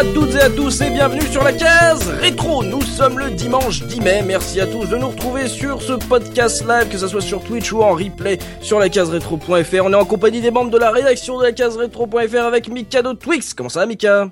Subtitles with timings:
[0.00, 2.64] à toutes et à tous et bienvenue sur la case rétro.
[2.64, 4.22] Nous sommes le dimanche 10 mai.
[4.22, 7.70] Merci à tous de nous retrouver sur ce podcast live, que ce soit sur Twitch
[7.70, 9.84] ou en replay sur la case rétro.fr.
[9.84, 13.02] On est en compagnie des membres de la rédaction de la case rétro.fr avec Mika
[13.02, 13.52] de Twix.
[13.52, 14.30] Comment ça, Mika?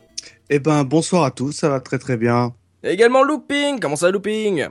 [0.48, 2.55] Eh ben, bonsoir à tous, ça va très très bien.
[2.82, 3.79] Et également Looping.
[3.79, 4.69] Comment ça, Looping?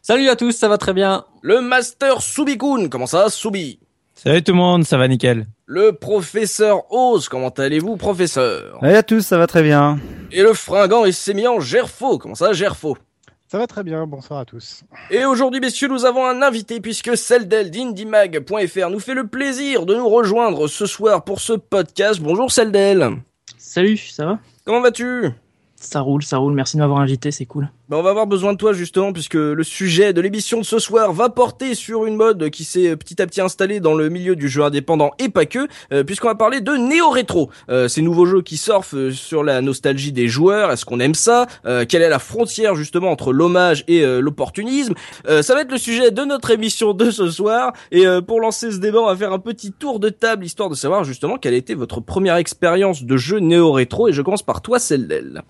[0.00, 1.26] Salut à tous, ça va très bien.
[1.42, 2.88] Le Master Subikun.
[2.88, 3.78] Comment ça, Subi?
[4.14, 5.46] Salut tout le monde, ça va nickel.
[5.72, 8.78] Le professeur Oz, comment allez-vous, professeur?
[8.80, 10.00] Salut à tous, ça va très bien.
[10.32, 12.98] Et le fringant et sémillant Gerfo, comment ça, Gerfo?
[13.46, 14.82] Ça va très bien, bonsoir à tous.
[15.12, 19.94] Et aujourd'hui, messieurs, nous avons un invité puisque Celdel d'IndieMag.fr nous fait le plaisir de
[19.94, 22.18] nous rejoindre ce soir pour ce podcast.
[22.20, 23.18] Bonjour Celdel.
[23.56, 24.38] Salut, ça va?
[24.64, 25.30] Comment vas-tu?
[25.76, 27.70] Ça roule, ça roule, merci de m'avoir invité, c'est cool.
[27.90, 30.78] Ben, on va avoir besoin de toi justement puisque le sujet de l'émission de ce
[30.78, 34.36] soir va porter sur une mode qui s'est petit à petit installée dans le milieu
[34.36, 37.50] du jeu indépendant et pas que, euh, puisqu'on va parler de néo-rétro.
[37.68, 41.16] Euh, ces nouveaux jeux qui surfent euh, sur la nostalgie des joueurs, est-ce qu'on aime
[41.16, 41.48] ça?
[41.66, 44.94] Euh, Quelle est la frontière justement entre l'hommage et euh, l'opportunisme?
[45.28, 48.40] Euh, Ça va être le sujet de notre émission de ce soir et euh, pour
[48.40, 51.38] lancer ce débat on va faire un petit tour de table histoire de savoir justement
[51.38, 55.08] quelle a été votre première expérience de jeu néo-rétro et je commence par toi celle
[55.08, 55.42] d'elle.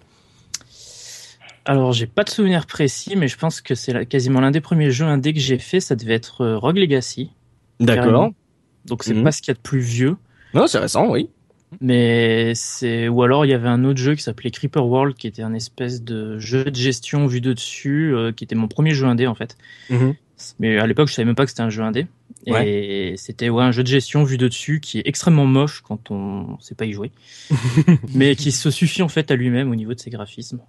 [1.67, 4.91] Alors, j'ai pas de souvenir précis, mais je pense que c'est quasiment l'un des premiers
[4.91, 7.31] jeux indés que j'ai fait, ça devait être euh, Rogue Legacy.
[7.85, 8.33] Carrément.
[8.87, 9.25] Donc, c'est Mhm.
[9.25, 10.17] pas ce qu'il y a de plus vieux,
[10.55, 11.29] Non c'est récent oui.
[11.81, 13.09] mais c'est.
[13.09, 15.53] Ou alors, il y avait un autre jeu qui s'appelait Creeper World, qui était un
[15.55, 19.27] espèce de jeu de gestion vu de dessus, euh, qui était mon premier jeu indé
[19.27, 19.57] en fait.
[19.91, 20.15] Mhm.
[20.59, 22.07] Mais à l'époque, je savais même pas que c'était un jeu indé.
[22.47, 26.11] Et c'était ouais, un jeu de gestion vu de dessus qui est extrêmement moche quand
[26.11, 27.11] on sait pas y jouer,
[28.15, 30.61] mais qui se suffit en fait à lui-même au niveau de ses graphismes.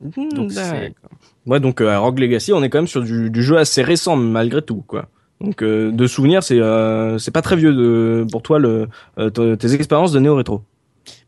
[0.00, 1.10] Donc, c'est- D'accord.
[1.46, 3.82] Ouais, donc euh, à Rogue Legacy, on est quand même sur du, du jeu assez
[3.82, 5.08] récent malgré tout, quoi.
[5.40, 8.88] Donc euh, de souvenirs, c'est euh, c'est pas très vieux de pour toi le
[9.18, 10.62] euh, tes expériences de néo rétro.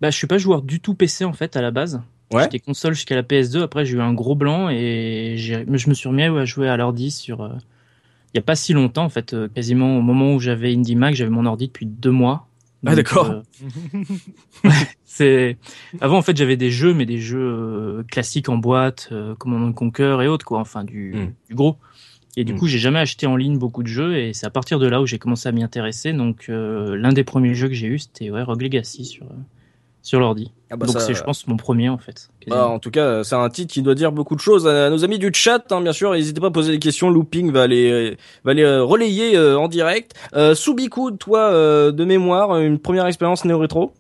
[0.01, 2.01] Bah, je suis pas joueur du tout PC en fait à la base.
[2.33, 2.43] Ouais.
[2.43, 3.63] J'étais console jusqu'à la PS2.
[3.63, 6.69] Après, j'ai eu un gros blanc et j'ai- mais je me suis remis à jouer
[6.69, 7.41] à l'ordi sur.
[7.43, 7.49] euh,
[8.35, 10.95] Il y a pas si longtemps en fait, euh, quasiment au moment où j'avais Indie
[10.97, 12.47] Mag, j'avais mon ordi depuis deux mois.
[12.87, 13.31] Ah, d'accord.
[13.31, 13.43] euh,
[14.65, 14.71] ouais,
[15.05, 15.59] c'est
[16.01, 19.75] avant en fait j'avais des jeux mais des jeux euh, classiques en boîte, euh, Command
[19.75, 21.33] Conquer et autres quoi, enfin du, Mm.
[21.49, 21.77] du gros.
[22.37, 22.59] Et du Mm.
[22.59, 25.03] coup, j'ai jamais acheté en ligne beaucoup de jeux et c'est à partir de là
[25.03, 26.13] où j'ai commencé à m'y intéresser.
[26.13, 29.27] Donc, euh, l'un des premiers jeux que j'ai eu, c'était ouais, Rogue Legacy sur,
[30.03, 30.51] sur l'ordi.
[30.71, 32.31] Ah bah Donc, ça- c'est, je pense, mon premier en fait.
[32.47, 35.05] Bah, en tout cas, c'est un titre qui doit dire beaucoup de choses à nos
[35.05, 36.13] amis du chat, hein, bien sûr.
[36.13, 37.11] N'hésitez pas à poser des questions.
[37.11, 40.15] Looping va les va les euh, relayer euh, en direct.
[40.35, 43.93] Euh, Subiku, toi, euh, de mémoire, une première expérience néo rétro.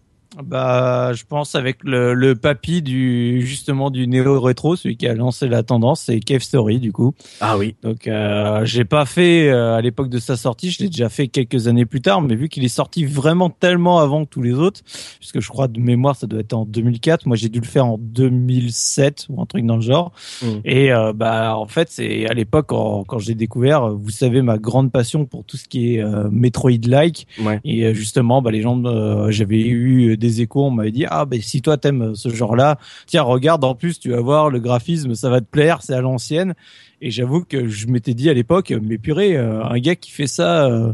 [0.44, 5.14] Bah, je pense avec le, le papy du justement du néo rétro, celui qui a
[5.14, 7.14] lancé la tendance, c'est Cave Story du coup.
[7.40, 7.74] Ah oui.
[7.82, 11.28] Donc, euh, j'ai pas fait euh, à l'époque de sa sortie, je l'ai déjà fait
[11.28, 14.52] quelques années plus tard, mais vu qu'il est sorti vraiment tellement avant que tous les
[14.52, 14.82] autres,
[15.18, 17.86] puisque je crois de mémoire ça doit être en 2004, moi j'ai dû le faire
[17.86, 20.12] en 2007 ou un truc dans le genre.
[20.42, 20.46] Mm.
[20.64, 24.58] Et euh, bah en fait c'est à l'époque quand, quand j'ai découvert, vous savez ma
[24.58, 27.26] grande passion pour tout ce qui est euh, Metroid-like.
[27.42, 27.60] Ouais.
[27.64, 31.24] Et euh, justement, bah, les gens, euh, j'avais eu des échos, on m'avait dit ah
[31.24, 35.14] bah si toi t'aimes ce genre-là, tiens regarde en plus tu vas voir le graphisme,
[35.14, 36.54] ça va te plaire, c'est à l'ancienne.
[37.02, 40.26] Et j'avoue que je m'étais dit à l'époque, mais purée, euh, un gars qui fait
[40.26, 40.92] ça, euh,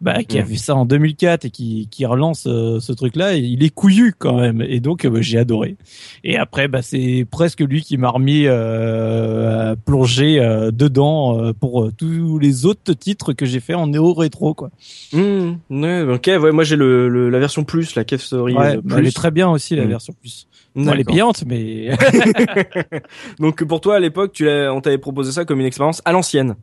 [0.00, 3.62] bah, qui a fait ça en 2004 et qui, qui relance euh, ce truc-là, il
[3.62, 4.62] est couillu quand même.
[4.66, 5.76] Et donc bah, j'ai adoré.
[6.24, 11.52] Et après, bah, c'est presque lui qui m'a remis euh, à plonger euh, dedans euh,
[11.52, 14.70] pour tous les autres titres que j'ai fait en néo rétro quoi.
[15.12, 18.54] Mmh, ouais, ok, ouais, moi j'ai le, le- la version plus, la Cave Story.
[18.54, 19.08] Ouais, euh, bah, elle plus.
[19.08, 19.88] est très bien aussi la Mm.
[19.88, 20.46] version plus.
[20.74, 21.90] Bon, elle est payante, mais
[23.38, 26.12] Donc pour toi à l'époque, tu l'as, on t'avait proposé ça comme une expérience à
[26.12, 26.56] l'ancienne.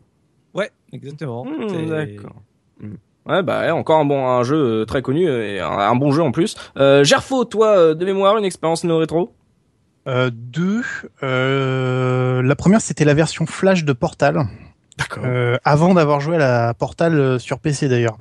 [0.54, 1.46] ouais, exactement.
[1.46, 2.36] Mmh, C'est- D'accord.
[2.82, 2.88] Mmh.
[3.28, 6.12] Ouais, bah ouais, encore un bon un jeu euh, très connu et un, un bon
[6.12, 6.56] jeu en plus.
[6.78, 9.34] Euh, Gerfo, toi, euh, de mémoire, une expérience néo rétro?
[10.08, 10.82] Euh, deux.
[11.22, 14.48] Euh, la première, c'était la version Flash de Portal.
[15.00, 15.24] D'accord.
[15.26, 18.18] Euh, avant d'avoir joué à la Portal euh, sur PC d'ailleurs.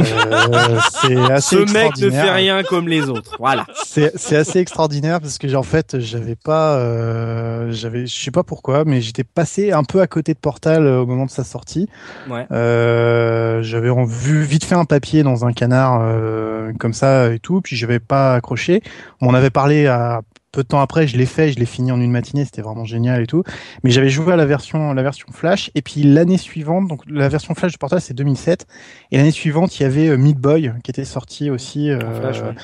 [0.00, 3.36] Euh, c'est assez Ce mec ne fait rien comme les autres.
[3.38, 3.66] Voilà.
[3.84, 8.84] C'est assez extraordinaire parce que en fait j'avais pas euh, j'avais je sais pas pourquoi
[8.84, 11.88] mais j'étais passé un peu à côté de Portal euh, au moment de sa sortie.
[12.28, 12.46] Ouais.
[12.50, 17.60] Euh, j'avais vu vite fait un papier dans un canard euh, comme ça et tout
[17.60, 18.82] puis j'avais pas accroché.
[19.20, 20.22] On avait parlé à
[20.56, 22.86] peu de temps après, je l'ai fait, je l'ai fini en une matinée, c'était vraiment
[22.86, 23.42] génial et tout.
[23.84, 27.28] Mais j'avais joué à la version la version Flash et puis l'année suivante donc la
[27.28, 28.66] version Flash de Portal c'est 2007
[29.12, 32.40] et l'année suivante il y avait euh, Meat Boy qui était sorti aussi euh, Flash,
[32.40, 32.54] ouais.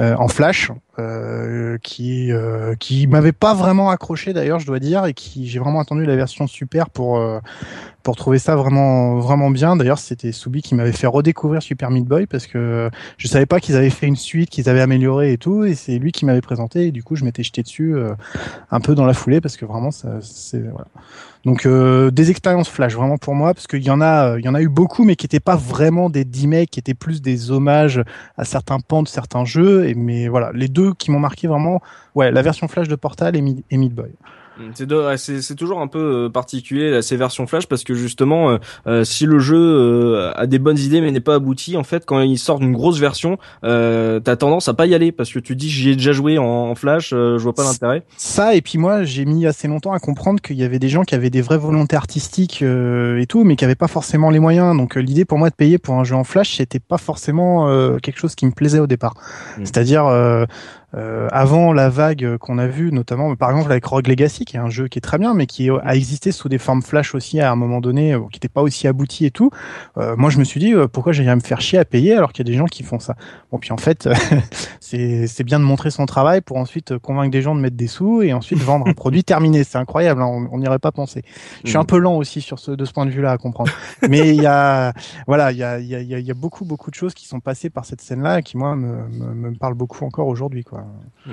[0.00, 0.70] euh, en flash.
[0.98, 5.58] Euh, qui euh, qui m'avait pas vraiment accroché d'ailleurs, je dois dire, et qui j'ai
[5.58, 7.40] vraiment attendu la version super pour euh,
[8.04, 9.74] pour trouver ça vraiment vraiment bien.
[9.74, 13.58] D'ailleurs, c'était Soubi qui m'avait fait redécouvrir Super Meat Boy parce que je savais pas
[13.60, 16.42] qu'ils avaient fait une suite, qu'ils avaient amélioré et tout, et c'est lui qui m'avait
[16.42, 16.88] présenté.
[16.88, 18.14] Et du coup, je m'étais jeté dessus euh,
[18.70, 20.86] un peu dans la foulée parce que vraiment, ça, c'est voilà.
[21.46, 24.48] Donc euh, des expériences flash vraiment pour moi parce qu'il y en a, il y
[24.48, 27.50] en a eu beaucoup, mais qui n'étaient pas vraiment des remakes, qui étaient plus des
[27.50, 28.02] hommages
[28.36, 29.86] à certains pans de certains jeux.
[29.88, 31.80] Et mais voilà, les deux qui m'ont marqué vraiment,
[32.14, 34.12] ouais, la version flash de Portal et, Mid et Meat Boy.
[34.74, 38.58] C'est c'est toujours un peu euh, particulier là, ces versions flash parce que justement euh,
[38.86, 42.20] euh, si le jeu a des bonnes idées mais n'est pas abouti en fait quand
[42.20, 45.56] il sort une grosse version euh, t'as tendance à pas y aller parce que tu
[45.56, 48.04] dis j'y ai déjà joué en, en flash je vois pas l'intérêt.
[48.16, 51.02] ça et puis moi j'ai mis assez longtemps à comprendre qu'il y avait des gens
[51.02, 54.76] qui avaient des vraies volontés artistiques et tout mais qui avaient pas forcément les moyens.
[54.76, 57.66] Donc l'idée pour moi de payer pour un jeu en flash c'était pas forcément
[58.00, 59.14] quelque chose qui me plaisait au départ.
[59.58, 59.64] Mmh.
[59.64, 60.46] c'est-à-dire
[60.96, 64.60] euh, avant la vague qu'on a vue, notamment par exemple avec Rogue Legacy, qui est
[64.60, 67.40] un jeu qui est très bien, mais qui a existé sous des formes flash aussi
[67.40, 69.50] à un moment donné, euh, qui n'était pas aussi abouti et tout.
[69.98, 72.32] Euh, moi, je me suis dit euh, pourquoi j'allais me faire chier à payer alors
[72.32, 73.16] qu'il y a des gens qui font ça?
[73.50, 74.08] Bon, puis en fait,
[74.80, 78.22] c'est bien de montrer son travail pour ensuite convaincre des gens de mettre des sous
[78.22, 79.64] et ensuite vendre un produit terminé.
[79.64, 81.22] C'est incroyable, hein, on n'y aurait pas pensé.
[81.64, 81.86] Je suis un mmh.
[81.86, 83.72] peu lent aussi sur ce de ce point de vue-là à comprendre,
[84.08, 84.92] mais il y a
[85.26, 87.70] voilà, il y a y a, y a beaucoup beaucoup de choses qui sont passées
[87.70, 90.83] par cette scène-là qui moi me, me, me parlent beaucoup encore aujourd'hui, quoi.
[91.26, 91.32] Mm.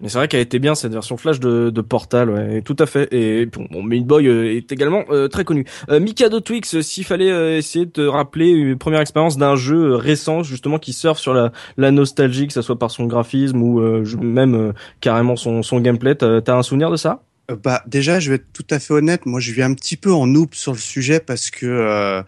[0.00, 3.12] Mais c'est vrai qu'elle était bien cette version flash de, Portal, ouais, tout à fait.
[3.12, 5.64] Et bon, Meat Boy euh, est également euh, très connu.
[5.90, 9.94] Euh, Mikado Twix, s'il fallait euh, essayer de te rappeler une première expérience d'un jeu
[9.94, 13.80] récent justement qui surfe sur la, nostalgie, que ça soit par son graphisme ou
[14.20, 17.22] même carrément son, son gameplay, t'as un souvenir de ça?
[17.64, 19.24] Bah déjà, je vais être tout à fait honnête.
[19.24, 22.22] Moi, je viens un petit peu en noob sur le sujet parce que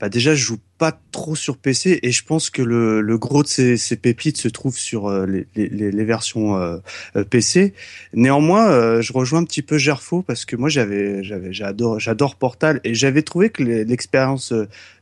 [0.00, 3.42] bah déjà je joue pas trop sur PC et je pense que le, le gros
[3.42, 6.78] de ces, ces, pépites se trouve sur euh, les, les, les, versions euh,
[7.16, 7.74] euh PC.
[8.14, 12.80] Néanmoins, je rejoins un petit peu Gerfo parce que moi j'avais j'avais j'adore j'adore Portal
[12.84, 14.54] et j'avais trouvé que l'expérience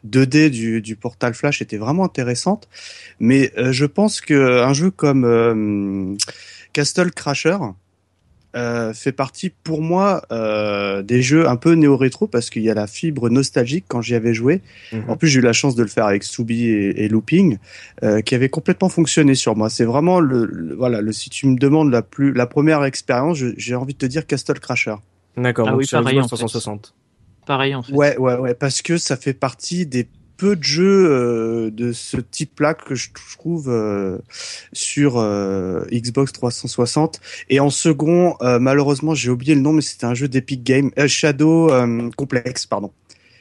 [0.04, 2.68] 2D du, du Portal Flash était vraiment intéressante.
[3.20, 6.16] Mais je pense que un jeu comme
[6.72, 7.58] Castle Crasher
[8.56, 12.74] euh, fait partie pour moi euh, des jeux un peu néo-rétro parce qu'il y a
[12.74, 14.62] la fibre nostalgique quand j'y avais joué.
[14.92, 15.04] Mhm.
[15.08, 17.58] En plus, j'ai eu la chance de le faire avec Soubi et, Looping,
[18.02, 19.68] euh, qui avait complètement fonctionné sur moi.
[19.68, 23.74] C'est vraiment le, voilà le si tu me demandes la plus la première expérience, j'ai
[23.74, 24.96] envie de te dire Castle Crasher.
[25.36, 25.68] D'accord.
[25.68, 26.94] Ah oui, pareil, 360.
[27.46, 27.92] Pareil en fait.
[27.92, 32.16] Ouais, ouais, ouais, parce que ça fait partie des peu de jeux euh, de ce
[32.16, 34.18] type-là que je, trouve euh,
[34.72, 37.20] sur euh, Xbox 360.
[37.50, 41.70] Et en second, malheureusement, j'ai oublié le nom, mais c'était un jeu d'Epic Games, Shadow
[42.16, 42.92] Complex, pardon.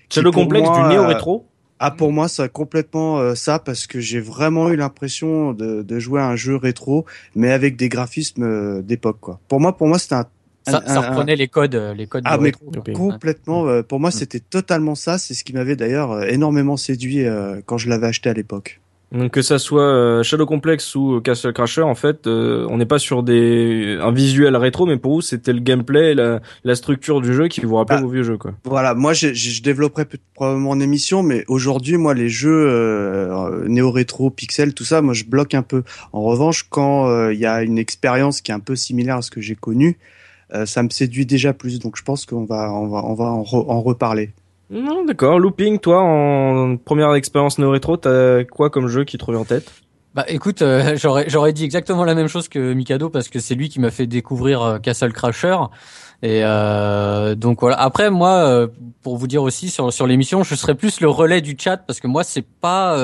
[0.10, 1.46] Shadow Complex du néo rétro.
[1.80, 6.20] Ah pour moi c'est complètement ça parce que j'ai vraiment eu l'impression de, de, jouer
[6.20, 7.06] à un jeu rétro
[7.36, 9.40] mais avec des graphismes d'époque quoi.
[9.48, 10.26] Pour moi pour moi c'était un
[10.68, 12.24] ça, ça reprenait les codes, euh, les codes.
[12.26, 12.52] Ah mais
[12.94, 13.68] complètement.
[13.68, 15.18] Euh, pour moi, c'était totalement ça.
[15.18, 17.26] C'est ce qui m'avait d'ailleurs euh, énormément séduit
[17.66, 18.80] quand je l'avais acheté à l'époque.
[19.14, 23.24] Donc que ça soit Shadow Complex ou Castle Crasher, en fait, on n'est pas sur
[23.24, 27.48] des un visuel rétro, mais pour vous, c'était le gameplay, la, la structure du jeu
[27.48, 28.52] qui vous rappelle bah, vos vieux jeux, quoi.
[28.66, 34.30] Voilà, moi, je, je développerai probablement en émission, mais aujourd'hui, moi, les jeux euh, néo-rétro,
[34.30, 35.84] pixel, tout ça, moi, je bloque un peu.
[36.12, 39.32] En revanche, quand il y a une expérience qui est un peu similaire à ce
[39.32, 40.17] que j'ai connu, euh,
[40.66, 41.80] ça me séduit déjà plus.
[41.80, 44.32] Donc je pense qu'on va, on va, on va en, en reparler.
[44.70, 45.40] Non, d'accord.
[45.40, 49.72] Looping, toi, en première expérience néo-rétro, t'as quoi comme jeu qui te revient en tête?
[50.14, 53.54] Bah écoute, euh, j'aurais j'aurais dit exactement la même chose que Mikado parce que c'est
[53.54, 55.56] lui qui m'a fait découvrir euh, Castle Crasher
[56.24, 57.80] et euh, donc voilà.
[57.80, 58.68] Après moi,
[59.02, 62.00] pour vous dire aussi sur sur l'émission, je serais plus le relais du chat parce
[62.00, 62.96] que moi c'est pas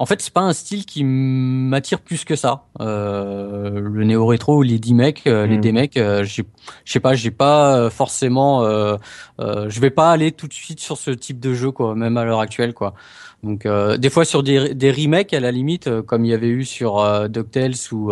[0.00, 2.64] en fait, c'est pas un style qui m'attire plus que ça.
[2.80, 5.60] Euh, le néo rétro ou les D-Mec, euh, les hmm.
[5.60, 6.42] D-Mec, euh, je
[6.86, 8.96] sais pas, j'ai pas euh, forcément, euh,
[9.38, 12.24] je vais pas aller tout de suite sur ce type de jeu, quoi, même à
[12.24, 12.94] l'heure actuelle, quoi.
[13.42, 16.64] Donc, des fois sur des, des remakes à la limite, comme il y avait eu
[16.64, 18.10] sur euh, Ducktales ou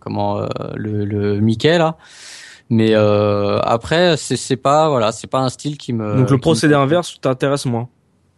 [0.00, 1.96] comment le, le Mickey là.
[2.74, 6.16] Mais après, c'est pas voilà, c'est pas un style qui me.
[6.16, 7.88] Donc le procédé inverse t'intéresse moins.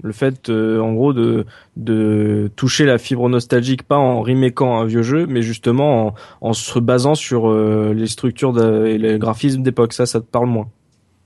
[0.02, 4.84] Le fait euh, en gros de de toucher la fibre nostalgique pas en remakant un
[4.84, 9.62] vieux jeu mais justement en, en se basant sur euh, les structures et les graphismes
[9.62, 9.94] d'époque.
[9.94, 10.68] Ça ça te parle moins.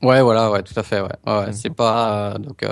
[0.03, 2.65] Ouais voilà ouais tout à fait ouais, ouais c'est pas euh, donc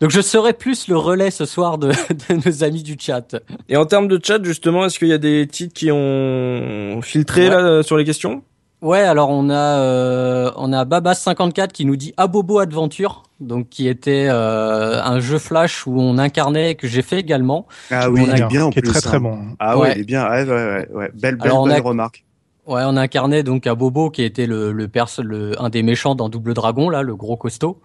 [0.00, 1.88] donc je serai plus le relais ce soir de,
[2.30, 3.36] de nos amis du chat.
[3.68, 7.50] Et en termes de chat justement est-ce qu'il y a des titres qui ont filtré
[7.50, 8.42] là sur les questions?
[8.80, 13.88] Ouais, alors on a euh, on a Babas54 qui nous dit Abobo Adventure, donc qui
[13.88, 17.66] était euh, un jeu flash où on incarnait que j'ai fait également.
[17.90, 18.92] Ah oui, On a- il est bien en qui est plus.
[18.92, 19.20] très très hein.
[19.20, 19.38] bon.
[19.58, 19.92] Ah ouais, Ouais.
[19.96, 20.28] il est bien.
[20.30, 21.10] Ouais, ouais, ouais, ouais.
[21.14, 22.24] Belle, belle, Alors, belle a- remarque.
[22.68, 26.28] Ouais, on incarnait donc Abobo qui était le le perse le un des méchants dans
[26.28, 27.80] Double Dragon là, le gros costaud.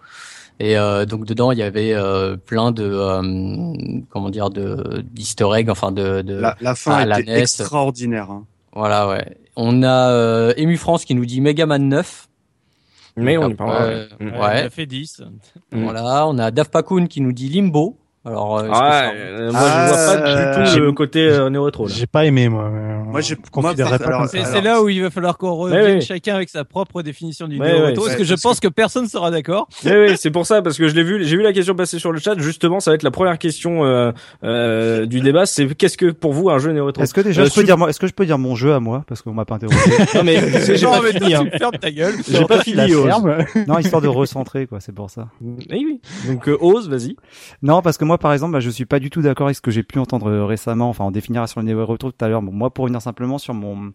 [0.60, 3.72] Et euh, donc dedans il y avait euh, plein de euh,
[4.10, 8.30] comment dire de d'easter eggs, enfin de, de La, la fin ah, la était extraordinaire.
[8.30, 8.44] hein.
[8.74, 9.36] voilà ouais.
[9.56, 12.28] On a euh, Emu France qui nous dit Megaman 9.
[13.16, 13.82] Mais on parlera.
[13.84, 14.26] euh, ouais.
[14.26, 14.32] Mm.
[14.32, 14.62] Ouais, Ouais.
[14.62, 15.22] On a fait 10.
[15.72, 15.82] Mm.
[15.84, 17.96] Voilà, on a Dave Pakoun qui nous dit Limbo.
[18.26, 21.20] Alors, euh, Ah, ça- euh, moi je vois pas Ah, du tout j'ai- le côté
[21.28, 21.92] euh, néo-rétro là.
[21.94, 22.70] J'ai pas aimé moi.
[22.72, 24.46] mais, Moi, je considérerais pas C'est ça.
[24.46, 26.00] c'est là où il va falloir qu'on revienne ouais.
[26.00, 29.30] chacun avec sa propre définition du néo rétro, parce que je pense que personne sera
[29.30, 29.68] d'accord.
[29.84, 31.98] Oui, oui, c'est pour ça parce que je l'ai vu, j'ai vu la question passer
[31.98, 32.34] sur le chat.
[32.38, 34.10] Justement, ça va être la première question euh,
[34.42, 35.46] euh, du débat.
[35.46, 37.02] C'est qu'est-ce que pour vous un jeu néo-rétro?
[37.02, 38.80] Est-ce que déjà Euh, je peux dire est-ce que je peux dire mon jeu à
[38.80, 39.04] moi?
[39.06, 39.78] Parce qu'on m'a pas interrogé
[40.14, 41.34] Non mais c'est- j'ai pas fini.
[41.34, 41.44] Hein.
[41.52, 42.14] tu fermes ta gueule.
[42.28, 42.90] J'ai pas fini.
[42.90, 43.36] Ferme.
[43.68, 45.28] Non, histoire de recentrer quoi, c'est pour ça.
[45.70, 46.00] Eh oui.
[46.26, 47.16] Donc euh, ose, vas-y.
[47.62, 49.62] Non, parce que moi, par exemple, bah, je suis pas du tout d'accord avec ce
[49.62, 50.88] que j'ai pu entendre euh, récemment.
[50.88, 52.42] Enfin, on définira sur le néo rétro tout à l'heure.
[52.42, 53.92] Bon, moi, pour revenir simplement sur mon,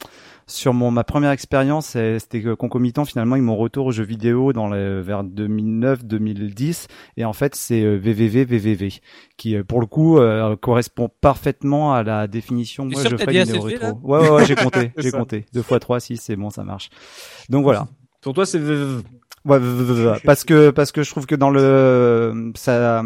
[0.47, 4.53] sur mon ma première expérience, euh, c'était concomitant finalement avec mon retour aux jeux vidéo
[4.53, 6.87] dans le, vers 2009-2010.
[7.17, 8.93] Et en fait, c'est euh, VVV VVV
[9.37, 12.85] qui, euh, pour le coup, euh, correspond parfaitement à la définition.
[12.85, 13.99] Moi, je ACV, rétro.
[14.03, 15.45] Ouais, ouais, ouais, j'ai compté, j'ai compté.
[15.53, 16.89] Deux fois trois, six, c'est bon, ça marche.
[17.49, 17.87] Donc voilà.
[18.21, 18.59] Pour toi, c'est
[19.45, 19.59] Ouais,
[20.25, 23.03] parce que parce que je trouve que dans le ça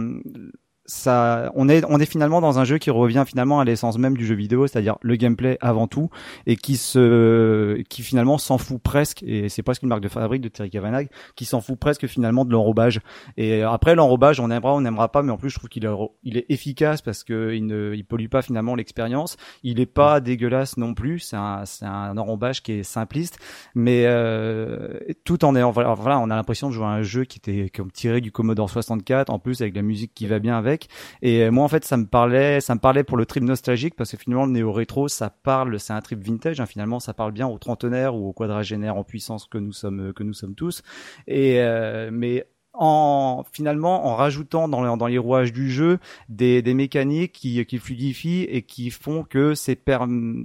[0.85, 4.17] ça on est on est finalement dans un jeu qui revient finalement à l'essence même
[4.17, 6.09] du jeu vidéo, c'est-à-dire le gameplay avant tout
[6.45, 10.41] et qui se qui finalement s'en fout presque et c'est presque une marque de fabrique
[10.41, 12.99] de Terry Cavanagh qui s'en fout presque finalement de l'enrobage.
[13.37, 16.37] Et après l'enrobage, on aimera on n'aimera pas mais en plus je trouve qu'il est
[16.37, 20.75] est efficace parce que il ne il pollue pas finalement l'expérience, il est pas dégueulasse
[20.77, 23.39] non plus, c'est un c'est un enrobage qui est simpliste
[23.73, 27.37] mais euh, tout en ayant voilà, on a l'impression de jouer à un jeu qui
[27.37, 30.72] était comme tiré du Commodore 64 en plus avec la musique qui va bien avec
[31.21, 33.95] et euh, moi en fait ça me parlait ça me parlait pour le trip nostalgique
[33.95, 37.13] parce que finalement le néo rétro ça parle c'est un trip vintage hein, finalement ça
[37.13, 40.81] parle bien aux trentenaires ou aux quadragénaires en puissance que nous sommes sommes tous.
[41.27, 45.99] Et euh, mais en finalement en rajoutant dans, le- dans les rouages du jeu
[46.29, 49.79] des, des mécaniques qui, qui fluidifient et qui font que c'est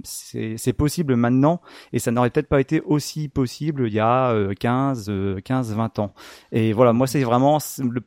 [0.03, 1.61] c'est possible maintenant
[1.93, 5.73] et ça n'aurait peut-être pas été aussi possible il y a euh, 15 euh, 15
[5.73, 6.13] 20 ans
[6.51, 7.57] et voilà moi c'est vraiment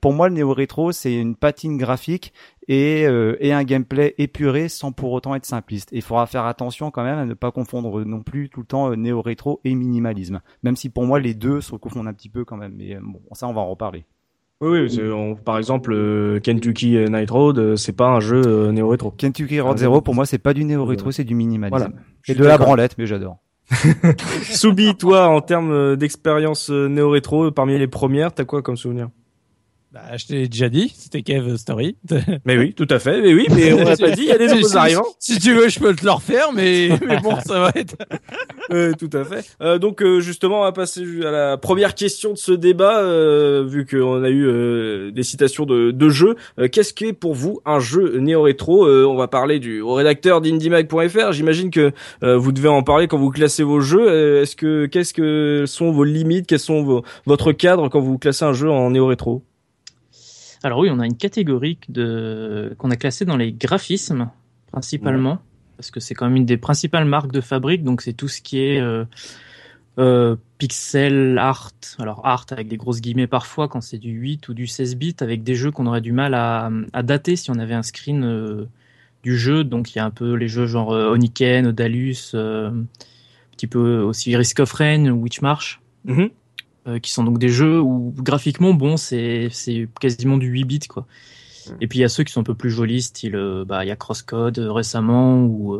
[0.00, 2.32] pour moi le néo rétro c'est une patine graphique
[2.68, 5.88] et, euh, et un gameplay épuré sans pour autant être simpliste.
[5.92, 8.90] Il faudra faire attention quand même à ne pas confondre non plus tout le temps
[8.92, 10.40] euh, néo-rétro et minimalisme.
[10.62, 12.74] Même si pour moi les deux se confondent un petit peu quand même.
[12.76, 14.04] Mais euh, bon, ça on va en reparler.
[14.62, 14.90] Oui, oui.
[14.90, 19.10] c'est- on- par exemple, euh, Kentucky Night Road, euh, c'est pas un jeu euh, néo-rétro.
[19.10, 21.76] Kentucky Road Ah, Zero pour moi c'est pas du néo-rétro, c'est du minimalisme.
[21.76, 21.92] Voilà.
[22.28, 23.38] Et de la branlette, mais j'adore.
[24.42, 29.08] Soubi, toi, en termes d'expérience néo-rétro, parmi les premières, t'as quoi comme souvenir?
[29.92, 31.96] Bah, je t'ai déjà dit, c'était Cave Story.
[32.46, 33.20] Mais oui, tout à fait.
[33.20, 34.22] Mais oui, mais on l'a pas dit.
[34.22, 35.04] Il y a des nouveaux Si- arrivants.
[35.18, 37.94] Si tu veux, je peux te le refaire, mais, mais bon, ça va être.
[38.72, 39.44] Euh, tout à fait.
[39.60, 43.64] Euh, donc euh, justement, on va passer à la première question de ce débat, euh,
[43.68, 46.36] vu qu'on a eu euh, des citations de, de jeux.
[46.58, 48.86] Euh, Qu'est-ce qu'est pour vous un jeu néo-rétro?
[48.86, 51.32] Euh, On va parler du au rédacteur d'IndieMag.fr.
[51.32, 54.08] J'imagine que euh, vous devez en parler quand vous classez vos jeux.
[54.08, 56.46] Euh, Est-ce que qu'est-ce que sont vos limites?
[56.46, 59.42] Quels sont vos, votre cadre quand vous classez un jeu en néo-rétro?
[60.64, 64.30] Alors oui, on a une catégorie de qu'on a classée dans les graphismes
[64.70, 65.38] principalement
[65.76, 68.40] parce que c'est quand même une des principales marques de fabrique, donc c'est tout ce
[68.40, 69.04] qui est euh,
[69.98, 71.72] euh, pixel art.
[71.98, 75.16] Alors art avec des grosses guillemets parfois quand c'est du 8 ou du 16 bits
[75.20, 78.24] avec des jeux qu'on aurait du mal à, à dater si on avait un screen
[78.24, 78.66] euh,
[79.24, 79.64] du jeu.
[79.64, 82.84] Donc il y a un peu les jeux genre Oniken, Odalus, un
[83.50, 86.30] petit peu aussi Risk of Rain, Witchmarch Mhm.
[86.86, 89.50] Euh, qui sont donc des jeux où graphiquement, bon, c'est
[90.00, 91.06] quasiment du 8 bits quoi.
[91.80, 93.84] Et puis il y a ceux qui sont un peu plus jolis, style euh, bah
[93.84, 95.78] il y a Crosscode euh, récemment ou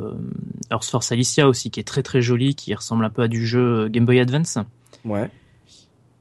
[0.70, 3.44] Earth Force Alicia aussi qui est très très joli, qui ressemble un peu à du
[3.44, 4.58] jeu Game Boy Advance.
[5.04, 5.28] Ouais.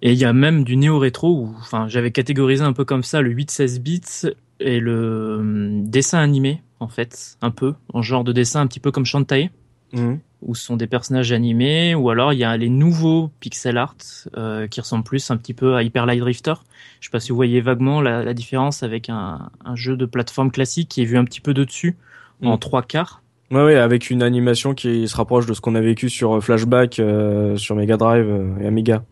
[0.02, 3.04] Et il y a même du néo rétro où enfin j'avais catégorisé un peu comme
[3.04, 8.32] ça le 8-16 bits et le dessin animé en fait, un peu en genre de
[8.32, 9.52] dessin un petit peu comme Shantae
[9.94, 10.20] Mhm.
[10.42, 13.96] où ce sont des personnages animés, ou alors il y a les nouveaux pixel art
[14.38, 16.54] euh, qui ressemblent plus un petit peu à Hyper Light Drifter.
[17.00, 20.06] Je sais pas si vous voyez vaguement la, la différence avec un, un jeu de
[20.06, 21.96] plateforme classique qui est vu un petit peu de dessus
[22.44, 22.60] en Mm.
[22.60, 23.22] trois quarts.
[23.52, 26.40] Ouais, ouais, avec une animation qui se rapproche de ce qu'on a vécu sur euh,
[26.42, 29.04] Flashback, euh, sur Mega Drive euh, et Amiga.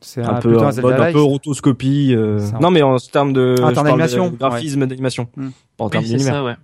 [0.00, 2.12] C'est un, un, peu en un mode un peu rotoscopie.
[2.16, 5.28] euh, Non, mais en termes de, Ah, en je termes parle de d'animation, graphisme d'animation,
[5.36, 5.50] Hmm.
[5.76, 6.54] pas en Oui, termes ça, ouais.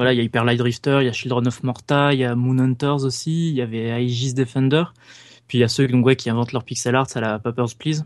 [0.00, 0.02] Mm.
[0.02, 2.24] Voilà, il y a Hyper Light Drifter, il y a Children of Morta, il y
[2.24, 4.84] a Moon Hunters aussi, il y avait Aegis Defender.
[5.46, 7.74] Puis il y a ceux donc, ouais, qui inventent leur pixel art à la Papers
[7.78, 8.04] Please,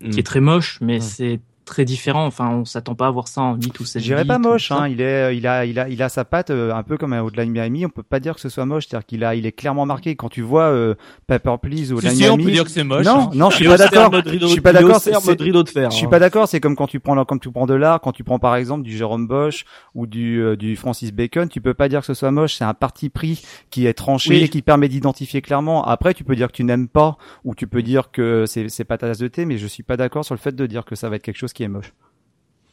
[0.00, 0.10] Mm.
[0.10, 1.00] qui est très moche, mais Mm.
[1.00, 2.26] c'est très différent.
[2.26, 4.70] Enfin, on s'attend pas à voir ça en 8 ou 7 Je dirais pas moche,
[4.70, 4.88] hein.
[4.88, 7.22] Il est, il a, il a, il a sa patte euh, un peu comme un
[7.22, 7.86] Outline Miami.
[7.86, 10.16] On peut pas dire que ce soit moche, c'est-à-dire qu'il a, il est clairement marqué.
[10.16, 10.94] Quand tu vois euh,
[11.26, 13.06] Paper Please ou Si, Outline si, on peut dire que c'est moche.
[13.06, 13.30] non, hein.
[13.34, 14.10] non, je suis pas d'accord.
[14.24, 15.00] Je suis pas d'accord.
[15.00, 15.90] c'est- mode rideau de fer.
[15.90, 16.10] Je suis hein.
[16.10, 16.48] pas d'accord.
[16.48, 18.82] C'est comme quand tu prends, comme tu prends de l'art, quand tu prends par exemple
[18.82, 19.64] du Jérôme Bosch
[19.94, 22.54] ou du, euh, du Francis Bacon, tu peux pas dire que ce soit moche.
[22.54, 24.42] C'est un parti pris qui est tranché Oui.
[24.42, 25.84] et qui permet d'identifier clairement.
[25.84, 28.84] Après, tu peux dire que tu n'aimes pas ou tu peux dire que c'est, c'est
[28.84, 30.84] pas ta tasse de thé, mais je suis pas d'accord sur le fait de dire
[30.84, 31.92] que ça va être quelque chose qui est moche.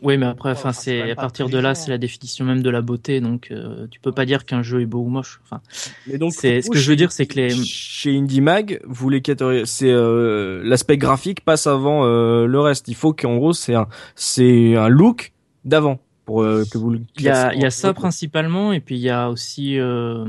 [0.02, 2.82] Oui, mais après, enfin, c'est à partir de là, c'est la définition même de la
[2.82, 3.20] beauté.
[3.20, 5.42] Donc, euh, tu peux pas dire qu'un jeu est beau ou moche.
[5.44, 5.60] Enfin,
[6.08, 9.10] Mais donc, c'est ce que je veux dire, c'est que les Chez Indie Mag, vous
[9.10, 9.22] les
[9.66, 12.88] c'est euh, l'aspect graphique passe avant euh, le reste.
[12.88, 15.34] Il faut qu'en gros c'est un c'est un look
[15.66, 18.80] d'avant pour euh, que vous le Il y a, il y a ça principalement, et
[18.80, 20.24] puis il y a aussi euh,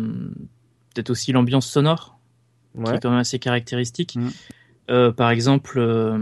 [0.92, 2.19] peut-être aussi l'ambiance sonore,
[2.75, 2.97] qui Ouais.
[2.97, 4.16] est quand même assez caractéristique.
[4.16, 4.28] Mm.
[4.90, 6.19] Euh, par exemple, euh,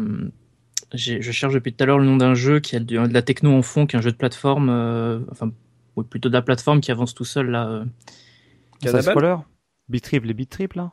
[0.95, 3.23] je cherche depuis tout à l'heure le nom d'un jeu qui a de, de la
[3.23, 5.51] techno en fond, qui est un jeu de plateforme, euh, enfin
[5.97, 7.69] oui, plutôt de la plateforme qui avance tout seul là.
[7.69, 7.85] euh.
[8.83, 9.37] Ça Cannibal scroller
[9.89, 10.93] Beat trip, les beat trip là?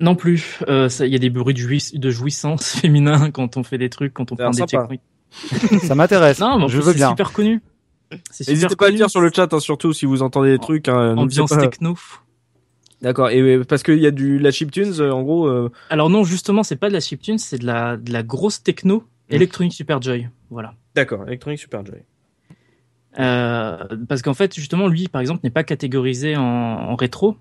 [0.00, 3.56] Non plus, euh, ça- il y a des bruits de, jouiss- de jouissance féminin quand
[3.56, 4.96] on fait des trucs, quand on prend des checkpoints.
[5.86, 6.40] Ça m'intéresse.
[6.40, 7.10] Non, mais je veux c'est bien.
[7.10, 7.60] super connu.
[8.30, 8.96] C'est super N'hésitez pas à le connu.
[8.96, 10.88] dire sur le chat, hein, surtout si vous entendez des trucs.
[10.88, 11.58] Hein, Ambiance pas.
[11.58, 11.96] techno.
[13.02, 13.30] D'accord.
[13.30, 15.46] Et parce qu'il y a du la chiptunes, euh, en gros.
[15.46, 18.62] euh, Alors non, justement, c'est pas de la chiptune, c'est de la, de la grosse
[18.62, 19.04] techno.
[19.30, 20.28] Electronic Superjoy.
[20.50, 20.74] Voilà.
[20.94, 21.26] D'accord.
[21.26, 22.02] Electronic Superjoy.
[23.18, 23.76] Euh,
[24.08, 27.36] parce qu'en fait, justement, lui, par exemple, n'est pas catégorisé en, en rétro.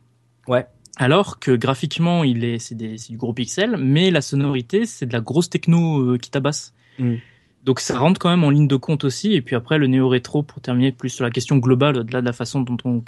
[0.47, 0.65] Ouais.
[0.97, 5.05] Alors que graphiquement, il est, c'est, des, c'est du gros pixel, mais la sonorité, c'est
[5.05, 6.73] de la grosse techno euh, qui tabasse.
[6.99, 7.15] Mm.
[7.63, 9.33] Donc ça rentre quand même en ligne de compte aussi.
[9.33, 12.33] Et puis après, le néo-rétro, pour terminer plus sur la question globale, au-delà de la
[12.33, 13.01] façon dont on,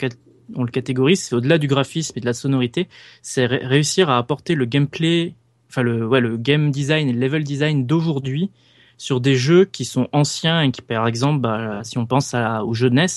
[0.55, 2.87] on le catégorise, c'est au-delà du graphisme et de la sonorité,
[3.21, 5.33] c'est ré- réussir à apporter le gameplay,
[5.69, 8.51] enfin le, ouais, le game design et le level design d'aujourd'hui
[8.97, 12.63] sur des jeux qui sont anciens et qui, par exemple, bah, si on pense à,
[12.63, 13.07] aux jeux de NES,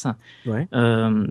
[0.47, 0.67] Ouais.
[0.75, 1.27] euh,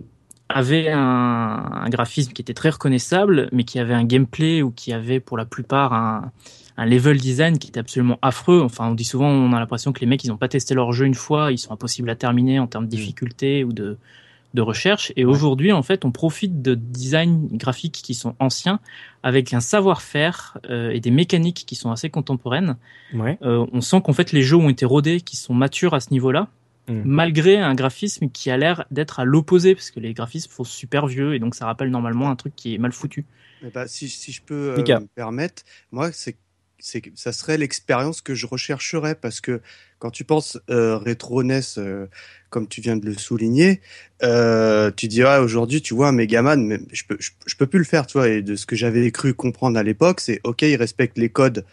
[0.48, 4.92] avaient un, un graphisme qui était très reconnaissable, mais qui avait un gameplay ou qui
[4.92, 6.30] avait pour la plupart un,
[6.76, 8.60] un level design qui était absolument affreux.
[8.62, 10.92] Enfin, on dit souvent, on a l'impression que les mecs, ils n'ont pas testé leur
[10.92, 13.96] jeu une fois, ils sont impossibles à terminer en termes de difficulté ou de,
[14.54, 15.12] de recherche.
[15.16, 18.80] Et aujourd'hui, en fait, on profite de designs graphiques qui sont anciens,
[19.22, 22.76] avec un savoir-faire euh, et des mécaniques qui sont assez contemporaines.
[23.12, 23.38] Ouais.
[23.42, 26.10] Euh, on sent qu'en fait, les jeux ont été rodés, qui sont matures à ce
[26.10, 26.48] niveau-là,
[26.88, 27.02] Mm.
[27.06, 31.06] malgré un graphisme qui a l'air d'être à l'opposé, parce que les graphismes font super
[31.06, 33.24] vieux, et donc ça rappelle normalement un truc qui est mal foutu.
[33.72, 36.36] Ben, si, si je peux euh, me permettre, moi, c'est,
[36.84, 39.62] c'est, ça serait l'expérience que je rechercherais parce que
[39.98, 42.06] quand tu penses euh, rétro NES, euh,
[42.50, 43.80] comme tu viens de le souligner,
[44.22, 47.78] euh, tu dis ah, aujourd'hui, tu vois Megaman, mais je peux, je, je peux plus
[47.78, 48.28] le faire, tu vois.
[48.28, 51.64] Et de ce que j'avais cru comprendre à l'époque, c'est ok, il respecte les codes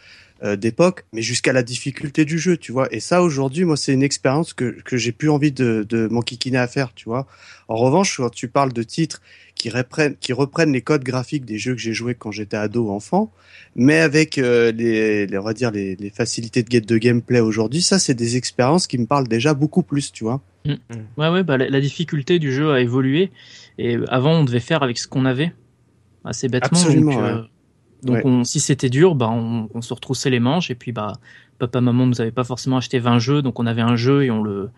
[0.44, 2.88] euh, d'époque, mais jusqu'à la difficulté du jeu, tu vois.
[2.94, 6.58] Et ça, aujourd'hui, moi, c'est une expérience que, que j'ai plus envie de, de m'enquiquiner
[6.58, 7.28] à faire, tu vois.
[7.68, 9.22] En revanche, quand tu parles de titres
[9.56, 12.88] qui reprennent, qui reprennent les codes graphiques des jeux que j'ai joués quand j'étais ado
[12.88, 13.32] ou enfant,
[13.76, 17.82] mais avec euh, les, les, on va dire les, les facilités de, de gameplay aujourd'hui,
[17.82, 20.42] ça, c'est des expériences qui me parlent déjà beaucoup plus, tu vois.
[20.66, 23.32] Ouais, ouais, bah, la, la difficulté du jeu a évolué,
[23.78, 25.54] et avant, on devait faire avec ce qu'on avait,
[26.24, 26.78] assez bêtement.
[26.78, 27.50] Absolument, donc, ouais.
[28.04, 28.22] Donc Ouais.
[28.26, 31.14] on, si c'était dur, bah, on, on se retroussait les manches, et puis bah,
[31.60, 34.32] papa, maman nous avait pas forcément acheté 20 jeux, donc on avait un jeu et
[34.32, 34.70] on le,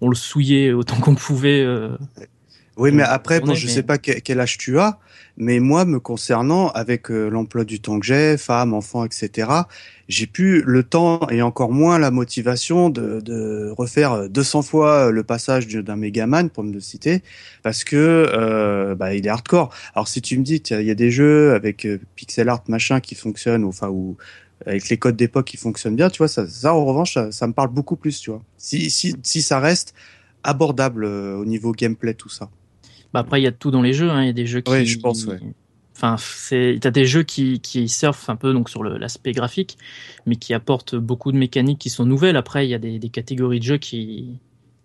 [0.00, 1.62] on le souillait autant qu'on pouvait.
[1.62, 1.96] euh,
[2.78, 4.98] Oui, mais On- après, on bon, je sais pas que- quel âge tu as,
[5.36, 9.68] mais moi, me concernant, avec euh, l'emploi du temps que j'ai, femme, enfant, etc.,
[10.08, 15.22] j'ai plus le temps et encore moins la motivation de, de refaire 200 fois le
[15.22, 17.22] passage du- d'un Megaman, pour me le citer,
[17.62, 19.70] parce que euh, bah, il est hardcore.
[19.94, 23.00] Alors si tu me dis, il y a des jeux avec euh, pixel art machin
[23.00, 24.16] qui fonctionnent, ou, enfin ou
[24.66, 27.46] avec les codes d'époque qui fonctionnent bien, tu vois, ça, ça en revanche, ça, ça
[27.46, 28.42] me parle beaucoup plus, tu vois.
[28.56, 29.94] Si si si ça reste
[30.44, 32.50] abordable euh, au niveau gameplay, tout ça.
[33.12, 34.10] Bah après, il y a de tout dans les jeux.
[34.10, 34.22] hein.
[34.22, 34.70] Il y a des jeux qui.
[34.70, 35.38] Ouais, je pense, ouais.
[35.94, 36.78] Enfin, c'est.
[36.80, 39.76] T'as des jeux qui qui surfent un peu donc sur l'aspect graphique,
[40.26, 42.36] mais qui apportent beaucoup de mécaniques qui sont nouvelles.
[42.36, 44.38] Après, il y a des, des catégories de jeux qui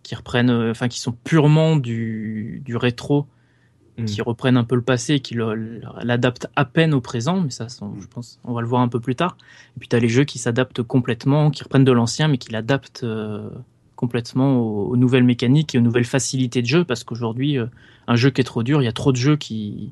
[0.03, 3.25] qui reprennent, euh, enfin, qui sont purement du du rétro,
[3.97, 4.05] Mm.
[4.05, 5.35] qui reprennent un peu le passé, et qui
[6.03, 7.41] l'adaptent à peine au présent.
[7.41, 9.37] Mais ça, sont- je pense, on va le voir un peu plus tard.
[9.75, 13.03] Et puis t'as les jeux qui s'adaptent complètement, qui reprennent de l'ancien, mais qui l'adaptent.
[13.03, 13.49] euh,
[13.95, 17.65] complètement aux, aux nouvelles mécaniques et aux nouvelles facilités de jeu parce qu'aujourd'hui euh,
[18.07, 19.91] un jeu qui est trop dur, il y a trop de jeux qui,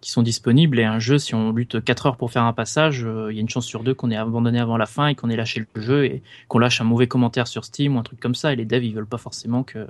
[0.00, 3.04] qui sont disponibles et un jeu, si on lutte 4 heures pour faire un passage,
[3.04, 5.14] euh, il y a une chance sur deux qu'on ait abandonné avant la fin et
[5.14, 8.02] qu'on ait lâché le jeu et qu'on lâche un mauvais commentaire sur Steam ou un
[8.02, 9.86] truc comme ça et les devs ils veulent pas forcément que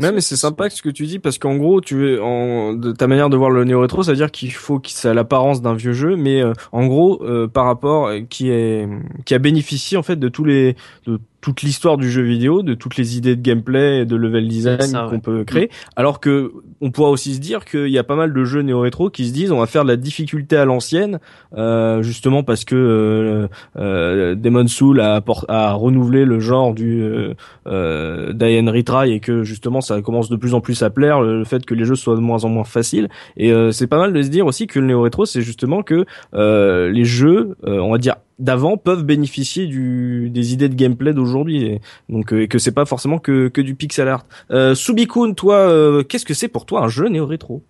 [0.00, 2.92] Ouais, mais c'est sympa ce que tu dis parce qu'en gros, tu es en de
[2.92, 5.14] ta manière de voir le néo rétro, c'est à dire qu'il faut que ça a
[5.14, 8.88] l'apparence d'un vieux jeu, mais euh, en gros, euh, par rapport qui est
[9.24, 12.74] qui a bénéficié en fait de tous les de toute l'histoire du jeu vidéo, de
[12.74, 15.70] toutes les idées de gameplay et de level design qu'on peut créer.
[15.96, 19.10] Alors que on pourra aussi se dire qu'il y a pas mal de jeux néo-rétro
[19.10, 21.20] qui se disent on va faire de la difficulté à l'ancienne,
[21.56, 27.34] euh, justement parce que euh, euh, Demon Soul a, a renouvelé le genre du euh,
[27.66, 31.44] euh Die Retry et que justement ça commence de plus en plus à plaire le,
[31.44, 33.08] fait que les jeux soient de moins en moins faciles.
[33.36, 36.04] Et euh, c'est pas mal de se dire aussi que le néo-rétro c'est justement que
[36.32, 41.78] les jeux, on va dire d'avant peuvent bénéficier du, des idées de gameplay d'aujourd'hui.
[42.08, 44.26] Donc euh, et que c'est pas forcément que, que du pixel art.
[44.50, 47.62] Euh, Subikun, toi, euh, qu'est-ce que c'est pour toi un jeu néo rétro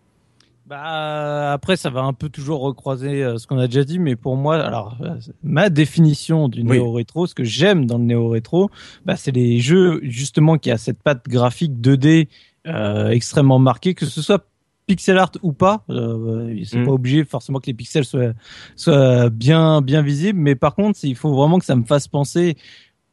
[0.69, 4.17] bah après ça va un peu toujours recroiser euh, ce qu'on a déjà dit mais
[4.17, 4.99] pour moi alors
[5.43, 8.71] ma définition du néo rétro ce que j'aime dans le néo rétro
[9.07, 12.29] bah c'est les jeux justement qui a cette patte graphique 2D
[12.67, 14.45] euh, extrêmement marquée que ce soit
[14.89, 16.87] pixel art ou pas, euh, c'est mm.
[16.87, 18.33] pas obligé forcément que les pixels soient,
[18.75, 22.57] soient bien bien visibles, mais par contre, il faut vraiment que ça me fasse penser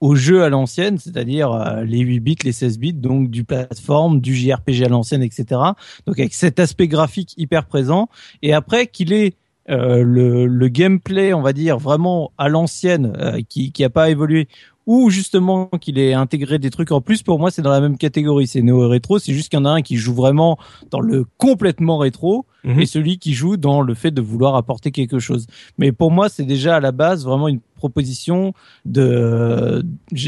[0.02, 4.22] au jeu à l'ancienne, c'est-à-dire euh, les 8 bits, les 16 bits, donc du plateforme,
[4.22, 5.46] du JRPG à l'ancienne, etc.
[6.06, 8.10] Donc avec cet aspect graphique hyper présent,
[8.42, 9.34] et après qu'il ait
[9.70, 14.10] euh, le, le, gameplay, on va dire vraiment à l'ancienne, euh, qui qui a pas
[14.10, 14.48] évolué,
[14.86, 17.98] ou justement qu'il ait intégré des trucs en plus, pour moi c'est dans la même
[17.98, 20.58] catégorie, c'est néo rétro, c'est juste qu'il y en a un qui joue vraiment
[20.92, 22.80] dans le complètement rétro mhm.
[22.80, 25.48] et celui qui joue dans le fait de vouloir apporter quelque chose.
[25.78, 28.54] Mais pour moi c'est déjà à la base vraiment une proposition
[28.86, 29.84] de,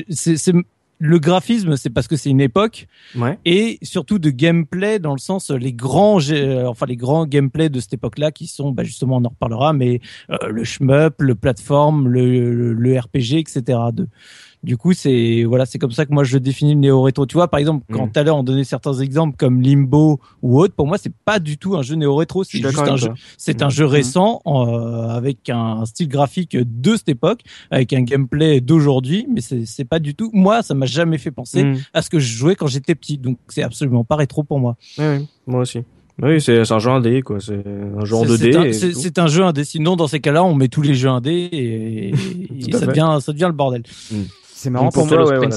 [0.10, 0.54] c'est
[1.00, 3.38] le graphisme, c'est parce que c'est une époque, ouais.
[3.46, 6.20] et surtout de gameplay dans le sens les grands,
[6.66, 10.02] enfin les grands gameplays de cette époque-là qui sont, bah justement, on en reparlera, mais
[10.32, 13.80] euh, le shmup, le plateforme, le, le, le RPG, etc.
[13.94, 14.08] De,
[14.64, 17.26] du coup, c'est voilà, c'est comme ça que moi je définis le néo rétro.
[17.26, 18.12] Tu vois, par exemple, quand mm.
[18.12, 21.40] tout à l'heure on donnait certains exemples comme Limbo ou autre, pour moi c'est pas
[21.40, 22.44] du tout un jeu néo rétro.
[22.44, 23.72] C'est juste un jeu, c'est un mm.
[23.72, 23.90] jeu mm.
[23.90, 29.86] récent euh, avec un style graphique de cette époque, avec un gameplay d'aujourd'hui, mais c'est
[29.86, 30.32] pas du tout.
[30.34, 33.18] Moi, ça m'a jamais fait penser à ce que je jouais quand j'étais petit.
[33.18, 34.76] Donc c'est absolument pas rétro pour moi.
[34.98, 35.80] Oui, moi aussi.
[36.22, 37.40] Oui, c'est un jeu indé, quoi.
[37.40, 38.94] C'est un jeu 2D.
[38.94, 39.64] C'est un jeu indé.
[39.64, 43.34] Sinon, dans ces cas-là, on met tous les jeux indés et, et ça, devient, ça
[43.34, 43.84] devient le bordel.
[44.58, 45.24] C'est marrant pour moi.
[45.24, 45.48] Ouais,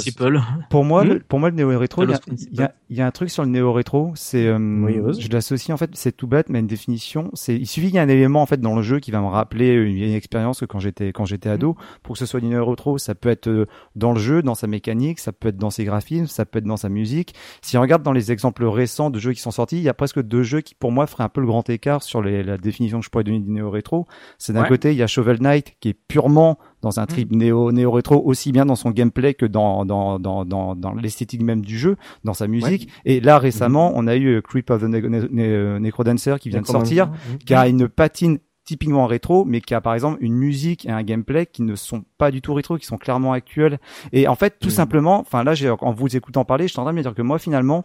[0.69, 3.31] pour moi, le, pour moi, le néo rétro, il y, a, y, a, un truc
[3.31, 4.13] sur le néo rétro.
[4.15, 7.31] C'est, euh, je l'associe en fait, c'est tout bête, mais une définition.
[7.33, 9.21] C'est, il suffit qu'il y ait un élément en fait dans le jeu qui va
[9.21, 11.77] me rappeler une, une expérience que quand j'étais quand j'étais ado.
[12.03, 14.55] Pour que ce soit du néo rétro, ça peut être euh, dans le jeu, dans
[14.55, 17.35] sa mécanique, ça peut être dans ses graphismes, ça peut être dans sa musique.
[17.63, 19.95] Si on regarde dans les exemples récents de jeux qui sont sortis, il y a
[19.95, 22.59] presque deux jeux qui pour moi feraient un peu le grand écart sur les, la
[22.59, 24.07] définition que je pourrais donner du néo rétro.
[24.37, 27.37] C'est d'un côté, il y a Shovel Knight qui est purement dans un trip mm.
[27.37, 31.43] néo néo rétro aussi bien dans son gameplay que dans dans dans dans, dans l'esthétique
[31.43, 32.89] même du jeu, dans sa musique.
[33.05, 33.97] Et là récemment, mm-hmm.
[33.97, 37.39] on a eu euh, Creep of the ne Necrodancer qui vient de sortir, mm-hmm.
[37.45, 38.39] qui a une patine
[38.71, 42.05] typiquement rétro, mais qui a par exemple une musique et un gameplay qui ne sont
[42.19, 43.81] pas du tout rétro, qui sont clairement actuels.
[44.13, 44.73] Et en fait, tout mm.
[44.73, 47.23] simplement, enfin là, en vous écoutant parler, je suis en train de me dire que
[47.23, 47.85] moi, finalement,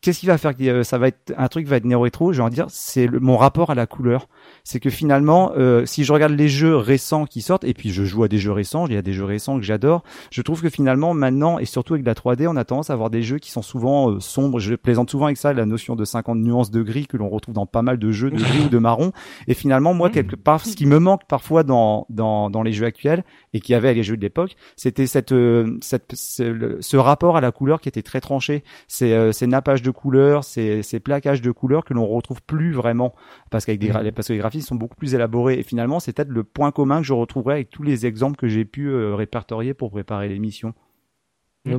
[0.00, 0.56] qu'est-ce qui va faire?
[0.56, 2.66] Que euh, ça va être un truc va être néo rétro Je vais en dire,
[2.68, 4.28] c'est mon rapport à la couleur
[4.68, 8.04] c'est que finalement, euh, si je regarde les jeux récents qui sortent, et puis je
[8.04, 10.60] joue à des jeux récents, il y a des jeux récents que j'adore, je trouve
[10.60, 13.38] que finalement maintenant, et surtout avec la 3D, on a tendance à avoir des jeux
[13.38, 14.60] qui sont souvent euh, sombres.
[14.60, 17.54] Je plaisante souvent avec ça, la notion de 50 nuances de gris que l'on retrouve
[17.54, 19.12] dans pas mal de jeux de gris ou de marron.
[19.46, 22.84] Et finalement, moi, quelque part, ce qui me manque parfois dans, dans, dans les jeux
[22.84, 27.40] actuels, et qui avait les jeux de l'époque, c'était cette, euh, cette, ce, rapport à
[27.40, 28.64] la couleur qui était très tranché.
[28.86, 33.14] Ces, ces nappages de couleurs, ces, ces plaquages de couleurs que l'on retrouve plus vraiment,
[33.50, 35.58] parce qu'avec des, parce que les graphismes sont beaucoup plus élaborés.
[35.58, 38.48] Et finalement, c'est peut-être le point commun que je retrouverai avec tous les exemples que
[38.48, 40.74] j'ai pu euh, répertorier pour préparer l'émission.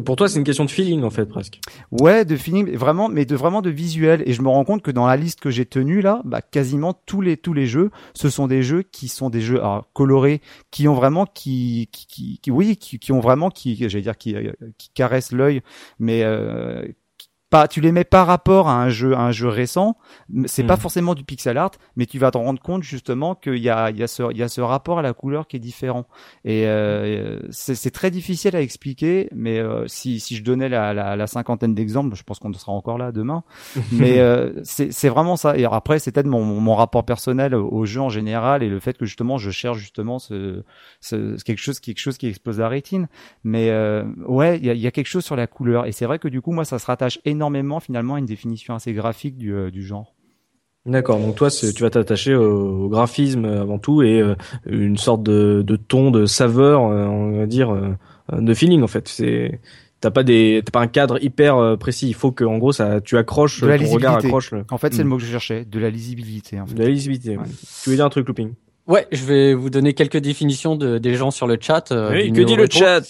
[0.05, 1.59] Pour toi, c'est une question de feeling en fait presque.
[1.91, 4.21] Ouais, de feeling, vraiment, mais de vraiment de visuel.
[4.25, 6.93] Et je me rends compte que dans la liste que j'ai tenue là, bah, quasiment
[6.93, 9.59] tous les tous les jeux, ce sont des jeux qui sont des jeux
[9.93, 14.17] colorés, qui ont vraiment qui qui, qui, oui, qui, qui, ont vraiment qui, j'allais dire
[14.17, 15.61] qui, euh, qui caressent l'œil,
[15.97, 16.85] mais euh,
[17.49, 19.97] pas, tu les mets par rapport à un jeu, à un jeu récent.
[20.45, 20.79] C'est pas hmm.
[20.79, 23.97] forcément du pixel art, mais tu vas te rendre compte justement qu'il y a, il
[23.97, 26.05] y a ce, il y a ce rapport à la couleur qui est différent.
[26.45, 31.15] Et euh, c'est très difficile à expliquer, mais euh, si, si je donnais la, la,
[31.15, 33.43] la cinquantaine d'exemples, je pense qu'on sera encore là demain.
[33.91, 35.57] mais euh, c'est vraiment ça.
[35.57, 38.95] Et après, c'est peut-être mon, mon rapport personnel au jeu en général et le fait
[38.95, 40.63] que justement, je cherche justement ce,
[41.01, 43.07] ce quelque chose, quelque chose qui explose la rétine.
[43.43, 45.87] Mais euh, ouais, il y a, y a quelque chose sur la couleur.
[45.87, 48.75] Et c'est vrai que du coup, moi, ça se rattache énormément énormément finalement une définition
[48.75, 50.13] assez graphique du, euh, du genre.
[50.85, 55.63] D'accord, donc toi tu vas t'attacher au, graphisme avant tout et euh, une sorte de,
[55.65, 57.75] de, ton, de saveur, euh, on va dire,
[58.31, 59.07] de feeling en fait.
[59.07, 59.59] C'est
[59.99, 62.07] t'as pas des, t'as pas un cadre hyper euh, précis.
[62.07, 64.27] Il faut que, en gros, ça, tu accroches, De la ton regard lisibilité.
[64.27, 66.59] accroche le, En fait, c'est le mot que je cherchais, de la lisibilité.
[66.59, 66.75] En fait.
[66.75, 67.37] de la lisibilité.
[67.37, 67.45] Ouais.
[67.83, 68.53] Tu veux dire un truc, looping?
[68.89, 71.91] Ouais, je vais vous donner quelques définitions de, des gens sur le chat.
[71.91, 73.01] euh, Oui, que dit le chat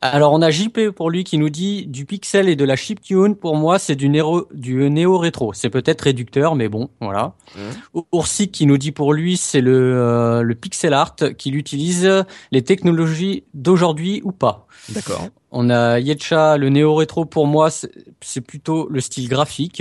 [0.00, 3.34] Alors on a JP pour lui qui nous dit du pixel et de la chiptune
[3.34, 5.52] pour moi c'est du néo du néo rétro.
[5.52, 7.34] C'est peut-être réducteur mais bon voilà.
[7.56, 8.02] Mhm.
[8.12, 12.62] Oursic qui nous dit pour lui c'est le euh, le pixel art qu'il utilise les
[12.62, 14.68] technologies d'aujourd'hui ou pas.
[14.90, 15.26] D'accord.
[15.52, 19.80] On a Yetcha, le néo-rétro pour moi, c'est c'est plutôt le style graphique.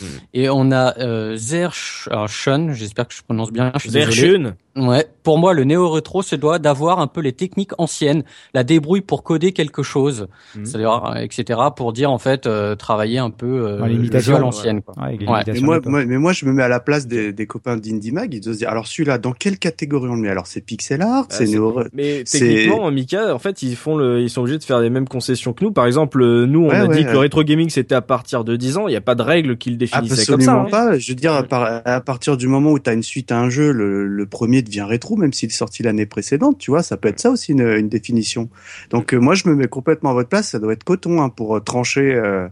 [0.00, 0.06] Mhm.
[0.34, 3.72] Et on a euh, Zersh, alors Shun, j'espère que je prononce bien.
[3.74, 4.12] Je suis désolé.
[4.14, 4.56] Zerchun.
[4.76, 9.00] Ouais, pour moi, le néo-rétro se doit d'avoir un peu les techniques anciennes, la débrouille
[9.00, 10.66] pour coder quelque chose, Mhm.
[10.66, 14.40] c'est-à-dire, euh, etc., pour dire en fait euh, travailler un peu euh, l'imitation, jeu à
[14.40, 14.82] l'ancienne.
[14.82, 14.94] quoi.
[15.02, 15.16] Ouais.
[15.18, 15.86] Mais moi, de l'époque.
[15.86, 18.34] moi- mais moi, je me mets à la place des, des copains d'Indie Mag.
[18.34, 20.28] Ils doivent se dire, alors celui-là, dans quelle catégorie on le met?
[20.28, 21.80] Alors, c'est pixel art, Ah, c'est néo.
[21.94, 24.90] Mais C'est- techniquement, Mika, en fait, ils font le, ils sont obligés de faire les
[24.90, 25.72] mêmes concessions que nous.
[25.72, 28.00] Par exemple, euh, nous, on Ouais, a ouais, dit que le rétro gaming c'était à
[28.00, 28.88] partir de 10 ans.
[28.88, 30.52] Il n'y a pas de règle qui le définissait comme ça.
[30.52, 30.90] Absolument hein.
[30.90, 30.98] pas.
[30.98, 33.38] Je veux dire, à, par- à partir du moment où tu as une suite à
[33.40, 36.58] un jeu, le, le premier devient rétro, même s'il est sorti l'année précédente.
[36.58, 38.48] Tu vois, ça peut être ça aussi une, une définition.
[38.90, 40.48] Donc euh, moi, je me mets complètement à votre place.
[40.48, 42.48] Ça doit être coton hein, pour euh, trancher euh,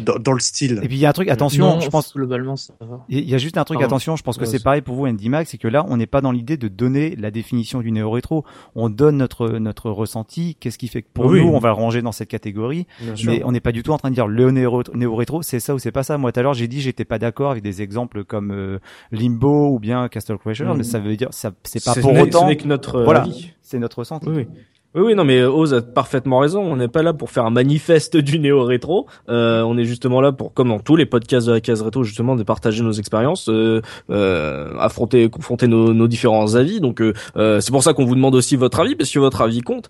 [0.00, 0.80] dans, dans le style.
[0.82, 2.14] Et puis il y a un truc, attention, Non, je pense.
[2.14, 3.04] globalement ça va.
[3.08, 3.94] Il y a juste un truc, Pardon.
[3.94, 5.96] attention, je pense que Ouais, c'est pareil pour vous, Andy Max, c'est que là, on
[5.96, 8.44] n'est pas dans l'idée de donner la définition du néo-rétro.
[8.74, 10.56] On donne notre, notre ressenti.
[10.58, 11.40] Qu'est-ce qui fait que pour Oui.
[11.44, 12.86] nous, on va le ranger dans cette catégorie.
[13.00, 13.30] Bien sûr.
[13.30, 15.74] Mais on n'est pas du tout en train de dire le néo- néo-rétro, c'est ça
[15.74, 16.16] ou c'est pas ça.
[16.18, 18.78] Moi, tout à l'heure, j'ai dit j'étais pas d'accord avec des exemples comme euh,
[19.10, 20.76] Limbo ou bien Castle Crashers, Mhm.
[20.78, 23.26] mais ça veut dire, ça, c'est pas pour autant, Ce n'est que notre Voilà.
[23.60, 24.28] c'est notre ressenti.
[24.28, 24.46] Oui, oui.
[24.94, 26.60] Oui, oui, non, mais euh, Oz a parfaitement raison.
[26.60, 29.06] On n'est pas là pour faire un manifeste du néo-rétro.
[29.30, 32.04] Euh, on est justement là pour, comme dans tous les podcasts de la case rétro,
[32.04, 36.80] justement, de partager nos expériences, euh, euh, affronter, confronter nos, différents avis.
[36.80, 37.14] Donc, euh,
[37.60, 39.88] c'est pour ça qu'on vous demande aussi votre avis, parce que votre avis compte.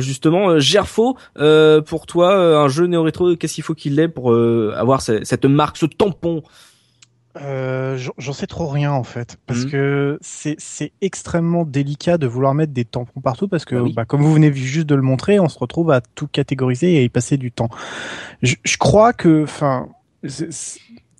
[0.00, 1.16] Justement, Gerfo,
[1.86, 5.78] pour toi, un jeu néo-rétro, qu'est-ce qu'il faut qu'il ait pour avoir ce- cette marque,
[5.78, 6.42] ce tampon
[7.40, 9.70] Euh, j'en- sais trop rien en fait, parce Mhm.
[9.70, 13.92] que c'est c'est extrêmement délicat de vouloir mettre des tampons partout, parce que Bah oui.
[13.92, 16.98] bah, comme vous venez juste de le montrer, on se retrouve à tout catégoriser et
[16.98, 17.68] à y passer du temps.
[18.42, 19.88] Je, je crois que, enfin,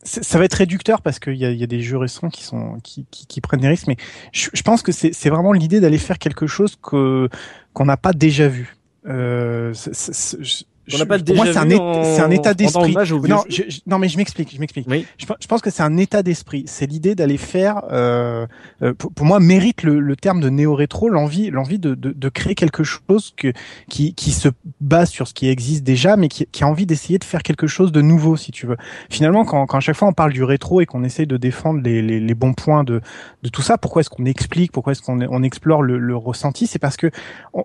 [0.02, 2.44] ça va être réducteur parce qu'il y a, il y a des jeux récents qui
[2.44, 3.96] sont qui, qui, qui prennent des risques, mais
[4.32, 7.28] je, je pense que c'est c'est vraiment l'idée d'aller faire quelque chose que
[7.72, 8.76] qu'on n'a pas déjà vu.
[9.06, 12.92] Euh, c'est- c'est- c'est- je- pas pour moi, c'est un, en- état d'esprit.
[13.28, 13.64] Non, jeux.
[13.68, 14.86] je- je- non, mais je m'explique, je m'explique.
[14.88, 15.06] Oui.
[15.18, 16.64] Je, pe- je pense que c'est un état d'esprit.
[16.66, 17.82] C'est l'idée d'aller faire.
[17.90, 18.46] Euh,
[18.82, 22.28] euh, pour, pour moi, mérite le, le terme de néo-rétro, l'envie, l'envie de, de, de
[22.28, 23.52] créer quelque chose que
[23.88, 24.48] qui, qui se
[24.80, 27.66] base sur ce qui existe déjà, mais qui, qui a envie d'essayer de faire quelque
[27.66, 28.76] chose de nouveau, si tu veux.
[29.10, 31.80] Finalement, quand, quand à chaque fois on parle du rétro et qu'on essaye de défendre
[31.82, 33.00] les, les, les bons points de,
[33.42, 36.66] de tout ça, pourquoi est-ce qu'on explique, pourquoi est-ce qu'on on explore le, le ressenti,
[36.66, 37.10] c'est parce que
[37.54, 37.64] on-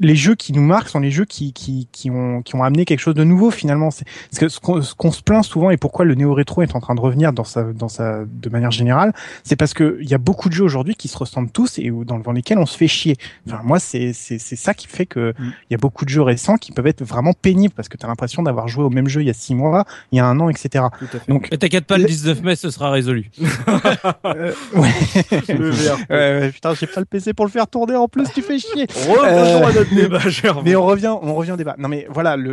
[0.00, 2.84] les jeux qui nous marquent sont les jeux qui, qui, qui ont, qui ont amené
[2.84, 3.90] quelque chose de nouveau finalement.
[3.90, 6.80] C'est parce que ce qu'on ce se plaint souvent et pourquoi le néo-rétro est en
[6.80, 9.12] train de revenir dans sa, dans sa, de manière générale,
[9.44, 11.90] c'est parce que il y a beaucoup de jeux aujourd'hui qui se ressemblent tous et
[11.90, 13.16] où- dans, devant lesquels on se fait chier.
[13.46, 15.52] Enfin, moi, c'est, c'est, c'est ça qui fait que Mm.
[15.68, 18.04] il y a beaucoup de jeux récents qui peuvent être vraiment pénibles parce que tu
[18.04, 20.26] as l'impression d'avoir joué au même jeu il y a six mois, il y a
[20.26, 20.84] un an, etc.
[20.98, 21.28] Tout à fait.
[21.28, 23.30] Donc, Et t'inquiète pas, le Le- 19 mai, ce sera résolu.
[24.24, 26.50] euh, ouais.
[26.52, 28.86] Putain, j'ai pas le PC pour le faire tourner en plus, tu fais chier.
[29.08, 30.62] Euh, à notre débat, Gerfo.
[30.64, 31.74] Mais on revient, on revient au débat.
[31.78, 32.49] Non, mais voilà, le,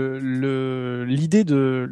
[1.07, 1.89] l'idée de,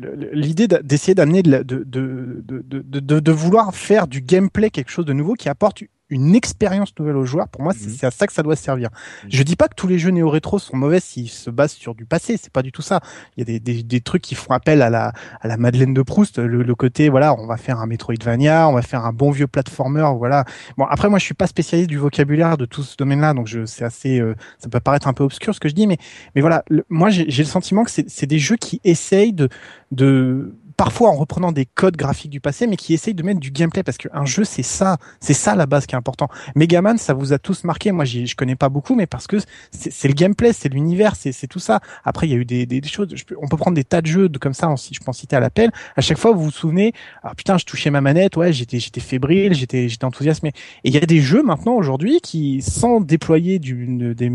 [0.84, 5.50] d'essayer d'amener de, de, de, de vouloir faire du gameplay quelque chose de nouveau qui
[5.50, 7.48] apporte une expérience nouvelle aux joueurs.
[7.48, 8.08] Pour moi, c'est Mhm.
[8.08, 8.90] à ça que ça doit servir.
[9.28, 12.06] Je dis pas que tous les jeux néo-rétro sont mauvais s'ils se basent sur du
[12.06, 12.38] passé.
[12.38, 13.00] C'est pas du tout ça.
[13.36, 15.94] Il y a des, des, des trucs qui font appel à la, à la Madeleine
[15.94, 16.38] de Proust.
[16.38, 19.48] Le, le côté, voilà, on va faire un Metroidvania, on va faire un bon vieux
[19.48, 20.46] platformer, voilà.
[20.78, 23.66] Bon, après, moi, je suis pas spécialiste du vocabulaire de tout ce domaine-là, donc je,
[23.66, 25.98] c'est assez, euh, ça peut paraître un peu obscur ce que je dis, mais,
[26.36, 29.50] mais voilà, le- moi, j'ai le sentiment que c'est c'est des jeux qui essayent de,
[29.92, 33.52] de, parfois en reprenant des codes graphiques du passé, mais qui essayent de mettre du
[33.52, 36.28] gameplay parce qu'un jeu, c'est ça, c'est ça la base qui est important.
[36.56, 37.92] Megaman, ça vous a tous marqué.
[37.92, 39.38] Moi, je connais pas beaucoup, mais parce que
[39.72, 41.80] c'est le gameplay, c'est l'univers, c'est tout ça.
[42.04, 43.10] Après, il y a eu des, des, des choses.
[43.14, 44.74] je on peut prendre des tas de jeux de, comme ça.
[44.78, 45.72] Si je peux en citer à l'appel.
[45.96, 46.94] À chaque fois, vous vous souvenez.
[47.24, 48.36] Ah putain, je touchais ma manette.
[48.36, 50.50] Ouais, j'étais j'étais fébrile, j'étais j'étais enthousiasmé.
[50.84, 54.30] Et il y a des jeux maintenant aujourd'hui qui, sans déployer du, des,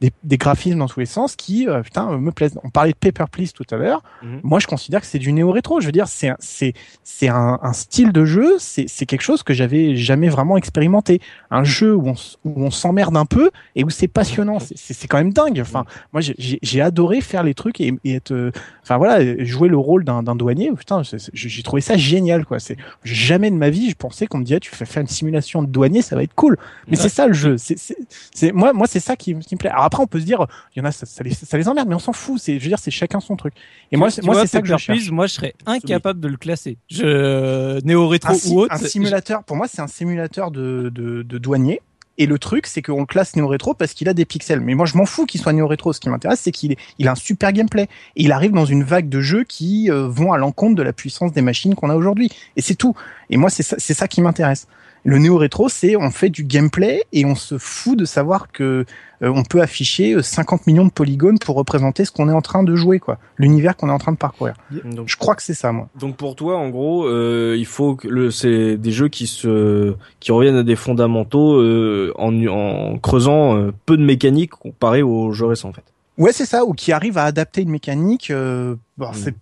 [0.00, 2.58] des, des graphismes dans tous les sens, qui euh, putain me plaisent.
[2.62, 4.02] On parlait de Paper Please tout à l'heure.
[4.22, 4.40] Mhm.
[4.42, 5.63] Moi, je considère que c'est du néo-rétro.
[5.64, 5.80] Rétro.
[5.80, 9.42] Je veux dire, c'est c'est c'est un, un, style de jeu, c'est c'est quelque chose
[9.42, 11.20] que j'avais jamais vraiment expérimenté.
[11.50, 14.58] Un jeu où on où on s'emmerde un peu et où c'est passionnant.
[14.58, 15.60] C'est c'est quand même dingue.
[15.60, 19.78] Enfin, moi j'ai adoré faire les trucs et, et être, euh, enfin voilà, jouer le
[19.78, 20.70] rôle d'un douanier.
[20.76, 22.58] Putain, j'ai trouvé ça génial quoi.
[22.58, 25.62] C'est jamais de ma vie je pensais qu'on me disait tu fais faire une simulation
[25.62, 26.58] de douanier, ça va être cool.
[26.88, 27.56] Mais c'est ça le jeu.
[27.58, 27.76] C'est
[28.34, 29.70] c'est moi moi c'est ça qui, qui me plaît.
[29.70, 31.68] Alors après on peut se dire il y en a ça, ça les ça les
[31.68, 32.38] emmerde, mais on s'en fout.
[32.38, 33.54] C'est je veux dire c'est chacun son truc.
[33.92, 35.10] Et moi, moi, c'est ça que je cherche.
[35.10, 36.78] Moi, je serais incapable de le classer.
[36.88, 38.74] Je néo rétro ou autre.
[38.74, 39.44] Un simulateur.
[39.44, 41.80] Pour moi, c'est un simulateur de, de, de douanier.
[42.16, 44.60] Et le truc, c'est qu'on le classe néo-rétro parce qu'il a des pixels.
[44.60, 45.92] Mais moi, je m'en fous qu'il soit néo-rétro.
[45.92, 47.88] Ce qui m'intéresse, c'est qu'il il a un super gameplay.
[48.14, 50.92] Et il arrive dans une vague de jeux qui euh, vont à l'encontre de la
[50.92, 52.30] puissance des machines qu'on a aujourd'hui.
[52.56, 52.94] Et c'est tout.
[53.30, 54.68] Et moi, c'est ça, c'est ça qui m'intéresse.
[55.04, 58.86] Le néo-rétro, c'est on fait du gameplay et on se fout de savoir que
[59.22, 62.40] euh, on peut afficher 50 euh, millions de polygones pour représenter ce qu'on est en
[62.40, 64.54] train de jouer, quoi, l'univers qu'on est en train de parcourir.
[64.84, 65.88] Donc, je crois que c'est ça, moi.
[65.98, 69.94] Donc pour toi, en gros, euh, il faut que le, c'est des jeux qui se,
[70.20, 75.32] qui reviennent à des fondamentaux euh, en, en creusant euh, peu de mécanique comparé aux
[75.32, 75.84] jeux récents, en fait.
[76.16, 78.30] Ouais, c'est ça, ou qui arrivent à adapter une mécanique.
[78.30, 79.14] Euh, bon, mm.
[79.14, 79.34] C'est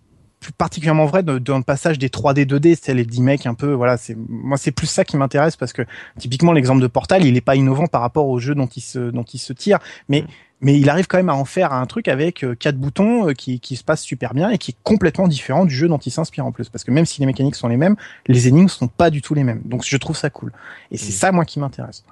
[0.43, 3.71] plus particulièrement vrai dans le passage des 3D 2D, c'est les 10 mecs un peu
[3.71, 5.83] voilà, c'est moi c'est plus ça qui m'intéresse parce que
[6.19, 9.09] typiquement l'exemple de Portal, il est pas innovant par rapport au jeu dont il se
[9.09, 9.79] dont il se tire,
[10.09, 10.27] mais mm.
[10.61, 13.33] mais il arrive quand même à en faire un truc avec euh, quatre boutons euh,
[13.33, 16.11] qui qui se passe super bien et qui est complètement différent du jeu dont il
[16.11, 17.95] s'inspire en plus parce que même si les mécaniques sont les mêmes,
[18.27, 19.61] les énigmes sont pas du tout les mêmes.
[19.63, 20.51] Donc je trouve ça cool.
[20.91, 21.15] Et c'est mm.
[21.15, 22.03] ça moi qui m'intéresse.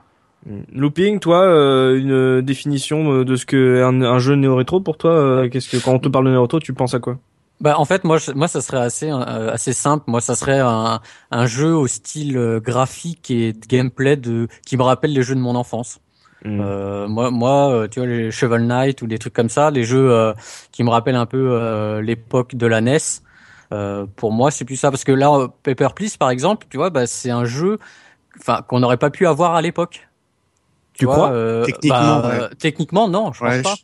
[0.46, 0.62] Mm.
[0.74, 5.70] Looping, toi, euh, une définition de ce que un, un jeu néo-rétro pour toi, qu'est-ce
[5.70, 7.20] que quand on te parle de néo-rétro, tu penses à quoi?
[7.62, 11.00] Bah en fait moi moi ça serait assez euh, assez simple moi ça serait un,
[11.30, 15.36] un jeu au style euh, graphique et de gameplay de qui me rappelle les jeux
[15.36, 16.00] de mon enfance.
[16.44, 16.60] Hmm.
[16.60, 19.84] Euh, moi moi euh, tu vois les Shovel Knight ou des trucs comme ça les
[19.84, 20.34] jeux
[20.72, 22.98] qui me rappellent un peu l'époque de la NES.
[24.16, 27.06] pour moi c'est plus ça parce que là Paper Please par exemple tu vois bah
[27.06, 27.78] c'est un jeu
[28.40, 30.08] enfin qu'on n'aurait pas pu avoir à l'époque.
[30.94, 31.32] Tu, crois?
[31.66, 33.76] Techniquement, bah, techniquement non je pense pas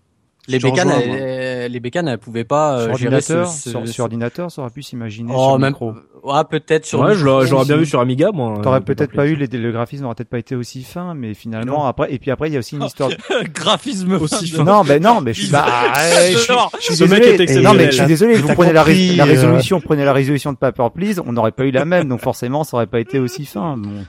[0.47, 4.03] les bécanes, elles, les bécanes, elles pouvaient pas sur euh, gérer ce, ce, sur, sur,
[4.05, 5.93] ordinateur, ça aurait pu s'imaginer oh, sur même, micro.
[6.23, 7.01] Ouais, peut-être sur.
[7.01, 8.59] Ouais, je l'aurais bien vu sur Amiga, moi.
[8.63, 11.85] T'aurais peut-être pas eu les, le graphisme n'aurait peut-être pas été aussi fin, mais finalement
[11.85, 13.09] après et puis après il y a aussi une histoire.
[13.53, 14.63] graphisme aussi fin.
[14.63, 15.65] Non, mais non, mais je suis bah,
[16.31, 17.61] je, je, suis désolé.
[17.61, 18.35] Non, mais je suis désolé.
[18.35, 21.71] Vous prenez la, la résolution, prenez la résolution de Paper Please, on n'aurait pas eu
[21.71, 23.77] la même, donc forcément ça aurait pas été aussi fin.
[23.77, 24.05] Bon.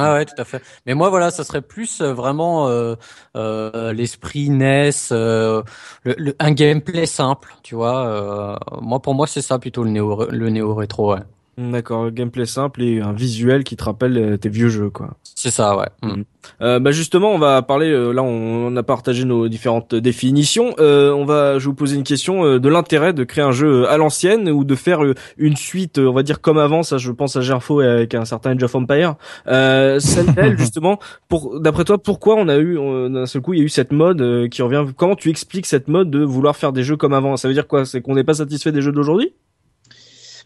[0.00, 0.62] Ah ouais, tout à fait.
[0.86, 2.94] Mais moi, voilà, ça serait plus euh, vraiment euh,
[3.36, 5.62] euh, l'esprit NES, euh,
[6.04, 8.06] le, le, un gameplay simple, tu vois.
[8.06, 11.14] Euh, moi, pour moi, c'est ça plutôt le néo, le néo rétro.
[11.14, 11.20] Ouais.
[11.58, 15.16] D'accord, gameplay simple et un visuel qui te rappelle euh, tes vieux jeux, quoi.
[15.34, 15.88] C'est ça, ouais.
[16.02, 16.22] Mm.
[16.62, 17.90] Euh, bah justement, on va parler.
[17.90, 20.74] Euh, là, on, a partagé nos différentes définitions.
[20.78, 23.50] Euh, on va, je vais vous poser une question euh, de l'intérêt de créer un
[23.50, 25.00] jeu à l'ancienne ou de faire
[25.36, 26.84] une suite, on va dire comme avant.
[26.84, 29.16] Ça, je pense à Gerfo avec un certain Age of Empire.
[29.48, 32.76] Euh, celle justement, pour d'après toi, pourquoi on a eu
[33.10, 34.84] d'un seul coup, il y a eu cette mode qui revient?
[34.96, 37.36] Comment tu expliques cette mode de vouloir faire des jeux comme avant?
[37.36, 37.84] Ça veut dire quoi?
[37.84, 39.32] C'est qu'on n'est pas satisfait des jeux d'aujourd'hui?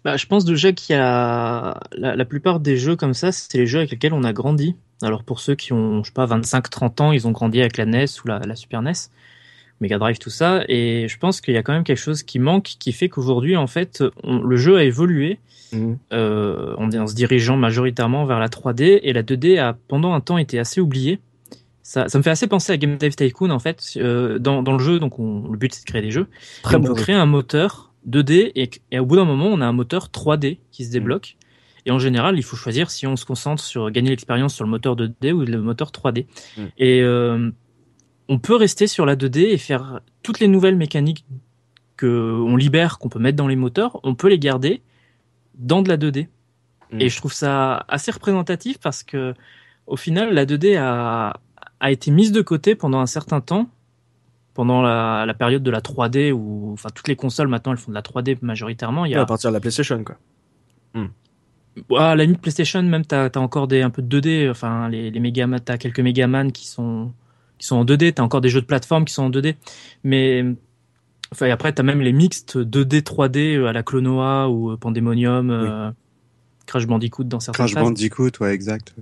[0.04, 3.56] Bah, je pense déjà qu'il y a la, la, plupart des jeux comme ça, c'est
[3.58, 4.74] les jeux avec lesquels on a grandi.
[5.00, 7.86] Alors pour ceux qui ont, je sais pas, 25-30 ans, ils ont grandi avec la
[7.86, 8.92] NES ou la, la Super NES,
[9.80, 10.64] Mega Drive, tout ça.
[10.68, 13.56] Et je pense qu'il y a quand même quelque chose qui manque, qui fait qu'aujourd'hui,
[13.56, 15.38] en fait, on, le jeu a évolué.
[15.72, 15.94] Mmh.
[16.12, 20.20] Euh, on en se dirigeant majoritairement vers la 3D et la 2D a pendant un
[20.20, 21.20] temps été assez oubliée.
[21.84, 23.94] Ça, ça me fait assez penser à Game Dev Tycoon en fait.
[23.96, 26.26] Euh, dans, dans le jeu, donc on, le but c'est de créer des jeux.
[26.62, 26.92] Très bon.
[26.94, 30.58] créer un moteur 2D et, et au bout d'un moment, on a un moteur 3D
[30.70, 30.92] qui se mmh.
[30.92, 31.36] débloque.
[31.84, 34.70] Et en général, il faut choisir si on se concentre sur gagner l'expérience sur le
[34.70, 36.26] moteur 2D ou le moteur 3D.
[36.56, 36.62] Mmh.
[36.78, 37.50] Et euh,
[38.28, 41.24] on peut rester sur la 2D et faire toutes les nouvelles mécaniques
[41.96, 44.82] que on libère, qu'on peut mettre dans les moteurs, on peut les garder
[45.54, 46.28] dans de la 2D.
[46.92, 47.00] Mmh.
[47.00, 49.34] Et je trouve ça assez représentatif parce que
[49.86, 51.40] au final, la 2D a,
[51.80, 53.68] a été mise de côté pendant un certain temps
[54.54, 57.90] pendant la, la, période de la 3D où enfin toutes les consoles maintenant elles font
[57.90, 59.04] de la 3D majoritairement.
[59.04, 59.20] Il y a...
[59.20, 60.16] à partir de la PlayStation quoi.
[60.94, 61.06] Hmm.
[61.96, 64.50] À la limite PlayStation même t'as as encore des un peu de 2D.
[64.50, 67.12] Enfin les, les Megaman t'as quelques Megaman qui sont
[67.58, 68.14] qui sont en 2D.
[68.14, 69.56] T'as encore des jeux de plateforme qui sont en 2D.
[70.04, 70.44] Mais
[71.32, 75.56] enfin après t'as même les mixtes 2D 3D à la Clonoa ou Pandemonium, oui.
[75.56, 75.90] euh,
[76.66, 78.94] Crash Bandicoot dans certains Crash Bandicoot ouais exact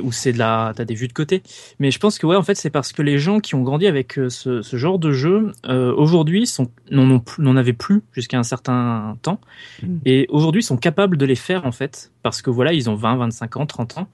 [0.00, 1.42] où c'est de la t'as des vues de côté.
[1.78, 3.86] Mais je pense que ouais en fait c'est parce que les gens qui ont grandi
[3.86, 8.38] avec euh, ce, ce genre de jeu euh, aujourd'hui sont n'en n'en avaient plus jusqu'à
[8.38, 9.40] un certain temps.
[9.82, 9.96] Mmh.
[10.04, 12.12] et aujourd'hui sont capables de les faire en fait.
[12.22, 14.08] Parce que voilà ils ont 20 25 ans 30 ans.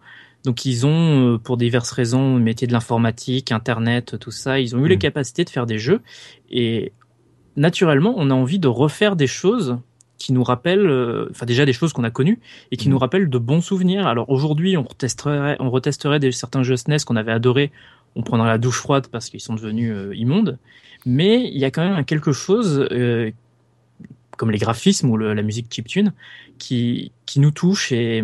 [0.45, 4.80] Donc ils ont euh, pour diverses raisons métier de l'informatique internet tout ça ils ont
[4.80, 4.89] eu mmh.
[4.89, 6.01] les capacités de faire des jeux.
[6.51, 6.93] Et
[7.57, 9.78] naturellement on a envie de refaire des choses
[10.23, 12.39] qui nous rappellent, euh, enfin déjà des choses qu'on a connues
[12.70, 14.07] et qui nous rappellent de bons souvenirs.
[14.07, 17.70] Alors aujourd'hui, on retesterait, on retesterait des, certains jeux SNES qu'on avait adorés,
[18.14, 20.59] on prendrait la douche froide parce qu'ils sont devenus euh, immondes.
[21.05, 23.33] Mais il y a quand même quelque chose, euh,
[24.37, 26.12] comme les graphismes ou le- la musique chiptune,
[26.59, 28.23] qui, qui nous touche et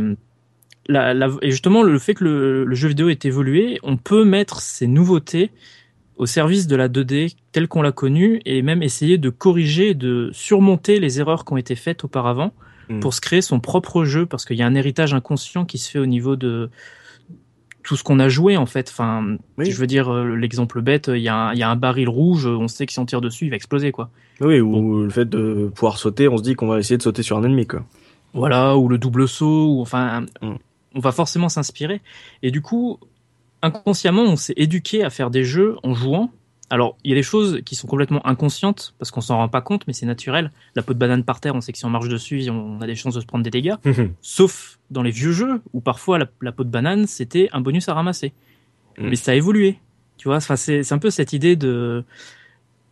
[0.87, 4.25] la, la- et justement le fait que le, le jeu vidéo ait évolué, on peut
[4.25, 5.51] mettre ces nouveautés
[6.19, 10.31] au service de la 2D telle qu'on l'a connue et même essayer de corriger, de
[10.33, 12.53] surmonter les erreurs qui ont été faites auparavant
[12.91, 13.01] Mm.
[13.01, 15.91] pour se créer son propre jeu parce qu'il y a un héritage inconscient qui se
[15.91, 16.71] fait au niveau de
[17.83, 18.89] tout ce qu'on a joué en fait.
[18.91, 19.71] Enfin, Oui.
[19.71, 22.09] je veux dire euh, l'exemple bête, il y, a un, il y a un baril
[22.09, 24.09] rouge, on sait que si on tire dessus, il va exploser quoi.
[24.41, 27.23] Oui, ou le fait de pouvoir sauter, on se dit qu'on va essayer de sauter
[27.23, 27.85] sur un ennemi, quoi.
[28.33, 30.55] Voilà, ou le double saut, ou enfin, Mm.
[30.95, 32.01] on va forcément s'inspirer.
[32.43, 32.99] Et du coup,
[33.63, 36.31] inconsciemment, on s'est éduqué à faire des jeux en jouant.
[36.71, 39.63] Alors, il y a des choses qui sont complètement inconscientes parce qu'on s'en rend pas
[39.63, 40.53] compte, mais c'est naturel.
[40.75, 42.87] La peau de banane par terre, on sait que si on marche dessus, on a
[42.87, 43.77] des chances de se prendre des dégâts.
[44.21, 47.89] Sauf dans les vieux jeux où parfois la, la peau de banane c'était un bonus
[47.89, 48.35] à ramasser.
[48.99, 49.09] Mm.
[49.09, 49.79] Mais ça a évolué.
[50.19, 52.05] Tu vois, enfin, c'est c'est un peu cette idée de.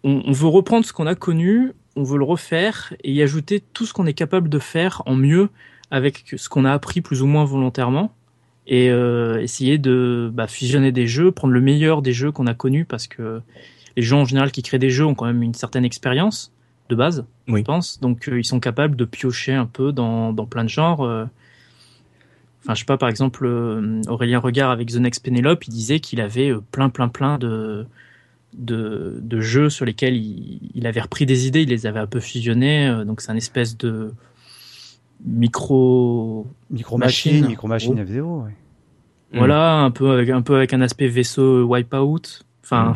[0.04, 3.62] On, on veut reprendre ce qu'on a connu, on veut le refaire et y ajouter
[3.72, 5.48] tout ce qu'on est capable de faire en mieux
[5.90, 8.14] avec ce qu'on a appris plus ou moins volontairement
[8.66, 12.54] et euh, essayer de bah, fusionner des jeux, prendre le meilleur des jeux qu'on a
[12.54, 13.40] connus parce que
[13.96, 16.52] les gens en général qui créent des jeux ont quand même une certaine expérience
[16.88, 17.60] de base, Oui.
[17.60, 18.00] je pense.
[18.00, 21.02] Donc euh, ils sont capables de piocher un peu dans, dans plein de genres.
[21.02, 21.24] euh.
[22.62, 23.46] Enfin, je sais pas, par exemple,
[24.08, 27.86] Aurélien Regard avec The Next Penelope, il disait qu'il avait plein, plein, plein de,
[28.54, 32.08] de, de jeux sur lesquels il, il avait repris des idées, il les avait un
[32.08, 32.88] peu fusionnés.
[32.88, 34.12] euh, donc c'est un espèce de
[35.24, 37.46] micro Micro Machine.
[37.46, 37.94] micro machine.
[37.94, 38.44] F0.
[38.44, 38.50] Ouais.
[39.32, 39.38] Mm.
[39.38, 42.42] Voilà, un peu avec un peu avec un aspect vaisseau wipeout.
[42.64, 42.94] Enfin,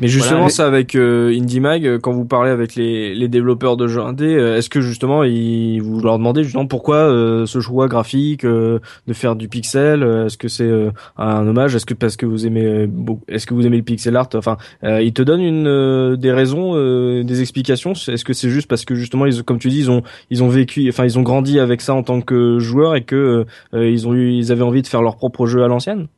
[0.00, 3.78] Mais justement, Voilà, ça avec euh, IndieMag, euh, quand vous parlez avec les, les développeurs
[3.78, 7.60] de jeux indés, euh, est-ce que justement, ils, vous leur demandez justement pourquoi euh, ce
[7.60, 11.74] choix graphique euh, de faire du pixel euh, Est-ce que c'est euh, un hommage?
[11.74, 12.86] Est-ce que parce que vous aimez, euh,
[13.28, 14.28] est-ce que vous aimez le pixel art?
[14.34, 17.92] Enfin, euh, ils te donnent une euh, des raisons, euh, des explications?
[17.92, 20.48] Est-ce que c'est juste parce que justement, ils, comme tu dis, ils ont ils ont
[20.48, 24.06] vécu, enfin, ils ont grandi avec ça en tant que joueurs et que euh, ils
[24.06, 26.08] ont eu, ils avaient envie de faire leur propre jeu à l'ancienne?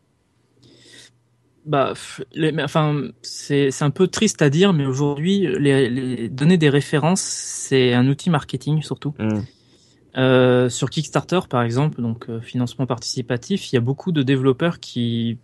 [1.68, 1.92] Bah,
[2.34, 7.20] les- enfin, c'est un peu triste à dire, mais aujourd'hui, les, les donner des références,
[7.20, 9.14] c'est un outil marketing surtout.
[9.18, 9.40] Mm.
[10.16, 14.80] Euh, sur Kickstarter, par exemple, donc euh, financement participatif, il y a beaucoup de développeurs
[14.80, 15.38] qui,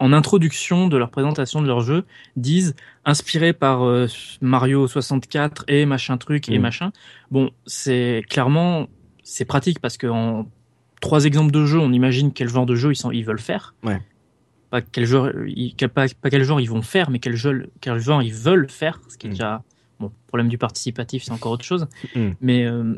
[0.00, 2.04] en introduction de leur présentation de leur jeu,
[2.36, 2.74] disent
[3.04, 4.06] inspiré par euh,
[4.40, 6.62] Mario 64 et machin truc et Mm.
[6.62, 6.92] machin.
[7.30, 8.88] Bon, c'est clairement
[9.22, 10.46] c'est pratique parce que en
[11.00, 13.74] trois exemples de jeux, on imagine quel genre de jeu ils, sont, ils veulent faire.
[13.84, 14.00] Ouais.
[14.72, 17.70] Pas quel genre, ils, quel- pas, pas quel genre ils vont faire, mais quel, jeu,
[17.82, 19.00] quel genre ils veulent faire.
[19.08, 19.32] Ce qui est Mm.
[19.34, 19.62] déjà
[20.00, 20.10] bon.
[20.28, 21.86] Problème du participatif, c'est encore autre chose.
[22.16, 22.30] Mm.
[22.40, 22.94] Mais euh,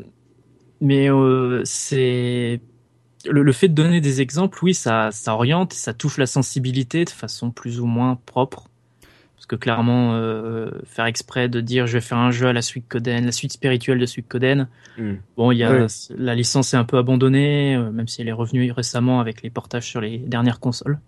[0.79, 2.61] mais euh, c'est
[3.29, 7.03] le, le fait de donner des exemples, oui, ça, ça oriente, ça touche la sensibilité
[7.05, 8.69] de façon plus ou moins propre.
[9.35, 12.61] Parce que clairement, euh, faire exprès de dire je vais faire un jeu à la
[12.61, 14.67] suite Coden, la suite spirituelle de suite Coden,
[14.97, 15.15] Mm.
[15.35, 15.87] bon, il y a Ouais.
[16.17, 19.49] la licence est un peu abandonnée, euh, même si elle est revenue récemment avec les
[19.49, 20.99] portages sur les dernières consoles.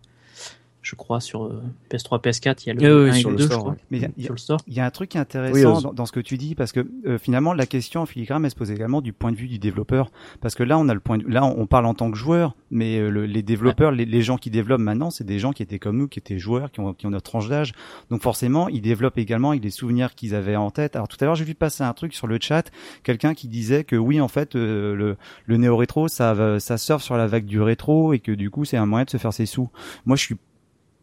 [0.90, 1.62] Je crois sur euh,
[1.92, 3.60] PS3, PS4, il y a le oui, 1 et sur le le 2, je store,
[3.60, 3.78] crois, ouais.
[3.92, 4.60] Mais il y a- sur le store.
[4.68, 5.84] Il y a un truc qui est Oui, intéressant Oz.
[5.84, 8.52] dans, dans ce que tu dis parce que euh, finalement la question en filigrane elle
[8.52, 11.00] se pose également du point de vue du développeur parce que là on a le
[11.02, 14.06] point de, là on parle en tant que joueur mais euh, le- les développeurs les,
[14.06, 16.72] les gens qui développent maintenant c'est des gens qui étaient comme nous qui étaient joueurs
[16.72, 17.74] qui ont, qui ont notre tranche d'âge
[18.10, 21.26] donc forcément ils développent également avec des souvenirs qu'ils avaient en tête alors tout à
[21.26, 22.72] l'heure j'ai vu passer un truc sur le chat
[23.04, 25.18] quelqu'un qui disait que oui en fait euh, le,
[25.48, 28.64] le néo rétro ça ça surfe sur la vague du rétro et que du coup
[28.64, 29.70] c'est un moyen de se faire ses sous
[30.06, 30.38] moi je suis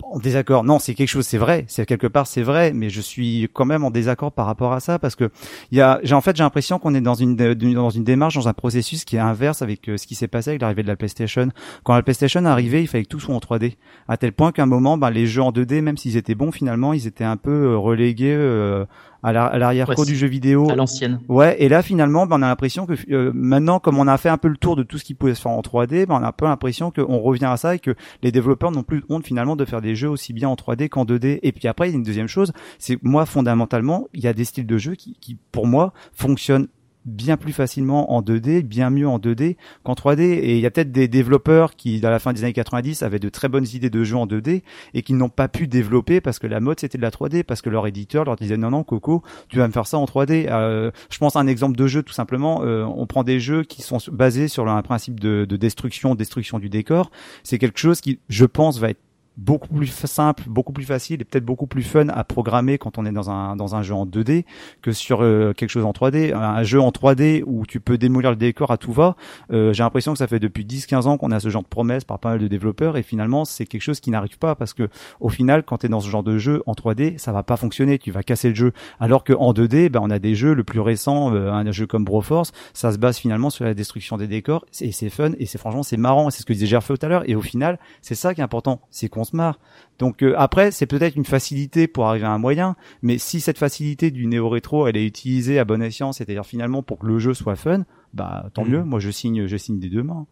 [0.03, 0.65] en désaccord.
[0.65, 3.65] Non, c'est quelque chose, c'est vrai, c'est quelque part c'est vrai, mais je suis quand
[3.65, 5.31] même en désaccord par rapport à ça parce que
[5.71, 8.35] il y a, j'ai en fait j'ai l'impression qu'on est dans une dans une démarche,
[8.35, 10.89] dans un processus qui est inverse avec euh, ce qui s'est passé avec l'arrivée de
[10.89, 11.49] la PlayStation.
[11.85, 13.75] Quand la PlayStation arrivée, il fallait que tout soit en 3D,
[14.09, 16.53] à tel point qu'à un moment, ben, les jeux en 2D, même s'ils étaient bons
[16.53, 18.85] finalement, ils étaient un peu euh, relégués euh,
[19.25, 20.71] à la- à l'arrière-cour Ouais, du jeu vidéo.
[20.71, 21.19] À l'ancienne.
[21.29, 24.29] Ouais, et là finalement, ben, on a l'impression que euh, maintenant, comme on a fait
[24.29, 26.23] un peu le tour de tout ce qui pouvait se faire en 3D, ben, on
[26.23, 29.25] a un peu l'impression qu'on revient à ça et que les développeurs n'ont plus honte
[29.27, 31.41] finalement de faire des jeux aussi bien en 3D qu'en 2D.
[31.43, 34.33] Et puis après, il y a une deuxième chose, c'est moi fondamentalement, il y a
[34.33, 36.69] des styles de jeux qui, qui pour moi, fonctionnent
[37.05, 40.21] bien plus facilement en 2D, bien mieux en 2D qu'en 3D.
[40.21, 43.19] Et il y a peut-être des développeurs qui, à la fin des années 90, avaient
[43.19, 44.63] de très bonnes idées de jeux en 2D
[44.95, 47.63] et qui n'ont pas pu développer parce que la mode c'était de la 3D, parce
[47.63, 50.47] que leur éditeur leur disait non non Coco, tu vas me faire ça en 3D.
[50.49, 52.63] Euh, je pense à un exemple de jeu tout simplement.
[52.63, 56.59] Euh, on prend des jeux qui sont basés sur un principe de, de destruction, destruction
[56.59, 57.11] du décor.
[57.43, 59.04] C'est quelque chose qui, je pense, va être
[59.37, 63.07] beaucoup plus simple, beaucoup plus facile et peut-être beaucoup plus fun à programmer quand on
[63.07, 64.45] est dans un dans un jeu en 2D
[64.81, 66.35] que sur euh, quelque chose en 3D.
[66.35, 69.17] Un jeu en 3D où tu peux démolir le décor à tout va.
[69.53, 72.05] Euh, j'ai l'impression que ça fait depuis 10-15 ans qu'on a ce genre de promesses
[72.05, 74.89] par pas mal de développeurs et finalement c'est quelque chose qui n'arrive pas parce que
[75.21, 77.57] au final quand tu es dans ce genre de jeu en 3D, ça va pas
[77.57, 78.73] fonctionner, tu vas casser le jeu.
[79.01, 81.87] Alors que en 2D, ben on a des jeux le plus récent, euh, un jeu
[81.87, 85.47] comme Broforce, ça se base finalement sur la destruction des décors et c'est fun et
[85.47, 87.79] c'est franchement c'est marrant, c'est ce que disait Gerfo tout à l'heure et au final,
[88.01, 89.59] c'est ça qui est important, c'est qu'on se marre.
[89.99, 93.59] Donc euh, après, c'est peut-être une facilité pour arriver à un moyen, mais si cette
[93.59, 97.35] facilité du néo-rétro, elle est utilisée à bon escient, c'est-à-dire finalement pour que le jeu
[97.35, 98.71] soit fun, bah tant Mhm.
[98.71, 98.85] mieux.
[98.85, 100.27] Moi, je signe, je signe des deux mains.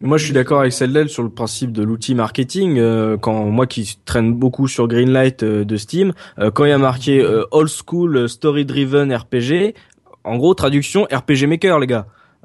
[0.00, 2.78] Moi, je suis d'accord avec celle sur le principe de l'outil marketing.
[2.78, 6.72] euh, quand moi qui traîne beaucoup sur Greenlight euh, de Steam, euh, quand il y
[6.72, 9.74] a marqué euh, old school euh, story driven RPG,
[10.22, 12.06] en gros traduction RPG Maker, les gars.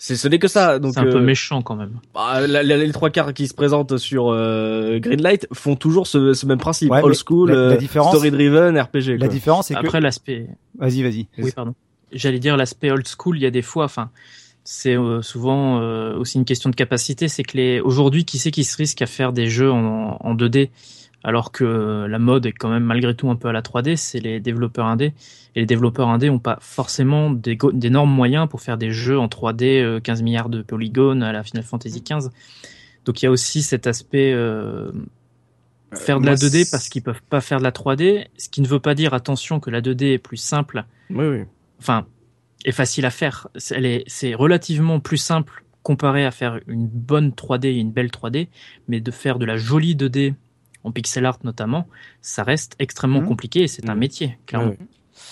[0.00, 0.78] C'est ce n'est que ça.
[0.78, 1.90] Donc C'est un peu euh, méchant quand même.
[2.14, 6.34] bah, la- la- les trois quarts qui se présentent sur euh, Greenlight font toujours ce,
[6.34, 9.12] ce même principe Ouais, old school la- euh, différence- story driven RPG.
[9.12, 9.28] La quoi.
[9.28, 10.46] différence, c'est que Après l'aspect,
[10.78, 11.26] vas-y, vas-y.
[11.38, 11.74] oui pardon.
[12.12, 13.36] J'allais dire l'aspect old school.
[13.38, 14.10] Il y a des fois, enfin,
[14.62, 17.26] c'est euh, souvent euh, aussi une question de capacité.
[17.26, 20.34] C'est que les aujourd'hui, qui c'est qui se risque à faire des jeux en, en
[20.34, 20.70] 2D
[21.24, 24.20] alors que la mode est quand même malgré tout un peu à la 3D, c'est
[24.20, 25.12] les développeurs indés.
[25.56, 29.80] Et les développeurs indés n'ont pas forcément d'énormes moyens pour faire des jeux en 3D,
[29.82, 32.28] euh, 15 milliards de polygones à la Final Fantasy XV.
[33.04, 34.92] Donc il y a aussi cet aspect euh,
[35.94, 38.60] faire de la 2D c'est- parce qu'ils peuvent pas faire de la 3D, ce qui
[38.60, 41.40] ne veut pas dire attention que la 2D est plus simple, Oui, oui.
[41.80, 42.06] enfin
[42.64, 43.48] est facile à faire.
[43.56, 48.48] C'est relativement plus simple comparé à faire une bonne 3D et une belle 3D,
[48.88, 50.34] mais de faire de la jolie 2D
[50.88, 51.86] en pixel art notamment,
[52.22, 53.28] ça reste extrêmement Mhm.
[53.28, 54.00] compliqué et c'est un Mhm.
[54.00, 54.74] métier, clairement.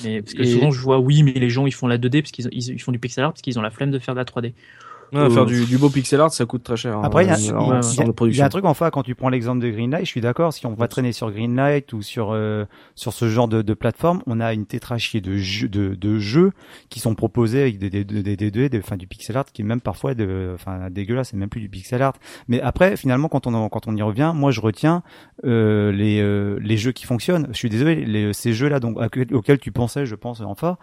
[0.04, 2.20] Mais parce que Et- souvent je vois oui, mais les gens ils font la 2D
[2.22, 4.14] parce qu'ils ils, ils font du pixel art parce qu'ils ont la flemme de faire
[4.14, 4.54] de la 3D.
[5.12, 6.98] Ouais, Euh, faire du, du beau pixel art, ça coûte très cher.
[7.04, 9.14] Après, il y a, hein, il y il y a un truc enfin quand tu
[9.14, 10.52] prends l'exemple de Greenlight, je suis d'accord.
[10.52, 14.22] Si on va traîner sur Greenlight ou sur euh, sur ce genre de, de plateforme,
[14.26, 16.52] on a une tétrachier de jeux de, de jeux
[16.88, 19.44] qui sont proposés avec des des des des, des, des- des- enfin du pixel art
[19.52, 22.14] qui est même parfois de enfin dégueulasse, c'est même plus du pixel art.
[22.48, 25.02] Mais après, finalement, quand on en- quand on y revient, moi je retiens
[25.44, 27.46] euh, les euh, les jeux qui fonctionnent.
[27.52, 30.76] Je suis désolé, les, ces jeux-là donc auxquels auxquels tu pensais, je pense enfin.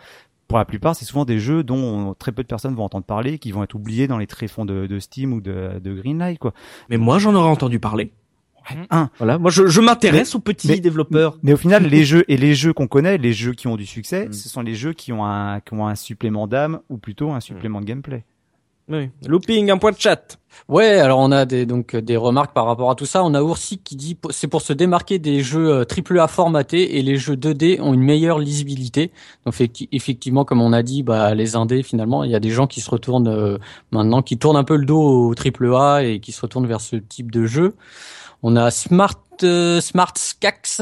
[0.47, 3.39] Pour la plupart, c'est souvent des jeux dont très peu de personnes vont entendre parler,
[3.39, 6.53] qui vont être oubliés dans les tréfonds de, de Steam ou de, de Greenlight, quoi.
[6.89, 8.11] Mais moi, j'en aurais entendu parler.
[8.91, 11.37] Un, Voilà, moi, je, je m'intéresse aux petits mais- développeurs.
[11.43, 13.85] Mais au final, les jeux et les jeux qu'on connaît, les jeux qui ont du
[13.85, 14.33] succès, Mm.
[14.33, 17.41] ce sont les jeux qui ont un qui ont un supplément d'âme ou plutôt un
[17.41, 18.23] supplément de gameplay.
[18.89, 19.09] Oui.
[19.25, 20.37] Looping, un point de chat.
[20.67, 23.23] Ouais, alors on a des donc des remarques par rapport à tout ça.
[23.23, 27.01] On a Oursi qui dit c'est pour se démarquer des jeux euh, AAA formatés et
[27.01, 29.11] les jeux 2D ont une meilleure lisibilité.
[29.45, 32.51] Donc effecti- effectivement, comme on a dit, bah les indés finalement, il y a des
[32.51, 33.57] gens qui se retournent euh,
[33.91, 36.97] maintenant, qui tournent un peu le dos au AAA et qui se retournent vers ce
[36.97, 37.75] type de jeu.
[38.43, 40.81] On a Smart euh, Smart Skax.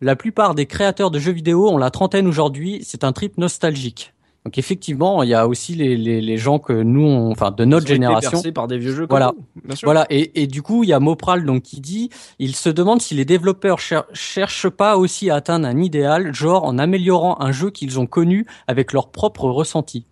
[0.00, 2.80] La plupart des créateurs de jeux vidéo ont la trentaine aujourd'hui.
[2.84, 4.12] C'est un trip nostalgique.
[4.46, 7.64] Donc effectivement, il y a aussi les, les, les gens que nous, on- enfin de
[7.66, 9.06] notre Ils ont été génération, par des vieux jeux.
[9.08, 9.32] Voilà.
[9.34, 9.86] comme bien sûr.
[9.86, 13.02] voilà, et, et du coup, il y a Mopral donc qui dit, il se demande
[13.02, 17.52] si les développeurs cher- cherchent pas aussi à atteindre un idéal, genre en améliorant un
[17.52, 20.06] jeu qu'ils ont connu avec leur propre ressenti.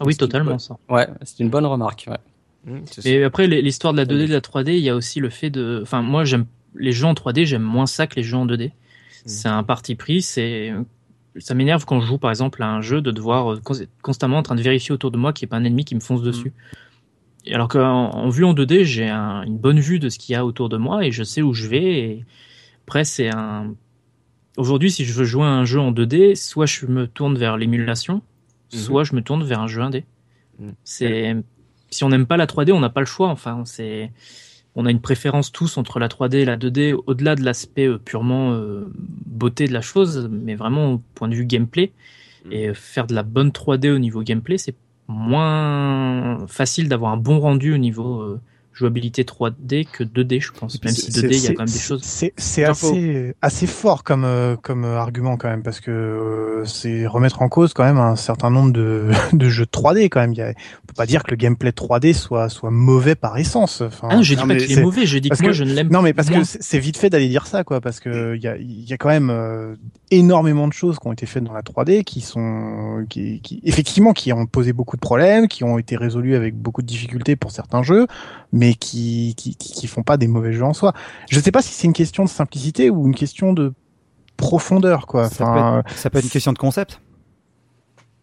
[0.00, 0.76] Ah oui, totalement ça.
[0.90, 2.06] Ouais, c'est une bonne remarque.
[2.08, 2.18] Ouais.
[2.64, 2.78] Mmh.
[3.04, 5.48] Et après, l'histoire de la 2D, de la 3D, il y a aussi le fait
[5.50, 5.80] de.
[5.82, 6.44] Enfin, moi, j'aime
[6.74, 8.70] les jeux en 3D, j'aime moins ça que les jeux en 2D.
[9.24, 10.20] C'est un parti pris.
[10.22, 10.72] C'est
[11.38, 14.38] ça m'énerve quand je joue par exemple à un jeu de devoir euh, cons- constamment
[14.38, 16.00] en train de vérifier autour de moi qu'il n'y ait pas un ennemi qui me
[16.00, 16.52] fonce dessus.
[17.44, 20.32] Et alors qu'en en vue en 2D, j'ai un- une bonne vue de ce qu'il
[20.34, 21.84] y a autour de moi et je sais où je vais.
[21.84, 22.24] Et
[22.86, 23.74] après, c'est un.
[24.56, 27.56] Aujourd'hui, si je veux jouer à un jeu en 2D, soit je me tourne vers
[27.56, 28.20] l'émulation,
[28.78, 30.04] soit je me tourne vers un jeu indé.
[30.60, 30.74] Mhm.
[30.84, 31.36] C'est
[31.90, 33.28] si on n'aime pas la 3D, on n'a pas le choix.
[33.28, 34.12] Enfin, c'est
[34.74, 37.98] on a une préférence tous entre la 3D et la 2D, au-delà de l'aspect euh,
[37.98, 38.90] purement euh,
[39.26, 41.92] beauté de la chose, mais vraiment au point de vue gameplay.
[42.50, 44.74] Et euh, faire de la bonne 3D au niveau gameplay, c'est
[45.08, 48.40] moins facile d'avoir un bon rendu au niveau euh,
[48.72, 50.82] jouabilité 3D que 2D, je pense.
[50.82, 52.02] Même si 2D, il y a quand même des choses.
[52.02, 57.42] C'est assez assez fort comme euh, comme argument quand même parce que euh, c'est remettre
[57.42, 60.32] en cause quand même un certain nombre de de jeux 3D quand même.
[60.32, 63.36] Il y a, on peut pas dire que le gameplay 3D soit soit mauvais par
[63.38, 63.80] essence.
[63.82, 65.32] Enfin, Ah non, j'ai dit non, pas mais qu'il est c'est- mauvais, j'ai dit que
[65.34, 66.40] parce moi que- je ne l'aime Non, mais parce moins.
[66.40, 68.88] que c'est c'est vite fait d'aller dire ça, quoi, parce que il y a, il
[68.88, 69.74] y a quand même euh,
[70.12, 74.12] énormément de choses qui ont été faites dans la 3D, qui sont, qui, qui, effectivement,
[74.12, 77.50] qui ont posé beaucoup de problèmes, qui ont été résolus avec beaucoup de difficultés pour
[77.50, 78.06] certains jeux,
[78.52, 80.92] mais qui, qui, qui, font pas des mauvais jeux en soi.
[81.30, 83.72] Je sais pas si c'est une question de simplicité ou une question de
[84.36, 85.30] profondeur, quoi.
[85.30, 87.00] Ça peut, être, ça peut être une question de concept.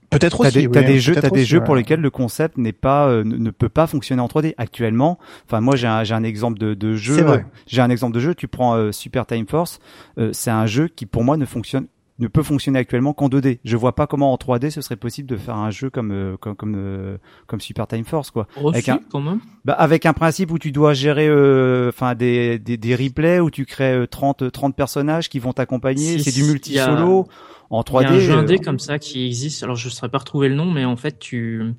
[0.09, 0.57] Peut-être T'as aussi.
[0.59, 1.63] des, oui, t'as des jeux, t'as des aussi, jeux ouais.
[1.65, 5.19] pour lesquels le concept n'est pas, euh, ne, ne peut pas fonctionner en 3D actuellement.
[5.45, 7.15] Enfin, moi j'ai un, j'ai un exemple de, de jeu.
[7.15, 7.45] C'est vrai.
[7.67, 8.33] J'ai un exemple de jeu.
[8.35, 9.79] Tu prends euh, Super Time Force.
[10.17, 11.85] euh, c'est un jeu qui pour moi ne fonctionne,
[12.17, 13.59] ne peut fonctionner actuellement qu'en 2D.
[13.63, 16.35] Je vois pas comment en 3D ce serait possible de faire un jeu comme euh,
[16.37, 18.47] comme comme, euh, comme Super Time Force quoi.
[18.61, 19.39] Oh, Avec un- quand même.
[19.63, 23.49] Bah, avec un principe où tu dois gérer euh, enfin des, des des replays où
[23.51, 26.17] tu crées euh, 30 30 personnages qui vont t'accompagner.
[26.17, 27.27] Si, c'est du multi il y a- solo
[27.69, 28.01] en 3D.
[28.01, 29.63] Il y a un jeu euh, indé comme ça qui existe.
[29.63, 31.73] Alors je ne saurais pas retrouver le nom, mais en fait tu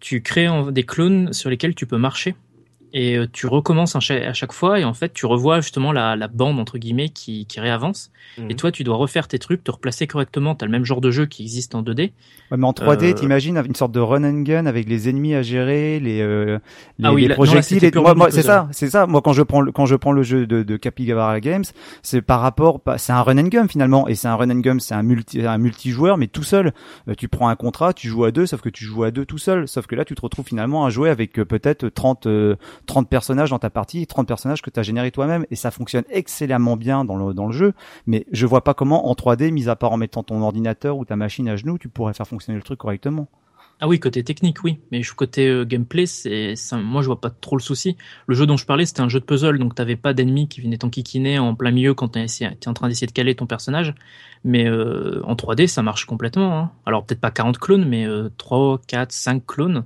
[0.00, 2.34] tu crées en- des clones sur lesquels tu peux marcher
[2.94, 5.92] et euh, tu recommences à cha- à chaque fois et en fait tu revois justement
[5.92, 8.50] la, la bande entre guillemets qui, qui réavance Mhm.
[8.50, 10.54] et toi tu dois refaire tes trucs, te replacer correctement.
[10.54, 12.12] T'as le même genre de jeu qui existe en 2D.
[12.50, 15.34] Ouais, mais en 3D, Euh, t'imagines une sorte de run and gun avec les ennemis
[15.34, 16.58] à gérer, les, euh,
[16.98, 17.78] les, Ah oui, les projectiles.
[18.30, 19.06] c'est ça, c'est ça.
[19.06, 21.64] Moi, quand je prends le, quand je prends le jeu de, de Capybara Games,
[22.02, 24.60] c'est par rapport, pas- c'est un run and gun finalement, et c'est un run and
[24.60, 26.72] gun, c'est un multi, un multijoueur, mais tout seul.
[27.08, 29.24] Euh, tu prends un contrat, tu joues à deux, sauf que tu joues à deux
[29.26, 29.68] tout seul.
[29.68, 32.56] Sauf que là, tu te retrouves finalement à jouer avec euh, peut-être 30, euh,
[32.86, 36.04] 30 personnages dans ta partie, 30 personnages que tu as généré toi-même, et ça fonctionne
[36.10, 37.74] excellemment bien dans le, jeu.
[38.06, 41.04] Mais je vois pas comment en 3D, mis à part en mettant ton ordinateur ou
[41.04, 43.28] ta machine à genoux, tu pourrais faire fonctionner le truc correctement.
[43.80, 46.04] Ah oui, côté technique, oui, mais côté euh, gameplay,
[46.72, 47.96] moi je vois pas trop le souci.
[48.28, 50.60] Le jeu dont je parlais, c'était un jeu de puzzle, donc t'avais pas d'ennemis qui
[50.60, 52.26] venaient t'enquiquiner en plein milieu quand t'es
[52.66, 53.94] en train d'essayer de caler ton personnage.
[54.44, 56.58] Mais euh, en 3D, ça marche complètement.
[56.58, 56.70] hein.
[56.86, 59.84] Alors peut-être pas 40 clones, mais euh, 3, 4, 5 clones.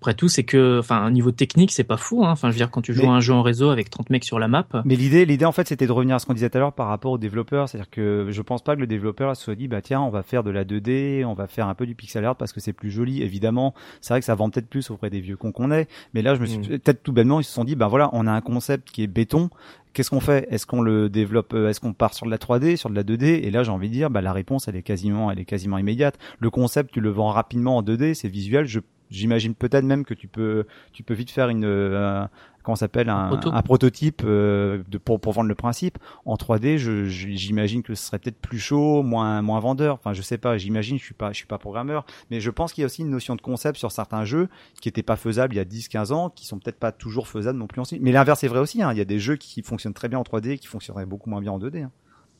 [0.00, 2.24] Après tout, c'est que, enfin, un niveau technique, c'est pas fou.
[2.24, 2.30] Hein.
[2.30, 4.08] Enfin, je veux dire, quand tu joues Mais- à un jeu en réseau avec 30
[4.08, 6.32] mecs sur la map, Mais l'idée, l'idée en fait, c'était de revenir à ce qu'on
[6.32, 7.68] disait tout à l'heure par rapport aux développeurs.
[7.68, 10.22] C'est-à-dire que je pense pas que le développeur se soit dit, bah tiens, on va
[10.22, 12.72] faire de la 2D, on va faire un peu du pixel art parce que c'est
[12.72, 13.22] plus joli.
[13.22, 15.86] Évidemment, c'est vrai que ça vend peut-être plus auprès des vieux cons qu'on est.
[16.14, 18.26] Mais là, je me suis peut-être tout bêtement, ils se sont dit, bah voilà, on
[18.26, 19.50] a un concept qui est béton.
[19.92, 20.46] Qu'est-ce qu'on fait?
[20.50, 23.02] Est-ce qu'on le développe euh, Est-ce qu'on part sur de la 3D, sur de la
[23.02, 25.44] 2D Et là, j'ai envie de dire, bah la réponse, elle est quasiment, elle est
[25.44, 26.16] quasiment immédiate.
[26.38, 28.66] Le concept, tu le vends rapidement en 2D, c'est visuel.
[28.66, 28.80] Je
[29.10, 32.24] J'imagine peut-être même que tu peux, tu peux vite faire une, euh,
[32.62, 33.50] comment s'appelle, un, proto.
[33.52, 35.98] un prototype euh, de, pour, pour vendre le principe.
[36.26, 39.94] En 3D, je- je- j'imagine que ce serait peut-être plus chaud, moins, moins vendeur.
[39.94, 40.58] Enfin, je sais pas.
[40.58, 43.02] J'imagine, je suis pas, je suis pas programmeur, mais je pense qu'il y a aussi
[43.02, 44.48] une notion de concept sur certains jeux
[44.80, 47.58] qui étaient pas faisables il y a 10-15 ans, qui sont peut-être pas toujours faisables
[47.58, 48.00] non plus ensuite.
[48.02, 48.82] Mais l'inverse est vrai aussi.
[48.82, 48.92] Hein.
[48.92, 51.30] Il y a des jeux qui fonctionnent très bien en 3D, et qui fonctionneraient beaucoup
[51.30, 51.82] moins bien en 2D.
[51.82, 51.90] Hein.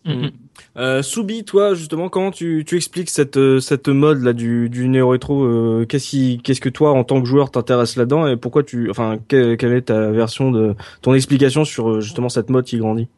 [0.07, 0.31] Mhm.
[0.79, 4.89] Euh, Soubi, toi justement, comment tu, tu expliques cette euh, cette mode là du du
[4.89, 8.63] néo rétro euh, Qu'est-ce qu'est-ce que toi en tant que joueur t'intéresse là-dedans et pourquoi
[8.63, 12.65] tu enfin que- quelle est ta version de ton explication sur euh, justement cette mode
[12.65, 13.09] qui grandit?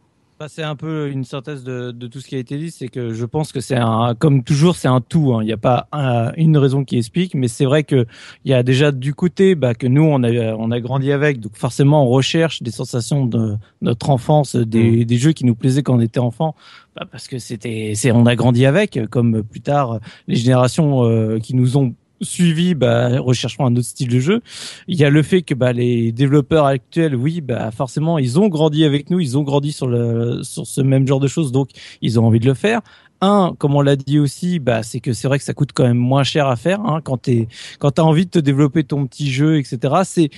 [0.43, 2.89] Bah, c'est un peu une synthèse de, de tout ce qui a été dit, c'est
[2.89, 5.33] que je pense que c'est un, comme toujours, c'est un tout.
[5.35, 5.39] hein.
[5.41, 8.07] Il n'y a pas un- une raison qui explique, mais c'est vrai que
[8.45, 11.39] il y a déjà du côté bah, que nous on a on a grandi avec,
[11.39, 15.85] donc forcément on recherche des sensations de notre enfance, des, des jeux qui nous plaisaient
[15.85, 16.57] quand on était enfant,
[16.97, 21.39] bah, parce que c'était, c'est on a grandi avec, comme plus tard les générations euh,
[21.39, 24.41] qui nous ont suivi bah, rechercheront un autre style de jeu.
[24.89, 28.49] Il y a le fait que bah, les développeurs actuels, oui, bah, forcément, ils ont
[28.49, 31.71] grandi avec nous, ils ont grandi sur, le, sur ce même genre de choses, donc
[32.01, 32.81] ils ont envie de le faire.
[33.25, 35.85] Un, comme on l'a dit aussi, bah, c'est que c'est vrai que ça coûte quand
[35.85, 37.47] même moins cher à faire hein, quand t'es
[37.79, 39.79] quand t'as envie de te développer ton petit jeu, etc.
[40.05, 40.31] C'est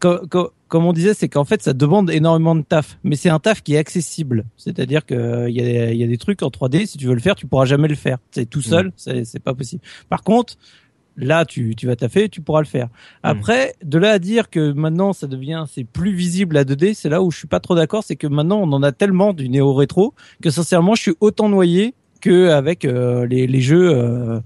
[0.00, 3.28] co- co- comme on disait, c'est qu'en fait ça demande énormément de taf, mais c'est
[3.28, 4.44] un taf qui est accessible.
[4.56, 7.20] C'est-à-dire que il y a, y a des trucs en 3D, si tu veux le
[7.20, 8.18] faire, tu pourras jamais le faire.
[8.32, 9.82] C'est tout seul, c'est c'est pas possible.
[10.08, 10.54] Par contre,
[11.16, 12.88] là tu, tu vas taffer, tu pourras le faire.
[13.22, 17.08] Après, de là à dire que maintenant ça devient c'est plus visible à 2D, c'est
[17.08, 19.48] là où je suis pas trop d'accord, c'est que maintenant on en a tellement du
[19.48, 24.40] néo rétro que sincèrement je suis autant noyé que avec euh, les, les jeux euh,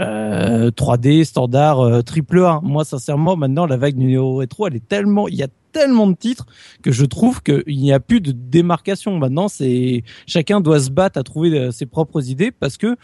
[0.00, 2.60] euh, 3D standard euh, triple A.
[2.62, 6.06] Moi sincèrement maintenant la vague du néo rétro elle est tellement il y a tellement
[6.06, 6.46] de titres
[6.82, 9.18] que je trouve qu'il n'y a plus de démarcation.
[9.18, 12.96] Maintenant, c'est chacun doit se battre à trouver euh, ses propres idées parce que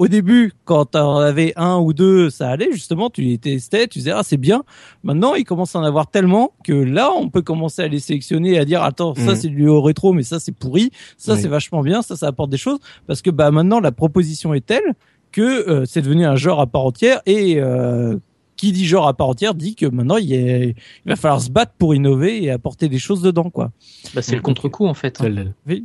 [0.00, 3.98] au début, quand t'en avais un ou deux, ça allait justement, tu les testais, tu
[3.98, 4.64] disais ah c'est bien.
[5.04, 8.52] Maintenant, il commence à en avoir tellement que là, on peut commencer à les sélectionner
[8.54, 9.36] et à dire attends ça Mhm.
[9.36, 11.40] c'est du haut rétro, mais ça c'est pourri, ça Oui.
[11.42, 14.64] c'est vachement bien, ça ça apporte des choses parce que bah maintenant la proposition est
[14.64, 14.94] telle
[15.32, 18.16] que euh, c'est devenu un genre à part entière et euh,
[18.56, 20.74] qui dit genre à part entière dit que maintenant il, est-
[21.04, 23.70] il va falloir se battre pour innover et apporter des choses dedans quoi.
[24.14, 25.20] Bah, c'est le contre-coup en fait.
[25.20, 25.52] hein.
[25.66, 25.84] Oui.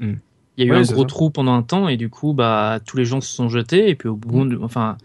[0.58, 1.08] Il y a eu Ouais, un gros ça.
[1.08, 3.96] trou pendant un temps et du coup, bah, tous les gens se sont jetés et
[3.96, 4.98] puis au bout, de, enfin,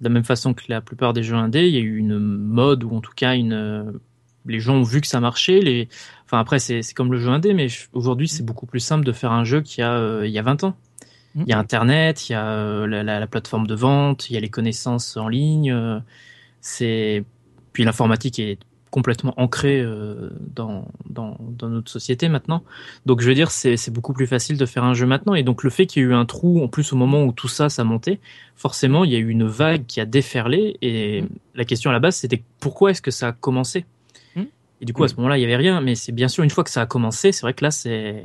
[0.00, 2.18] de la même façon que la plupart des jeux indés, il y a eu une
[2.18, 3.84] mode ou en tout cas une, euh,
[4.46, 5.60] les gens ont vu que ça marchait.
[5.60, 5.88] Les,
[6.24, 9.12] enfin après c'est c'est comme le jeu indé, mais aujourd'hui c'est beaucoup plus simple de
[9.12, 10.76] faire un jeu qu'il y a euh, il y a 20 ans.
[11.34, 14.34] Il y a Internet, il y a euh, la, la- la plateforme de vente, il
[14.34, 15.70] y a les connaissances en ligne.
[15.72, 15.98] euh,
[16.60, 17.24] c'est
[17.72, 18.58] puis l'informatique est
[18.96, 22.62] complètement ancré euh, dans, dans, dans notre société maintenant.
[23.04, 25.34] Donc je veux dire, c'est beaucoup plus facile de faire un jeu maintenant.
[25.34, 27.32] Et donc le fait qu'il y ait eu un trou, en plus au moment où
[27.32, 28.20] tout ça, ça montait,
[28.54, 30.78] forcément, il y a eu une vague qui a déferlé.
[30.80, 31.24] Et
[31.54, 33.84] la question à la base, c'était pourquoi est-ce que ça a commencé
[34.34, 34.42] Mm.
[34.80, 35.82] Et du coup, à ce moment-là, il y avait rien.
[35.82, 38.24] Mais c'est bien sûr, une fois que ça a commencé, c'est vrai que là, c'est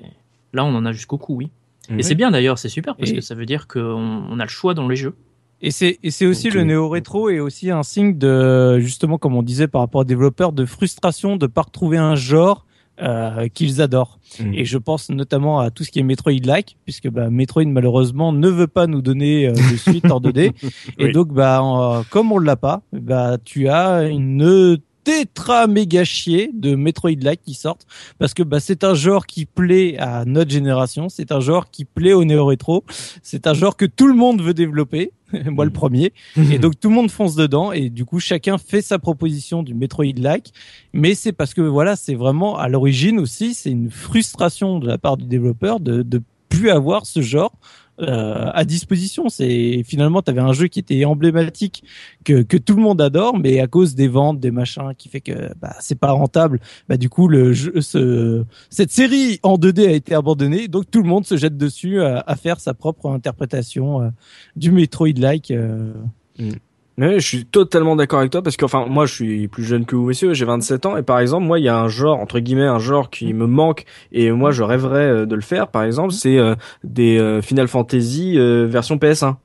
[0.53, 1.49] là, on en a jusqu'au cou, oui.
[1.97, 3.81] Et c'est bien d'ailleurs, c'est super parce Et- que ça veut dire qu'on
[4.29, 5.15] on a le choix dans les jeux.
[5.61, 9.17] Et c'est et c'est aussi Donc, le néo rétro est aussi un signe de justement
[9.17, 12.65] comme on disait par rapport aux développeurs de frustration de pas retrouver un genre
[13.01, 14.19] euh, qu'ils adorent.
[14.39, 14.53] Mhm.
[14.53, 18.47] Et je pense notamment à tout ce qui est Metroid-like, puisque bah, Metroid malheureusement ne
[18.47, 20.51] veut pas nous donner euh, de suite en 2D.
[20.99, 21.11] Et Oui.
[21.11, 26.75] donc, bah, en- comme on l'a pas, bah, tu as une tétra méga chier de
[26.75, 27.85] Metroid-like qui sortent.
[28.19, 31.85] Parce que bah, c'est un genre qui plaît à notre génération, c'est un genre qui
[31.85, 32.83] plaît au néo-rétro,
[33.23, 35.11] c'est un genre que tout le monde veut développer,
[35.45, 36.13] moi le premier,
[36.51, 37.71] et donc tout le monde fonce dedans.
[37.71, 40.53] Et du coup chacun fait sa proposition du Metroid-like,
[40.93, 44.97] mais c'est parce que voilà, c'est vraiment à l'origine aussi, c'est une frustration de la
[44.97, 47.53] part du développeur de de plus avoir ce genre
[47.99, 49.29] euh, à disposition.
[49.29, 51.83] C'est finalement, tu avais un jeu qui était emblématique
[52.23, 55.21] que que tout le monde adore, mais à cause des ventes, des machins, qui fait
[55.21, 56.59] que bah c'est pas rentable.
[56.89, 61.01] Bah du coup, le jeu, ce, cette série en 2D a été abandonnée, donc tout
[61.01, 64.09] le monde se jette dessus à, à faire sa propre interprétation euh,
[64.55, 65.51] du Metroid-like.
[65.51, 65.93] euh.
[67.01, 69.87] Ouais, je suis totalement d'accord avec toi parce que enfin moi je suis plus jeune
[69.87, 72.19] que vous messieurs, j'ai 27 ans et par exemple moi il y a un genre
[72.19, 75.69] entre guillemets un genre qui me manque et moi je rêverais euh, de le faire
[75.69, 79.37] par exemple, c'est euh, des euh, Final Fantasy version PS1.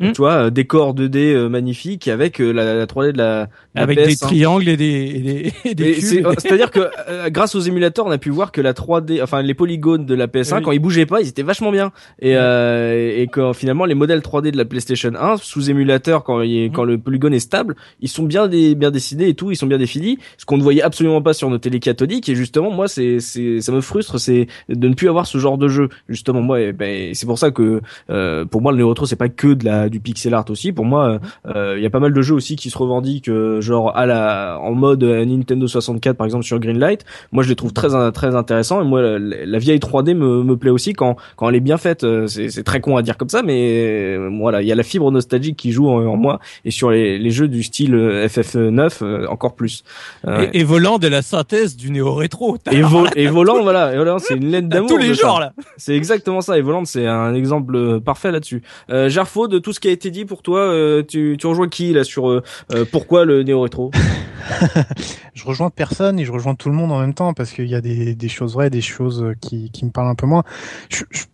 [0.00, 0.12] Mm.
[0.12, 3.50] Tu vois, euh, décor 2D euh, magnifique avec euh, la, la 3D de la, de
[3.74, 4.20] la avec des PS1.
[4.20, 6.02] triangles et des, et des, et des Mais cubes.
[6.04, 9.52] c'est- C'est-à-dire que grâce aux émulateurs, on a pu voir que la 3D, enfin les
[9.54, 10.62] polygones de la PS1, Oui.
[10.62, 11.92] quand ils bougeaient pas, ils étaient vachement bien.
[12.22, 16.40] Et, euh, et quand finalement les modèles 3D de la PlayStation 1 sous émulateur, quand,
[16.40, 19.56] il- quand le polygone est stable, ils sont bien des, bien dessinés et tout, ils
[19.56, 20.18] sont bien définis.
[20.38, 22.28] Ce qu'on ne voyait absolument pas sur nos télé cathodiques.
[22.30, 25.58] Et justement, moi, c'est, c'est, ça me frustre, c'est de ne plus avoir ce genre
[25.58, 25.88] de jeu.
[26.08, 29.28] Justement, moi, eh ben, c'est pour ça que euh, pour moi le Neo c'est pas
[29.28, 30.72] que de la du pixel art aussi.
[30.72, 33.60] Pour moi, euh, il y a pas mal de jeux aussi qui se revendiquent euh,
[33.60, 37.04] genre à la en mode euh, Nintendo 64 par exemple sur Greenlight.
[37.32, 40.56] Moi, je les trouve très très intéressants et moi la, la vieille 3D me, me
[40.56, 42.06] plaît aussi quand quand elle est bien faite.
[42.28, 45.56] C'est très con à dire comme ça, mais voilà, il y a la fibre nostalgique
[45.56, 49.26] qui joue en, en moi et sur les, les jeux du style euh, FF9 euh,
[49.28, 49.82] encore plus.
[50.26, 52.56] Euh, et, et volant de la synthèse du néo-rétro.
[52.62, 54.88] T'as- et, Vo- et volant, voilà, et Volant, c'est une lettre d'amour.
[54.90, 55.52] tous les genres là.
[55.76, 56.58] C'est exactement ça.
[56.58, 58.62] Et Volant, c'est un exemple parfait là-dessus.
[58.90, 61.68] Euh, Gerfo, de tout ce qui a été dit pour toi, euh, tu, tu rejoins
[61.68, 63.90] qui là sur euh, euh, pourquoi le néo rétro?
[65.34, 67.74] Je rejoins personne et je rejoins tout le monde en même temps parce qu'il y
[67.74, 70.42] a des, des choses vraies, des choses qui, qui me parlent un peu moins.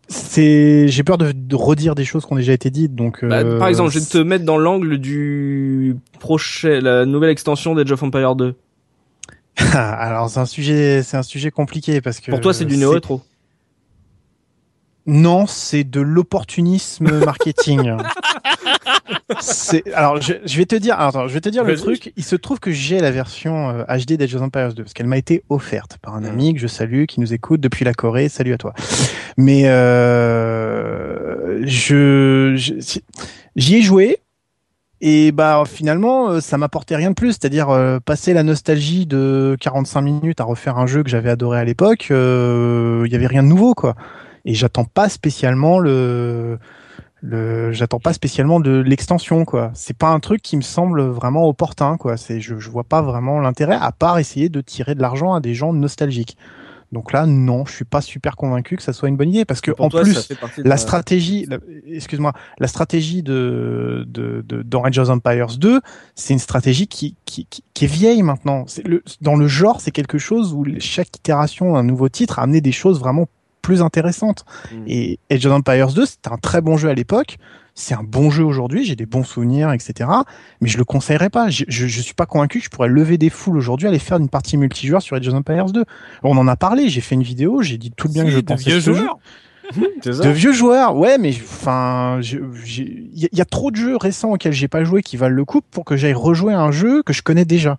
[0.07, 3.25] C'est, j'ai peur de, de redire des choses qui ont déjà été dites, donc.
[3.25, 7.91] Bah, Par exemple, je vais te mettre dans l'angle du prochain, la nouvelle extension d'Age
[7.91, 8.55] of Empire 2.
[9.73, 12.31] Alors c'est un sujet, c'est un sujet compliqué parce que.
[12.31, 13.23] Pour toi, c'est du néo rétro.
[15.07, 17.97] Non, c'est de l'opportunisme marketing.
[19.41, 22.13] c'est alors je, je vais te dire alors, attends, je vais te dire le truc,
[22.17, 25.07] il se trouve que j'ai la version euh, HD d'Age of Empires 2 parce qu'elle
[25.07, 28.29] m'a été offerte par un ami que je salue qui nous écoute depuis la Corée,
[28.29, 28.73] salut à toi.
[29.37, 33.01] Mais euh, je je-
[33.57, 34.19] j'y ai joué.
[35.03, 39.55] Et bah finalement euh, ça m'apportait rien de plus, c'est-à-dire euh, passer la nostalgie de
[39.61, 43.27] 45 minutes à refaire un jeu que j'avais adoré à l'époque, euh, il y avait
[43.27, 43.95] rien de nouveau quoi.
[44.47, 46.59] Et j'attends pas spécialement le
[47.23, 49.71] le j'attends pas spécialement de l'extension quoi.
[49.75, 52.17] C'est pas un truc qui me semble vraiment opportun quoi.
[52.17, 55.41] C'est je je vois pas vraiment l'intérêt à part essayer de tirer de l'argent à
[55.41, 56.37] des gens nostalgiques.
[56.93, 59.61] Donc là non, je suis pas super convaincu que ça soit une bonne idée parce
[59.61, 61.49] que en toi, plus de la stratégie,
[61.87, 65.81] excuse-moi, la stratégie de, de, de dans of Empires 2,
[66.15, 68.65] c'est une stratégie qui, qui, qui, qui est vieille maintenant.
[68.69, 72.43] C'est le, dans le genre, c'est quelque chose où chaque itération d'un nouveau titre a
[72.43, 73.27] amené des choses vraiment
[73.67, 74.45] plus intéressantes.
[74.73, 74.77] Mm.
[74.87, 77.37] Et Age of Empires 2, c'était un très bon jeu à l'époque.
[77.75, 80.09] C'est un bon jeu aujourd'hui, j'ai des bons souvenirs, etc.
[80.63, 81.51] Mais je le conseillerais pas.
[81.51, 84.17] Je, je, je suis pas convaincu que je pourrais lever des foules aujourd'hui, aller faire
[84.19, 85.85] une partie multijoueur sur Age of Empires 2.
[86.23, 88.39] On en a parlé, j'ai fait une vidéo, j'ai dit tout le bien que je
[88.41, 89.07] pensais vieux de ce jeu.
[90.05, 93.73] De vieux joueurs, ouais, mais enfin, je- j'ai- il y, a- il y a trop
[93.73, 96.55] de jeux récents auxquels j'ai pas joué qui valent le coup pour que j'aille rejouer
[96.55, 97.77] à un jeu que je connais déjà.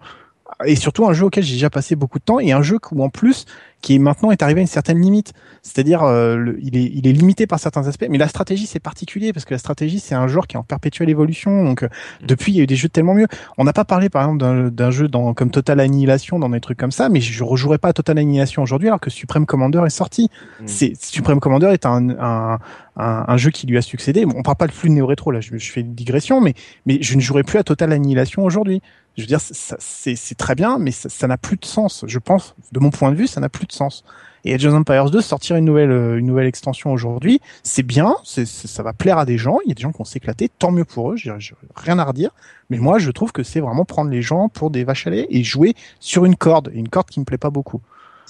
[0.66, 3.04] Et surtout un jeu auquel j'ai déjà passé beaucoup de temps et un jeu où
[3.04, 3.46] en plus
[3.82, 5.34] qui maintenant est arrivé à une certaine limite.
[5.62, 9.34] C'est-à-dire, euh, il, est, il est limité par certains aspects, mais la stratégie c'est particulier
[9.34, 11.64] parce que la stratégie c'est un genre qui est en perpétuelle évolution.
[11.64, 11.90] Donc euh,
[12.26, 13.28] depuis, il y a eu des jeux tellement mieux.
[13.58, 16.78] On n'a pas parlé par exemple d'un jeu dans, comme Total Annihilation, dans des trucs
[16.78, 19.90] comme ça, mais je rejouerai pas à Total Annihilation aujourd'hui alors que Supreme Commander est
[19.90, 20.30] sorti.
[20.60, 20.64] Mm.
[20.66, 22.60] C'est Supreme Commander est un, un,
[22.98, 24.26] un, jeu qui lui a succédé.
[24.26, 26.54] Bon, on parle pas de flux néo-rétro là, je, je, fais une digression, mais
[26.86, 28.82] mais je ne jouerai plus à Total Annihilation aujourd'hui.
[29.18, 32.06] Je veux dire, c'est très bien, mais ça n'a plus de sens.
[32.08, 34.04] Je pense, de mon point de vue, ça n'a plus de sens.
[34.46, 38.16] Et Age of Empires 2 sortir une nouvelle euh, une nouvelle extension aujourd'hui, c'est bien,
[38.24, 39.58] c'est ça va plaire à des gens.
[39.66, 41.16] Il y a des gens qui vont s'éclater, tant mieux pour eux.
[41.18, 41.34] J'ai
[41.76, 42.30] rien à redire.
[42.70, 45.28] Mais moi, je trouve que c'est vraiment prendre les gens pour des vaches à lait
[45.30, 47.82] et jouer sur une corde, une corde qui me plaît pas beaucoup.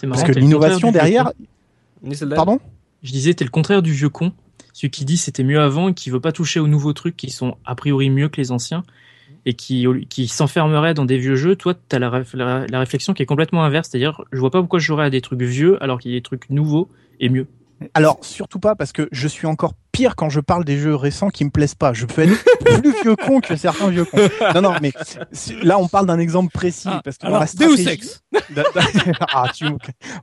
[0.02, 1.32] Parce que l'innovation derrière.
[2.36, 2.60] Pardon?
[3.04, 4.32] Je disais, t'es le contraire du vieux con,
[4.78, 7.58] celui qui dit c'était mieux avant qui veut pas toucher aux nouveaux trucs qui sont
[7.66, 8.84] a priori mieux que les anciens
[9.48, 9.88] et qui,
[10.28, 12.24] s'enfermerait dans des vieux jeux, toi, tu as la,
[12.70, 13.90] la, réflexion qui est complètement inverse.
[13.90, 16.18] C'est-à-dire, je vois pas pourquoi je jouerais à des trucs vieux alors qu'il y a
[16.18, 17.48] des trucs nouveaux et mieux.
[17.94, 21.30] Alors, surtout pas parce que je suis encore pire quand je parle des jeux récents
[21.30, 21.92] qui me plaisent pas.
[21.92, 22.44] Je peux être
[22.82, 24.30] plus vieux con que certains vieux cons.
[24.54, 24.94] Non, non, mais
[25.64, 28.00] là, on parle d'un exemple précis ah, parce que alors, dans la stratégie...
[29.34, 29.66] ah, tu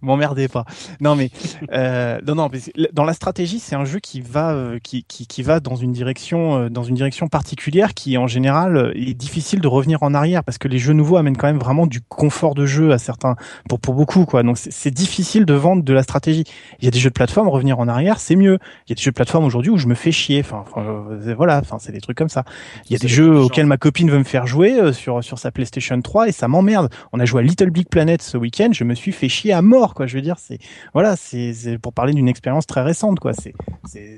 [0.01, 0.64] m'emmerdez pas.
[1.01, 1.31] Non, mais
[1.72, 2.61] euh, non, non, mais
[2.93, 5.91] dans la stratégie, c'est un jeu qui va, euh, qui, qui, qui, va dans une
[5.91, 10.45] direction, euh, dans une direction particulière qui, en général, est difficile de revenir en arrière
[10.45, 13.35] parce que les jeux nouveaux amènent quand même vraiment du confort de jeu à certains,
[13.68, 14.45] pour pour beaucoup, quoi.
[14.45, 16.45] Donc c'est difficile de vendre de la stratégie.
[16.79, 18.59] Il y a des jeux de plateforme, revenir en arrière, c'est mieux.
[18.87, 20.41] Il y a des jeux de plateforme aujourd'hui où je me fais chier.
[20.41, 22.45] Enfin, euh, voilà, enfin c'est des trucs comme ça.
[22.87, 25.39] Il y a des jeux auxquels ma copine veut me faire jouer euh, sur sur
[25.39, 26.91] sa PlayStation 3 et ça m'emmerde.
[27.12, 29.62] On a joué à Little Big Planet ce week-end, je me suis fait chier à
[29.62, 30.07] mort quoi.
[30.07, 30.59] Je veux dire, c'est
[30.93, 33.33] voilà, c'est pour parler d'une expérience très récente quoi.
[33.33, 33.55] C'est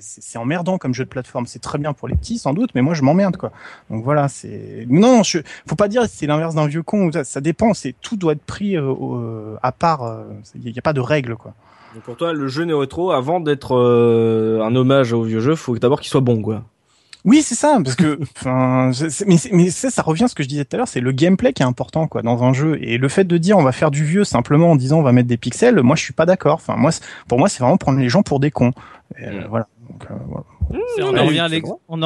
[0.01, 1.47] c'est emmerdant comme jeu de plateforme.
[1.47, 3.53] C'est très bien pour les petits sans doute, mais moi je m'emmerde quoi.
[3.91, 5.39] Donc voilà, c'est non, je...
[5.67, 7.11] faut pas dire c'est l'inverse d'un vieux con.
[7.13, 7.75] Ça, ça dépend.
[7.75, 10.25] C'est tout doit être pris euh, à part.
[10.55, 11.55] Il n'y a pas de règles quoi.
[11.95, 15.77] Donc pour toi, le jeu néo-rétro, avant d'être euh, un hommage au vieux jeu, faut
[15.79, 16.63] d'abord qu'il soit bon, quoi.
[17.25, 18.93] Oui, c'est ça, parce que, enfin,
[19.27, 21.11] mais, mais ça, ça revient à ce que je disais tout à l'heure, c'est le
[21.11, 22.79] gameplay qui est important, quoi, dans un jeu.
[22.81, 25.13] Et le fait de dire on va faire du vieux simplement en disant on va
[25.13, 26.55] mettre des pixels, moi, je suis pas d'accord.
[26.55, 26.93] Enfin, moi,
[27.29, 28.73] pour moi, c'est vraiment prendre les gens pour des cons.
[29.21, 29.47] Euh, mm.
[29.49, 29.67] Voilà.
[29.89, 30.45] Donc, euh, voilà.
[30.71, 31.27] Mmh, on, en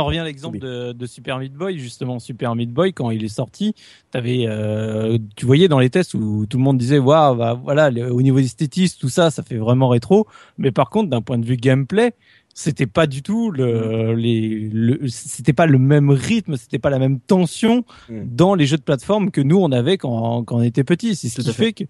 [0.05, 3.29] revient à l'exemple de, de, Super Meat Boy justement Super Meat Boy quand il est
[3.29, 3.75] sorti
[4.13, 7.91] avais, euh, tu voyais dans les tests où tout le monde disait waouh bah, voilà
[8.11, 10.27] au niveau esthétique tout ça ça fait vraiment rétro
[10.59, 12.13] mais par contre d'un point de vue gameplay
[12.55, 14.19] c'était pas du tout le, mmh.
[14.19, 18.23] les, le c'était pas le même rythme, c'était pas la même tension mmh.
[18.27, 21.15] dans les jeux de plateforme que nous on avait quand, quand on était petit.
[21.15, 21.85] C'est ce qui fait que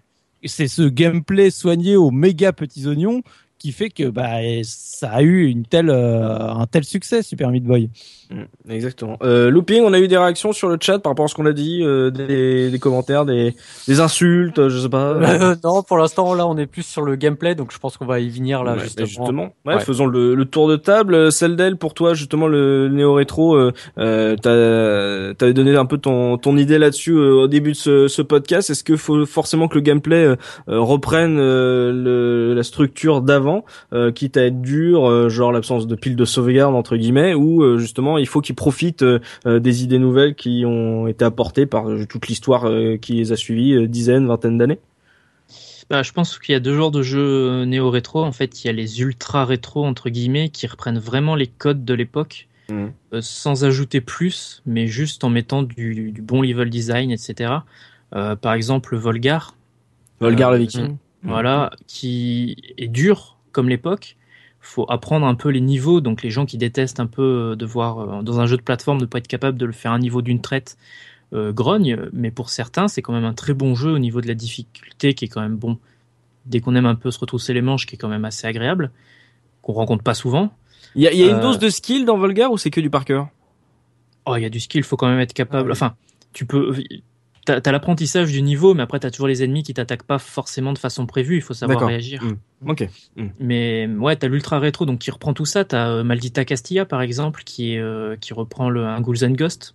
[0.44, 3.22] c'est ce gameplay soigné aux méga petits oignons
[3.60, 7.64] qui fait que bah ça a eu une telle euh, un tel succès Super Meat
[7.64, 7.90] Boy.
[8.30, 9.18] Mm, exactement.
[9.22, 11.46] Euh, Looping, on a eu des réactions sur le chat par rapport à ce qu'on
[11.46, 13.56] a dit, euh, des, des, commentaires, des,
[13.88, 15.18] des insultes, je sais pas.
[15.30, 18.06] Euh, non, pour l'instant là, on est plus sur le gameplay, donc je pense qu'on
[18.06, 19.06] va y venir là justement.
[19.06, 19.54] justement.
[19.64, 21.30] Ouais, faisons le, le, tour de table.
[21.30, 24.36] Celdel, pour toi justement le néo rétro, euh, euh
[25.34, 28.70] t'avais donné un peu ton ton idée là-dessus au début de ce, ce podcast.
[28.70, 30.34] Est-ce que faut forcément que le gameplay
[30.66, 33.49] reprenne le, la structure d'avant?
[33.92, 37.62] Euh, quitte à être dur, euh, genre l'absence de pile de sauvegarde entre guillemets, ou
[37.62, 39.04] euh, justement il faut qu'ils profitent
[39.46, 42.68] des idées nouvelles qui ont été apportées par toute l'histoire
[43.00, 44.78] qui les a suivies, dizaines, vingtaines d'années.
[45.88, 48.22] Bah, je pense qu'il y a deux genres de jeux néo-rétro.
[48.22, 51.94] En fait, il y a les ultra-rétro, entre guillemets, qui reprennent vraiment les codes de
[51.94, 53.20] l'époque, mmh.
[53.20, 57.54] sans ajouter plus, mais juste en mettant du, bon level design, etc.
[58.10, 59.56] par exemple, Volgar.
[60.20, 60.96] Volgar le Viking.
[61.22, 64.16] Voilà, qui est dur, comme l'époque.
[64.60, 66.00] Faut apprendre un peu les niveaux.
[66.00, 69.00] Donc les gens qui détestent un peu de voir euh, dans un jeu de plateforme
[69.00, 70.76] ne pas être capable de le faire un niveau d'une traite
[71.32, 71.96] euh, grogne.
[72.12, 75.14] Mais pour certains, c'est quand même un très bon jeu au niveau de la difficulté
[75.14, 75.78] qui est quand même bon.
[76.46, 78.90] Dès qu'on aime un peu se retrousser les manches, qui est quand même assez agréable,
[79.62, 80.52] qu'on rencontre pas souvent.
[80.94, 82.80] Il y a, y a une euh, dose de skill dans Volgar ou c'est que
[82.80, 83.28] du par cœur?
[84.26, 84.82] Oh, il y a du skill.
[84.82, 85.70] Faut quand même être capable.
[85.70, 85.94] Ah enfin,
[86.32, 86.74] tu peux
[87.44, 90.72] t'as as, l'apprentissage du niveau, mais après t'as toujours les ennemis qui t'attaquent pas forcément
[90.72, 91.36] de façon prévue.
[91.36, 92.22] Il faut savoir réagir.
[92.22, 92.70] Mmh.
[92.70, 92.88] Ok.
[93.16, 93.26] Mmh.
[93.38, 95.64] Mais ouais, t'as l'ultra rétro, donc qui reprend tout ça.
[95.64, 99.74] T'as euh, Maldita Castilla par exemple, qui euh, qui reprend le un Ghouls and Ghost.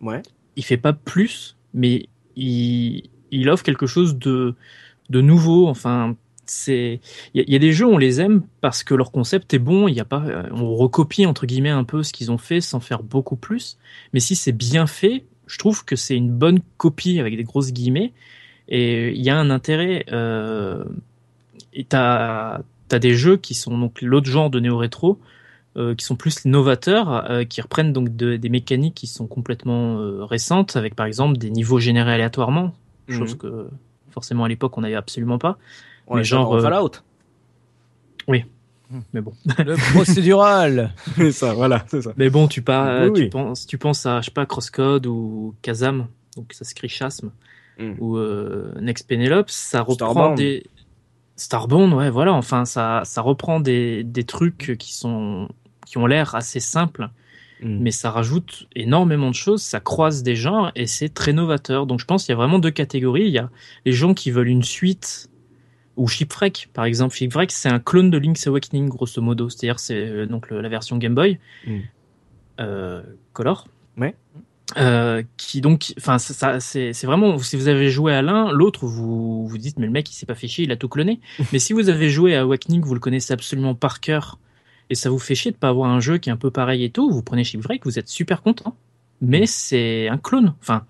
[0.00, 0.22] Ouais.
[0.56, 4.54] Il fait pas plus, mais il il offre quelque chose de
[5.08, 5.68] de nouveau.
[5.68, 7.00] Enfin, c'est
[7.34, 9.88] il y, a des jeux on les aime parce que leur concept est bon.
[9.88, 12.60] Il y a pas euh, on recopie entre guillemets un peu ce qu'ils ont fait
[12.60, 13.78] sans faire beaucoup plus.
[14.12, 17.72] Mais si c'est bien fait, je trouve que c'est une bonne copie avec des grosses
[17.72, 18.12] guillemets
[18.68, 20.06] et il y a un intérêt.
[20.12, 20.84] Euh,
[21.72, 22.60] et t'as
[22.92, 25.18] as des jeux qui sont donc l'autre genre de néo rétro.
[25.76, 30.74] Euh, qui sont plus novateurs, euh, qui reprennent donc des mécaniques qui sont complètement récentes,
[30.74, 32.74] avec par exemple des niveaux générés aléatoirement,
[33.08, 33.38] chose mhm.
[33.38, 33.68] que
[34.10, 35.58] forcément à l'époque on n'avait absolument pas.
[36.08, 37.04] On Mais genre, Fallout.
[39.12, 39.32] Mais bon.
[39.58, 40.92] Le procédural.
[41.16, 42.12] C'est ça, voilà, c'est ça.
[42.16, 43.28] Mais bon, tu, pas, Oui, tu, oui.
[43.28, 47.30] penses, tu penses à, je sais pas, Crosscode ou Kazam, donc ça s'écrit Chasm,
[47.78, 47.94] Mm.
[47.98, 50.36] ou euh, Next Penelope, ça reprend Starbound.
[50.36, 50.64] des.
[51.36, 55.48] Starbound, ouais, voilà, enfin, ça, ça reprend des, des trucs qui sont
[55.86, 57.08] qui ont l'air assez simples,
[57.62, 57.78] Mm.
[57.80, 61.86] mais ça rajoute énormément de choses, ça croise des genres et c'est très novateur.
[61.86, 63.24] Donc je pense qu'il y a vraiment deux catégories.
[63.26, 63.50] Il y a
[63.86, 65.29] les gens qui veulent une suite
[66.00, 67.14] ou Shipwreck, par exemple.
[67.14, 69.48] Shipwreck, c'est un clone de Link's Awakening, grosso modo.
[69.48, 71.78] C'est-à-dire, c'est euh, donc le- la version Game Boy Mm.
[72.60, 73.66] euh, Color.
[73.96, 74.14] Ouais.
[74.78, 78.52] Euh, qui donc, enfin, ça, ça- c'est c'est vraiment, si vous avez joué à l'un,
[78.52, 80.88] l'autre, vous vous dites, mais le mec, il s'est pas fait chier, il a tout
[80.88, 81.20] cloné.
[81.52, 84.38] mais si vous avez joué à Awakening, vous le connaissez absolument par cœur,
[84.88, 86.84] et ça vous fait chier de pas avoir un jeu qui est un peu pareil
[86.84, 88.76] et tout, vous prenez Shipwreck, vous êtes super content.
[89.20, 90.54] Mais c'est un clone.
[90.60, 90.84] Enfin,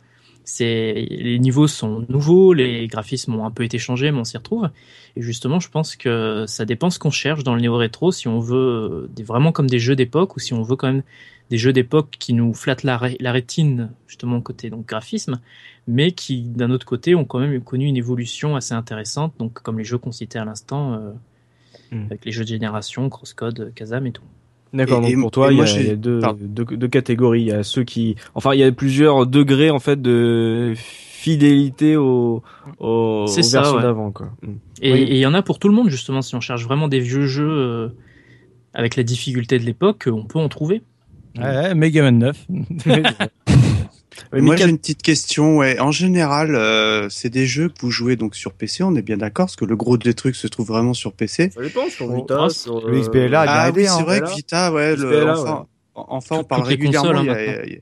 [0.45, 4.37] c'est les niveaux sont nouveaux, les graphismes ont un peu été changés, mais on s'y
[4.37, 4.69] retrouve.
[5.17, 8.29] Et justement, je pense que ça dépend ce qu'on cherche dans le néo rétro, si
[8.29, 11.03] on veut euh, des, vraiment comme des jeux d'époque ou si on veut quand même
[11.51, 15.41] des jeux d'époque qui nous flattent la, ré- la rétine, justement côté donc graphisme,
[15.89, 19.79] mais qui d'un autre côté ont quand même connu une évolution assez intéressante, donc comme
[19.79, 21.13] les jeux qu'on citait à l'instant, euh,
[21.93, 22.07] Mm.
[22.07, 24.23] avec les jeux de génération, Crosscode, Kazam et tout.
[24.73, 26.39] D'accord, donc et- pour toi, il y a, j'ai- il y a deux, Pardon.
[26.43, 27.41] deux, deux catégories.
[27.43, 31.97] Il y a ceux qui, enfin, il y a plusieurs degrés en fait de fidélité
[31.97, 32.43] au,
[32.79, 33.83] au, aux ça, versions ouais.
[33.83, 34.31] d'avant, quoi.
[34.43, 34.49] Mm.
[34.83, 35.07] Et Oui.
[35.11, 37.27] il y en a pour tout le monde, justement, si on cherche vraiment des vieux
[37.27, 37.89] jeux euh,
[38.73, 40.83] avec la difficulté de l'époque, on peut en trouver.
[41.39, 42.47] Ouais, Mega Man 9.
[44.33, 45.57] Oui, Moi Mika- j'ai une petite question.
[45.59, 45.79] Ouais.
[45.81, 48.83] En général, euh, c'est des jeux que vous jouez donc sur PC.
[48.85, 51.51] On est bien d'accord, parce que le gros des trucs se trouve vraiment sur PC.
[51.55, 53.95] Ça dépend sur Oh, Vita, ah, sur le XBLA, il y a Ah oui, hein.
[53.97, 54.31] c'est vrai que.
[54.35, 57.11] Vita, ouais, le, XBLA, enfin, enfin, on parle régulièrement.
[57.13, 57.81] consoles, hein, il y a- il y a-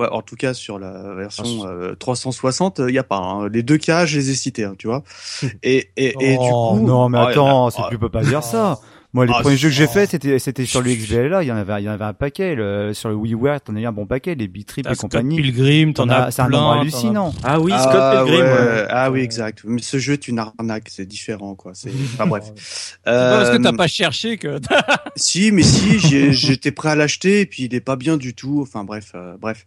[0.00, 3.16] ouais, en tout cas, sur la version euh, 360, il y a pas.
[3.18, 3.48] hein.
[3.48, 5.02] Les deux cas, je les ai cités, hein, tu vois.
[5.62, 8.22] Et, et, et du Oh, coup, non, mais oh, attends, c'est- oh, tu peux pas
[8.22, 8.78] dire ça.
[9.18, 11.50] Moi, les Ah, premiers jeux que j'ai faits, c'était, c'était sur le XBLA, il y
[11.52, 13.84] en avait, il y en avait un paquet, le, sur le WiiWare, t'en as eu
[13.86, 15.42] un bon paquet, les Bitrip et T'as Scott compagnie.
[15.42, 17.34] Pilgrim, t'en as c'est un nombre hallucinant.
[17.42, 18.44] Ah oui, ah, Scott Pilgrim.
[18.46, 18.86] ouais, ouais.
[18.90, 19.62] ah oui, exact.
[19.64, 21.72] Mais ce jeu est une arnaque, c'est différent, quoi.
[21.74, 22.44] C'est, enfin bref.
[22.54, 24.60] C'est pas parce que t'as Euh, pas cherché que.
[25.16, 28.34] Si, mais si, j'ai- j'étais prêt à l'acheter et puis il est pas bien du
[28.34, 28.60] tout.
[28.62, 29.66] Enfin bref, euh, bref.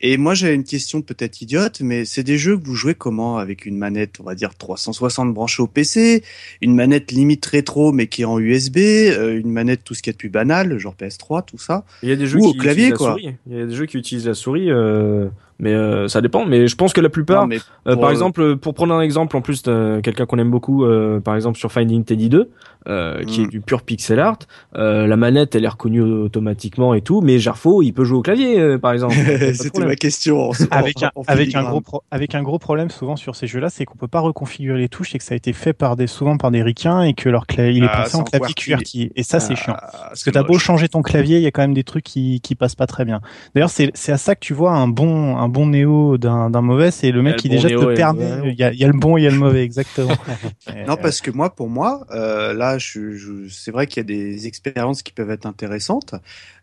[0.00, 3.38] Et moi j'avais une question peut-être idiote, mais c'est des jeux que vous jouez comment
[3.38, 6.22] avec une manette, on va dire 360 branchée au PC,
[6.60, 8.78] une manette limite rétro mais qui est en USB,
[9.10, 11.84] euh, une manette tout ce qu'il y a de plus banal, genre PS3, tout ça.
[12.02, 13.10] Il y a des jeux Ou qui au clavier, utilisent la quoi.
[13.12, 13.34] souris.
[13.46, 15.28] Il y a des jeux qui utilisent la souris, euh,
[15.62, 16.44] mais euh, ça dépend.
[16.44, 17.56] Mais je pense que la plupart, Non, mais
[17.88, 19.62] Euh, Pour, par euh, exemple, pour prendre un exemple, en plus,
[20.02, 22.50] quelqu'un qu'on aime beaucoup, euh, par exemple sur Finding Teddy 2,
[22.88, 23.44] euh, qui Mm.
[23.44, 24.38] est du pur pixel art.
[24.76, 28.22] Euh, la manette, elle est reconnue automatiquement et tout, mais Jarfo, il peut jouer au
[28.22, 29.14] clavier, euh, par exemple.
[29.54, 30.50] C'était ma question.
[30.50, 33.36] en- avec en- un, en avec un gros pro- avec un gros problème souvent sur
[33.36, 35.72] ces jeux-là, c'est qu'on peut pas reconfigurer les touches et que ça a été fait
[35.72, 38.24] par des souvent par des ricains et que leur clavier il est Ah, c'est en
[38.24, 39.12] clavier QWERTY.
[39.14, 39.76] Et ça c'est Ah, chiant.
[39.80, 42.04] Parce c'est que t'as beau changer ton clavier, il y a quand même des trucs
[42.04, 43.20] qui qui passent pas très bien.
[43.54, 46.60] D'ailleurs, c'est c'est à ça que tu vois un bon un bon néo d'un d'un
[46.62, 48.50] mauvais, c'est le mec qui bon déjà te permet.
[48.50, 50.10] Il y a, il y a le bon et il y a le mauvais exactement.
[50.88, 54.04] Non, parce que moi, pour moi, euh, là, je, je- c'est vrai qu'il y a
[54.04, 56.14] des expériences qui peuvent être intéressantes.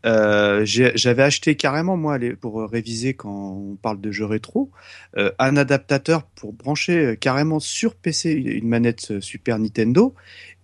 [0.05, 4.71] Euh, J'avais acheté carrément, moi, les- pour réviser quand on parle de jeux rétro,
[5.17, 10.13] euh, un adaptateur pour brancher euh, carrément sur PC une manette euh, Super Nintendo.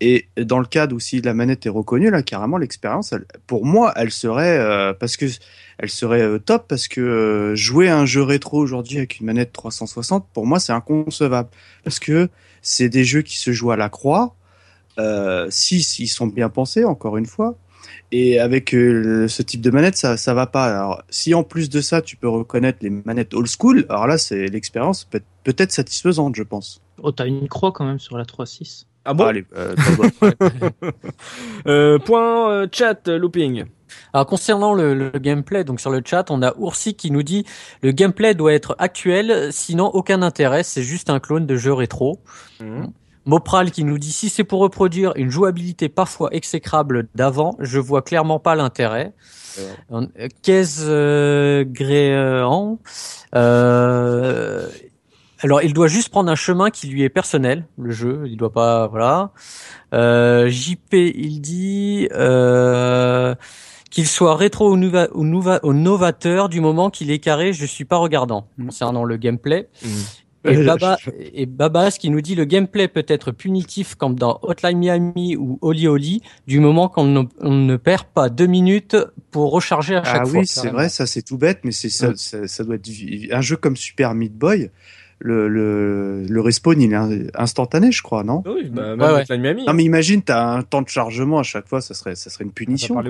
[0.02, 3.14] Et dans le cadre où si la manette est reconnue, là, carrément, l'expérience,
[3.48, 5.26] pour moi, elle serait, euh, parce que
[5.78, 9.54] elle serait euh, top, parce que euh, jouer un jeu rétro aujourd'hui avec une manette
[9.54, 11.50] 360, pour moi, c'est inconcevable.
[11.84, 12.30] Parce que
[12.62, 14.36] c'est des jeux qui se jouent à la croix,
[15.50, 17.56] si ils sont bien pensés, encore une fois.
[18.12, 20.66] Et avec ce type de manette, ça ça va pas.
[20.66, 24.18] Alors, si en plus de ça, tu peux reconnaître les manettes old school, alors là,
[24.18, 26.82] c'est l'expérience peut peut-être satisfaisante, je pense.
[27.02, 28.86] Oh, t'as une croix quand même sur la 3.6.
[29.06, 29.26] Ah bon?
[29.26, 29.76] Allez, euh,
[31.68, 33.66] euh, Point euh, chat looping.
[34.14, 37.46] Alors concernant le, le gameplay, donc sur le chat, on a Oursi qui nous dit
[37.82, 42.20] le gameplay doit être actuel, sinon aucun intérêt, c'est juste un clone de jeu rétro.
[42.60, 42.92] Mhm.
[43.26, 48.04] Mopral qui nous dit si c'est pour reproduire une jouabilité parfois exécrable d'avant, je vois
[48.04, 49.14] clairement pas l'intérêt.
[49.92, 50.08] Euh,
[50.44, 51.66] Kez euh,
[53.36, 54.68] euh,
[55.46, 58.52] alors il doit juste prendre un chemin qui lui est personnel, le jeu, il doit
[58.52, 59.32] pas, voilà.
[59.94, 63.36] Euh, JP il dit euh,
[63.92, 67.66] qu'il soit rétro ou, nouva- ou nouva- ou novateur du moment qu'il est carré, je
[67.66, 69.70] suis pas regardant concernant le gameplay.
[70.48, 70.98] Et, Baba,
[71.34, 75.58] et Babas qui nous dit le gameplay peut être punitif comme dans Hotline Miami ou
[75.62, 78.96] Oli Oli du moment qu'on ne, perd pas deux minutes
[79.32, 80.40] pour recharger à chaque Ah fois.
[80.42, 82.90] oui, c'est vrai, ça c'est tout bête, mais c'est ça, ça, ça doit être
[83.32, 84.70] un jeu comme Super Meat Boy.
[85.26, 89.28] Le, le, le respawn, il est instantané, je crois, non Oui, bah, même Ouais, avec
[89.28, 89.66] la Miami.
[89.66, 92.44] Non, mais imagine, t'as un temps de chargement à chaque fois, ça serait, ça serait
[92.44, 92.94] une punition.
[92.94, 93.10] parler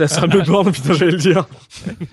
[0.00, 1.46] euh, Ça sera le borne, putain, j'allais le dire.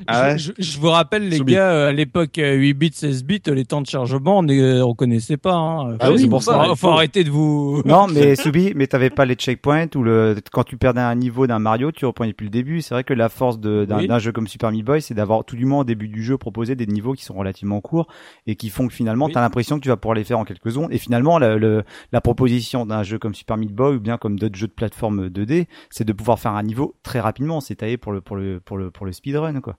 [0.07, 1.53] Ah ouais je, je vous rappelle, les Soubi.
[1.53, 4.81] gars, euh, à l'époque, euh, 8 bits, 16 bits, les temps de chargement, on ne
[4.81, 5.53] on connaissait pas.
[5.55, 5.97] Hein.
[5.99, 7.81] Ah oui, c'est pour ça, Faut, il faut- arrêter de vous.
[7.85, 11.47] Non, mais Soubi, mais t'avais pas les checkpoints ou le quand tu perdais un niveau
[11.47, 12.81] d'un Mario, tu reprenais depuis le début.
[12.81, 14.07] C'est vrai que la force d'un Oui.
[14.19, 16.75] jeu comme Super Meat Boy, c'est d'avoir tout du moins au début du jeu proposé
[16.75, 18.07] des niveaux qui sont relativement courts
[18.47, 19.31] et qui font que finalement Oui.
[19.33, 20.91] t'as l'impression que tu vas pouvoir les faire en quelques secondes.
[20.91, 24.39] Et finalement, la, le- la proposition d'un jeu comme Super Meat Boy ou bien comme
[24.39, 27.59] d'autres jeux de plateforme 2D, c'est de pouvoir faire un niveau très rapidement.
[27.61, 29.77] C'est taillé pour le pour le pour le pour le speedrun quoi.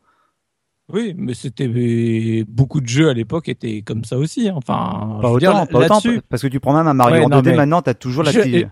[0.93, 4.49] Oui, mais c'était beaucoup de jeux à l'époque étaient comme ça aussi.
[4.51, 4.55] hein.
[4.57, 7.29] Enfin, Pas autant, dire, pas autant, parce que tu prends même un Mario Ouais, en
[7.31, 8.67] non, 2D mais- maintenant, t'as toujours la Je- petite.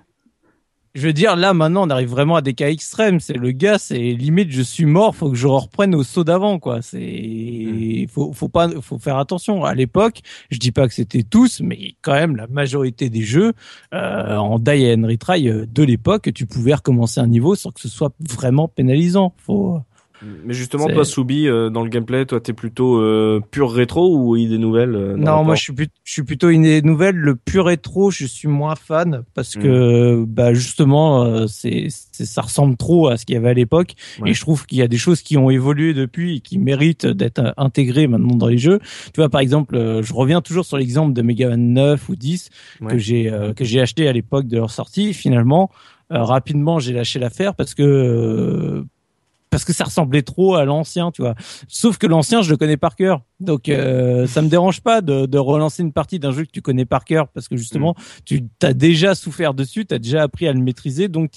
[0.94, 3.18] Je veux dire, là maintenant, on arrive vraiment à des cas extrêmes.
[3.18, 6.58] C'est le gars, c'est limite, je suis mort, faut que je reprenne au saut d'avant,
[6.58, 6.82] quoi.
[6.82, 9.64] C'est, faut, faut pas, faut faire attention.
[9.64, 10.20] À l'époque,
[10.50, 13.52] je dis pas que c'était tous, mais quand même, la majorité des jeux
[13.94, 17.80] euh, en die and retry euh, de l'époque, tu pouvais recommencer un niveau sans que
[17.80, 19.34] ce soit vraiment pénalisant.
[19.38, 19.80] Faut,
[20.44, 24.36] Mais justement, toi, Soubi, euh, dans le gameplay, toi, t'es plutôt euh, pur rétro ou
[24.36, 27.16] idée nouvelle euh, Non, moi je suis, plus- je suis plutôt une nouvelle.
[27.16, 32.76] Le pur rétro, je suis moins fan parce que bah justement, euh, c'est, ça ressemble
[32.76, 33.94] trop à ce qu'il y avait à l'époque.
[34.20, 34.30] Ouais.
[34.30, 37.06] Et je trouve qu'il y a des choses qui ont évolué depuis et qui méritent
[37.06, 38.78] d'être euh, intégrées maintenant dans les jeux.
[39.12, 42.16] Tu vois, par exemple, euh, je reviens toujours sur l'exemple de Mega Man 9 ou
[42.16, 42.48] 10
[42.80, 42.92] Ouais.
[42.92, 45.14] que j'ai euh, que j'ai acheté à l'époque de leur sortie.
[45.14, 45.70] Finalement,
[46.12, 48.84] euh, rapidement, j'ai lâché l'affaire parce que euh,
[49.52, 51.34] parce que ça ressemblait trop à l'ancien, tu vois.
[51.68, 53.20] Sauf que l'ancien, je le connais par cœur.
[53.38, 56.62] Donc, euh, ça me dérange pas de, de relancer une partie d'un jeu que tu
[56.62, 57.94] connais par cœur parce que justement,
[58.24, 61.32] tu as déjà souffert dessus, tu as déjà appris à le maîtriser, donc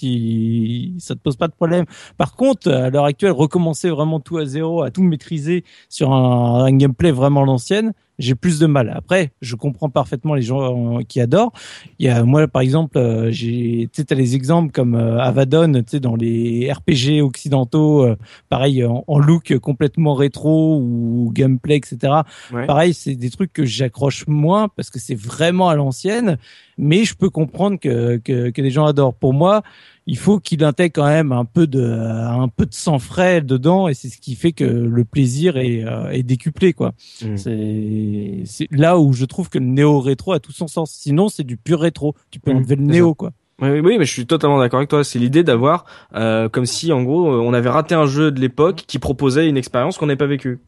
[0.99, 1.83] ça te pose pas de problème.
[2.17, 6.63] Par contre, à l'heure actuelle, recommencer vraiment tout à zéro, à tout maîtriser sur un,
[6.63, 8.93] un gameplay vraiment l'ancienne, j'ai plus de mal.
[8.95, 11.51] Après, je comprends parfaitement les gens euh, qui adorent.
[11.99, 15.19] Il y a moi, par exemple, euh, j'ai, tu sais, t'as les exemples comme euh,
[15.19, 18.15] Avadon, tu sais, dans les RPG occidentaux, euh,
[18.49, 22.13] pareil en, en look complètement rétro ou gameplay, etc.
[22.53, 22.65] Ouais.
[22.65, 26.37] Pareil, c'est des trucs que j'accroche moins parce que c'est vraiment à l'ancienne,
[26.77, 29.13] mais je peux comprendre que, que, que les gens adorent.
[29.13, 29.63] Pour moi,
[30.07, 33.87] il faut qu'il intègre quand même un peu de un peu de sang frais dedans
[33.87, 36.93] et c'est ce qui fait que le plaisir est, euh, est décuplé quoi.
[37.21, 37.37] Mm.
[37.37, 40.91] C'est c'est là où je trouve que le néo rétro a tout son sens.
[40.91, 42.15] Sinon, c'est du pur rétro.
[42.31, 43.31] Tu peux Mm, enlever le néo quoi.
[43.61, 45.03] Oui, oui, mais je suis totalement d'accord avec toi.
[45.05, 48.39] C'est l'idée d'avoir, euh, comme si en gros, euh, on avait raté un jeu de
[48.41, 50.59] l'époque qui proposait une expérience qu'on n'avait pas vécue.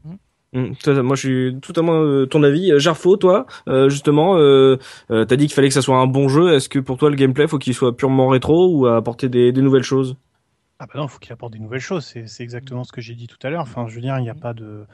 [0.58, 2.72] Mm, moi, je suis totalement euh, ton avis.
[2.72, 4.78] Euh, Jarfo, toi, euh, justement, euh,
[5.10, 6.54] t'as dit qu'il fallait que ça soit un bon jeu.
[6.54, 9.84] Est-ce que pour toi, le gameplay, faut qu'il soit purement rétro ou apporter des, nouvelles
[9.84, 10.16] choses?
[10.80, 12.06] Ah bah non, il faut qu'il apporte des nouvelles choses.
[12.26, 13.62] C'est exactement ce que j'ai dit tout à l'heure.
[13.62, 14.86] Enfin, je veux dire, il n'y a pas de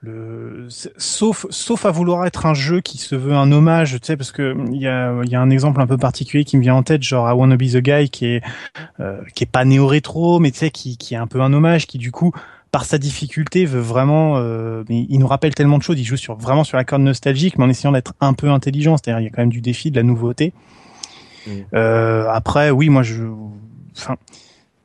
[0.00, 4.32] le sauf à vouloir être un jeu qui se veut un hommage, tu sais, parce
[4.32, 7.28] que il y a un exemple un peu particulier qui me vient en tête, genre
[7.28, 8.42] I Wanna Be the Guy, qui est
[9.34, 11.86] qui est pas néo rétro, mais tu sais, qui qui est un peu un hommage,
[11.86, 12.32] qui du coup
[12.74, 16.34] par sa difficulté veut vraiment euh, il nous rappelle tellement de choses il joue sur
[16.34, 19.26] vraiment sur la corde nostalgique mais en essayant d'être un peu intelligent c'est-à-dire il y
[19.28, 20.52] a quand même du défi de la nouveauté
[21.46, 21.50] Mm.
[21.74, 23.24] euh, après oui moi je
[23.96, 24.16] enfin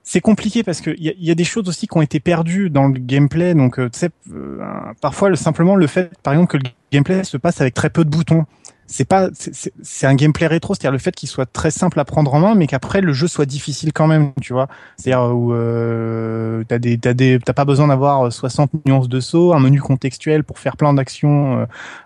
[0.03, 2.01] c'est compliqué parce que il y a, il y a des choses aussi qui ont
[2.01, 3.53] été perdues dans le gameplay.
[3.53, 4.57] Donc, euh, tu sais, euh,
[5.01, 8.03] parfois le, simplement le fait, par exemple, que le gameplay se passe avec très peu
[8.03, 8.45] de boutons.
[8.91, 12.33] C'est pas, c'est- un gameplay rétro, c'est-à-dire le fait qu'il soit très simple à prendre
[12.33, 14.67] en main, mais qu'après le jeu soit difficile quand même, tu vois.
[14.97, 19.53] C'est-à-dire où euh, t'as des, t'as des, t'as pas besoin d'avoir 60 nuances de saut,
[19.53, 21.65] un menu contextuel pour faire plein d'actions euh,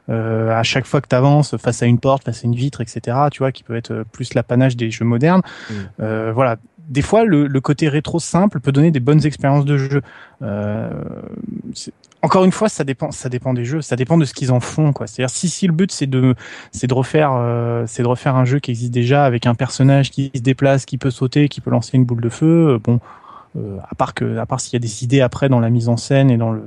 [0.09, 3.17] euh, à chaque fois que t'avances face à une porte, face à une vitre, etc.
[3.31, 5.41] Tu vois, qui peut être euh, plus l'apanage des jeux modernes.
[5.69, 5.73] Mm.
[6.01, 6.57] Euh, voilà,
[6.93, 10.01] des fois, le, le côté rétro simple peut donner des bonnes expériences de jeu.
[10.41, 10.89] Euh,
[12.21, 14.59] encore une fois, ça dépend, ça dépend des jeux, ça dépend de ce qu'ils en
[14.59, 15.07] font, quoi.
[15.07, 16.35] C'est-à-dire si si le but c'est de
[16.71, 20.11] c'est de refaire euh, c'est de refaire un jeu qui existe déjà avec un personnage
[20.11, 22.99] qui se déplace, qui peut sauter, qui peut lancer une boule de feu, euh, bon.
[23.57, 25.89] euh, à part que, à part s'il y a des idées après dans la mise
[25.89, 26.63] en scène et dans le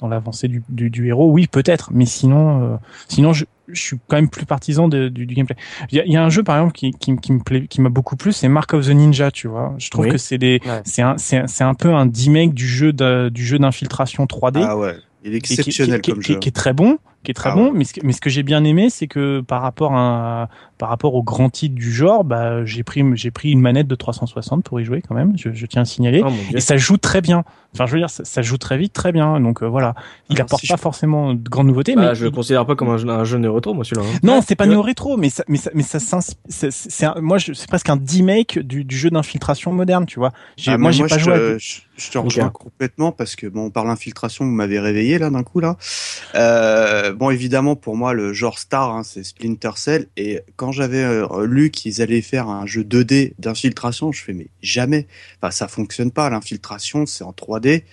[0.00, 2.76] dans l'avancée du, du, du héros, oui peut-être, mais sinon, euh,
[3.08, 5.56] sinon je, je suis quand même plus partisan de- du, du gameplay.
[5.90, 7.66] Il y a, il y a un jeu par exemple qui, qui, qui me plaît,
[7.68, 9.74] qui m'a beaucoup plu, c'est Mark of the Ninja, tu vois.
[9.78, 10.10] Je trouve Oui.
[10.12, 10.80] que c'est des, Ouais.
[10.84, 14.24] c'est un, c'est un, c'est un peu un remake du jeu de, du jeu d'infiltration
[14.26, 14.62] 3D.
[14.66, 16.38] Ah ouais, il est qui- qui- exceptionnel qui, comme qui- jeu.
[16.38, 17.66] qui est très bon, qui est très Ah bon.
[17.66, 17.72] ouais.
[17.74, 20.48] Mais ce, que, mais ce que j'ai bien aimé, c'est que par rapport à,
[20.78, 23.94] par rapport au grand titre du genre, bah, j'ai pris, j'ai pris une manette de
[23.94, 25.32] 360 pour y jouer quand même.
[25.38, 26.22] Je, je tiens à signaler.
[26.26, 26.30] Oh.
[26.54, 27.44] Et ça joue très bien.
[27.74, 29.40] Enfin, je veux dire, ça, ça joue très vite, très bien.
[29.40, 29.94] Donc euh, voilà,
[30.28, 32.34] il Alors, apporte si pas je- forcément de grandes nouveautés, Bah, mais je le il-
[32.34, 34.06] considère pas comme un jeu, un jeu néo-rétro, moi, celui-là.
[34.06, 34.18] hein.
[34.22, 35.98] non, c'est pas néo-rétro, mais ça, mais ça, mais ça
[36.48, 40.32] c'est, moi, je- c'est presque un remake du, du jeu d'infiltration moderne, tu vois.
[40.58, 41.32] J'ai, Ah, moi, j'ai pas je joué.
[41.34, 41.58] te, à...
[41.58, 45.42] je, je te rejoins complètement parce que bon, par l'infiltration, vous m'avez réveillé là d'un
[45.42, 45.76] coup là.
[46.34, 50.08] Euh, euh, bon, évidemment, pour moi, le genre star, hein, c'est Splinter Cell.
[50.16, 54.48] Et quand j'avais euh, lu qu'ils allaient faire un jeu 2D d'infiltration, je fais mais
[54.62, 55.06] jamais.
[55.40, 56.28] Enfin, ça fonctionne pas.
[56.30, 57.84] L'infiltration, c'est en 3D.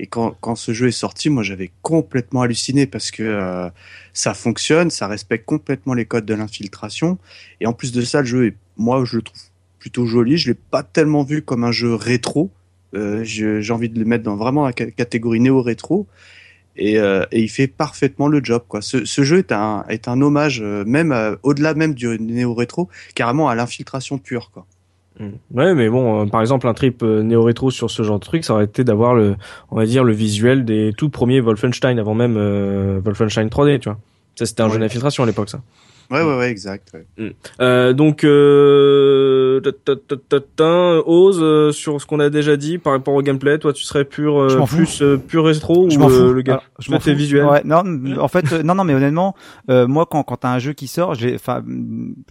[0.00, 3.68] Et quand, quand ce jeu est sorti, moi, j'avais complètement halluciné parce que euh,
[4.12, 7.18] ça fonctionne, ça respecte complètement les codes de l'infiltration.
[7.60, 9.40] Et en plus de ça, le jeu est, moi, je le trouve
[9.80, 10.36] plutôt joli.
[10.36, 12.50] Je l'ai pas tellement vu comme un jeu rétro.
[12.92, 16.06] J'ai envie de le mettre dans vraiment la catégorie néo-rétro.
[16.78, 18.62] Et, euh, et, il fait parfaitement le job.
[18.68, 18.80] Quoi.
[18.80, 22.88] Ce, ce jeu est un, est un hommage, euh, même euh, au-delà même du néo-rétro,
[23.14, 24.50] carrément à l'infiltration pure.
[24.52, 24.64] Quoi.
[25.18, 25.28] Mmh.
[25.52, 28.54] Ouais, mais bon, euh, par exemple, un trip néo-rétro sur ce genre de truc, ça
[28.54, 29.36] aurait été d'avoir le,
[29.70, 32.36] on va dire, le visuel des tout premiers Wolfenstein avant même
[33.04, 33.98] Wolfenstein 3D, tu vois.
[34.36, 34.74] Ça, c'était un ouais.
[34.74, 35.60] jeu d'infiltration à l'époque, ça.
[36.10, 36.92] Ouais, ouais, ouais, exact.
[36.94, 37.06] Ouais.
[37.18, 37.30] Mmh.
[37.60, 39.60] Euh, donc, euh,
[41.06, 43.58] ose euh, sur ce qu'on a déjà dit par rapport au gameplay.
[43.58, 46.90] Toi, tu serais pur, euh, plus euh, pur rétro je ou euh, le gameplay je
[46.90, 47.44] m'en fais visuel.
[47.44, 47.82] Ouais, non,
[48.18, 49.34] en fait, non, non, mais honnêtement,
[49.68, 51.62] moi, quand quand t'as un jeu qui sort, j'ai, enfin,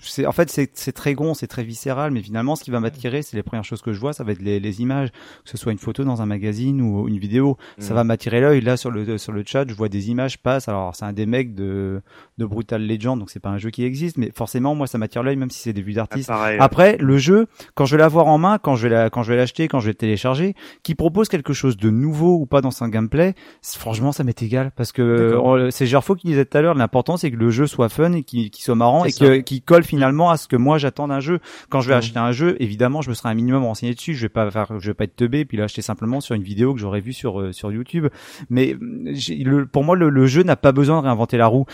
[0.01, 2.79] c'est, en fait, c'est c'est très gon, c'est très viscéral, mais finalement, ce qui va
[2.79, 5.49] m'attirer, c'est les premières choses que je vois, ça va être les, les images, que
[5.49, 8.61] ce soit une photo dans un magazine ou une vidéo, ça va m'attirer l'œil.
[8.61, 10.71] Là, sur le sur le chat, je vois des images passer.
[10.71, 12.01] Alors, c'est un des mecs de
[12.37, 15.23] de Brutal Legend, donc c'est pas un jeu qui existe, mais forcément, moi, ça m'attire
[15.23, 16.30] l'œil, même si c'est des vues d'artistes.
[16.31, 19.23] Ah, Après, le jeu, quand je vais l'avoir en main, quand je vais la, quand
[19.23, 22.45] je vais l'acheter, quand je vais le télécharger, qui propose quelque chose de nouveau ou
[22.45, 25.38] pas dans son gameplay, franchement, ça m'est égal, parce que
[25.72, 28.23] c'est Gerfo qui disait tout à l'heure, l'important c'est que le jeu soit fun et
[28.23, 31.39] qu'il soit marrant et qu'il qu colle finalement à ce que moi j'attends d'un jeu.
[31.69, 31.98] Quand je vais mmh.
[31.98, 34.14] acheter un jeu, évidemment, je me serai un minimum renseigné dessus.
[34.14, 36.73] Je vais pas faire, je vais pas être teubé puis l'acheter simplement sur une vidéo
[36.73, 38.07] que j'aurais vue sur euh, sur YouTube.
[38.49, 41.65] Mais le, pour moi, le, le jeu n'a pas besoin de réinventer la roue.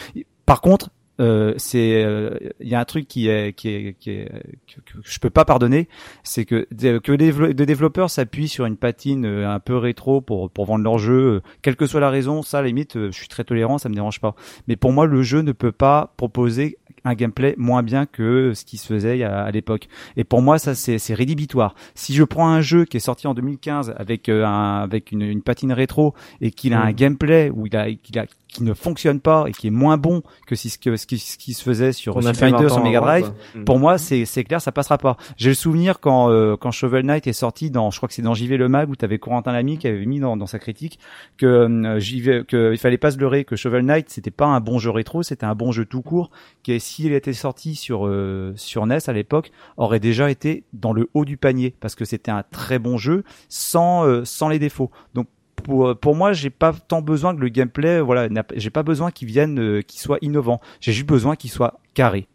[0.45, 4.09] Par contre, euh, c'est il euh, y a un truc qui est qui est, qui
[4.09, 4.31] est
[4.67, 5.87] que, je peux pas pardonner
[6.23, 6.67] c'est que
[6.97, 10.97] que les développeurs s'appuient sur une patine euh, un peu rétro pour pour vendre leur
[10.97, 13.93] jeu quelle que soit la raison ça à limite je suis très tolérant ça me
[13.93, 14.35] dérange pas.
[14.67, 18.65] Mais pour moi le jeu ne peut pas proposer un gameplay moins bien que ce
[18.65, 19.87] qui se faisait à, à l'époque.
[20.17, 21.75] Et pour moi, ça c'est rédhibitoire.
[21.95, 25.41] Si je prends un jeu qui est sorti en 2015 avec un avec une, une
[25.41, 26.87] patine rétro et qu'il a mmh.
[26.87, 29.97] un gameplay où il a qu'il a qui ne fonctionne pas et qui est moins
[29.97, 32.83] bon que si ce, que, ce, qui, ce qui se faisait sur Super Nintendo sur
[32.83, 33.31] Mega Drive,
[33.65, 35.17] pour moi c'est c'est clair ça passera pas.
[35.37, 38.21] J'ai le souvenir quand euh, quand Shovel Knight est sorti dans je crois que c'est
[38.21, 40.59] dans JV le mag où tu avais Corentin Lamy qui avait mis dans, dans sa
[40.59, 40.99] critique
[41.37, 44.59] que euh, JV que il fallait pas se leurrer que Shovel Knight c'était pas un
[44.59, 46.29] bon jeu rétro, c'était un bon jeu tout court
[46.61, 51.25] qui s'il était sorti sur euh, NES à l'époque aurait déjà été dans le haut
[51.25, 54.91] du panier parce que c'était un très bon jeu sans euh, les défauts.
[55.15, 55.27] Donc
[55.63, 59.27] pour, pour moi, j'ai pas tant besoin que le gameplay, voilà, j'ai pas besoin qu'il
[59.27, 60.61] vienne, euh, qu'il soit innovant.
[60.81, 62.27] J'ai juste besoin qu'il soit carré.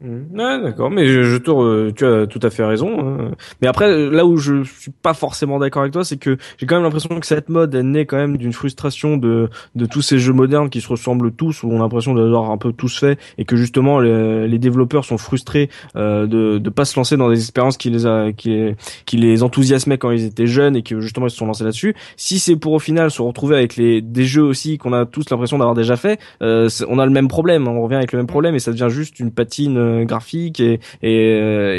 [0.00, 3.00] Ouais, d'accord, mais je, je te, tu as tout à fait raison.
[3.00, 3.32] Hein.
[3.60, 6.76] Mais après, là où je suis pas forcément d'accord avec toi, c'est que j'ai quand
[6.76, 10.20] même l'impression que cette mode elle naît quand même d'une frustration de de tous ces
[10.20, 13.18] jeux modernes qui se ressemblent tous, où on a l'impression d'avoir un peu tous fait,
[13.38, 17.28] et que justement les, les développeurs sont frustrés euh, de de pas se lancer dans
[17.28, 21.00] des expériences qui les a, qui qui les enthousiasmaient quand ils étaient jeunes et que
[21.00, 21.96] justement ils se sont lancés là-dessus.
[22.16, 25.28] Si c'est pour au final se retrouver avec les des jeux aussi qu'on a tous
[25.28, 28.28] l'impression d'avoir déjà fait, euh, on a le même problème, on revient avec le même
[28.28, 31.30] problème et ça devient juste une patine graphique et, et,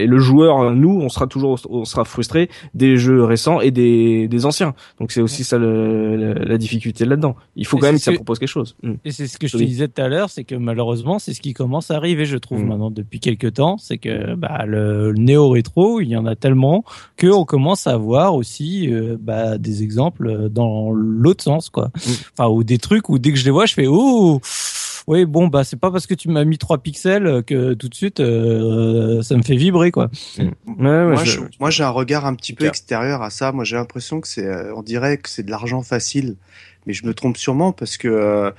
[0.03, 4.27] et, le joueur, nous, on sera toujours, on sera frustré des jeux récents et des,
[4.27, 4.73] des anciens.
[4.99, 7.35] Donc c'est aussi ça le, la difficulté là-dedans.
[7.55, 8.75] Il faut et quand même que ça propose quelque chose.
[8.83, 8.93] Mm.
[9.05, 11.41] Et c'est ce que je te disais tout à l'heure, c'est que malheureusement, c'est ce
[11.41, 12.67] qui commence à arriver, je trouve, mm.
[12.67, 16.83] maintenant depuis quelques temps, c'est que bah, le, le néo-rétro, il y en a tellement
[17.17, 21.87] que on commence à voir aussi euh, bah, des exemples dans l'autre sens, quoi.
[21.95, 22.11] Mm.
[22.37, 24.39] Enfin, ou des trucs où dès que je les vois, je fais oh
[25.09, 27.95] oui, bon, bah c'est pas parce que tu m'as mis trois pixels que tout de
[27.95, 30.11] suite euh, ça me fait vibrer quoi.
[30.37, 30.45] Ouais,
[30.77, 31.39] ouais, moi, je...
[31.59, 33.51] moi, j'ai un regard un petit peu extérieur à ça.
[33.51, 36.35] Moi, j'ai l'impression que c'est, euh, on dirait que c'est de l'argent facile,
[36.85, 38.53] mais je me trompe sûrement parce que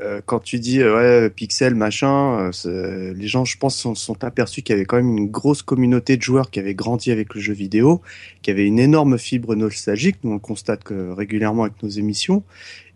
[0.00, 4.72] euh, quand tu dis ouais pixel machin, les gens, je pense, sont, sont aperçus qu'il
[4.72, 7.52] y avait quand même une grosse communauté de joueurs qui avaient grandi avec le jeu
[7.52, 8.00] vidéo,
[8.40, 10.16] qui avait une énorme fibre nostalgique.
[10.24, 12.44] Nous on le constate que régulièrement avec nos émissions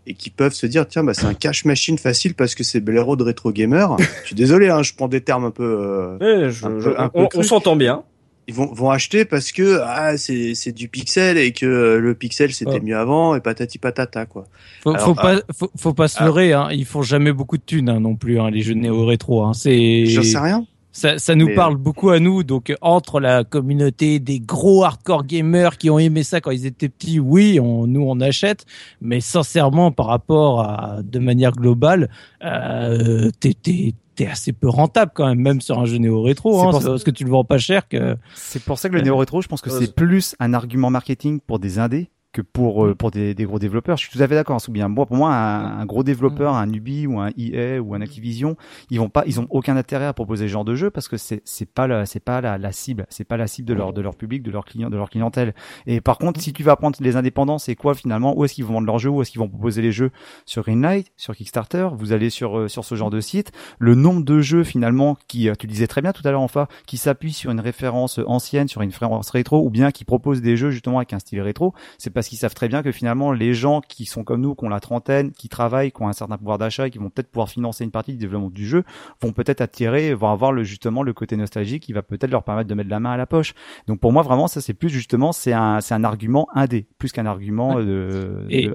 [0.07, 2.79] et qui peuvent se dire tiens bah c'est un cash machine facile parce que c'est
[2.79, 3.97] Blaireau de rétro gamer.
[4.21, 6.95] je suis désolé hein, je prends des termes un peu, euh, ouais, je, un peu
[6.97, 8.03] un on, on s'entend bien.
[8.49, 12.53] Ils vont, vont acheter parce que ah c'est c'est du pixel et que le pixel
[12.53, 14.45] c'était mieux avant et patati patata quoi.
[14.83, 17.63] Faut, alors, faut pas faut, faut, pas se leurrer hein, ils font jamais beaucoup de
[17.63, 19.53] thunes hein, non plus hein, les jeux néo rétro hein.
[19.53, 20.65] c'est J'en sais rien.
[20.97, 21.53] Ça, ça, nous mais...
[21.53, 22.43] parle beaucoup à nous.
[22.43, 26.89] Donc, entre la communauté des gros hardcore gamers qui ont aimé ça quand ils étaient
[26.89, 28.65] petits, oui, on, nous on achète.
[28.99, 32.09] Mais sincèrement, par rapport à de manière globale,
[32.43, 36.71] euh, t'es t'es assez peu rentable quand même, même sur un jeu néo rétro, hein,
[36.71, 37.87] parce que tu le vends pas cher.
[37.87, 40.89] que C'est pour ça que le néo rétro, je pense que c'est plus un argument
[40.89, 43.97] marketing pour des indés que pour euh, pour des, des, gros développeurs.
[43.97, 44.61] Je suis tout à fait d'accord.
[44.69, 48.01] Bien, moi, pour moi, un, un, gros développeur, un Ubi ou un EA ou un
[48.01, 48.55] Activision,
[48.91, 51.17] ils vont pas, ils ont aucun intérêt à proposer ce genre de jeu parce que
[51.17, 53.91] c'est c'est pas la c'est pas la, la cible, c'est pas la cible de leur
[53.91, 55.55] de leur public, de leur client, de leur clientèle.
[55.87, 58.37] Et par contre, si tu vas prendre les indépendants, c'est quoi finalement?
[58.37, 59.09] Où est-ce qu'ils vont vendre leurs jeux?
[59.09, 60.11] Où est-ce qu'ils vont proposer les jeux?
[60.45, 61.89] Sur Greenlight, sur Kickstarter.
[61.97, 63.51] Vous allez sur euh, sur ce genre de site.
[63.79, 66.67] Le nombre de jeux finalement qui, euh, tu disais très bien tout à l'heure, enfin,
[66.85, 70.55] qui s'appuient sur une référence ancienne, sur une référence rétro, ou bien qui proposent des
[70.55, 73.53] jeux justement avec un style rétro, c'est parce qu'ils savent très bien que finalement les
[73.53, 76.37] gens qui sont comme nous, qui ont la trentaine, qui travaillent, qui ont un certain
[76.37, 78.83] pouvoir d'achat, qui vont peut-être pouvoir financer une partie du développement du jeu,
[79.21, 82.67] vont peut-être attirer, vont avoir le justement le côté nostalgique qui va peut-être leur permettre
[82.67, 83.53] de mettre la main à la poche.
[83.87, 87.13] Donc pour moi vraiment ça c'est plus justement c'est un c'est un argument indé plus
[87.13, 88.71] qu'un argument de, et,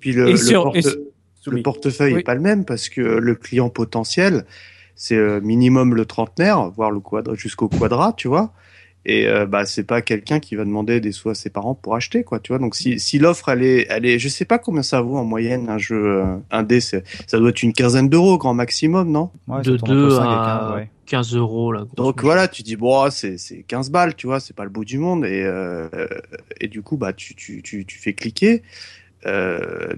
[0.00, 4.46] puis le, le, portefeuille est pas le même parce que le client potentiel
[4.96, 8.52] c'est euh, minimum le trentenaire, voire le quadra jusqu'au quadrat, tu vois.
[9.08, 11.94] Et euh, bah c'est pas quelqu'un qui va demander des sous à ses parents pour
[11.94, 12.58] acheter quoi, tu vois.
[12.58, 15.24] Donc si, si l'offre elle est elle est je sais pas combien ça vaut en
[15.24, 16.98] moyenne un jeu euh, un dé, ça
[17.32, 19.30] doit être une quinzaine d'euros grand maximum, non?
[19.62, 21.84] De 2 à 15 euros là.
[21.96, 24.84] Donc voilà, tu dis bon c'est c'est 15 balles, tu vois, c'est pas le bout
[24.84, 25.88] du monde et euh,
[26.60, 28.64] et du coup bah tu tu tu, tu fais cliquer.
[29.26, 29.94] Euh,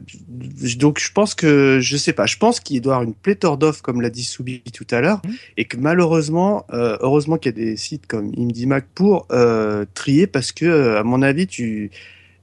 [0.79, 3.59] donc je pense que je sais pas, je pense qu'il doit y avoir une pléthore
[3.59, 5.31] d'offres comme l'a dit Soubi tout à l'heure mmh.
[5.59, 10.27] et que malheureusement, euh, heureusement qu'il y a des sites comme ImDimac pour euh, trier
[10.27, 11.91] parce que à mon avis tu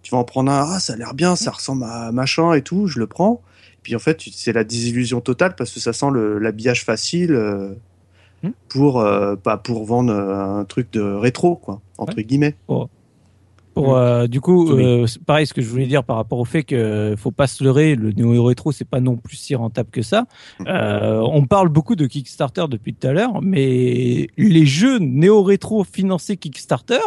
[0.04, 2.62] tu vas en prendre un ah ça a l'air bien, ça ressemble à machin et
[2.62, 3.42] tout, je le prends.
[3.74, 6.08] Et puis en fait c'est la désillusion totale parce que ça sent
[6.40, 7.34] l'habillage facile
[8.44, 8.50] mmh.
[8.70, 9.04] pour
[9.42, 12.56] pas pour vendre un truc de rétro quoi entre guillemets.
[12.68, 12.90] Oh.
[13.76, 13.98] Pour, mm.
[13.98, 17.14] euh, du coup, euh, pareil, ce que je voulais dire par rapport au fait que
[17.18, 20.26] faut pas se leurrer, le néo rétro c'est pas non plus si rentable que ça.
[20.60, 20.64] Mm.
[20.68, 25.84] Euh, on parle beaucoup de Kickstarter depuis tout à l'heure, mais les jeux néo rétro
[25.84, 27.02] financés Kickstarter,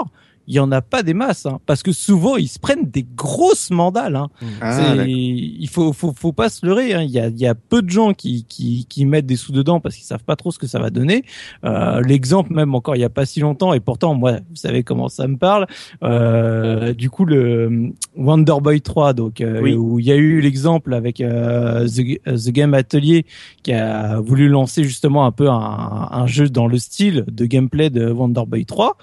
[0.48, 3.06] il y en a pas des masses, hein, parce que souvent ils se prennent des
[3.14, 4.16] grosses mandales.
[4.16, 4.28] Hein.
[4.40, 4.46] Mmh.
[4.62, 6.94] Ah, il faut, faut, faut pas se leurrer.
[6.94, 7.02] Hein.
[7.02, 9.52] Il, y a, il y a peu de gens qui, qui, qui mettent des sous
[9.52, 11.22] dedans parce qu'ils savent pas trop ce que ça va donner.
[11.64, 14.82] Euh, L'exemple même encore il y a pas si longtemps et pourtant moi vous savez
[14.82, 15.66] comment ça me parle.
[16.02, 20.94] Euh, du coup le Wonder Boy 3 donc euh, où il y a eu l'exemple
[20.94, 23.26] avec euh, The, The, Game Atelier
[23.62, 27.90] qui a voulu lancer justement un peu un, un jeu dans le style de gameplay
[27.90, 28.96] de Wonder Boy 3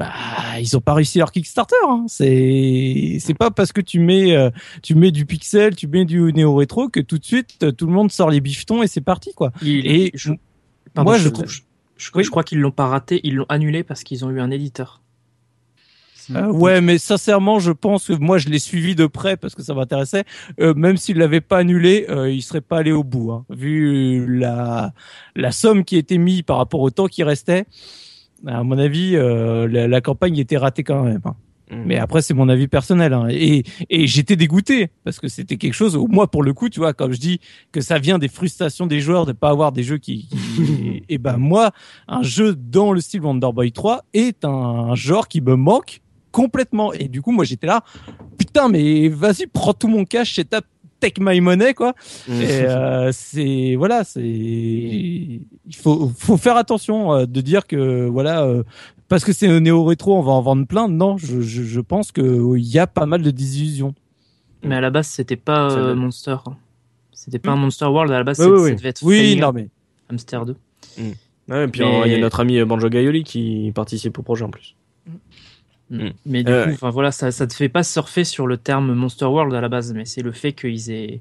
[0.00, 1.76] bah ils ont pas réussi leur Kickstarter.
[1.86, 2.06] Hein.
[2.08, 4.50] C'est c'est pas parce que tu mets euh,
[4.82, 7.92] tu mets du pixel, tu mets du néo rétro que tout de suite tout le
[7.92, 9.52] monde sort les bifetons et c'est parti quoi.
[9.62, 10.32] et je,
[10.96, 11.28] moi je,
[11.98, 15.02] je, crois qu'ils l'ont pas raté, ils l'ont annulé parce qu'ils ont eu un éditeur.
[16.36, 19.62] Euh, ouais, mais sincèrement, je pense que moi je l'ai suivi de près parce que
[19.62, 20.24] ça m'intéressait.
[20.60, 23.32] Euh, même s'il l'avait pas annulé, euh, il serait pas allé au bout.
[23.32, 23.44] Hein.
[23.50, 24.92] Vu la
[25.34, 27.66] la somme qui était mise par rapport au temps qui restait,
[28.46, 31.20] à mon avis, euh, la, campagne était ratée quand même.
[31.24, 31.34] Hein.
[31.70, 31.82] Mmh.
[31.86, 33.12] Mais après, c'est mon avis personnel.
[33.12, 33.28] Hein.
[33.30, 35.98] Et, et j'étais dégoûté parce que c'était quelque chose.
[36.08, 37.40] Moi, pour le coup, tu vois, comme je dis
[37.72, 40.28] que ça vient des frustrations des joueurs de pas avoir des jeux qui.
[41.08, 41.70] et ben moi,
[42.08, 46.00] un jeu dans le style Wonder Boy 3 est un genre qui me manque
[46.32, 46.92] complètement.
[46.92, 47.84] Et du coup, moi, j'étais là.
[48.38, 50.66] Putain, mais vas-y, prends tout mon cash et tape
[51.00, 51.94] take my money quoi.
[52.28, 52.40] Mm.
[52.40, 58.44] Et euh, c'est voilà, c'est il faut faut faire attention euh, de dire que voilà
[58.44, 58.62] euh,
[59.08, 60.88] parce que c'est néo rétro, on va en vendre plein.
[60.88, 63.94] Non, je, je, je pense que il y a pas mal de désillusions.
[64.62, 66.36] Mais à la base, c'était pas euh, Monster.
[67.12, 67.60] C'était pas un mm.
[67.60, 69.68] Monster World à la base, oui, oui, devait être oui, non mais
[70.10, 70.56] Hamster 2.
[70.98, 71.02] Mm.
[71.48, 74.50] Ouais, et puis il y a notre ami Banjo Gaioli qui participe au projet en
[74.50, 74.76] plus.
[75.90, 76.10] Mm.
[76.24, 79.26] Mais du coup, enfin voilà, ça, ça te fait pas surfer sur le terme Monster
[79.26, 81.20] World à la base, mais c'est le fait qu'ils aient,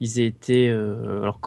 [0.00, 1.38] ils aient été, euh, alors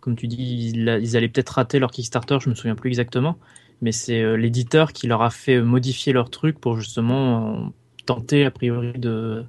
[0.00, 3.38] comme tu dis, ils, ils allaient peut-être rater leur Kickstarter, je me souviens plus exactement,
[3.80, 7.68] mais c'est euh, l'éditeur qui leur a fait modifier leur truc pour justement euh,
[8.04, 9.44] tenter a priori de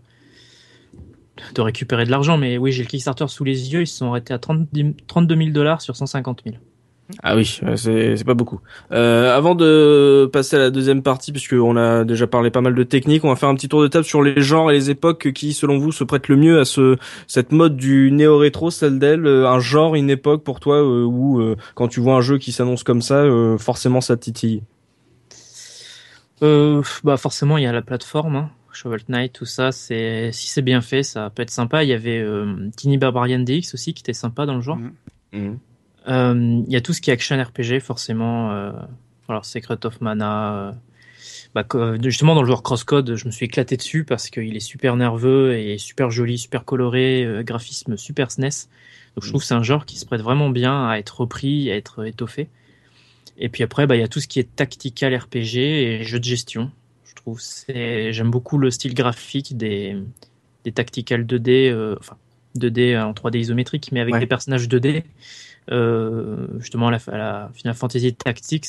[1.56, 2.38] de récupérer de l'argent.
[2.38, 4.70] Mais oui, j'ai le Kickstarter sous les yeux, ils se sont arrêtés à 30,
[5.08, 6.58] 32 000 dollars sur 150 000.
[7.22, 8.60] Ah oui, c'est c'est pas beaucoup.
[8.92, 12.74] Euh, avant de passer à la deuxième partie, puisque on a déjà parlé pas mal
[12.74, 14.90] de techniques, on va faire un petit tour de table sur les genres et les
[14.90, 18.72] époques qui, selon vous, se prêtent le mieux à ce cette mode du néo rétro,
[18.72, 21.42] celle d'elle, euh, un genre, une époque pour toi euh, où
[21.76, 23.26] quand tu vois un jeu qui s'annonce comme ça,
[23.60, 24.64] forcément ça te titille?
[26.42, 28.36] bah forcément il y a la plateforme.
[28.36, 28.50] Hein.
[28.74, 31.84] Shovel Knight, tout ça, c'est si c'est bien fait, ça peut être sympa.
[31.84, 32.26] Il y avait
[32.76, 34.78] Tiny Barbarian DX aussi qui était sympa dans le genre.
[34.78, 34.92] Mmh.
[35.34, 35.58] Mmh.
[36.06, 38.52] Il euh, y a tout ce qui est action RPG, forcément.
[38.52, 38.72] Euh,
[39.30, 40.56] alors, Secret of Mana.
[40.56, 40.72] Euh,
[41.56, 41.66] bah,
[42.02, 45.58] justement, dans le joueur Crosscode, je me suis éclaté dessus parce qu'il est super nerveux
[45.58, 48.68] et super joli, super coloré, graphisme super SNES.
[49.16, 51.72] Donc, je trouve que c'est un genre qui se prête vraiment bien à être repris,
[51.72, 52.50] à être étoffé.
[53.38, 56.20] Et puis après, bah, il y a tout ce qui est tactical RPG et jeu
[56.20, 56.72] de gestion.
[57.06, 59.98] Je trouve j'aime beaucoup le style graphique des,
[60.64, 62.18] des tactical 2D, euh, enfin
[62.58, 64.20] 2D en 3D isométrique, mais avec Ouais.
[64.20, 65.04] des personnages 2D.
[65.72, 68.66] Euh, justement, à la, à la Final Fantasy Tactics,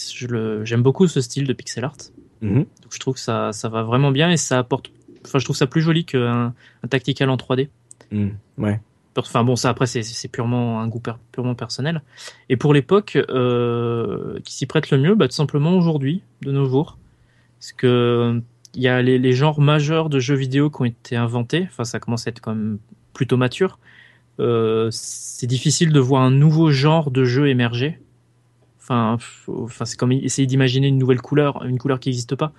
[0.62, 1.96] j'aime beaucoup ce style de pixel art.
[2.40, 2.58] Mhm.
[2.58, 4.90] Donc je trouve que ça, ça va vraiment bien et ça apporte.
[5.24, 7.68] Enfin, je trouve ça plus joli qu'un un tactical en 3D.
[8.12, 8.34] Mhm.
[8.58, 8.80] Ouais.
[9.16, 12.02] Enfin bon, ça après c'est- c'est purement un goût per- purement personnel.
[12.48, 16.66] Et pour l'époque, euh, qui s'y prête le mieux, bah, tout simplement aujourd'hui, de nos
[16.66, 16.98] jours,
[17.60, 18.40] parce que
[18.74, 21.68] il y a les, les genres majeurs de jeux vidéo qui ont été inventés.
[21.70, 22.78] Enfin, ça commence à être quand même
[23.12, 23.78] plutôt mature.
[24.40, 27.98] Euh, c'est difficile de voir un nouveau genre de jeu émerger.
[28.80, 29.16] Enfin,
[29.86, 32.52] c'est comme essayer d'imaginer une nouvelle couleur, une couleur qui n'existe pas.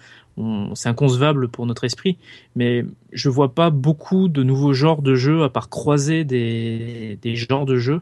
[0.74, 2.18] C'est inconcevable pour notre esprit
[2.56, 2.84] mais
[3.14, 7.78] je vois pas beaucoup de nouveaux genres de jeux à part croiser des, genres de
[7.78, 8.02] jeux.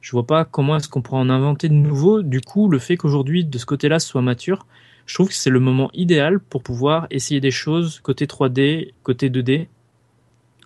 [0.00, 2.22] Je vois pas comment est-ce qu'on pourrait en inventer de nouveaux.
[2.22, 4.66] Du coup, le fait qu'aujourd'hui, de ce côté-là, soit mature,
[5.06, 9.30] je trouve que c'est le moment idéal pour pouvoir essayer des choses côté 3D, côté
[9.30, 9.68] 2D,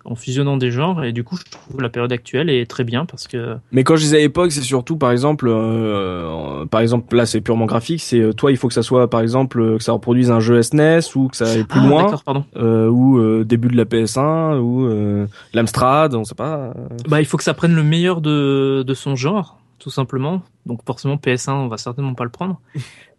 [0.09, 1.03] en fusionnant des genres.
[1.03, 3.95] Et du coup, je trouve la période actuelle est très bien parce que Mais quand
[3.97, 8.19] je disais époque, c'est surtout par exemple, euh, par exemple là c'est purement graphique, c'est
[8.19, 10.61] euh, toi il faut que ça soit par exemple euh, que ça reproduise un jeu
[10.61, 12.45] SNES ou que ça aille plus Ah, loin, pardon.
[12.55, 16.55] euh, ou euh, début de la PS1 ou euh, l'Amstrad, on sait pas.
[16.57, 16.71] euh.
[17.09, 20.41] Bah, il faut que ça prenne le meilleur de, de son genre, tout simplement.
[20.65, 22.59] Donc forcément PS1, on va certainement pas le prendre.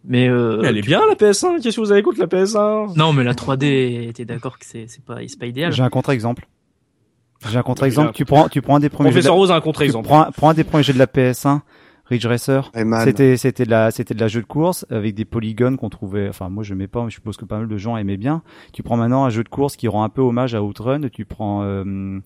[0.05, 1.61] Mais euh, Elle est bien la PS1.
[1.61, 4.85] Qu'est-ce que vous avez contre la PS1 Non, mais la 3D, t'es d'accord que c'est
[4.87, 5.71] c'est pas, c'est pas idéal.
[5.73, 6.47] J'ai un contre-exemple.
[7.47, 8.11] J'ai un contre-exemple.
[8.13, 9.09] Tu prends, tu prends un des premiers.
[9.11, 10.07] Professeur la- Rose a un tu contre-exemple.
[10.07, 11.61] prends, prends un des premiers jeux de la PS1,
[12.05, 12.69] Ridge Racer.
[12.73, 13.03] Rayman.
[13.05, 16.27] C'était c'était de la c'était de la jeu de course avec des polygones qu'on trouvait
[16.27, 18.41] enfin moi je mets pas mais je suppose que pas mal de gens aimaient bien.
[18.73, 21.23] Tu prends maintenant un jeu de course qui rend un peu hommage à Outrun, tu
[21.25, 22.19] prends euh,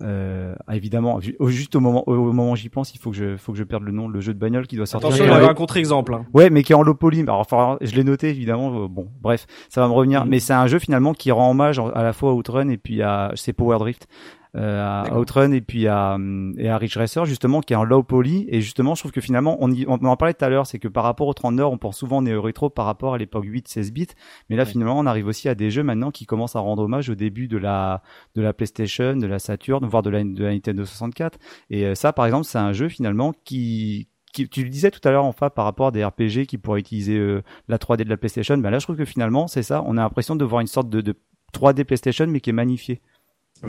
[0.00, 3.50] euh, évidemment juste au moment au, moment où j'y pense, il faut que je faut
[3.52, 5.08] que je perde le nom le jeu de bagnole qui doit sortir.
[5.08, 6.14] Attention, il y avait un contre-exemple.
[6.14, 6.24] hein.
[6.32, 7.20] Ouais, mais qui est en low poly.
[7.22, 8.84] Alors, enfin, je l'ai noté évidemment.
[8.84, 10.22] euh, Bon, bref, ça va me revenir.
[10.24, 10.30] Mhm.
[10.30, 13.02] Mais c'est un jeu finalement qui rend hommage à la fois à Outrun et puis
[13.02, 14.06] à c'est Power Drift,
[14.54, 15.18] à D'accord.
[15.20, 18.46] Outrun et puis à hum, et à Ridge Racer justement qui est en low poly.
[18.48, 20.78] Et justement, je trouve que finalement, on, y, on en parlait tout à l'heure, c'est
[20.78, 23.44] que par rapport au 30 heures, on pense souvent néo rétro par rapport à l'époque
[23.44, 24.06] 8-16 bits.
[24.48, 24.70] Mais là, Ouais.
[24.70, 27.48] finalement, on arrive aussi à des jeux maintenant qui commencent à rendre hommage au début
[27.48, 28.02] de la
[28.34, 31.38] de la PlayStation, de la Saturn, voire de la, de la Nintendo 64.
[31.70, 35.00] Et euh, ça, par exemple, c'est un jeu finalement qui qui, tu le disais tout
[35.08, 38.10] à l'heure enfin par rapport à des RPG qui pourraient utiliser euh, la 3D de
[38.10, 40.60] la PlayStation, ben là je trouve que finalement c'est ça, on a l'impression de voir
[40.60, 41.14] une sorte de, de
[41.54, 43.00] 3D PlayStation mais qui est magnifié.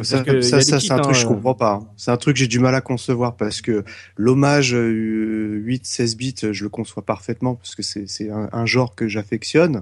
[0.04, 1.74] Ça, que ça, c'est un truc que je hein, comprends pas.
[1.74, 1.88] hein.
[1.98, 3.84] C'est un truc que j'ai du mal à concevoir parce que
[4.18, 9.08] l'hommage euh, 8-16 bits, je le conçois parfaitement parce que c'est un, un genre que
[9.08, 9.82] j'affectionne.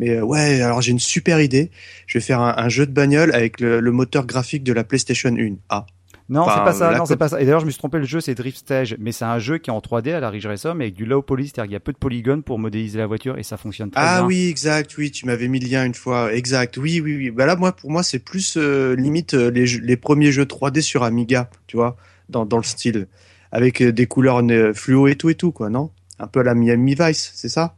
[0.00, 1.70] Mais euh, ouais, alors j'ai une super idée.
[2.06, 4.82] Je vais faire un, un jeu de bagnole avec le, le moteur graphique de la
[4.82, 5.54] PlayStation 1.
[5.68, 5.86] Ah,
[6.30, 7.40] Non, Enfin, c'est pas ça, non, c'est pas ça.
[7.40, 9.58] Et d'ailleurs, je me suis trompé, le jeu c'est Drift Stage, mais c'est un jeu
[9.58, 11.72] qui est en 3D à la Ridge Racer mais avec du low poly, c'est-à-dire qu'il
[11.72, 14.26] y a peu de polygones pour modéliser la voiture et ça fonctionne très ah bien.
[14.26, 14.96] oui, exact.
[14.96, 16.32] Oui, tu m'avais mis le lien une fois.
[16.32, 16.76] Exact.
[16.76, 17.30] Oui, oui, oui.
[17.30, 20.46] Bah là, moi, pour moi, c'est plus euh, limite euh, les, jeux- les premiers jeux
[20.46, 21.96] 3D sur Amiga, tu vois,
[22.28, 23.08] dans, dans le style,
[23.50, 25.90] avec euh, des couleurs euh, fluo et tout et tout, quoi, non?
[26.20, 27.74] Un peu à la Miami Vice, c'est ça?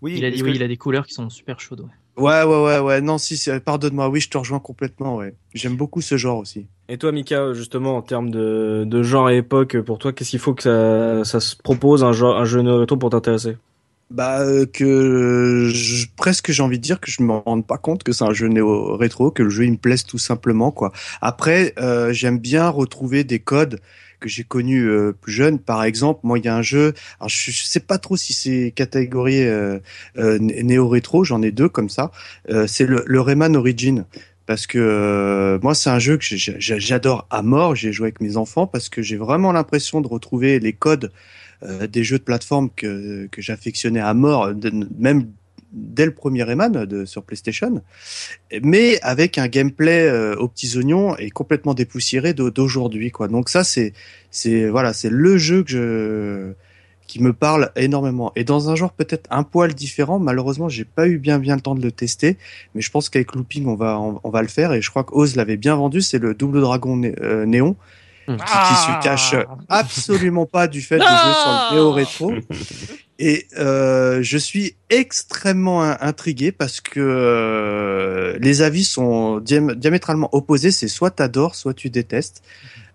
[0.00, 1.80] Oui, il a que- il a des couleurs qui sont super chaudes.
[1.80, 1.86] ouais.
[2.16, 3.00] Ouais, ouais, ouais, ouais.
[3.00, 4.08] Non, si, pardonne-moi.
[4.08, 5.16] Oui, je te rejoins complètement.
[5.16, 6.66] Ouais, j'aime beaucoup ce genre aussi.
[6.90, 10.38] Et toi, Mika, justement, en termes de, de genre et époque, pour toi, qu'est-ce qu'il
[10.40, 13.56] faut que ça, ça se propose un, genre, un jeu rétro pour t'intéresser?
[14.10, 18.02] Bah euh, que je- presque j'ai envie de dire que je me rends pas compte
[18.02, 20.92] que c'est un jeu néo rétro, que le jeu il me plaise tout simplement quoi.
[21.20, 23.80] Après euh, j'aime bien retrouver des codes
[24.18, 25.60] que j'ai connus euh, plus jeune.
[25.60, 28.32] Par exemple, moi il y a un jeu, alors je, je sais pas trop si
[28.32, 29.78] c'est catégorie euh,
[30.18, 32.10] euh, néo rétro, j'en ai deux comme ça.
[32.50, 34.06] Euh, c'est le, le Rayman Origin.
[34.50, 37.76] Parce que euh, moi, c'est un jeu que j'adore à mort.
[37.76, 41.12] J'ai joué avec mes enfants parce que j'ai vraiment l'impression de retrouver les codes
[41.62, 45.30] euh, des jeux de plateforme que, j'affectionnais à mort, de- même
[45.70, 47.80] dès le premier Rayman de, sur PlayStation,
[48.64, 53.12] mais avec un gameplay euh, aux petits oignons et complètement dépoussiéré d'au- d'aujourd'hui.
[53.30, 53.62] Donc ça,
[54.68, 56.54] voilà, c'est le jeu que je
[57.10, 58.30] qui me parle énormément.
[58.36, 61.60] Et dans un genre peut-être un poil différent, malheureusement, j'ai pas eu bien bien le
[61.60, 62.38] temps de le tester,
[62.76, 64.72] mais je pense qu'avec Looping, on va on, va le faire.
[64.72, 67.74] Et je crois que Oz l'avait bien vendu, c'est le Double Dragon euh, Néon
[68.36, 69.34] Qui, qui se cache
[69.68, 72.32] absolument pas du fait de jouer sur le néo rétro.
[73.22, 80.28] Et euh, je suis extrêmement in- intrigué parce que euh, les avis sont diam- diamétralement
[80.32, 80.70] opposés.
[80.70, 82.42] C'est soit t'adores, soit tu détestes.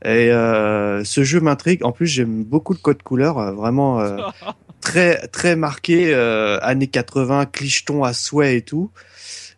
[0.04, 1.84] Et euh, ce jeu m'intrigue.
[1.84, 4.18] En plus, j'aime beaucoup le code couleur, euh, vraiment euh,
[4.82, 8.90] très très marqué euh, années 80, clicheton à souhait et tout.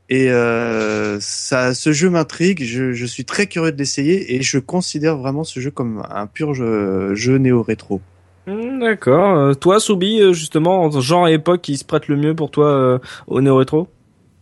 [0.09, 2.63] Et euh, ça, ce jeu m'intrigue.
[2.63, 6.27] Je, je suis très curieux de l'essayer et je considère vraiment ce jeu comme un
[6.27, 8.01] pur jeu, jeu néo rétro.
[8.45, 9.37] Hmm, D'accord.
[9.37, 12.49] Euh, toi, Soubi, euh, justement, en genre et époque qui se prête le mieux pour
[12.49, 13.89] toi euh, au néo rétro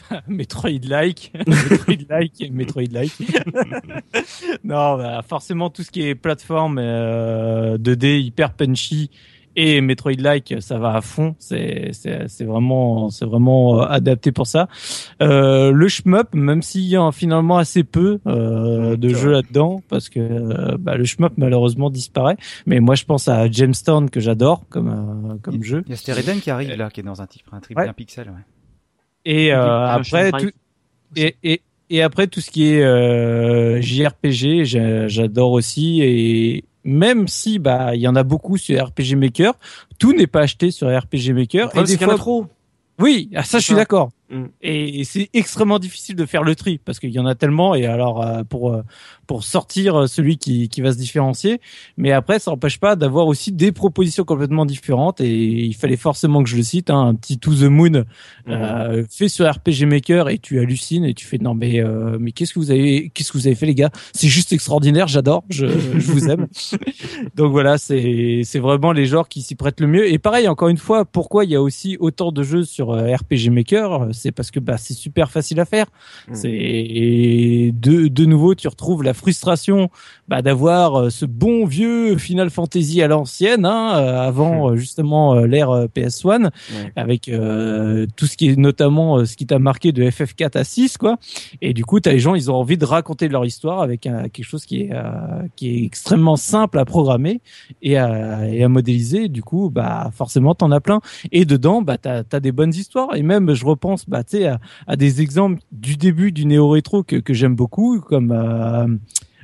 [0.27, 3.13] Metroid-like, Metroid-like et Metroid-like.
[4.63, 9.09] non, bah, forcément tout ce qui est plateforme euh, 2D hyper punchy
[9.55, 11.35] et Metroid-like, ça va à fond.
[11.39, 14.67] C'est c'est c'est vraiment c'est vraiment euh, adapté pour ça.
[15.21, 20.09] Euh, le shmup, même s'il y a finalement assez peu euh, de jeux là-dedans, parce
[20.09, 22.37] que euh, bah, le shmup malheureusement disparaît.
[22.65, 25.83] Mais moi, je pense à Jamestown que j'adore comme euh, comme jeu.
[25.85, 27.87] Il y a Stereden qui arrive là, qui est dans un type un triple Ouais.
[27.87, 28.27] un pixel.
[28.29, 28.43] Ouais.
[29.25, 30.51] Et euh, après tout,
[31.15, 36.01] et, et, et après tout ce qui est euh, JRPG, j'a- j'adore aussi.
[36.01, 39.53] Et même si bah il y en a beaucoup sur RPG Maker,
[39.99, 41.75] tout n'est pas acheté sur RPG Maker.
[41.75, 42.45] Et Et des qu'il y en a fois, trop.
[42.99, 44.11] oui, ah, ça je suis d'accord.
[44.29, 44.45] Mm.
[44.61, 47.75] Et c'est extrêmement difficile de faire le tri parce qu'il y en a tellement.
[47.75, 48.83] Et alors euh, pour euh,
[49.27, 51.59] pour sortir euh, celui qui qui va se différencier,
[51.97, 55.21] mais après ça n'empêche pas d'avoir aussi des propositions complètement différentes.
[55.21, 58.03] Et il fallait forcément que je le cite, hein, un petit To the Moon
[58.47, 62.31] euh, fait sur RPG Maker et tu hallucines et tu fais non mais euh, mais
[62.31, 63.89] qu'est-ce que vous avez qu'est-ce que vous avez fait les gars?
[64.13, 66.47] C'est juste extraordinaire j'adore je, je vous aime.
[67.35, 70.11] Donc voilà c'est c'est vraiment les genres qui s'y prêtent le mieux.
[70.11, 73.15] Et pareil encore une fois pourquoi il y a aussi autant de jeux sur euh,
[73.15, 75.87] RPG Maker c'est parce que bah c'est super facile à faire.
[76.27, 76.35] Mhm.
[76.35, 79.89] c'est de de nouveau tu retrouves la frustration
[80.27, 85.33] bah, d'avoir euh, ce bon vieux Final Fantasy à l'ancienne hein, euh, avant euh, justement
[85.35, 86.91] euh, l'ère euh, PS1 Ouais.
[86.95, 90.63] avec euh, tout ce qui est notamment euh, ce qui t'a marqué de FF4 à
[90.63, 91.17] 6 quoi.
[91.61, 94.27] Et du coup t'as les gens ils ont envie de raconter leur histoire avec un-
[94.29, 95.01] quelque chose qui est euh,
[95.55, 97.41] qui est extrêmement simple à programmer
[97.81, 99.29] et à, et à modéliser.
[99.29, 100.99] Du coup bah forcément t'en as plein.
[101.31, 103.15] Et dedans bah t'as as des bonnes histoires.
[103.15, 106.69] Et même je repense bah tu sais à, à des exemples du début du néo
[106.69, 108.99] rétro que, que j'aime beaucoup comme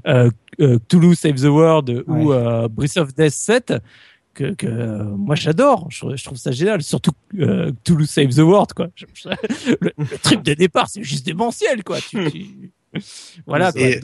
[0.08, 0.30] euh,
[0.60, 3.74] euh, Cthulhu Save the World ou euh, Breath of Death 7
[4.34, 8.40] que, que euh, moi j'adore, je, je trouve ça génial, surtout euh, Cthulhu Save the
[8.40, 8.88] World quoi.
[8.96, 9.30] Je- je-
[9.82, 11.98] le, le trip de départ c'est juste démentiel quoi.
[12.00, 12.72] Tu, tu-
[13.48, 13.72] Voilà.
[13.72, 13.82] quoi.
[13.82, 14.00] Et,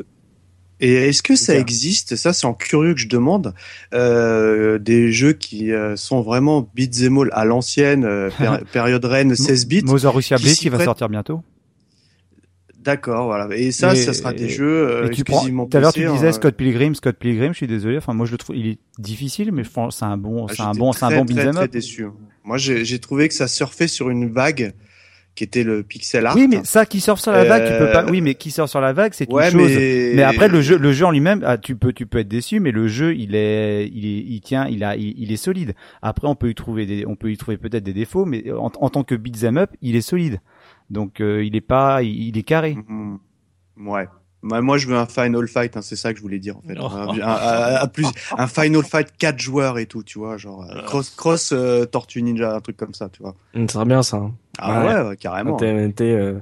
[0.80, 2.15] et est-ce que ça existe?
[2.18, 3.53] Ça, c'est en curieux que je demande.
[3.95, 9.36] Euh, des jeux qui euh, sont vraiment beat'em all à l'ancienne, euh, péri- période reine
[9.36, 9.84] 16 bits.
[9.84, 10.86] Mozart Russia qui qui va prête.
[10.86, 11.41] sortir bientôt.
[12.88, 13.53] D'accord, voilà.
[13.55, 15.91] Et ça, Et- ça sera des et- jeux euh, Et tu exclusivement tout à l'heure
[15.91, 16.31] tu disais hein.
[16.31, 17.97] Scott Pilgrim, Scott Pilgrim, je suis désolé.
[17.97, 20.72] Enfin, moi je le trouve, il est difficile, mais c'est un bon, Ah, c'est un
[20.72, 22.05] bon, c'est un bon très, beat'em très déçu.
[22.45, 24.73] Moi, j'ai trouvé que ça surfait sur une vague
[25.35, 26.35] qui était le pixel art.
[26.35, 28.05] Oui, mais ça qui sort sur la vague, tu peux pas.
[28.05, 29.69] Euh, Oui, mais qui sort sur la vague, c'est ouais, une chose.
[29.72, 30.11] mais...
[30.15, 32.59] Mais après le jeu, le jeu en lui-même, ah, tu peux, tu peux être déçu,
[32.59, 35.76] mais le jeu, il est, il est, il tient, il a, il, il est solide.
[36.01, 38.72] Après, on peut y trouver des, on peut y trouver peut-être des défauts, mais en,
[38.80, 40.39] en tant que beat'em up, il est solide.
[40.89, 42.76] Donc, euh, il est pas, il, il est carré.
[42.88, 43.19] Mhm.
[43.88, 44.07] Ouais.
[44.43, 46.61] Moi, moi, je veux un Final Fight, hein, c'est ça que je voulais dire en
[46.61, 46.76] fait.
[46.80, 46.85] Oh.
[46.85, 48.05] Un, un- un- un plus,
[48.38, 52.22] un Final Fight 4 joueurs et tout, tu vois, genre euh, cross cross euh, Tortue
[52.22, 53.35] Ninja, un truc comme ça, tu vois.
[53.55, 54.18] Ça sera bien ça.
[54.18, 54.31] hein.
[54.59, 54.93] Ah Ouais.
[54.93, 55.57] ouais, ouais, carrément.
[55.57, 56.39] TMNT, euh,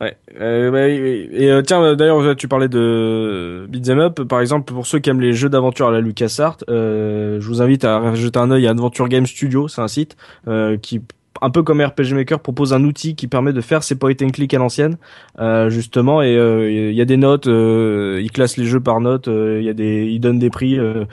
[0.00, 0.16] ouais.
[0.38, 1.28] Euh, bah, oui, oui.
[1.32, 4.22] et euh, tiens, d'ailleurs, tu parlais de beat'em up.
[4.24, 7.60] Par exemple, pour ceux qui aiment les jeux d'aventure à la LucasArts, euh, je vous
[7.62, 9.68] invite à jeter un œil à Adventure Game Studio.
[9.68, 10.16] C'est un site
[10.46, 11.00] euh, qui
[11.42, 14.30] un peu comme RPG Maker propose un outil qui permet de faire ses point and
[14.30, 14.96] click à l'ancienne
[15.38, 19.00] euh, justement et euh, il y a des notes euh, il classe les jeux par
[19.00, 21.04] notes euh, il y a des il donne des prix euh,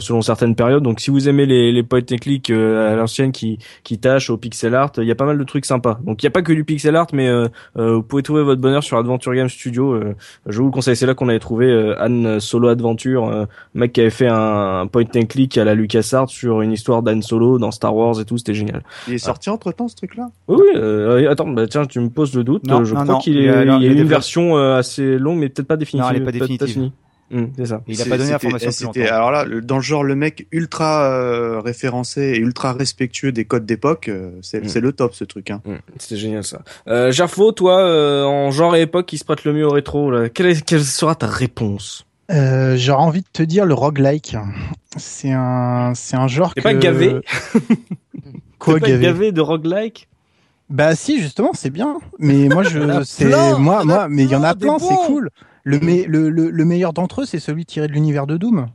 [0.00, 0.82] selon certaines périodes.
[0.82, 4.36] Donc si vous aimez les, les point and click à l'ancienne qui qui tâchent au
[4.36, 5.98] pixel art il y a pas mal de trucs sympas.
[6.04, 7.30] Donc il y a pas que du pixel art mais
[7.76, 10.00] vous pouvez trouver votre bonheur sur Adventure Game Studio
[10.46, 10.96] je vous le conseille.
[10.96, 14.86] C'est là qu'on avait trouvé Anne Solo Adventure euh, mec qui avait fait un, un
[14.86, 18.24] point and click à la LucasArts sur une histoire d'Anne Solo dans Star Wars et
[18.24, 18.82] tout c'était génial.
[19.08, 20.30] Il est sorti temps ce truc-là.
[20.48, 20.72] oui, oui.
[20.74, 22.66] euh, attends, bah tiens, tu me poses le doute.
[22.66, 24.08] Non, Euh, je non, crois qu'il y a- il y a, il y a une
[24.08, 26.04] version euh, assez longue, mais peut-être pas définitive.
[26.10, 26.90] Non, elle est pas définitive.
[27.56, 27.80] c'est ça.
[27.88, 29.14] Et il a pas donné l'information c'était- plus longtemps.
[29.14, 33.44] Alors là, le- dans le genre, le mec ultra euh, référencé et ultra respectueux des
[33.46, 35.50] codes d'époque, euh, c'est c'est le top ce truc.
[35.50, 35.62] Hein.
[35.66, 36.60] Hum, C'était génial ça.
[36.88, 37.10] Euh,
[37.56, 40.46] toi, euh, en genre et époque qui se prête le mieux au rétro, là, quelle,
[40.46, 42.04] est- quelle sera ta réponse?
[42.30, 44.36] Euh, J'aurais envie de te dire le roguelike.
[44.96, 46.64] C'est un, c'est un genre T'es que...
[46.64, 47.16] pas gavé?
[48.64, 50.08] Quoi pas gavé gavé de roguelike?
[50.70, 51.98] Bah si, justement, c'est bien.
[52.18, 54.42] Mais moi, Il y en a je, c'est plein, moi, moi, mais il y en
[54.42, 55.30] a plein, plein, des c'est cool.
[55.64, 58.68] Le, me- le, le, le meilleur d'entre eux, c'est celui tiré de l'univers de Doom.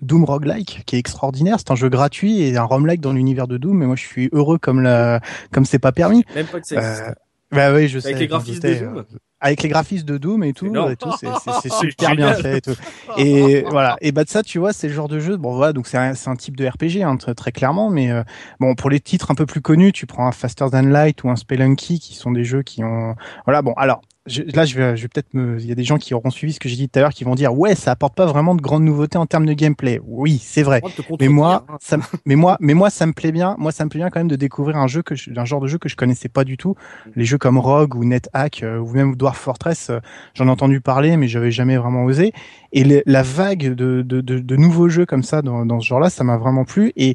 [0.00, 1.56] Doom roguelike, qui est extraordinaire.
[1.58, 3.78] C'est un jeu gratuit et un roguelike dans l'univers de Doom.
[3.78, 5.20] Mais moi, je suis heureux comme la,
[5.52, 6.24] comme c'est pas permis.
[6.34, 7.18] Même pas que ça Euh, existe.
[7.50, 8.08] bah oui, je sais.
[8.08, 9.02] Avec les graphismes de doutais, Doom euh,
[9.44, 12.74] avec les graphismes de Doom et tout, et tout, c'est super bien fait et tout.
[13.18, 13.98] Et voilà.
[14.00, 15.36] Et bah de ça, tu vois, c'est le genre de jeu.
[15.36, 18.22] Bon voilà, donc c'est un, type de RPG hein, très, très clairement, mais euh,
[18.58, 21.28] bon pour les titres un peu plus connus, tu prends un Faster Than Light ou
[21.28, 23.14] un Spelunky, qui sont des jeux qui ont
[23.44, 23.60] voilà.
[23.60, 25.58] Bon alors je, là, je vais, je vais peut-être me.
[25.60, 27.12] Il y a des gens qui auront suivi ce que j'ai dit tout à l'heure,
[27.12, 30.00] qui vont dire ouais, ça apporte pas vraiment de grandes nouveautés en termes de gameplay.
[30.06, 30.80] Oui, c'est vrai.
[31.20, 31.76] Mais moi, hein.
[31.80, 33.54] ça, me- mais moi, mais moi, ça me plaît bien.
[33.58, 35.60] Moi, ça me plaît bien quand même de découvrir un jeu que, je- un genre
[35.60, 36.74] de jeu que je connaissais pas du tout.
[37.16, 40.00] Les jeux comme Rogue ou NetHack euh, ou même Dwarf Fortress, euh,
[40.34, 42.32] j'en ai entendu parler, mais j'avais jamais vraiment osé.
[42.72, 45.86] Et le- la vague de, de, de, de nouveaux jeux comme ça dans, dans ce
[45.86, 46.92] genre-là, ça m'a vraiment plu.
[46.96, 47.14] Et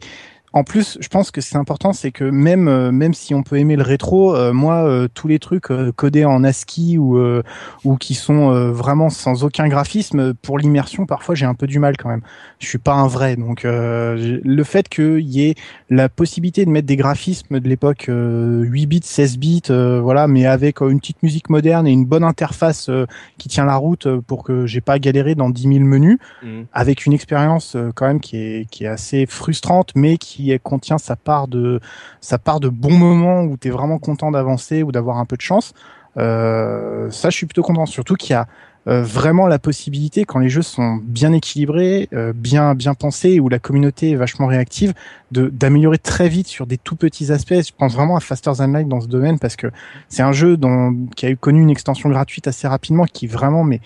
[0.54, 3.58] en plus, je pense que c'est important, c'est que même euh, même si on peut
[3.58, 7.44] aimer le rétro, euh, moi euh, tous les trucs euh, codés en ASCII ou euh,
[7.84, 11.80] ou qui sont euh, vraiment sans aucun graphisme pour l'immersion, parfois j'ai un peu du
[11.80, 12.22] mal quand même.
[12.60, 15.56] Je suis pas un vrai, donc euh, le fait qu'il y ait
[15.90, 20.28] la possibilité de mettre des graphismes de l'époque euh, 8 bits, 16 bits, euh, voilà,
[20.28, 23.06] mais avec une petite musique moderne et une bonne interface euh,
[23.38, 26.66] qui tient la route pour que j'ai pas galéré dans 10 000 menus Mhm.
[26.74, 30.60] avec une expérience euh, quand même qui est qui est assez frustrante mais qui est-
[30.60, 31.80] contient sa part de
[32.22, 35.36] sa part de bons moments où tu es vraiment content d'avancer ou d'avoir un peu
[35.36, 35.74] de chance.
[36.18, 38.48] Euh, ça je suis plutôt content surtout qu'il y a
[38.88, 43.48] euh, vraiment la possibilité quand les jeux sont bien équilibrés, euh, bien bien pensés où
[43.49, 44.94] la communauté est vachement réactive
[45.32, 47.53] de d'améliorer très vite sur des tout petits aspects.
[47.53, 49.68] Je pense vraiment à Faster Than Light dans ce domaine parce que
[50.07, 53.64] c'est un jeu dont, qui a eu connu une extension gratuite assez rapidement qui vraiment
[53.64, 53.82] mais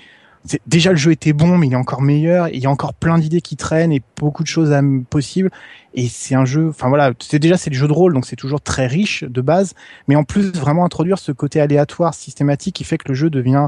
[0.67, 2.47] déjà le jeu était bon mais il est encore meilleur.
[2.47, 5.49] Et il y a encore plein d'idées qui traînent et beaucoup de choses à- possibles.
[5.93, 8.35] Et c'est un jeu enfin voilà c'est déjà c'est le jeu de rôle donc c'est
[8.35, 9.73] toujours très riche de base.
[10.07, 13.67] Mais en plus vraiment introduire ce côté aléatoire systématique qui fait que le jeu devient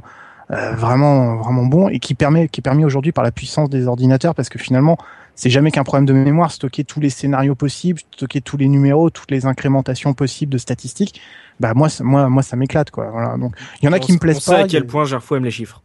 [0.51, 3.87] euh, vraiment vraiment bon et qui permet qui est permis aujourd'hui par la puissance des
[3.87, 4.97] ordinateurs parce que finalement
[5.37, 6.51] c'est jamais qu'un problème de mémoire.
[6.51, 11.19] Stocker tous les scénarios possibles stocker tous les numéros toutes les incrémentations possibles de statistiques
[11.59, 13.09] bah moi moi moi ça m'éclate quoi.
[13.11, 13.37] Voilà.
[13.37, 14.83] Donc il y en a qui me On plaisent sait pas à il y quel
[14.83, 15.81] a- point Gerfo aime les chiffres.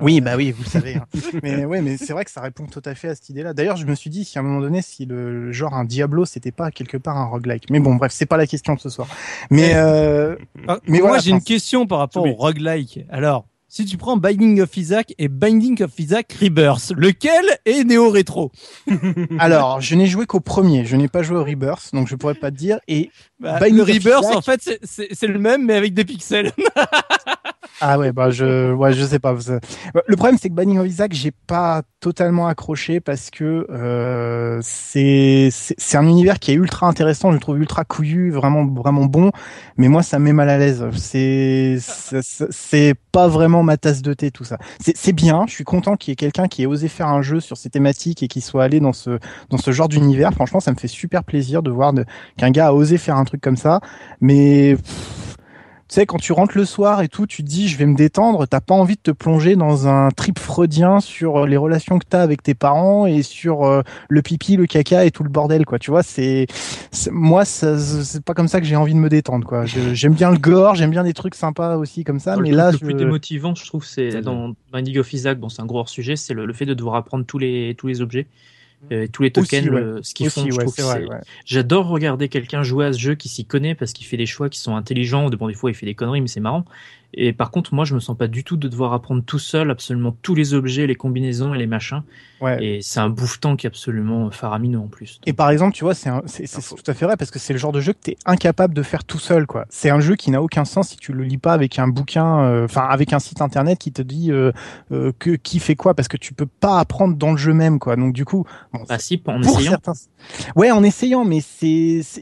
[0.00, 0.96] Oui, bah oui, vous le savez.
[0.96, 1.06] hein.
[1.42, 3.52] mais ouais, mais c'est vrai que ça répond tout à fait à cette idée-là.
[3.54, 6.24] D'ailleurs, je me suis dit si à un moment donné, si le, genre un Diablo,
[6.24, 7.70] c'était pas quelque part un roguelike.
[7.70, 9.08] Mais bon, bref, c'est pas la question de ce soir.
[9.50, 10.36] Mais euh,
[10.68, 12.30] Ah, Mais moi, voilà, j'ai une question par rapport oui.
[12.30, 13.00] au roguelike.
[13.10, 18.52] Alors, si tu prends Binding of Isaac et Binding of Isaac Rebirth, lequel est néo-rétro?
[19.38, 20.84] Alors, je n'ai joué qu'au premier.
[20.84, 22.80] Je n'ai pas joué au Rebirth, donc je pourrais pas te dire.
[22.86, 23.10] Et
[23.40, 26.52] Bah, Binding Le of Rebirth, Isaac- en fait, c'est le même, mais avec des pixels.
[27.84, 29.34] Ah ouais, bah je, ouais, je sais pas.
[29.34, 34.60] Bah, Le problème, c'est que Banning of Isaac, j'ai pas totalement accroché parce que euh,
[34.62, 39.06] c'est c'est un univers qui est ultra intéressant, je le trouve ultra couillu, vraiment vraiment
[39.06, 39.32] bon.
[39.78, 40.86] Mais moi, ça me met mal à l'aise.
[40.96, 44.56] C'est c'est- pas vraiment ma tasse de thé tout ça.
[44.80, 45.44] C'est bien.
[45.48, 47.68] Je suis content qu'il y ait quelqu'un qui ait osé faire un jeu sur ces
[47.68, 49.18] thématiques et qui soit allé dans ce
[49.50, 50.32] dans ce genre d'univers.
[50.32, 51.92] Franchement, ça me fait super plaisir de voir
[52.38, 53.80] qu'un gars a osé faire un truc comme ça.
[54.22, 54.76] Mais
[55.94, 58.46] sais, quand tu rentres le soir et tout, tu te dis, je vais me détendre,
[58.48, 62.06] t'as pas envie de te plonger dans un trip freudien sur euh, les relations que
[62.08, 65.64] t'as avec tes parents et sur euh, le pipi, le caca et tout le bordel,
[65.66, 65.78] quoi.
[65.78, 66.46] Tu vois, c'est,
[67.10, 69.64] moi, c'est pas comme ça que j'ai envie de me détendre, quoi.
[69.66, 72.56] J'aime bien le gore, j'aime bien des trucs sympas aussi comme ça, le mais truc
[72.58, 75.38] là, le je- plus démotivant, je trouve, c'est C'est dans Binding of Isaac.
[75.38, 77.74] Bon, c'est un gros hors sujet, c'est le, le fait de devoir apprendre tous les
[77.76, 78.26] tous les objets,
[78.90, 79.80] euh, tous les tokens, Aussi, ouais.
[79.80, 80.42] le- ce qu'ils font.
[80.44, 81.20] ouais, ouais.
[81.44, 84.48] J'adore regarder quelqu'un jouer à ce jeu qui s'y connaît parce qu'il fait des choix
[84.48, 85.28] qui sont intelligents.
[85.30, 86.64] Bon, des fois, il fait des conneries, mais c'est marrant.
[87.14, 89.70] Et par contre, moi, je me sens pas du tout de devoir apprendre tout seul
[89.70, 92.02] absolument tous les objets, les combinaisons et les machins.
[92.40, 92.64] Ouais.
[92.64, 95.20] Et c'est un bouffetant qui est absolument faramineux en plus.
[95.26, 97.38] Et par exemple, tu vois, c'est un- c'est c'est tout à fait vrai parce que
[97.38, 99.64] c'est le genre de jeu que tu es incapable de faire tout seul, quoi.
[99.68, 102.40] C'est un jeu qui n'a aucun sens si tu le lis pas avec un bouquin,
[102.44, 104.50] euh, enfin avec un site internet qui te dit euh,
[104.90, 107.78] euh, que qui fait quoi, parce que tu peux pas apprendre dans le jeu même,
[107.78, 107.94] quoi.
[107.94, 109.70] Donc du coup, bon, Bah si, en pour essayant.
[109.70, 109.92] certains,
[110.56, 111.66] ouais, en essayant, mais c'est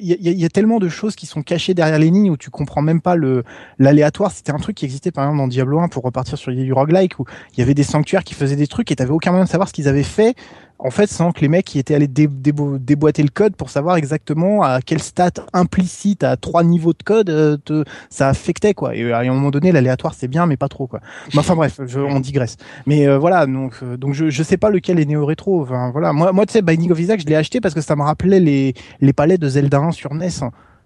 [0.00, 2.50] il y y a tellement de choses qui sont cachées derrière les lignes où tu
[2.50, 3.42] comprends même pas le
[3.78, 4.32] l'aléatoire.
[4.32, 7.18] C'était un truc qui existait par exemple dans Diablo 1 pour repartir sur du roguelike
[7.18, 9.48] où il y avait des sanctuaires qui faisaient des trucs et t'avais aucun moyen de
[9.50, 10.34] savoir ce qu'ils avaient fait
[10.82, 13.68] en fait, sans que les mecs qui étaient allés dé- débo- déboîter le code pour
[13.68, 18.72] savoir exactement à quel stat implicite à trois niveaux de code euh, te- ça affectait
[18.72, 18.96] quoi.
[18.96, 21.00] Et à un moment donné, l'aléatoire c'est bien, mais pas trop quoi.
[21.34, 22.56] Mais enfin bref, je- on digresse.
[22.86, 25.60] Mais euh, voilà, donc euh, donc je je sais pas lequel est néo rétro.
[25.60, 27.94] Enfin voilà, moi moi tu sais, Binding of Isaac, je l'ai acheté parce que ça
[27.94, 30.30] me rappelait les les palais de Zelda 1 sur NES.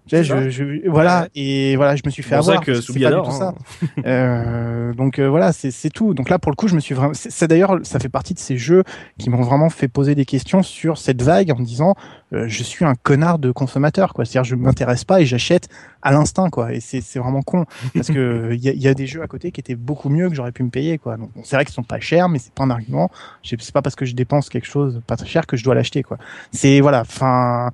[0.07, 2.63] Tu sais, je, je- voilà et voilà, je me suis fait C'est pour ça avoir.
[2.65, 3.55] que c'est pas du adore, tout hein.
[3.81, 3.87] ça.
[4.05, 6.13] Euh, donc euh, voilà, c'est c'est tout.
[6.13, 7.13] Donc là, pour le coup, je me suis vraiment.
[7.15, 8.83] C'est d'ailleurs, ça fait partie de ces jeux
[9.17, 11.95] qui m'ont vraiment fait poser des questions sur cette vague en me disant,
[12.33, 14.25] euh, je suis un connard de consommateur, quoi.
[14.25, 15.69] C'est-à-dire, je m'intéresse pas et j'achète
[16.03, 16.71] à l'instinct, quoi.
[16.73, 17.65] Et c'est c'est vraiment con
[17.95, 20.29] parce que il y a, y a des jeux à côté qui étaient beaucoup mieux
[20.29, 21.17] que j'aurais pu me payer, quoi.
[21.17, 23.09] Donc c'est vrai qu'ils sont pas chers, mais c'est pas un argument.
[23.43, 26.03] C'est pas parce que je dépense quelque chose pas très cher que je dois l'acheter,
[26.03, 26.17] quoi.
[26.51, 27.01] C'est voilà.
[27.01, 27.71] Enfin,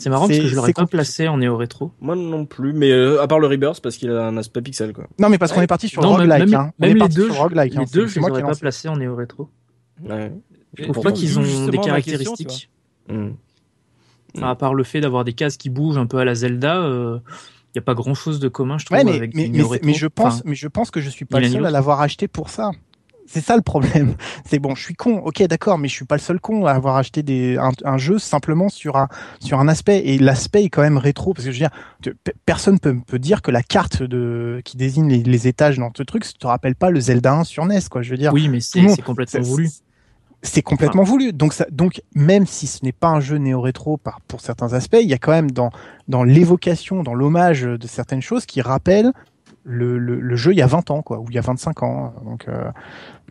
[0.00, 1.92] C'est marrant parce que je l'aurais c'est pas placé en néo rétro.
[2.00, 4.92] Moi non plus, mais euh, à part le Rebirth parce qu'il a un aspect pixel
[4.92, 5.06] quoi.
[5.18, 6.72] non, mais parce qu'on est parti sur roguelike, même, hein.
[6.78, 7.84] Même les deux, roguelike, les hein.
[7.92, 9.48] deux, C'est- je les aurais ai pas placés en néo rétro.
[10.08, 10.32] Ouais.
[10.76, 12.48] Je trouve pas qu'ils ont des caractéristiques.
[12.48, 12.70] question,
[13.08, 13.30] Mm.
[14.36, 16.76] Enfin, à part le fait d'avoir des cases qui bougent un peu à la Zelda,
[16.82, 17.18] euh,
[17.72, 19.50] Il n'y a pas grand chose de commun, je trouve, Ouais, mais, avec mais, du
[19.52, 19.86] mais, néo-rétro.
[19.86, 22.00] mais je pense, Enfin, mais je pense que je suis pas le seul à l'avoir
[22.00, 22.70] acheté pour ça.
[23.32, 24.14] C'est ça le problème.
[24.44, 26.72] C'est bon, je suis con, ok, d'accord, mais je suis pas le seul con à
[26.72, 29.06] avoir acheté des, un, un jeu simplement sur un,
[29.38, 30.02] sur un aspect.
[30.04, 33.40] Et l'aspect est quand même rétro, parce que je veux dire, personne peut, peut dire
[33.40, 36.74] que la carte de, qui désigne les, les étages dans ce truc, ça te rappelle
[36.74, 38.02] pas le Zelda 1 sur NES, quoi.
[38.02, 39.68] Je veux dire, oui, mais c'est complètement voulu.
[40.42, 41.32] c'est complètement voulu.
[41.32, 44.98] Donc, ça, donc même si ce n'est pas un jeu néo-rétro par, pour certains aspects,
[45.00, 45.70] il y a quand même dans,
[46.08, 49.12] dans l'évocation, dans l'hommage de certaines choses qui rappellent
[49.64, 51.82] le, le, le jeu il y a 20 ans, quoi, ou il y a 25
[51.82, 52.14] ans.
[52.24, 52.70] Donc, euh,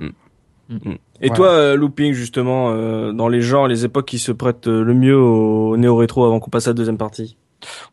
[0.01, 1.35] Et Voilà.
[1.35, 4.93] toi, euh, Looping, justement, euh, dans les genres, les époques qui se prêtent euh, le
[4.93, 7.37] mieux au néo-rétro avant qu'on passe à la deuxième partie?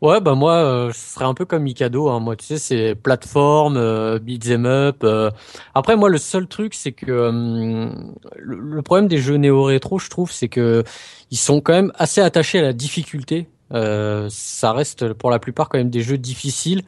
[0.01, 2.07] Ouais, bah moi, euh, ce serait un peu comme Mikado.
[2.07, 2.19] Hein.
[2.21, 4.97] Moi, tu sais, c'est plateforme, euh, beat'em up.
[5.03, 5.29] euh.
[5.75, 7.89] Après, moi, le seul truc, c'est que euh,
[8.37, 10.83] le, le problème des jeux néo-rétro, je trouve, c'est que
[11.31, 13.47] ils sont quand même assez attachés à la difficulté.
[13.73, 16.83] Euh, ça reste pour la plupart quand même des jeux difficiles,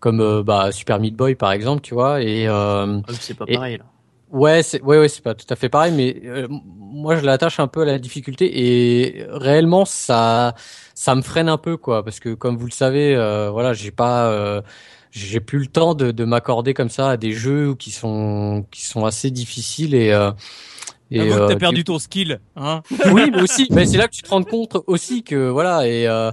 [0.00, 2.22] comme euh, bah, Super Meat Boy par exemple, tu vois.
[2.22, 3.84] Et euh, Ah, C'est pas Et- pareil, là.
[4.32, 7.60] Ouais, c'est ouais, ouais, c'est pas tout à fait pareil, mais euh, moi je l'attache
[7.60, 8.50] un peu à la difficulté
[9.18, 10.54] et réellement ça
[10.94, 13.90] ça me freine un peu quoi, parce que comme vous le savez, euh, voilà, j'ai
[13.90, 14.62] pas euh,
[15.10, 18.86] j'ai plus le temps de, de m'accorder comme ça à des jeux qui sont qui
[18.86, 20.30] sont assez difficiles et euh,
[21.14, 22.82] et que euh, t'as du- perdu ton skill, hein
[23.12, 26.06] oui, mais aussi, mais c'est là que tu te rends compte aussi que voilà et
[26.08, 26.30] euh,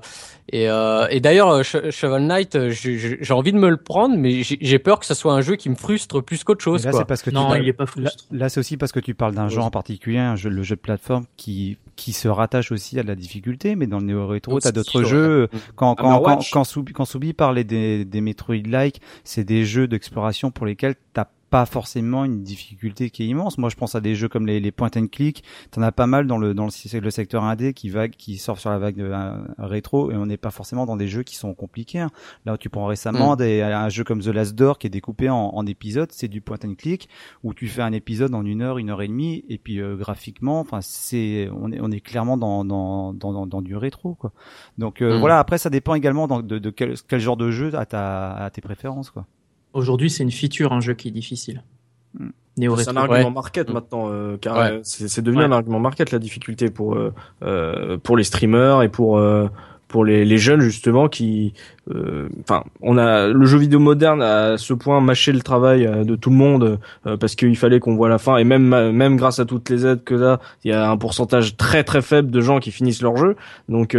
[0.52, 4.18] et, euh, et d'ailleurs euh, Sh- Shovel Knight, euh, j'ai envie de me le prendre,
[4.18, 6.86] mais j'ai peur que ça soit un jeu qui me frustre plus qu'autre chose Mais
[6.88, 7.00] là, quoi.
[7.02, 8.26] c'est parce que tu Non, parles- il est pas Là, frustrant.
[8.32, 10.76] là, c'est aussi parce que tu parles d'un genre en particulier, un jeu, le jeu
[10.76, 14.26] de plateforme qui qui se rattache aussi à de la difficulté, mais dans le néo
[14.26, 15.50] rétro, t'as d'autres jeux.
[15.76, 16.50] Quand quand quand Hammerwatch.
[16.52, 21.26] quand Soubi, quand Soubi parlait des des Metroid-like, c'est des jeux d'exploration pour lesquels t'as
[21.50, 23.58] pas forcément une difficulté qui est immense.
[23.58, 25.44] Moi, je pense à des jeux comme les, les point and click.
[25.72, 28.60] T'en as pas mal dans le dans le, le secteur indé qui vague, qui sort
[28.60, 31.54] sur la vague euh, rétro, et on n'est pas forcément dans des jeux qui sont
[31.54, 32.00] compliqués.
[32.00, 32.12] hein.
[32.46, 35.38] Là, tu prends récemment des, un jeu comme The Last Door qui est découpé en,
[35.54, 37.10] en épisodes, c'est du point and click
[37.44, 39.96] où tu fais un épisode en une heure, une heure et demie, et puis euh,
[39.96, 44.16] graphiquement, enfin, c'est on est on est clairement dans dans dans, dans, dans du rétro
[44.16, 44.32] quoi.
[44.78, 45.20] Donc euh, Mm.
[45.20, 45.40] voilà.
[45.40, 48.50] Après, ça dépend également dans- de, de quel, quel genre de jeu à ta à
[48.50, 49.26] tes préférences quoi.
[49.74, 51.64] Aujourd'hui, c'est une feature, un jeu qui est difficile.
[52.18, 52.30] Hmm.
[52.58, 53.34] C'est un argument Ouais.
[53.34, 53.74] market Mm.
[53.74, 54.72] maintenant, euh, car Ouais.
[54.72, 55.48] euh, c'est devenu Ouais.
[55.48, 59.48] un argument market la difficulté pour euh, euh, pour les streamers et pour euh,
[59.90, 61.54] pour les, les jeunes justement qui,
[61.94, 66.04] euh, enfin, on a le jeu vidéo moderne à ce point mâché le travail euh,
[66.04, 69.18] de tout le monde euh, parce qu'il fallait qu'on voit la fin et même même
[69.18, 72.30] grâce à toutes les aides que là, il y a un pourcentage très très faible
[72.30, 73.36] de gens qui finissent leur jeu.
[73.68, 73.98] Donc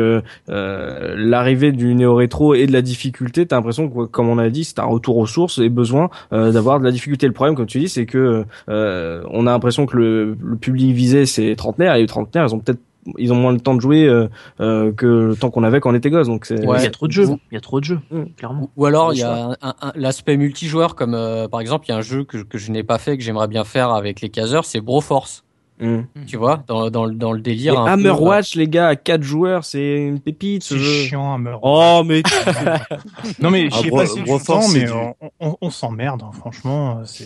[0.49, 4.65] l'arrivée du néo rétro et de la difficulté, t'as l'impression que comme on a dit,
[4.65, 7.27] c'est un retour aux sources et besoin d'avoir de la difficulté.
[7.27, 11.27] Le problème, comme tu dis, c'est que on a l'impression que le, le public visé
[11.27, 12.81] c'est trentenaires et les trentenaires ils ont peut-être
[13.19, 14.29] ils ont moins le temps de jouer euh,
[14.61, 16.79] euh, que le temps qu'on avait quand on était gosse donc c'est Ouais.
[16.81, 17.27] Il y a trop de jeux.
[17.51, 18.25] Il y a trop de jeux, Mm.
[18.37, 18.71] clairement.
[18.77, 21.93] Ou alors il y a un- un- un- l'aspect multijoueur comme euh, par exemple il
[21.93, 24.21] y a un jeu que, que je n'ai pas fait que j'aimerais bien faire avec
[24.21, 25.45] les caseurs c'est Broforce
[25.81, 26.03] Mm.
[26.27, 28.97] tu vois dans, dans, le- dans le Et délire un peu, Hammerwatch les gars à
[28.97, 31.61] quatre joueurs c'est une pépite ce c'est jeu chiant à meurtre.
[31.63, 32.23] oh mais
[33.41, 35.57] Non mais Ah, j'y ai Bro- passé du Broforce, temps, c'est mais du- on, on,
[35.61, 37.01] on s'emmerde, hein, franchement.
[37.07, 37.25] C'est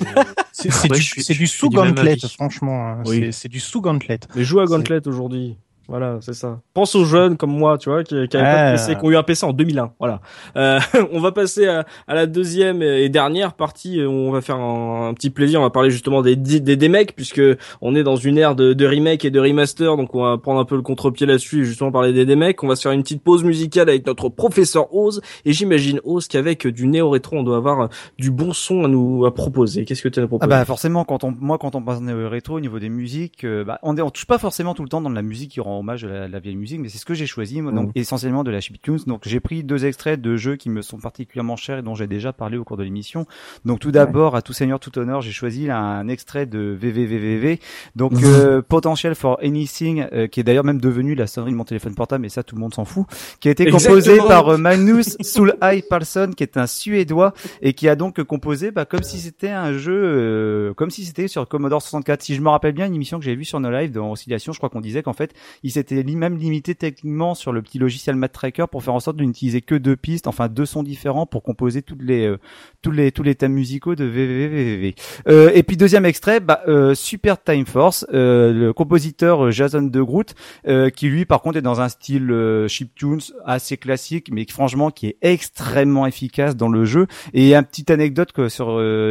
[0.70, 2.89] c'est- Ouais, du, je je du sous-gauntlet, franchement.
[2.89, 3.02] hein.
[3.06, 3.32] Oui.
[3.32, 4.20] C'est du sous-gauntlet.
[4.36, 5.56] mais joue à Gauntlet aujourd'hui
[5.89, 6.61] voilà, c'est ça.
[6.73, 8.77] Pense aux jeunes comme moi, tu vois, qui, qui avaient pas de.
[8.77, 9.93] PC, qui ont eu un PC en 2001.
[9.98, 10.20] Voilà.
[10.56, 10.81] Euh,
[11.12, 14.02] on va passer à, à la deuxième et dernière partie.
[14.05, 15.61] où On va faire un, un petit plaisir.
[15.61, 17.43] On va parler justement des des, des mecs, puisque
[17.81, 19.97] on est dans une ère de, de remake et de remaster.
[19.97, 22.62] Donc on va prendre un peu le contre-pied là-dessus et justement parler des, des mecs.
[22.62, 25.20] On va se faire une petite pause musicale avec notre professeur Oz.
[25.44, 27.89] Et j'imagine Oz qu'avec du néo rétro, on doit avoir
[28.19, 29.85] du bon son à nous à proposer.
[29.85, 31.82] Qu'est-ce que tu as à nous Ah proposer bah forcément quand on moi quand on
[31.82, 34.74] passe au rétro au niveau des musiques euh, bah on, est- on touche pas forcément
[34.74, 36.80] tout le temps dans de la musique qui rend hommage à la, la vieille musique
[36.80, 37.92] mais c'est ce que j'ai choisi moi, donc Mhm.
[37.96, 41.56] essentiellement de la chiptune donc j'ai pris deux extraits de jeux qui me sont particulièrement
[41.56, 43.26] chers et dont j'ai déjà parlé au cours de l'émission.
[43.64, 47.60] Donc tout d'abord à tout seigneur tout honneur j'ai choisi un extrait de VVVVV
[47.96, 51.64] donc euh, Potential for Anything euh, qui est d'ailleurs même devenu la sonnerie de mon
[51.64, 53.06] téléphone portable mais ça tout le monde s'en fout
[53.40, 54.28] qui a été composé Exactement.
[54.28, 57.32] par euh, Magnus Sulhaj Palsson qui est un suédois
[57.62, 61.28] et qui a donc composé bah, comme si c'était un jeu euh, comme si c'était
[61.28, 63.70] sur Commodore 64 si je me rappelle bien une émission que j'avais vue sur No
[63.70, 65.32] Live dans Oscillation je crois qu'on disait qu'en fait
[65.65, 69.01] il s'était li- même limité techniquement sur le petit logiciel Mat Tracker pour faire en
[69.01, 72.39] sorte de n'utiliser que deux pistes enfin deux sons différents pour composer toutes les euh,
[72.82, 74.95] tous les tous les thèmes musicaux de VVVVV
[75.28, 79.82] euh, et puis deuxième extrait bah, euh, Super Time Force euh, le compositeur euh, Jason
[79.82, 80.35] De Groot
[80.69, 84.91] euh, qui lui par contre est dans un style euh, chiptunes assez classique mais franchement
[84.91, 87.07] qui est extrêmement efficace dans le jeu.
[87.32, 88.66] Et une petite anecdote que sur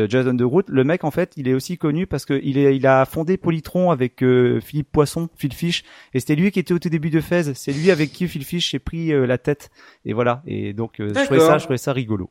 [0.10, 2.76] Jason De Groot le mec en fait il est aussi connu parce que il est
[2.76, 4.24] il a fondé Polytron avec
[4.62, 7.54] Philippe Poisson Phil Fish et c'était lui lui qui était au tout début de Fez.
[7.56, 9.70] C'est lui avec qui Phil Fish s'est pris euh, la tête.
[10.06, 10.42] Et voilà.
[10.46, 11.48] Et donc, euh, je trouvais D'accord.
[11.54, 12.30] ça, je trouvais ça rigolo.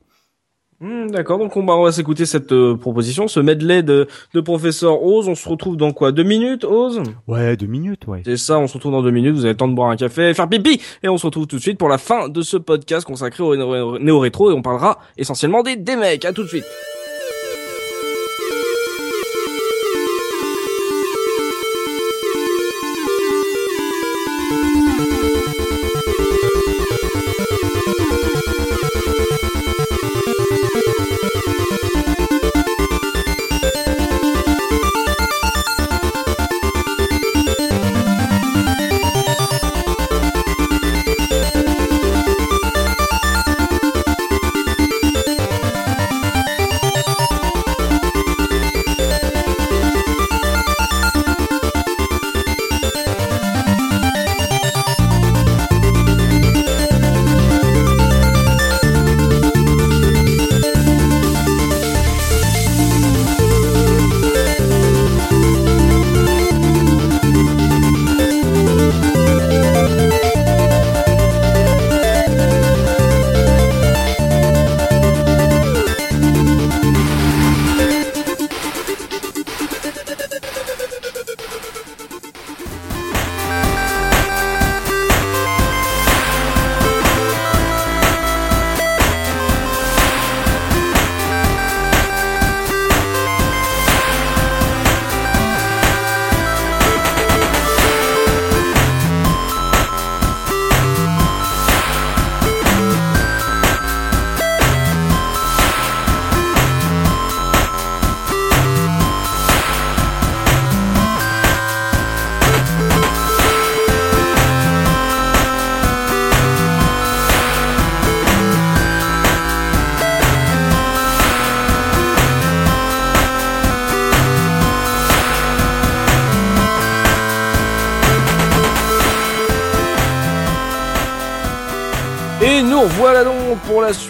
[0.79, 4.41] Hmm, D'accord, donc on, va- on va s'écouter cette euh, proposition, ce medley de, de
[4.41, 5.29] professeur Oz.
[5.29, 6.11] On se retrouve dans quoi?
[6.11, 7.01] Deux minutes, Oz?
[7.27, 8.21] Ouais, deux minutes, ouais.
[8.25, 9.95] C'est ça, on se retrouve dans deux minutes, vous avez le temps de boire un
[9.95, 12.57] café, faire pipi, et on se retrouve tout de suite pour la fin de ce
[12.57, 16.25] podcast consacré au néo- néo-rétro, et on parlera essentiellement des, des mecs.
[16.25, 16.65] À tout de suite.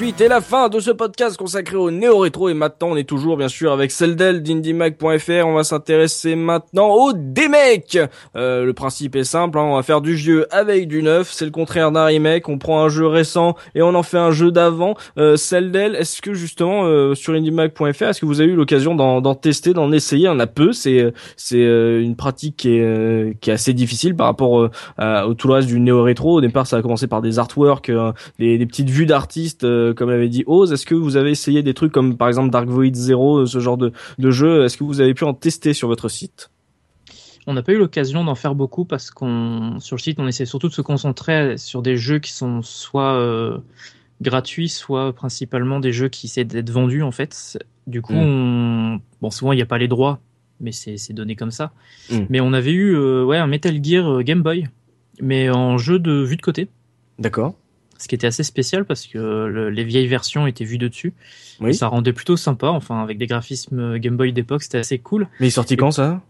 [0.05, 2.49] Et la fin de ce podcast consacré au néo-rétro.
[2.49, 5.45] Et maintenant, on est toujours, bien sûr, avec Celdel d'IndieMag.fr.
[5.47, 7.97] On va s'intéresser maintenant au D-Mec.
[8.35, 11.31] Euh, le principe est simple, hein, on va faire du vieux avec du neuf.
[11.31, 12.49] C'est le contraire d'un remake.
[12.49, 14.95] On prend un jeu récent et on en fait un jeu d'avant.
[15.17, 19.35] Euh, Celdel, est-ce que justement, euh, sur IndieMag.fr, est-ce que vous avez eu l'occasion d'en
[19.35, 20.27] tester, d'en essayer?
[20.27, 20.73] En a peu.
[20.73, 24.69] C'est c'est euh, une pratique qui est, euh, qui est assez difficile par rapport euh,
[24.97, 26.39] à- au tout le reste du néo-rétro.
[26.39, 27.89] Au départ, ça a commencé par des artworks,
[28.37, 30.73] des, des petites vues d'artistes, euh, comme l'avait dit Oz.
[30.73, 33.77] Est-ce que vous avez essayé des trucs comme par exemple Dark Void Zero, ce genre
[33.77, 36.49] de, de jeu Est-ce que vous avez pu en tester sur votre site?
[37.45, 40.45] On n'a pas eu l'occasion d'en faire beaucoup parce qu'on sur le site on essaie
[40.45, 43.57] surtout de se concentrer sur des jeux qui sont soit euh,
[44.21, 47.59] gratuits, soit principalement des jeux qui essaient d'être vendus en fait.
[47.85, 49.01] Du coup, on...
[49.21, 50.19] bon souvent il n'y a pas les droits,
[50.61, 51.73] mais c'est donné comme ça.
[52.09, 52.19] Mm.
[52.29, 54.67] Mais on avait eu euh, ouais un Metal Gear euh, Game Boy,
[55.21, 56.69] mais en jeu de vue de côté.
[57.19, 57.55] D'accord.
[58.03, 61.13] Ce qui était assez spécial parce que le- les vieilles versions étaient vues de dessus.
[61.61, 61.69] Oui.
[61.69, 65.29] Et ça rendait plutôt sympa, enfin avec des graphismes Game Boy d'époque, c'était assez cool.
[65.39, 66.21] Mais il est sorti quand ça?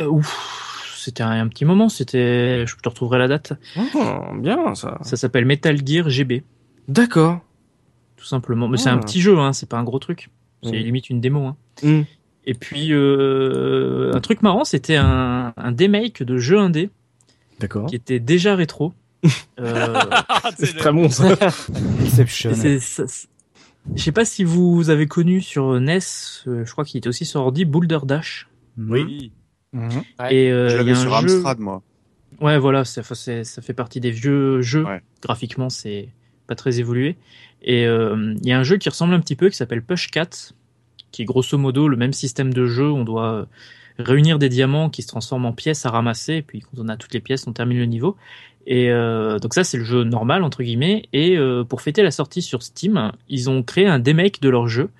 [0.00, 3.54] Euh, ouf, c'était un, un petit moment, c'était, je te retrouverai la date.
[3.76, 4.98] Ah, Bien ça.
[5.02, 6.44] Ça s'appelle Metal Gear GB,
[6.86, 7.40] D'accord.
[8.16, 8.68] tout simplement.
[8.68, 8.94] Mais c'est Ah.
[8.94, 10.28] un petit jeu, hein, c'est pas un gros truc.
[10.62, 10.84] C'est Oui.
[10.84, 11.46] limite une démo.
[11.46, 11.56] Hein.
[11.82, 12.02] Hmm.
[12.46, 16.90] Et puis euh, un truc marrant, c'était un, un demake de jeu indé
[17.58, 17.86] D'accord.
[17.86, 18.92] qui était déjà rétro.
[19.58, 20.00] Euh,
[20.58, 21.36] C'est très bon ça.
[23.96, 25.98] Je sais pas si vous avez connu sur NES,
[26.46, 28.48] euh, je crois qu'il était aussi sur ordi, Boulder Dash.
[28.76, 29.32] oui.
[29.74, 30.02] Mhm.
[30.30, 31.82] Et euh, je l'avais a sur jeu- Amstrad, moi.
[32.40, 34.84] Ouais, voilà, ça, fait partie des vieux jeux.
[34.84, 35.02] Ouais.
[35.22, 36.08] Graphiquement, c'est
[36.46, 37.16] pas très évolué.
[37.62, 40.10] Et euh, il y a un jeu qui ressemble un petit peu, qui s'appelle Push
[40.10, 40.30] Cat,
[41.10, 42.90] qui est grosso modo le même système de jeu.
[42.90, 43.46] On doit
[43.98, 46.34] réunir des diamants qui se transforment en pièces à ramasser.
[46.36, 48.16] Et puis quand on a toutes les pièces, on termine le niveau.
[48.70, 51.08] Et euh, donc ça, c'est le jeu normal entre guillemets.
[51.14, 54.68] Et euh, pour fêter la sortie sur Steam, ils ont créé un demake de leur
[54.68, 54.90] jeu,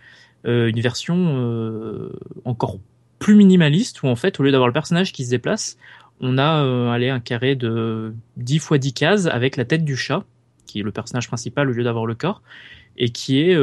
[0.47, 2.11] euh, une version
[2.47, 2.78] encore
[3.19, 5.77] plus minimaliste où en fait, au lieu d'avoir le personnage qui se déplace,
[6.20, 10.24] on a allez, un carré de 10 x 10 cases avec la tête du chat,
[10.66, 12.43] qui est le personnage principal au lieu d'avoir le corps,
[12.97, 13.55] et qui est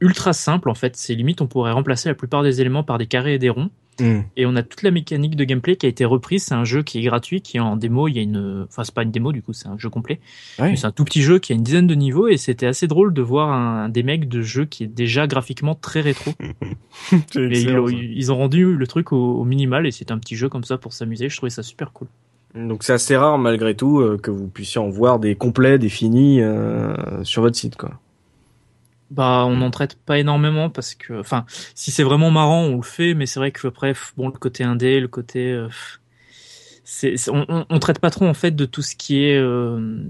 [0.00, 0.94] ultra simple en fait.
[0.96, 3.70] C'est limite, on pourrait remplacer la plupart des éléments par des carrés et des ronds.
[4.00, 4.22] Hmm.
[4.36, 6.44] Et on a toute la mécanique de gameplay qui a été reprise.
[6.44, 8.08] C'est un jeu qui est gratuit, qui est en démo.
[8.08, 10.20] Il y a une, enfin c'est pas une démo du coup, c'est un jeu complet.
[10.58, 10.70] Ouais.
[10.70, 12.86] Mais C'est un tout petit jeu qui a une dizaine de niveaux et c'était assez
[12.86, 16.32] drôle de voir un, des mecs de jeu qui est déjà graphiquement très rétro.
[17.34, 20.48] Ils, ont- ils ont rendu le truc au, au minimal et c'est un petit jeu
[20.48, 21.28] comme ça pour s'amuser.
[21.28, 22.08] Je trouvais ça super cool.
[22.54, 25.88] Donc c'est assez rare malgré tout euh, que vous puissiez en voir des complets, des
[25.88, 28.00] finis euh, sur votre site, quoi.
[29.10, 32.82] Bah, on n'en traite pas énormément parce que, enfin, si c'est vraiment marrant, on le
[32.82, 35.68] fait, mais c'est vrai que, bref, bon, le côté indé, le côté, euh,
[36.84, 40.04] c'est, on, on, on traite pas trop en fait de tout ce qui est euh,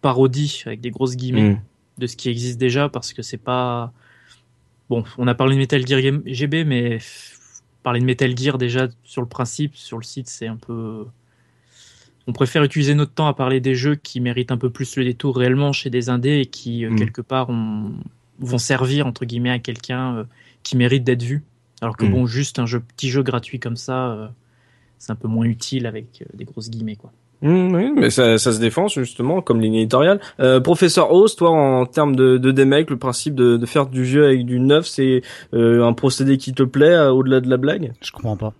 [0.00, 1.60] parodie avec des grosses guillemets Mm.
[1.98, 3.92] de ce qui existe déjà parce que c'est pas,
[4.90, 6.98] bon, on a parlé de Metal Gear GB, mais
[7.82, 11.06] parler de Metal Gear déjà sur le principe, sur le site, c'est un peu.
[12.26, 15.04] On préfère utiliser notre temps à parler des jeux qui méritent un peu plus le
[15.04, 16.96] détour réellement chez des indés et qui, euh, Mm.
[16.98, 17.92] quelque part, ont-
[18.42, 20.24] vont servir, entre guillemets, à quelqu'un euh,
[20.62, 21.42] qui mérite d'être vu.
[21.80, 22.10] Alors que Mm.
[22.12, 24.28] bon, juste un jeu, petit jeu gratuit comme ça, euh,
[24.98, 27.12] c'est un peu moins utile avec euh, des grosses guillemets, quoi.
[27.42, 30.20] Mmh, oui, mais ça, ça se défend justement comme ligne éditoriale.
[30.38, 34.24] Euh, professeur Oz, toi, en termes de, de le principe de, de faire du vieux
[34.24, 37.92] avec du neuf, c'est euh, un procédé qui te plaît euh, au-delà de la blague?
[38.00, 38.52] Je comprends pas.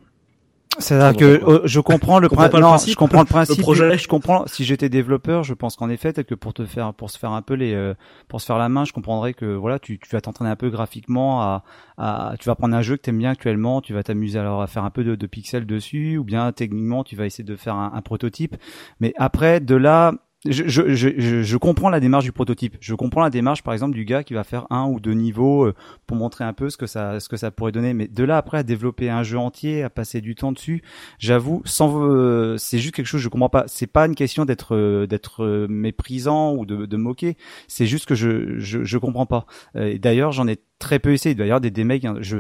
[0.79, 3.57] C'est-à-dire que euh, je comprends le, comprends le principe, je comprends le principe.
[3.57, 3.99] du- projet.
[3.99, 4.47] Je comprends.
[4.47, 7.33] Si j'étais développeur, je pense qu'en effet, peut-être que pour te faire, pour se faire
[7.33, 7.95] un peu les, euh,
[8.29, 10.71] pour se faire la main, je comprendrais que voilà, tu, tu vas t'entraîner un peu
[10.71, 11.65] graphiquement à,
[11.99, 14.67] à, tu vas prendre un jeu que t'aimes bien actuellement, tu vas t'amuser alors à
[14.67, 17.75] faire un peu de, de pixels dessus, ou bien techniquement, tu vas essayer de faire
[17.77, 18.57] un, un prototype.
[19.01, 20.15] Mais après, de là,
[20.45, 22.77] je, je, je, je, comprends la démarche du prototype.
[22.81, 25.67] Je comprends la démarche, par exemple, du gars qui va faire un ou deux niveaux
[25.67, 25.75] euh,
[26.07, 27.95] pour montrer un peu ce que ça, ce que ça pourrait donner.
[27.95, 30.83] Mais de là après à développer un jeu entier, à passer du temps dessus,
[31.19, 33.65] j'avoue, sans, euh, c'est juste quelque chose que je comprends pas.
[33.69, 37.37] C'est pas une question d'être, euh, d'être méprisant ou de, de moquer.
[37.69, 39.47] C'est juste que je, je, je comprends pas.
[39.75, 41.37] D'ailleurs, j'en ai très peu essayé.
[41.37, 42.39] D'ailleurs, des, des mecs, hein, je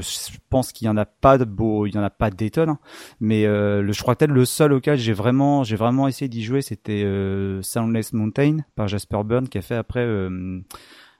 [0.50, 2.70] pense qu'il y en a pas de beau, il y en a pas des tonnes.
[2.70, 2.78] hein.
[3.20, 6.42] Mais le, je crois que peut-être le seul auquel j'ai vraiment, j'ai vraiment essayé d'y
[6.42, 7.62] jouer, c'était euh,
[7.92, 10.60] Soundless Mountain par Jasper Byrne qui a fait après euh,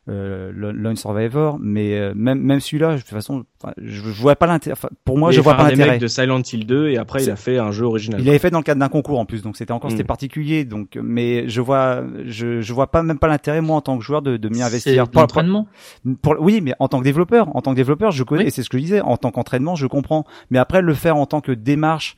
[0.09, 1.59] euh, Lone Survivor.
[1.61, 3.44] Mais euh, même même celui-là, de toute façon,
[3.81, 4.73] je, je vois pas l'intérêt.
[4.73, 5.99] enfin, pour moi, Il je vois pas l'intérêt.
[5.99, 8.20] de Silent Hill 2 et après il a fait un jeu original.
[8.20, 9.93] Il avait fait dans le cadre d'un concours en plus, donc c'était encore Mm.
[9.93, 10.65] c'était particulier.
[10.65, 14.03] Donc, mais je vois, je, je vois pas même pas l'intérêt moi en tant que
[14.05, 15.09] joueur de, de m'y investir.
[15.09, 15.69] Pour- l'entraînement?
[16.23, 18.49] pour, oui, mais en tant que développeur, en tant que développeur, je connais, Oui.
[18.49, 20.24] et c'est ce que je disais, en tant qu'entraînement, je comprends.
[20.51, 22.16] Mais après, le faire en tant que démarche,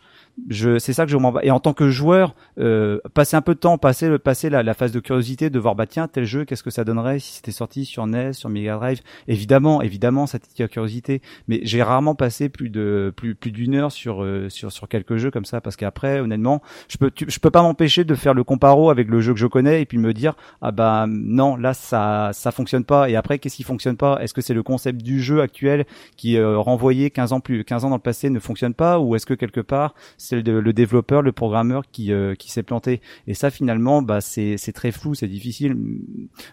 [0.49, 1.39] je, c'est ça que je m'en.
[1.41, 4.63] Et en tant que joueur, euh, passer un peu de temps, passer, le- passer la,
[4.63, 7.35] la phase de curiosité, de voir, bah tiens, tel jeu, qu'est-ce que ça donnerait si
[7.35, 9.01] c'était sorti sur NES, sur Mega Drive?
[9.29, 11.23] Évidemment, évidemment, ça titille la curiosité.
[11.49, 15.17] Mais j'ai rarement passé plus de, plus, plus d'une heure sur, euh, sur, sur quelques
[15.17, 18.35] jeux comme ça, parce qu'après, honnêtement, je peux, tu- je peux pas m'empêcher de faire
[18.35, 21.57] le comparo avec le jeu que je connais et puis me dire, ah bah non,
[21.57, 23.09] là ça, ça fonctionne pas.
[23.09, 24.19] Et après, qu'est-ce qui fonctionne pas?
[24.21, 25.87] Est-ce que c'est le concept du jeu actuel
[26.17, 29.15] qui euh, renvoyé 15 ans plus, 15 ans dans le passé ne fonctionne pas, ou
[29.17, 29.95] est-ce que quelque part
[30.25, 34.21] c'est le, le développeur, le programmeur qui, euh, qui s'est planté Et ça, finalement, bah
[34.21, 35.77] c'est, c'est très flou, c'est difficile.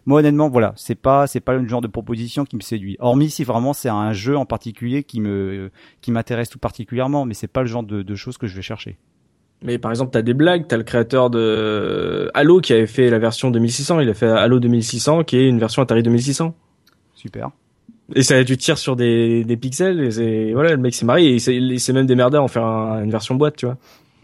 [0.06, 2.98] Moi, honnêtement, voilà, c'est pas, c'est pas le genre de proposition qui me séduit.
[3.00, 5.72] Hormis si vraiment c'est un jeu en particulier qui me,
[6.02, 8.62] qui m'intéresse tout particulièrement, mais c'est pas le genre de, de choses que je vais
[8.62, 8.98] chercher.
[9.64, 13.20] Mais par exemple, t'as des blagues, t'as le créateur de Halo qui avait fait la
[13.20, 16.56] version 2600, il a fait Halo 2600 qui est une version Atari 2600.
[17.14, 17.52] Super.
[18.16, 21.34] Et ça, tu tires sur des, des pixels et voilà, le mec s'est marié et
[21.36, 23.78] il s'est- même démerdé à en faire un- une version boîte, tu vois,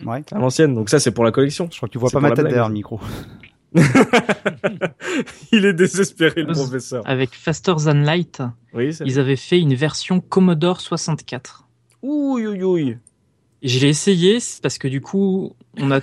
[0.05, 0.23] Ouais.
[0.31, 0.73] à l'ancienne.
[0.75, 1.67] Donc ça, c'est pour la collection.
[1.71, 2.99] Je crois que tu vois pas ma tête derrière le micro.
[5.51, 7.03] il est désespéré, le professeur.
[7.05, 8.41] Avec Faster Than Light,
[8.73, 11.65] Oui, ils avaient fait une version Commodore 64.
[12.03, 12.95] Ouh, ouh, ouh.
[13.63, 16.01] Je l'ai essayé parce que du coup, on a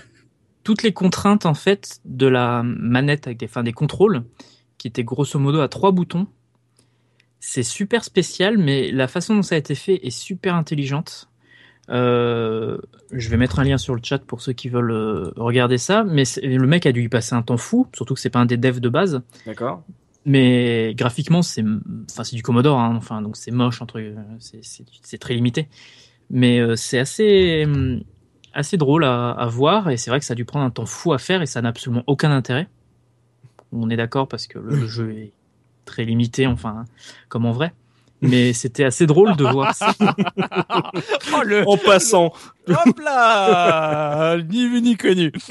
[0.65, 4.25] toutes les contraintes en fait de la manette avec des, enfin, des contrôles
[4.79, 6.27] qui étaient grosso modo à trois boutons.
[7.47, 11.29] C'est super spécial, mais la façon dont ça a été fait est super intelligente.
[11.91, 12.79] Euh,
[13.13, 16.05] je vais mettre un lien sur le chat pour ceux qui veulent euh, regarder ça.
[16.05, 18.47] Mais le mec a dû y passer un temps fou, surtout que c'est pas un
[18.47, 19.21] des devs de base.
[19.45, 19.85] D'accord.
[20.25, 21.63] Mais graphiquement, c'est
[22.11, 24.03] enfin c'est du Commodore, hein, enfin donc c'est moche entre
[24.41, 25.69] c'est très limité.
[26.31, 27.67] Mais euh, c'est assez
[28.55, 30.87] assez drôle à, à voir et c'est vrai que ça a dû prendre un temps
[30.87, 32.69] fou à faire et ça n'a absolument aucun intérêt.
[33.71, 35.33] On est d'accord parce que le, le jeu est
[35.85, 36.85] très limité, enfin
[37.29, 37.73] comme en vrai.
[38.21, 39.95] Mais c'était assez drôle de voir ça.
[41.37, 42.33] Oh le En passant.
[42.69, 45.33] hop là Ni vu ni connu.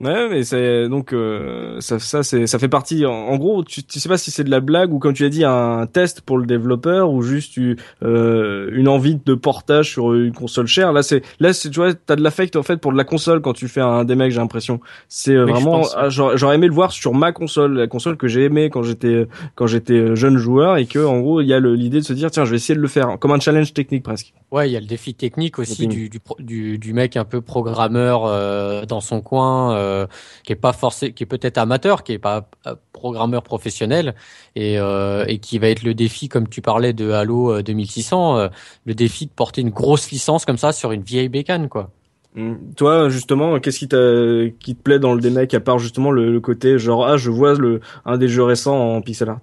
[0.00, 3.04] Ouais, mais c'est donc euh, ça, ça c'est ça fait partie.
[3.04, 5.24] En, en gros, tu, tu sais pas si c'est de la blague ou comme tu
[5.24, 9.90] as dit un test pour le développeur ou juste tu, euh, une envie de portage
[9.90, 10.92] sur une console chère.
[10.92, 13.40] Là, c'est là, c'est tu vois, t'as de l'affect en fait pour de la console
[13.40, 14.30] quand tu fais un des mecs.
[14.30, 14.78] J'ai l'impression.
[15.08, 15.82] C'est euh, vraiment.
[15.96, 19.26] ah, J'aurais aimé le voir sur ma console, la console que j'ai aimé quand j'étais
[19.56, 22.30] quand j'étais jeune joueur et que en gros il y a l'idée de se dire
[22.30, 24.32] tiens je vais essayer de le faire comme un challenge technique presque.
[24.52, 27.40] Ouais, il y a le défi technique aussi du, du, du, du mec un peu
[27.42, 30.06] programmeur euh, dans son coin, euh,
[30.44, 34.14] qui est pas forcé, qui est peut-être amateur, qui est pas euh, programmeur professionnel,
[34.54, 38.38] et, euh, et qui va être le défi, comme tu parlais de Halo euh, 2600,
[38.38, 38.48] euh,
[38.84, 41.90] le défi de porter une grosse licence comme ça sur une vieille bécane, quoi.
[42.34, 42.54] Mm.
[42.76, 46.78] Toi, justement, qu'est-ce qui, te plaît dans le DMake à part justement le, le côté
[46.78, 49.40] genre ah je vois le un des jeux récents en pixel art?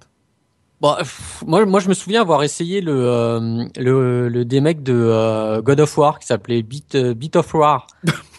[0.80, 5.80] Bon, pff, moi, moi, je me souviens avoir essayé le euh, le, de euh, God
[5.80, 7.86] of War qui s'appelait Beat Beat of War.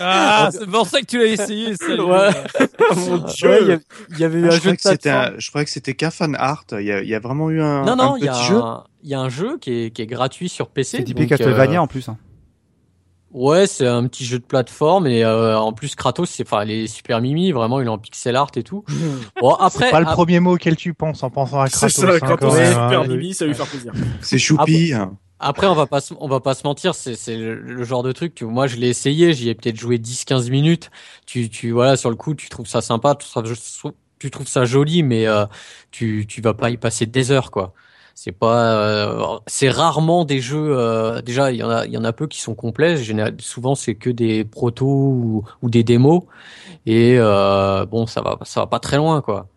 [0.00, 1.86] Ah, c'est pour ça que tu l'as essayé, ça.
[1.86, 2.30] Ouais.
[2.96, 3.78] Mon Ouais, il y a-
[4.10, 6.10] il y avait eu Ah, un je, jeu de un- je croyais que c'était qu'un
[6.10, 6.64] fan art.
[6.72, 8.38] Il y a, il y a vraiment eu un, Non, non, un il y petit
[8.38, 8.56] a jeu.
[8.56, 10.98] un, il y a un jeu qui est qui est gratuit sur PC.
[10.98, 12.08] C'est typé donc, Castlevania euh, en plus.
[12.08, 12.16] hein.
[13.32, 16.86] Ouais, c'est un petit jeu de plateforme et euh, en plus Kratos, c'est enfin les
[16.86, 18.84] super mimi, vraiment il est en pixel art et tout.
[19.40, 21.92] Bon après, C'est pas le premier mot auquel tu penses en pensant à C'est Kratos.
[22.04, 22.64] ça, hein, quand on hein.
[22.70, 23.92] super Bibi, ça va lui faire plaisir.
[24.20, 24.92] C'est choupi.
[24.94, 25.16] hein.
[25.44, 28.12] Après on va pas se- on va pas se mentir, c'est le, le genre de
[28.12, 30.90] truc que moi je l'ai essayé, j'y ai peut-être joué 10 15 minutes.
[31.26, 34.48] Tu tu voilà, sur le coup, tu trouves ça sympa, tu trouves ça, tu trouves
[34.48, 35.46] ça joli mais euh,
[35.90, 37.74] tu tu vas pas y passer des heures quoi.
[38.14, 41.98] C'est pas euh, c'est rarement des jeux euh, déjà il y en a il y
[41.98, 42.96] en a peu qui sont complets,
[43.40, 46.22] souvent c'est que des protos ou, ou des démos
[46.86, 49.48] et euh, bon ça va ça va pas très loin quoi.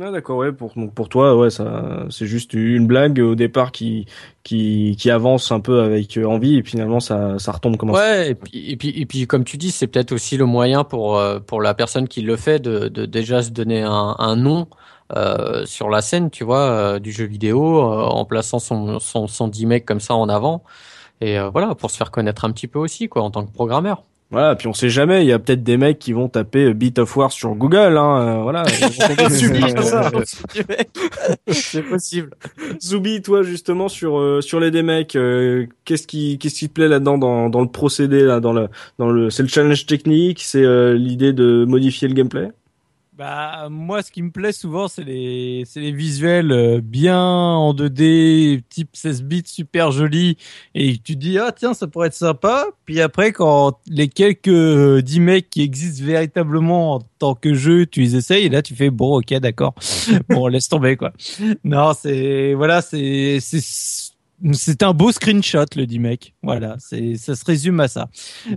[0.00, 3.72] Ah, d'accord, ouais, pour, donc pour toi, ouais, ça, c'est juste une blague au départ
[3.72, 4.06] qui,
[4.42, 8.30] qui, qui avance un peu avec euh, envie et finalement ça, ça retombe comme Ouais,
[8.30, 11.16] et puis, et puis, et puis, comme tu dis, c'est peut-être aussi le moyen pour,
[11.18, 14.66] euh, pour la personne qui le fait de, de déjà se donner un, un nom
[15.16, 19.26] euh, sur la scène, tu vois, euh, du jeu vidéo, euh, en plaçant son, son,
[19.26, 20.62] son 10 mecs comme ça en avant.
[21.20, 23.52] Et euh, voilà, pour se faire connaître un petit peu aussi, quoi, en tant que
[23.52, 24.04] programmeur.
[24.32, 26.72] Voilà, puis on sait jamais, il y a peut-être des mecs qui vont taper euh,
[26.72, 28.64] Beat of War sur Google, hein, euh, voilà.
[31.48, 32.30] C'est possible.
[32.80, 36.72] Zoubi, toi justement sur euh, sur les des mecs, euh, qu'est-ce qui qu'est-ce qui te
[36.72, 38.68] plaît là-dedans dans dans le procédé là, dans le
[38.98, 42.48] dans le c'est le challenge technique, c'est euh, l'idée de modifier le gameplay?
[43.14, 47.74] Bah moi, ce qui me plaît souvent, c'est les c'est les visuels euh, bien en
[47.74, 50.38] 2D, type 16 bits, super jolis,
[50.74, 52.68] et tu te dis ah tiens ça pourrait être sympa.
[52.86, 57.84] Puis après, quand les quelques euh, 10 mecs qui existent véritablement en tant que jeu,
[57.84, 59.74] tu les essayes, et là tu fais bon ok d'accord,
[60.30, 61.12] bon laisse tomber quoi.
[61.64, 63.60] Non c'est voilà c'est c'est
[64.52, 66.34] c'est un beau screenshot le 10 mecs.
[66.42, 68.08] Voilà, c'est ça se résume à ça.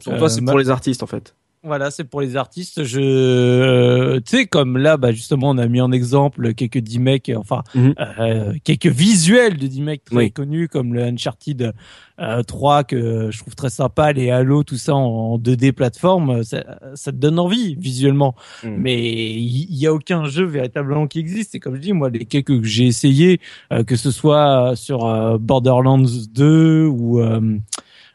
[0.04, 1.36] Pour Euh, toi, c'est ma- pour les artistes en fait.
[1.66, 2.84] Voilà, c'est pour les artistes.
[2.84, 7.00] Je, euh, tu sais, comme là, bah justement, on a mis en exemple quelques 10
[7.00, 7.96] mecs, enfin, Mhm.
[8.20, 10.32] euh, quelques visuels de 10 mecs très Oui.
[10.32, 11.74] connus, comme le Uncharted
[12.22, 16.64] euh, 3 que je trouve très sympa, les Halo, tout ça en 2D plateforme, ça,
[16.94, 18.36] ça te donne envie visuellement.
[18.64, 18.76] Mhm.
[18.78, 21.56] Mais il y, a aucun jeu véritablement qui existe.
[21.56, 23.42] Et comme je dis, moi, les quelques que j'ai essayé,
[23.74, 27.58] euh, que ce soit sur euh, Borderlands 2 ou euh,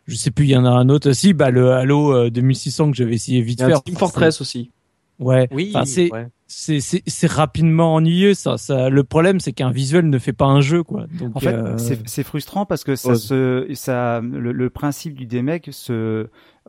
[0.06, 2.90] je sais plus, il y en a un autre aussi, bah le Halo euh, 2600
[2.90, 4.70] que j'avais essayé vite un Team Fortress aussi.
[5.18, 5.48] Ouais.
[5.52, 6.28] Oui, Enfin, c'est ouais.
[6.46, 8.56] c'est c'est c'est rapidement ennuyeux ça.
[8.56, 11.04] Ça le problème c'est qu'un visuel ne fait pas un jeu quoi.
[11.18, 13.14] Donc En fait, euh, c'est c'est frustrant parce que ça Ouais.
[13.16, 16.28] se, ça, le, le principe du DMEC se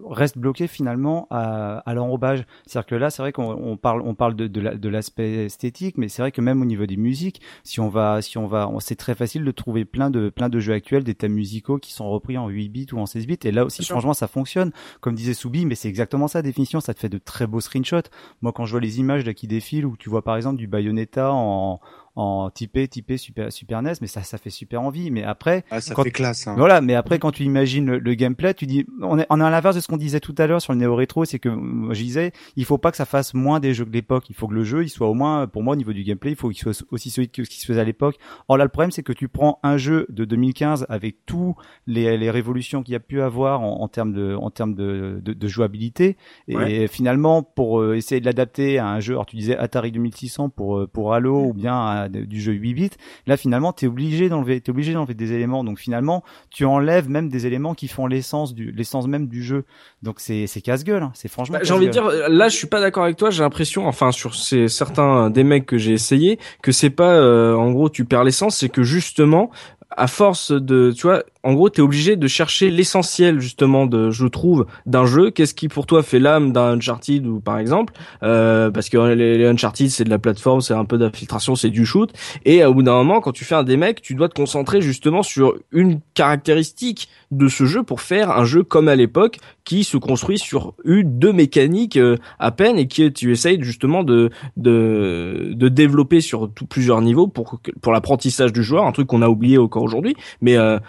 [0.10, 2.46] reste bloqué finalement à, à l'enrobage.
[2.66, 5.46] C'est-à-dire que là, c'est vrai qu'on on parle, on parle de, de la- de l'aspect
[5.46, 8.48] esthétique, mais c'est vrai que même au niveau des musiques, si on va, si on
[8.48, 11.34] va, on- c'est très facile de trouver plein de, plein de jeux actuels, des thèmes
[11.34, 13.38] musicaux qui sont repris en 8 bits ou en 16 bits.
[13.44, 14.72] Et là aussi, franchement, ça fonctionne.
[15.02, 16.80] Comme disait Soubi, mais c'est exactement ça, la définition.
[16.80, 18.10] Ça te fait de très beaux screenshots.
[18.42, 20.68] Moi, quand je vois les images là qui défilent, où tu vois par exemple du
[20.68, 21.80] Bayonetta en,
[22.16, 25.12] en typé, typé Super, Super NES, mais ça, ça fait super envie.
[25.12, 26.48] Mais après, Ah, ça Quand- fait classe.
[26.48, 26.56] Hein.
[26.58, 29.44] voilà, mais après quand tu imagines le, le gameplay, tu dis on est on est
[29.44, 31.50] à l'inverse de ce qu'on disait tout à l'heure sur le néo rétro, c'est que
[31.50, 34.36] moi, je disais il faut pas que ça fasse moins des jeux que l'époque, il
[34.36, 36.36] faut que le jeu il soit au moins pour moi au niveau du gameplay, il
[36.36, 38.18] faut qu'il soit aussi solide que ce qui se faisait à l'époque.
[38.50, 41.56] Or là le problème c'est que tu prends un jeu de 2015 avec tous
[41.88, 45.22] les, les révolutions qu'il y a pu avoir en, en termes de en termes de,
[45.24, 46.18] de, de jouabilité
[46.48, 46.88] et Ouais.
[46.88, 50.78] finalement pour euh, essayer de l'adapter à un jeu, alors tu disais Atari 2600 pour
[50.80, 52.90] euh, pour Halo ou bien à du jeu 8 bits,
[53.28, 57.30] là finalement t'es obligé d'enlever t'es obligé d'enlever des éléments donc finalement tu enlèves même
[57.30, 59.66] des éléments qui font l'essence du l'essence même du jeu
[60.02, 61.12] donc c'est c'est casse-gueule hein.
[61.14, 63.30] c'est franchement Bah, j'ai envie de dire, là, je suis pas d'accord avec toi.
[63.30, 67.56] J'ai l'impression, enfin, sur ces certains des mecs que j'ai essayé, que c'est pas, euh,
[67.56, 69.52] en gros, tu perds l'essence, c'est que justement,
[69.90, 74.28] à force de, tu vois, en gros, t'es obligé de chercher l'essentiel justement de, je
[74.28, 75.32] trouve, d'un jeu.
[75.32, 77.94] Qu'est-ce qui pour toi fait l'âme d'un Uncharted ou par exemple,
[78.24, 81.70] euh, parce que les, les Uncharted c'est de la plateforme, c'est un peu d'infiltration, c'est
[81.70, 82.12] du shoot.
[82.46, 84.82] Et au bout d'un moment, quand tu fais un des mecs, tu dois te concentrer
[84.82, 89.84] justement sur une caractéristique de ce jeu pour faire un jeu comme à l'époque qui
[89.84, 94.30] se construit sur une deux mécaniques euh, à peine et qui tu essayes justement de
[94.58, 99.30] de de développer sur plusieurs niveaux pour pour l'apprentissage du joueur, un truc qu'on a
[99.30, 100.16] oublié encore aujourd'hui.
[100.42, 100.80] Mais euh,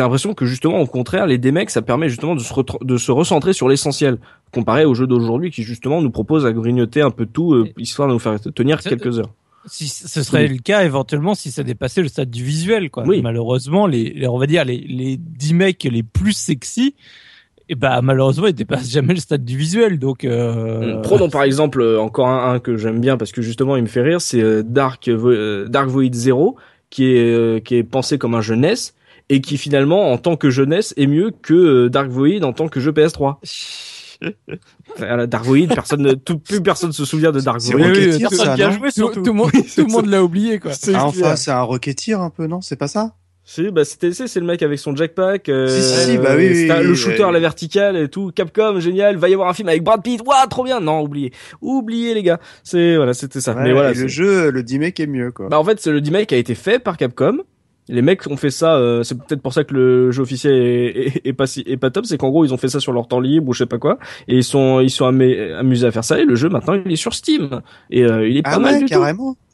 [0.00, 2.52] j'ai l'impression que justement au contraire, les DMX ça permet justement de se
[2.82, 4.16] de se recentrer sur l'essentiel
[4.50, 8.08] comparé aux jeux d'aujourd'hui qui justement nous propose à grignoter un peu tout euh, histoire
[8.08, 9.28] de nous faire tenir quelques heures.
[9.66, 13.04] si ce serait le cas éventuellement si ça dépassait le stade du visuel quoi.
[13.06, 13.20] Oui.
[13.20, 16.94] Malheureusement les, les- on va dire les les 10 mecs les plus sexy
[17.68, 20.24] Et bah malheureusement, il dépasse jamais le stade du visuel, donc.
[20.24, 20.96] Euh...
[20.98, 21.02] Mm.
[21.02, 23.88] Prenons par exemple euh, encore un, un que j'aime bien parce que justement il me
[23.88, 25.08] fait rire, c'est Dark
[25.68, 26.56] Dark Void Zero
[26.88, 28.94] qui est qui est pensé comme un jeunesse
[29.30, 32.68] et qui finalement en tant que jeunesse est mieux que euh, Dark Void en tant
[32.68, 33.36] que jeu PS3.
[34.98, 37.86] Voilà, Dark Void, personne, ne- tout, plus personne se souvient de Dark C'est Void.
[37.86, 40.58] Oui, ça, personne qui a joué, tout, tout le monde, tout le monde l'a oublié,
[40.58, 40.72] quoi.
[40.94, 42.60] Ah, enfin, c'est un Rocketeer un peu, non?
[42.60, 43.14] C'est pas ça?
[43.42, 45.48] Si, bah c'était c'est c'est le mec avec son jackpack.
[45.48, 47.32] Euh, Si, si, si, bah oui, oui, le oui, shooter à oui.
[47.32, 48.30] la verticale et tout.
[48.32, 49.16] Capcom, génial.
[49.16, 50.20] Va y avoir un film avec Brad Pitt.
[50.24, 50.78] Waouh, trop bien.
[50.80, 51.32] Non, oubliez,
[51.62, 52.38] oubliez les gars.
[52.62, 53.54] C'est voilà, c'était ça.
[53.54, 53.90] Ouais, Mais voilà.
[53.92, 55.48] et le jeu, le remake est mieux, quoi.
[55.48, 57.38] Bah en fait, c'est le remake a été fait par Capcom.
[57.90, 60.86] Les mecs ont fait ça, euh, c'est peut-être pour ça que le jeu officiel est,
[61.16, 62.92] est, est pas si- est pas top, c'est qu'en gros ils ont fait ça sur
[62.92, 63.98] leur temps libre ou je sais pas quoi,
[64.28, 66.18] et ils sont ils sont amé- amusés à faire ça.
[66.20, 67.60] Et le jeu maintenant il est sur Steam
[67.90, 69.00] et euh, il est pas ah mal du tout.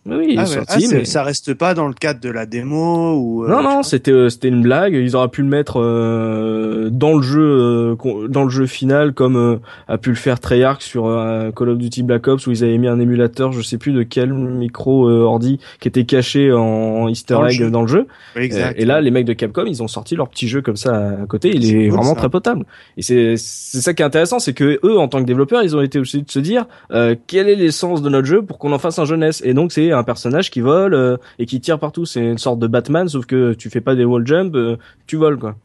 [0.09, 0.65] Oui, il est Ah, ouais.
[0.69, 0.91] Ah, Steam.
[0.91, 3.45] c'est- et- Ça reste pas dans le cadre de la démo ou.
[3.45, 4.95] euh, Non non, c'était euh, c'était une blague.
[4.95, 9.37] Ils auraient pu le mettre euh, dans le jeu euh, dans le jeu final comme
[9.37, 9.57] euh,
[9.89, 12.79] a pu le faire Treyarch sur euh, Call of Duty Black Ops où ils avaient
[12.79, 17.09] mis un émulateur, je sais plus de quel micro euh, ordi qui était caché en
[17.09, 17.71] Easter Dans le egg jeu.
[17.71, 18.07] dans le jeu.
[18.37, 18.79] Oui, exact.
[18.81, 21.27] Et là, les mecs de Capcom, ils ont sorti leur petit jeu comme ça à
[21.27, 21.51] côté.
[21.55, 22.21] Il est cool, vraiment ça.
[22.21, 22.65] très potable.
[22.97, 25.77] Et c'est c'est ça qui est intéressant, c'est que eux, en tant que développeurs, ils
[25.77, 28.73] ont été aussi de se dire euh, quelle est l'essence de notre jeu pour qu'on
[28.73, 29.43] en fasse un jeunesse.
[29.45, 32.07] Et donc c'est un personnage qui vole euh, et qui tire partout.
[32.07, 35.17] C'est une sorte de Batman, sauf que tu fais pas des wall jump, euh, tu
[35.17, 35.57] voles quoi.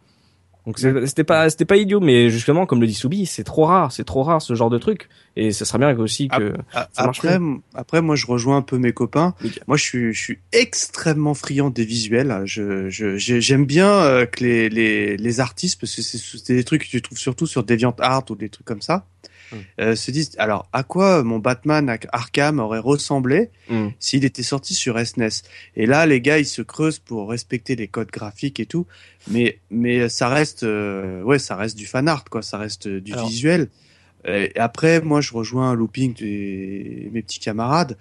[0.68, 3.92] Donc c'était pas c'était pas idiot, mais justement comme le dit Soubi, c'est trop rare,
[3.92, 5.10] c'est trop rare ce genre de truc.
[5.36, 6.54] Et ça serait bien aussi que
[6.94, 7.40] ça marche Après,
[7.74, 9.34] après, moi, je rejoins un peu mes copains.
[9.66, 12.42] Moi, je suis, je suis extrêmement friand des visuels.
[12.46, 16.54] Je, je, j'ai- j'aime bien euh, que les, les, les artistes, parce que c'est, c'est
[16.54, 19.06] des trucs que tu trouves surtout sur DeviantArt ou des trucs comme ça,
[19.80, 23.90] Euh, se disent, alors, à quoi mon Batman Ar- Arkham aurait ressemblé Hmm.
[24.00, 25.44] s'il était sorti sur SNES
[25.76, 28.88] Et là, les gars, ils se creusent pour respecter les codes graphiques et tout,
[29.30, 32.42] mais, mais ça reste, euh, ouais, ça reste du fan art, quoi.
[32.42, 33.68] Ça reste euh, du Alors- visuel.
[34.28, 37.98] Et après, moi, je rejoins looping de mes petits camarades.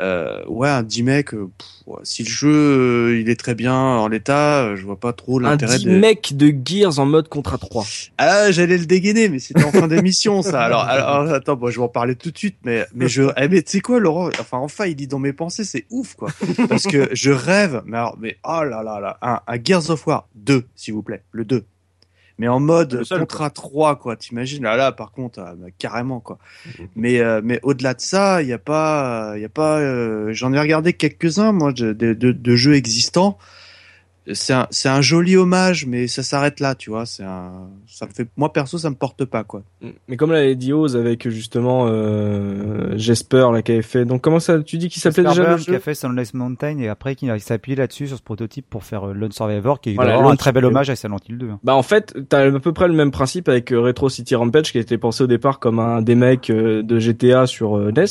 [0.00, 3.74] Euh, ouais, un D-Mec, euh, pff, ouais, si le jeu euh, il est très bien
[3.74, 5.98] en l'état, euh, je vois pas trop un l'intérêt petit de.
[5.98, 7.84] mec de Gears en mode contrat 3.
[8.18, 10.62] Ah, j'allais le dégainer, mais c'était en fin d'émission, ça.
[10.62, 13.48] Alors, alors, attends, bon, je vais en parler tout de suite, mais, mais je, eh,
[13.48, 14.30] mais tu sais quoi, Laurent?
[14.40, 16.30] Enfin, enfin, il dit dans mes pensées, c'est ouf, quoi.
[16.68, 20.06] Parce que je rêve, mais alors, mais, oh là là là, un, un Gears of
[20.06, 21.64] War 2, s'il vous plaît, le 2.
[22.38, 24.16] Mais en mode seul, contrat 3, quoi.
[24.16, 24.62] T'imagines?
[24.62, 26.38] Là, là, par contre, ah, bah, carrément, quoi.
[26.96, 30.32] Mais, euh, mais au-delà de ça, il y a pas, il y a pas, euh,
[30.32, 33.38] j'en ai regardé quelques-uns, moi, de, de, de, de jeux existants
[34.32, 37.06] c'est un, c'est un joli hommage, mais ça s'arrête là, tu vois.
[37.06, 39.62] C'est un, ça me fait, moi perso, ça me porte pas, quoi.
[40.08, 44.04] Mais comme l'avait dit Oz avec justement euh, Jesper là qui avait fait.
[44.04, 46.34] Donc comment ça tu dis qu'il s'appelait déjà le Burn qui jeu a fait Sunless
[46.34, 49.80] Mountain et après qui s'est appuyé là-dessus sur ce prototype pour faire euh, Lone Survivor
[49.80, 51.48] qui est Voilà, un très bel hommage à Silent Hill 2.
[51.50, 51.60] hein.
[51.64, 54.72] Bah en fait, t'as à peu près le même principe avec euh, Retro City Rampage
[54.72, 57.90] qui a été pensé au départ comme un des mecs euh, de GTA sur euh,
[57.90, 58.04] NES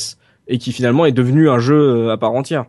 [0.48, 2.66] et qui finalement est devenu un jeu à part entière.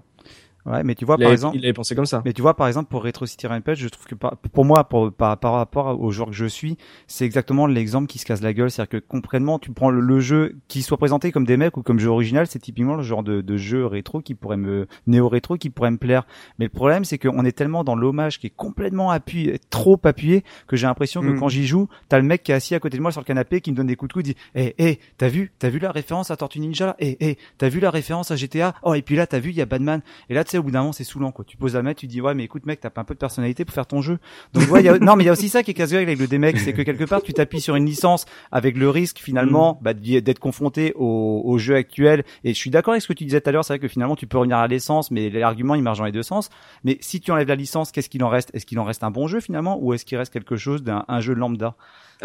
[0.66, 2.22] Ouais, mais tu vois il, par avait, exemple, il avait pensé comme ça.
[2.24, 4.86] Mais tu vois, par exemple, pour Retro City Rampage, je trouve que par, pour moi,
[4.86, 6.78] pour, par, par rapport au joueur que je suis,
[7.08, 8.72] c'est exactement l'exemple qui se casse la gueule.
[8.72, 11.84] C'est-à-dire que concrètement, tu prends le, le jeu qui soit présenté comme des mecs ou
[11.84, 15.58] comme jeu original, c'est typiquement le genre de, de jeu rétro qui pourrait me, néo-rétro
[15.58, 16.26] qui pourrait me plaire.
[16.60, 20.44] Mais le problème, c'est qu'on est tellement dans l'hommage qui est complètement appuyé, trop appuyé,
[20.68, 21.40] que j'ai l'impression que Mm.
[21.40, 23.26] quand j'y joue, t'as le mec qui est assis à côté de moi sur le
[23.26, 25.80] canapé qui me donne des coups de coude, dit, eh, eh, t'as vu, t'as vu
[25.80, 26.96] la référence à Tortue Ninja, là?
[27.00, 28.76] Eh, eh, t'as vu la référence à GTA?
[28.84, 30.02] Oh, et puis là, t'as vu, il y a Batman.
[30.30, 31.46] Et là, sais, au bout d'un moment, c'est saoulant, quoi.
[31.46, 33.20] Tu poses la main, tu dis, ouais, mais écoute, mec, t'as pas un peu de
[33.20, 34.18] personnalité pour faire ton jeu.
[34.54, 36.04] Donc, ouais, il y a, non, mais il y a aussi ça qui est casse-gueule
[36.04, 39.20] avec le D-Mec, c'est que quelque part, tu t'appuies sur une licence avec le risque,
[39.20, 42.24] finalement, bah, d'y- d'être confronté au, au jeu actuel.
[42.44, 43.88] Et je suis d'accord avec ce que tu disais tout à l'heure, c'est vrai que
[43.88, 46.50] finalement, tu peux revenir à l'essence, mais l'argument, il marche dans les deux sens.
[46.84, 48.52] Mais si tu enlèves la licence, qu'est-ce qu'il en reste?
[48.54, 51.06] Est-ce qu'il en reste un bon jeu, finalement, ou est-ce qu'il reste quelque chose d'un
[51.08, 51.76] un jeu lambda?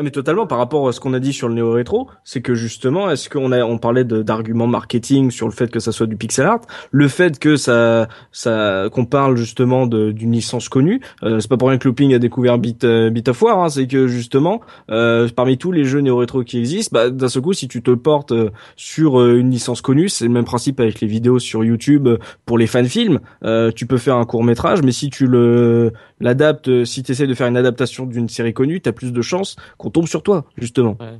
[0.00, 2.40] Ah mais totalement par rapport à ce qu'on a dit sur le néo rétro, c'est
[2.40, 6.06] que justement est-ce qu'on a on parlait d'arguments marketing sur le fait que ça soit
[6.06, 6.60] du pixel art,
[6.92, 11.70] le fait que ça ça qu'on parle justement d'une licence connue, euh, c'est pas pour
[11.70, 15.28] rien que Looping a découvert Bit euh, Bit of War, hein, c'est que justement euh,
[15.34, 17.90] parmi tous les jeux néo rétro qui existent, bah, d'un seul coup si tu te
[17.90, 21.64] portes euh, sur euh, une licence connue, c'est le même principe avec les vidéos sur
[21.64, 22.08] YouTube
[22.46, 23.18] pour les fan films,
[23.74, 27.26] tu peux faire un court métrage, mais si tu le l'adaptes, euh, si tu essaies
[27.26, 30.44] de faire une adaptation d'une série connue, t'as plus de chances qu'on tombe sur toi,
[30.56, 30.96] justement.
[31.00, 31.18] Ouais.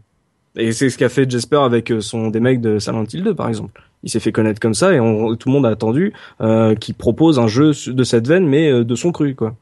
[0.56, 3.34] Et c'est ce qu'a fait Jesper avec euh, son des mecs de Silent Hill 2,
[3.34, 3.82] par exemple.
[4.02, 6.94] Il s'est fait connaître comme ça et on, tout le monde a attendu euh, qu'il
[6.94, 9.56] propose un jeu de cette veine, mais euh, de son cru, quoi.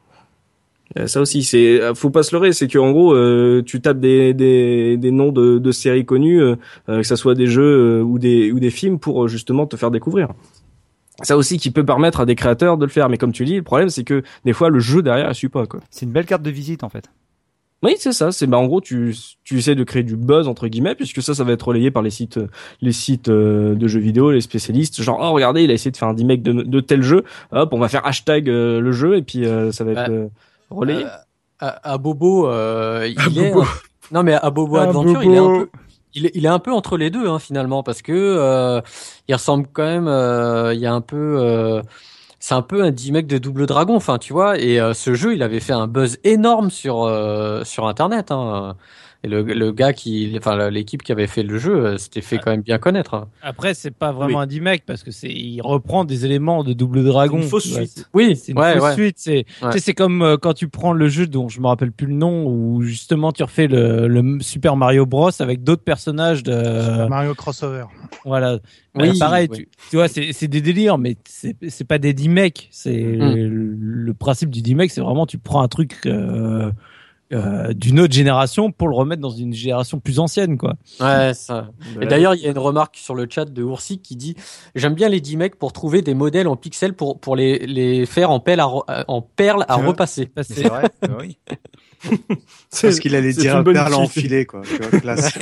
[1.06, 4.32] Ça aussi, c'est faut pas se leurrer, c'est que en gros, euh, tu tapes des,
[4.34, 6.56] des, des noms de, de séries connues, euh,
[6.86, 9.90] que ça soit des jeux euh, ou des ou des films pour justement te faire
[9.90, 10.28] découvrir.
[11.22, 13.56] Ça aussi qui peut permettre à des créateurs de le faire, mais comme tu dis,
[13.56, 15.80] le problème c'est que des fois le jeu derrière il suit pas quoi.
[15.90, 17.06] C'est une belle carte de visite, en fait.
[17.82, 18.32] Oui, c'est ça.
[18.32, 19.14] C'est bah en gros tu
[19.44, 22.02] tu essaies de créer du buzz entre guillemets puisque ça ça va être relayé par
[22.02, 22.40] les sites
[22.80, 25.00] les sites euh, de jeux vidéo, les spécialistes.
[25.02, 27.22] Genre oh regardez il a essayé de faire un remake de, de tel jeu.
[27.52, 30.28] Hop on va faire hashtag euh, le jeu et puis euh, ça va être Ouais.
[30.70, 31.04] relayé.
[31.04, 31.08] Euh,
[31.60, 33.66] à, à Bobo, euh, il À est Bobo.
[34.10, 35.66] non mais à Bobo À Adventure, il est un Bobo.
[35.66, 35.68] peu
[36.16, 38.80] il est, un peu entre les deux hein, finalement parce que euh,
[39.28, 41.82] il ressemble quand même euh, il y a un peu euh,
[42.40, 45.34] c'est un peu un mec de Double Dragon enfin tu vois et euh, ce jeu
[45.34, 47.10] il avait fait un buzz énorme sur
[47.64, 48.76] sur internet hein.
[49.24, 52.38] Et le, le gars qui enfin l'équipe qui avait fait le jeu euh, s'était fait
[52.38, 53.28] quand même bien connaître hein.
[53.42, 54.42] Après, c'est pas vraiment Oui.
[54.44, 57.38] un D-Mac parce que c'est, il reprend des éléments de Double Dragon.
[57.38, 58.08] Une fausse suite.
[58.14, 59.16] oui C'est une ouais fausse ouais suite.
[59.18, 59.72] C'est, tu Ouais.
[59.72, 62.14] sais, c'est comme euh, quand tu prends le jeu dont je me rappelle plus le
[62.14, 67.34] nom où justement tu refais le, le Super Mario Bros avec d'autres personnages de, Mario
[67.34, 67.84] Crossover.
[68.24, 68.58] voilà.
[68.94, 69.56] Oui, Bah, pareil, oui.
[69.58, 72.68] tu, tu vois, c'est, c'est des délires, mais c'est, c'est pas des D-Mecs.
[72.70, 73.34] C'est Mm.
[73.34, 73.48] le,
[73.78, 76.70] le principe du D-Mec, c'est vraiment tu prends un truc euh,
[77.32, 80.74] euh, d'une autre génération pour le remettre dans une génération plus ancienne, quoi.
[81.00, 81.70] ouais ça
[82.00, 84.36] Et d'ailleurs, il y a une remarque sur le chat de Oursi qui dit
[84.76, 88.06] J'aime bien les 10 mecs pour trouver des modèles en pixels pour, pour les, les
[88.06, 90.30] faire en, pelle à re- euh, en perles à repasser.
[90.42, 90.84] C'est- vrai.
[91.20, 91.38] oui.
[92.80, 94.04] Parce qu'il allait dire une bonne perle utilité.
[94.04, 94.62] enfilée, quoi.
[94.62, 95.36] Tu vois, classe.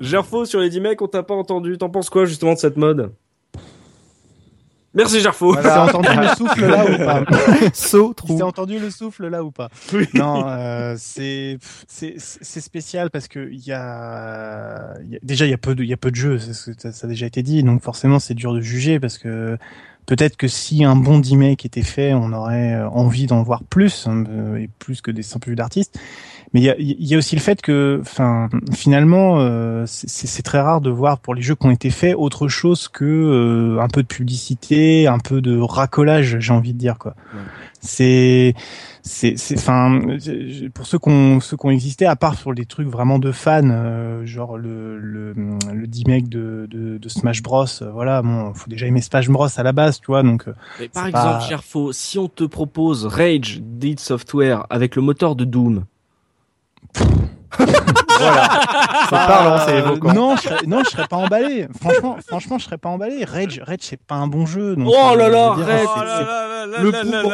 [0.00, 1.76] Gerfo sur les 10 mecs, on t'a pas entendu.
[1.78, 3.12] T'en penses quoi justement de cette mode?
[4.94, 5.54] Merci Gerfo.
[5.56, 7.24] T'as entendu le souffle là ou pas
[7.74, 8.38] Saut, trou.
[8.38, 10.06] T'as entendu le souffle là ou pas Oui.
[10.14, 11.58] Non, euh, c'est
[11.88, 15.82] c'est c'est spécial parce que il y y a- déjà il y a peu de
[15.82, 18.34] il y a peu de jeux, ça, ça a déjà été dit, donc forcément c'est
[18.34, 19.56] dur de juger parce que
[20.06, 24.06] peut-être que si un bon remake était fait, on aurait euh, envie d'en voir plus
[24.06, 25.98] hein, euh, et plus que des simples vues d'artistes.
[26.54, 30.08] Mais il y a, il y a aussi le fait que, enfin, finalement, euh, c'est-
[30.08, 32.86] c'est c'est très rare de voir pour les jeux qui ont été faits autre chose
[32.88, 37.14] que euh, un peu de publicité, un peu de racolage, j'ai envie de dire quoi.
[37.80, 38.54] C'est,
[39.02, 40.00] c'est, c'est, enfin,
[40.72, 43.30] pour ceux qui ont, ceux qui ont existé, à part sur des trucs vraiment de
[43.32, 45.34] fans, euh, genre le le
[45.72, 47.66] le D-Make de, de de Smash Bros.
[47.82, 50.48] euh, voilà, bon, faut déjà aimer Smash Bros à la base, tu vois, donc.
[50.48, 55.02] euh, Mais par exemple, pas- Gerfo, si on te propose Rage Dead Software avec le
[55.02, 55.84] moteur de Doom,
[58.18, 58.48] Voilà.
[59.04, 60.14] C'est parlant, c'est évoquant.
[60.14, 61.66] Non, je serais, non, je serais pas emballé.
[61.80, 63.24] Franchement, franchement, je serais pas emballé.
[63.24, 64.76] Rage, Rage, c'est pas un bon jeu.
[64.76, 65.86] donc, Oh là euh, là, Rage,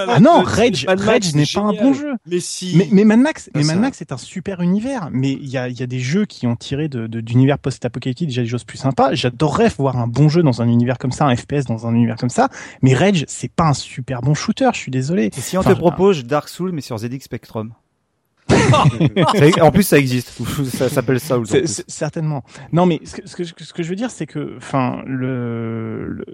[0.09, 2.15] Ah non, Rage, Rage n'est pas un bon jeu.
[2.27, 2.77] Mais si.
[2.77, 5.09] Mais, mais Mad Max, mais Ça, Mad Max c'est un super univers.
[5.13, 8.29] Mais il y a, il y a des jeux qui ont tiré de, d'univers post-apocalyptique
[8.29, 9.15] déjà des choses plus sympas.
[9.15, 12.17] J'adorerais voir un bon jeu dans un univers comme ça, un FPS dans un univers
[12.17, 12.49] comme ça.
[12.83, 14.71] Mais Rage, c'est pas un super bon shooter.
[14.73, 15.31] Je suis désolé.
[15.37, 17.73] Et si on te propose Dark Souls mais sur ZX Spectrum?
[19.61, 20.33] En plus, ça existe.
[20.65, 22.43] Ça s'appelle c'est- certainement.
[22.73, 26.25] Non, mais ce que, ce que, ce que je veux dire, c'est que, enfin, le,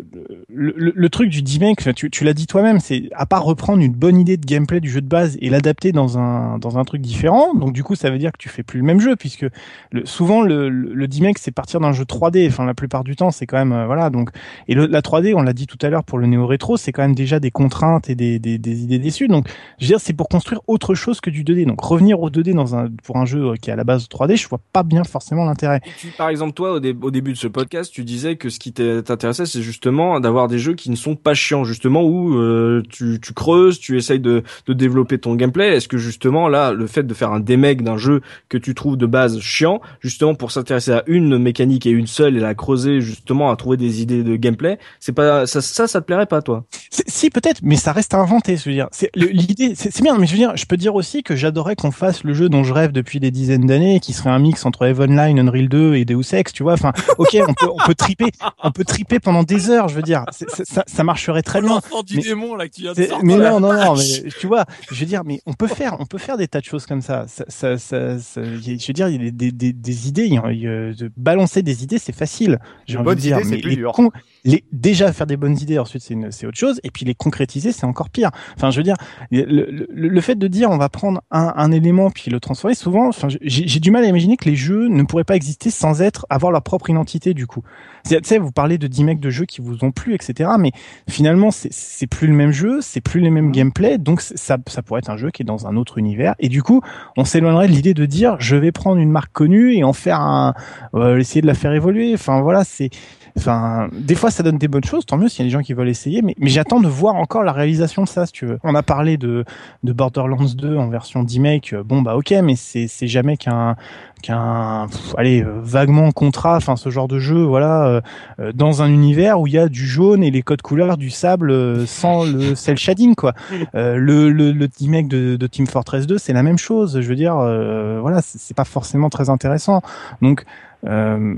[0.48, 1.42] le, le, truc du
[1.78, 4.80] enfin, tu, tu l'as dit toi-même, c'est à part reprendre une bonne idée de gameplay
[4.80, 7.54] du jeu de base et l'adapter dans un dans un truc différent.
[7.54, 9.46] Donc du coup, ça veut dire que tu fais plus le même jeu, puisque
[9.90, 11.06] le, souvent le, le,
[11.38, 12.46] c'est partir d'un jeu 3D.
[12.48, 14.10] Enfin, la plupart du temps, c'est quand même euh, voilà.
[14.10, 14.30] Donc
[14.68, 16.92] et le, la 3D, on l'a dit tout à l'heure pour le néo rétro, c'est
[16.92, 19.28] quand même déjà des contraintes et des, des, des idées déçues.
[19.28, 19.48] Donc
[19.78, 21.66] je veux dire, c'est pour construire autre chose que du 2D.
[21.66, 24.36] Donc revenir au 2D dans un pour un jeu qui est à la base 3D,
[24.36, 25.81] je vois pas bien forcément l'intérêt.
[26.19, 28.73] Par exemple, toi, au, dé- au début de ce podcast, tu disais que ce qui
[28.73, 33.19] t'intéressait, c'est justement d'avoir des jeux qui ne sont pas chiants, justement, où euh, tu,
[33.20, 35.77] tu creuses, tu essayes de, de développer ton gameplay.
[35.77, 38.97] Est-ce que justement, là, le fait de faire un démeg d'un jeu que tu trouves
[38.97, 43.01] de base chiant, justement pour s'intéresser à une mécanique et une seule et la creuser,
[43.01, 46.43] justement, à trouver des idées de gameplay, c'est pas ça, ça, ça te plairait pas,
[46.43, 46.65] toi?
[46.90, 48.57] Si peut-être, mais ça reste à inventer.
[48.57, 50.16] Je veux dire, l'idée, c'est c'est bien.
[50.19, 52.64] Mais je veux dire, je peux dire aussi que j'adorerais qu'on fasse le jeu dont
[52.64, 56.05] je rêve depuis des dizaines d'années, qui serait un mix entre Evenline, Unreal 2 et
[56.05, 56.52] Deus Ex.
[56.52, 58.30] Tu vois, enfin, ok, on peut, on peut triper,
[58.62, 59.88] on peut triper pendant des heures.
[59.88, 61.70] Je veux dire, c'est- c'est- ça, ça marcherait très bien.
[61.70, 63.18] L'enfant du Mais- démon là que tu viens de sortir.
[63.24, 66.06] mais non, non, non, mais tu vois, je veux dire, mais on peut faire, on
[66.06, 67.24] peut faire des tas de choses comme ça.
[67.28, 68.44] ça, ça, ça, ça- y
[68.74, 70.60] a- je veux dire, il y a des, des, des idées, il y a- il
[70.60, 72.59] y a- de balancer des idées, c'est facile.
[72.86, 73.93] J'ai envie de dire, idées, c'est mais plus les dur.
[73.93, 74.10] con-
[74.44, 77.14] les, déjà faire des bonnes idées, ensuite c'est une- c'est autre chose, et puis les
[77.14, 78.30] concrétiser, c'est encore pire.
[78.56, 78.97] Enfin, je veux dire,
[79.30, 82.74] le, le, le fait de dire on va prendre un, un élément puis le transformer,
[82.74, 86.02] souvent, enfin, j'ai du mal à imaginer que les jeux ne pourraient pas exister sans
[86.02, 87.62] être avoir leur propre identité du coup.
[88.08, 90.50] Tu sais, vous parlez de 10 mecs de jeux qui vous ont plu, etc.
[90.58, 90.70] Mais
[91.08, 94.82] finalement, c'est- c'est plus le même jeu, c'est plus les mêmes gameplay, donc ça, ça
[94.82, 96.34] pourrait être un jeu qui est dans un autre univers.
[96.38, 96.82] Et du coup,
[97.16, 100.20] on s'éloignerait de l'idée de dire, je vais prendre une marque connue et en faire
[100.20, 100.54] un,
[100.94, 102.12] euh, essayer de la faire évoluer.
[102.14, 102.90] Enfin voilà, c'est
[103.36, 105.04] Enfin, des fois, ça donne des bonnes choses.
[105.04, 106.22] Tant mieux s'il y a des gens qui veulent essayer.
[106.22, 108.58] Mais, mais j'attends de voir encore la réalisation de ça, si tu veux.
[108.64, 109.44] On a parlé de,
[109.82, 111.74] de Borderlands 2 en version D-Make.
[111.84, 113.76] Bon, bah, ok, mais c'est, c'est jamais qu'un,
[114.22, 114.86] qu'un,
[115.18, 116.56] allez, euh, vaguement contrat.
[116.56, 118.00] Enfin, ce genre de jeu, voilà, euh,
[118.40, 121.10] euh, dans un univers où il y a du jaune et les codes couleurs du
[121.10, 123.34] sable euh, sans le cel shading, quoi.
[123.74, 127.00] Euh, le, le, le D-Make de, de Team Fortress 2, c'est la même chose.
[127.00, 129.82] Je veux dire, voilà, c'est c'est pas forcément très intéressant.
[130.22, 130.44] Donc,
[130.86, 131.34] euh,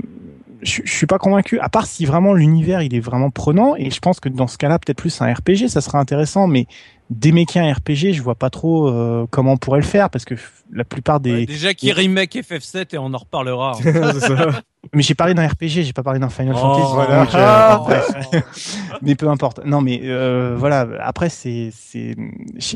[0.61, 1.59] je, je suis pas convaincu.
[1.59, 4.57] À part si vraiment l'univers il est vraiment prenant, et je pense que dans ce
[4.57, 6.47] cas-là, peut-être plus un RPG, ça serait intéressant.
[6.47, 6.67] Mais
[7.09, 10.35] démaker un RPG, je vois pas trop euh, comment on pourrait le faire parce que
[10.71, 11.31] la plupart des.
[11.33, 13.73] Ouais, déjà qui remake FF7 et on en reparlera.
[13.83, 14.51] hein.
[14.93, 16.93] Mais j'ai parlé d'un RPG, j'ai pas parlé d'un Final Oh, Fantasy.
[16.93, 17.25] voilà.
[17.25, 18.43] donc, euh, bref.
[19.01, 19.59] mais peu importe.
[19.65, 20.87] Non, mais euh, voilà.
[21.01, 22.15] Après, c'est, c'est,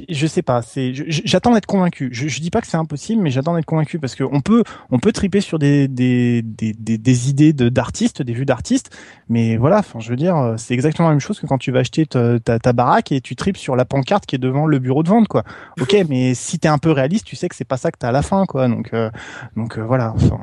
[0.10, 0.62] je, sais pas.
[0.62, 2.10] C'est, j'attends d'être convaincu.
[2.12, 4.64] Je, je dis pas que c'est impossible, mais j'attends d'être convaincu parce que on peut,
[4.92, 8.90] on peut triper sur des, des, des, des, des idées de, d'artistes, des vues d'artistes.
[9.30, 9.78] Mais voilà.
[9.80, 12.38] Enfin, je veux dire, c'est exactement la même chose que quand tu vas acheter ta,
[12.38, 15.10] ta, ta baraque et tu tripes sur la pancarte qui est devant le bureau de
[15.10, 15.44] vente, quoi.
[15.82, 18.10] Ok, mais si t'es un peu réaliste, tu sais que c'est pas ça que t'as
[18.10, 18.68] à la fin, quoi.
[18.68, 19.10] Donc, euh,
[19.56, 20.14] donc euh, voilà.
[20.16, 20.40] Enfin,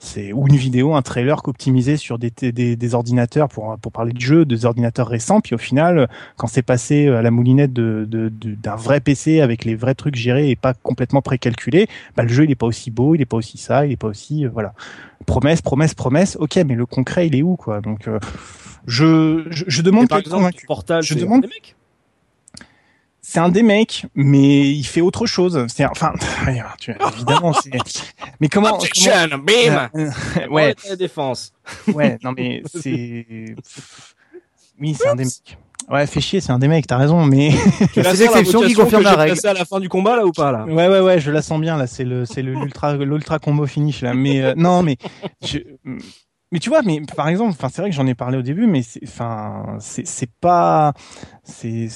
[0.00, 4.12] c'est ou une vidéo, un trailer qu'optimisé sur des, des, des ordinateurs pour pour parler
[4.12, 5.40] de jeu, des ordinateurs récents.
[5.40, 9.74] Puis au final, quand c'est passé à la moulinette de d'un vrai PC avec les
[9.74, 13.14] vrais trucs gérés et pas complètement précalculés, bah le jeu il est pas aussi beau,
[13.14, 14.72] il est pas aussi ça, il est pas aussi euh, voilà.
[15.26, 16.36] Promesse, promesse, promesse.
[16.40, 17.80] Ok, mais le concret il est où quoi?
[17.80, 18.18] Donc euh,
[18.86, 20.66] je, je je demande par exemple, convaincu.
[20.66, 21.76] Portal, Je demande- des mecs
[23.32, 25.64] C'est un des mecs, mais il fait autre chose.
[25.68, 26.12] C'est enfin,
[26.80, 27.70] tu- évidemment, c'est.
[28.40, 31.52] Mais comment, comment- bim Euh, Ouais, ouais, la défense.
[31.94, 33.54] ouais, non mais c'est.
[34.80, 35.58] Oui, c'est un des mecs.
[35.88, 37.52] Ouais, fais chier, c'est un des mecs, t'as raison, mais.
[37.94, 39.36] C'est l'exception qui confirme la règle.
[39.36, 40.64] C'est à la fin du combat là ou pas là?
[40.64, 41.86] Ouais, ouais, ouais, je la sens bien là.
[41.86, 44.12] C'est le, c'est le l'ultra, l'ultra combo finish là.
[44.12, 44.96] Mais euh, non, mais
[45.44, 45.58] je,
[46.50, 48.66] mais tu vois, mais par exemple, enfin, c'est vrai que j'en ai parlé au début,
[48.66, 50.94] mais c'est, enfin, c'est, c'est pas,
[51.44, 51.88] c'est-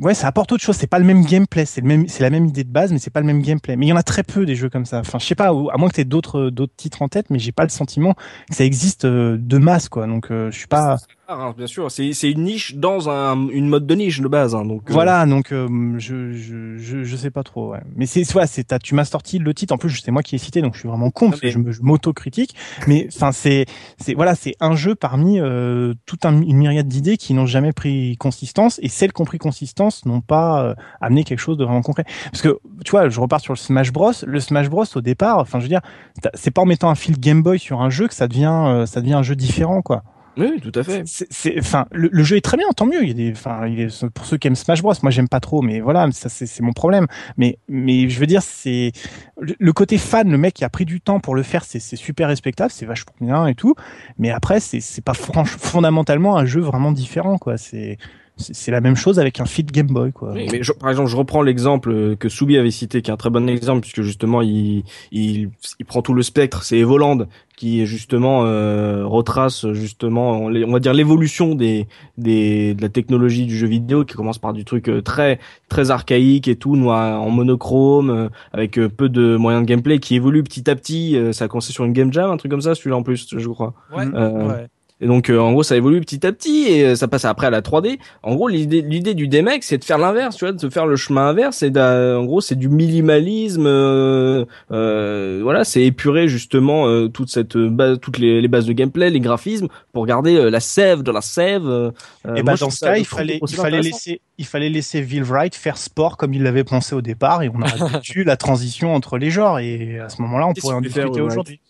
[0.00, 0.76] ouais, ça apporte autre chose.
[0.76, 1.64] C'est pas le même gameplay.
[1.64, 3.76] C'est le même, c'est la même idée de base, mais c'est pas le même gameplay.
[3.76, 5.00] Mais il y en a très peu des jeux comme ça.
[5.00, 7.52] Enfin, je sais pas, à moins que t'aies d'autres, d'autres titres en tête, mais j'ai
[7.52, 8.14] pas le sentiment
[8.48, 10.06] que ça existe euh, de masse, quoi.
[10.06, 10.96] Donc, euh, je suis pas.
[11.26, 14.54] Ah, hein, bien sûr, c'est une niche dans un, une mode de niche de base,
[14.54, 14.90] hein, donc.
[14.90, 17.72] euh, Voilà, donc euh, je, je, je, je sais pas trop.
[17.72, 17.80] Ouais.
[17.96, 19.72] Mais c'est ouais, c'est t'as- tu m'as sorti le titre.
[19.72, 21.58] En plus, c'est moi qui ai cité, donc je suis vraiment con parce que je
[21.58, 22.54] me- je m'auto-critique.
[22.86, 23.64] Mais enfin, c'est
[23.96, 27.72] c'est voilà, c'est un jeu parmi euh, toute un- une myriade d'idées qui n'ont jamais
[27.72, 31.64] pris consistance et celles qui ont pris consistance n'ont pas euh, amené quelque chose de
[31.64, 32.04] vraiment concret.
[32.32, 34.12] Parce que tu vois, je repars sur le Smash Bros.
[34.26, 34.84] Le Smash Bros.
[34.94, 35.80] au départ, enfin, je veux dire,
[36.34, 38.84] c'est pas en mettant un fil Game Boy sur un jeu que ça devient euh,
[38.84, 40.02] ça devient un jeu différent, quoi.
[40.36, 41.02] Oui, tout à fait.
[41.06, 43.02] C'est, enfin, le, le jeu est très bien, tant mieux.
[43.02, 44.94] Il y a des, enfin, il est pour ceux qui aiment Smash Bros.
[45.02, 47.06] Moi, j'aime pas trop, mais voilà, ça c'est, mon problème.
[47.36, 48.92] Mais, mais je veux dire, c'est
[49.38, 52.28] le, côté fan, le mec qui a pris du temps pour le faire, c'est, super
[52.28, 53.74] respectable, c'est vachement bien et tout.
[54.18, 57.56] Mais après, c'est, pas franch, fondamentalement un jeu vraiment différent, quoi.
[57.56, 57.98] C'est,
[58.36, 60.32] c'est, c'est la même chose avec un fit Game Boy, quoi.
[60.32, 63.14] Oui, mais je- par exemple, je reprends l'exemple euh, que Soubi avait cité, qui est
[63.14, 64.82] un très bon exemple, puisque justement, il,
[65.12, 66.62] il, il prend tout le spectre.
[66.64, 71.86] C'est Evoland qui justement euh, retrace justement, on, va dire l'évolution des,
[72.18, 75.38] des de la technologie du jeu vidéo, qui commence par du truc euh, très
[75.68, 80.16] très archaïque et tout, noir en monochrome, euh, avec peu de moyens de gameplay, qui
[80.16, 81.16] évolue petit à petit.
[81.16, 83.28] euh, ça a commencé sur une game jam, un truc comme ça, celui-là en plus,
[83.36, 83.74] je crois.
[83.96, 84.66] Ouais, Euh, ouais.
[85.00, 87.48] Et donc euh, en gros ça évolue petit à petit et euh, ça passe après
[87.48, 87.98] à la 3D.
[88.22, 90.86] En gros l'idée l'idée du DMX c'est de faire l'inverse, tu vois, de se faire
[90.86, 91.64] le chemin inverse.
[91.64, 93.66] D'a- en gros c'est du minimalisme.
[93.66, 98.72] euh, euh, voilà, c'est épurer justement euh, toute cette base, toutes les, les bases de
[98.72, 101.66] gameplay, les graphismes pour garder euh, la sève de la sève.
[101.66, 101.90] euh,
[102.36, 105.54] Et bah, dans ce cas, il fallait, il fallait laisser, il fallait laisser Will Wright
[105.54, 109.18] faire sport comme il l'avait pensé au départ et on aurait tu la transition entre
[109.18, 111.60] les genres et à ce moment-là, on pourrait en discuter aujourd'hui.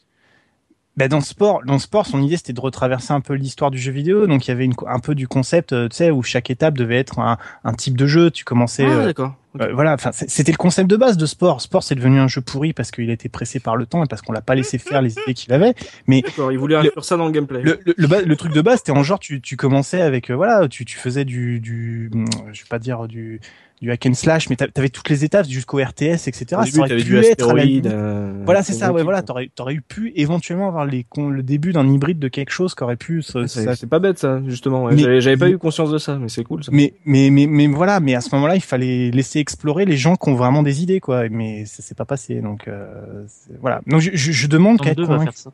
[0.96, 3.78] Ben dans le sport, dans sport, son idée c'était de retraverser un peu l'histoire du
[3.78, 4.26] jeu vidéo.
[4.28, 6.78] Donc il y avait une, un peu du concept, euh, tu sais, où chaque étape
[6.78, 8.30] devait être un, un type de jeu.
[8.30, 9.34] Tu commençais, Ah euh, d'accord.
[9.60, 11.60] Euh, voilà, enfin c'était le concept de base de sport.
[11.60, 14.06] Sport c'est devenu un jeu pourri parce qu'il a été pressé par le temps et
[14.06, 15.74] parce qu'on l'a pas laissé faire les idées qu'il avait.
[16.06, 17.62] Mais D'accord, il voulait inclure ça dans le gameplay.
[17.62, 20.34] le, le, le, le truc de base, c'était en genre, tu, tu commençais avec, euh,
[20.34, 23.40] voilà, tu, tu faisais du, du, hum, je vais pas dire du,
[23.84, 26.46] du hack and slash, mais t'a- t'avais toutes les étapes jusqu'au RTS, etc.
[26.52, 27.84] Au Ça début, aurait pu du être à la astéroïde.
[27.84, 31.28] limite- euh, Voilà, c'est ça, ouais, voilà, t'aurais, t'aurais eu pu éventuellement avoir les, con-
[31.28, 33.98] le début d'un hybride de quelque chose qui aurait pu se, C'est ça- c'est pas
[33.98, 34.84] bête ça, justement.
[34.84, 34.96] ouais.
[35.20, 36.70] J'avais pas mais- eu conscience de ça, mais c'est cool ça.
[36.72, 40.16] mais, mais, mais, mais voilà, mais à ce moment-là, il fallait laisser explorer les gens
[40.16, 41.28] qui ont vraiment des idées, quoi.
[41.28, 43.24] Mais ça s'est pas passé, donc euh,
[43.60, 43.80] voilà.
[43.86, 45.32] Donc je, je, je demande qu'à Evoland être 2 va convaincu.
[45.32, 45.52] faire ça.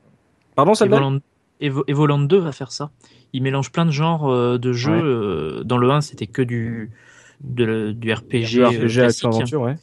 [0.55, 1.19] Pardon, ça Evoland,
[1.61, 2.90] Evo- Evoland 2 va faire ça.
[3.32, 5.59] Il mélange plein de genres euh, de jeux.
[5.59, 5.65] Ouais.
[5.65, 6.90] dans le 1, c'était que du,
[7.42, 9.02] de du RPG, euh, RPG classique.
[9.02, 9.76] action aventure, ouais.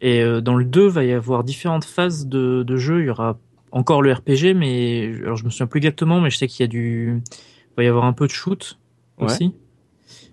[0.00, 3.00] Et euh, dans le 2, va y avoir différentes phases de, de jeu.
[3.02, 3.38] Il y aura
[3.72, 6.64] encore le RPG, mais alors je me souviens plus exactement, mais je sais qu'il y
[6.64, 7.20] a du
[7.76, 8.78] va y avoir un peu de shoot
[9.18, 9.24] Ouais.
[9.26, 9.52] aussi.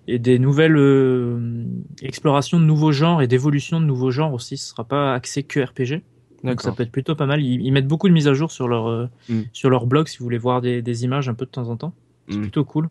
[0.07, 1.65] Et des nouvelles euh,
[2.03, 4.57] explorations de nouveaux genres et d'évolution de nouveaux genres aussi.
[4.57, 6.03] Ce sera pas axé que RPG.
[6.43, 7.41] Donc ça peut être plutôt pas mal.
[7.41, 9.41] Ils, ils mettent beaucoup de mises à jour sur leur, euh, Mm.
[9.51, 11.75] sur leur blog si vous voulez voir des, des images un peu de temps en
[11.77, 11.93] temps.
[12.29, 12.41] C'est Mm.
[12.41, 12.89] plutôt cool.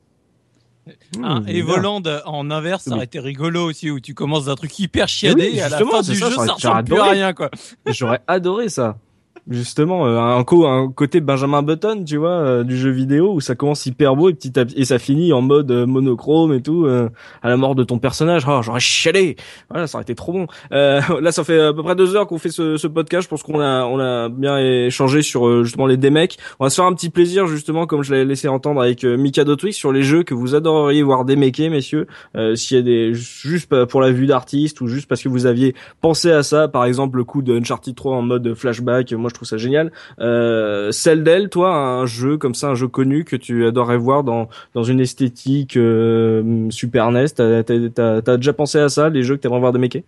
[1.22, 1.64] Ah, Mmh, et bien.
[1.64, 5.48] Voland en inverse, ça aurait été rigolo aussi, où tu commences d'un truc hyper chiadé
[5.52, 7.50] oui, et à la fin du ça, jeu, ça ça ressemble plus à rien, quoi.
[7.86, 8.98] J'aurais adoré ça.
[9.46, 13.42] Justement, euh, un, co un côté Benjamin Button, tu vois, euh, du jeu vidéo où
[13.42, 16.62] ça commence hyper beau et petit à et ça finit en mode euh, monochrome et
[16.62, 18.44] tout à la mort de ton personnage.
[18.48, 19.36] Oh, j'aurais chialé.
[19.68, 20.46] Voilà, ça aurait été trop bon.
[20.70, 23.24] Là, ça fait à peu près deux heures qu'on fait ce, ce podcast.
[23.24, 26.38] Je pense qu'on a on a bien échangé sur justement les démecs.
[26.58, 29.56] On va se faire un petit plaisir justement, comme je l'avais laissé entendre avec Mikado
[29.56, 32.06] Twix, sur les jeux que vous adoreriez voir démequer, messieurs.
[32.54, 35.74] S'il y a des juste pour la vue d'artiste ou juste parce que vous aviez
[36.00, 39.34] pensé à ça, par exemple le coup de Uncharted 3 en mode flashback, moi je
[39.34, 39.90] trouve ça génial.
[40.18, 44.48] Euh, Celdel, toi, un jeu comme ça, un jeu connu que tu adorerais voir dans
[44.74, 49.40] dans une esthétique euh, Super NES, t'as t'as- déjà pensé à ça, les jeux que
[49.40, 50.04] t'aimerais voir démequer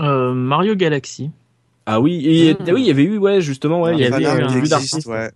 [0.00, 1.30] Euh, Mario Galaxy.
[1.86, 2.74] Ah oui, et, Mm.
[2.74, 4.62] oui, il y avait eu, ouais, justement, ouais, il y Il y avait eu un
[4.68, 5.06] d'artiste.
[5.06, 5.30] ouais.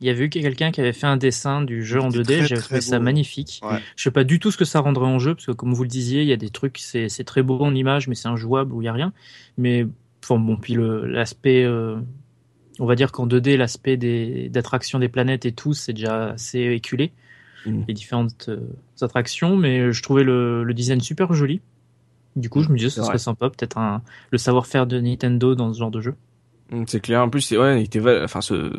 [0.00, 2.38] Il y avait eu quelqu'un qui avait fait un dessin du jeu en C'était 2D.
[2.38, 3.60] très, J'avais trouvé ça magnifique.
[3.62, 3.78] Ouais.
[3.94, 5.84] Je sais pas du tout ce que ça rendrait en jeu parce que comme vous
[5.84, 8.26] le disiez, il y a des trucs, c'est c'est très beau en image, mais c'est
[8.26, 9.12] injouable où il y a rien.
[9.58, 9.86] Mais
[10.24, 11.94] enfin bon, puis le l'aspect, euh,
[12.78, 16.60] on va dire qu'en 2D, l'aspect des d'attraction des planètes et tout, c'est déjà assez
[16.60, 17.12] éculé.
[17.66, 17.82] Mm.
[17.88, 18.60] Les différentes euh,
[19.00, 21.60] attractions, mais je trouvais le, le design super joli.
[22.34, 25.54] Du coup, je me disais, ce C'est serait sympa, peut-être un le savoir-faire de Nintendo
[25.54, 26.14] dans ce genre de jeu.
[26.70, 27.22] Mm, C'est clair.
[27.22, 28.72] En plus, c'est ouais, il était, enfin, ce,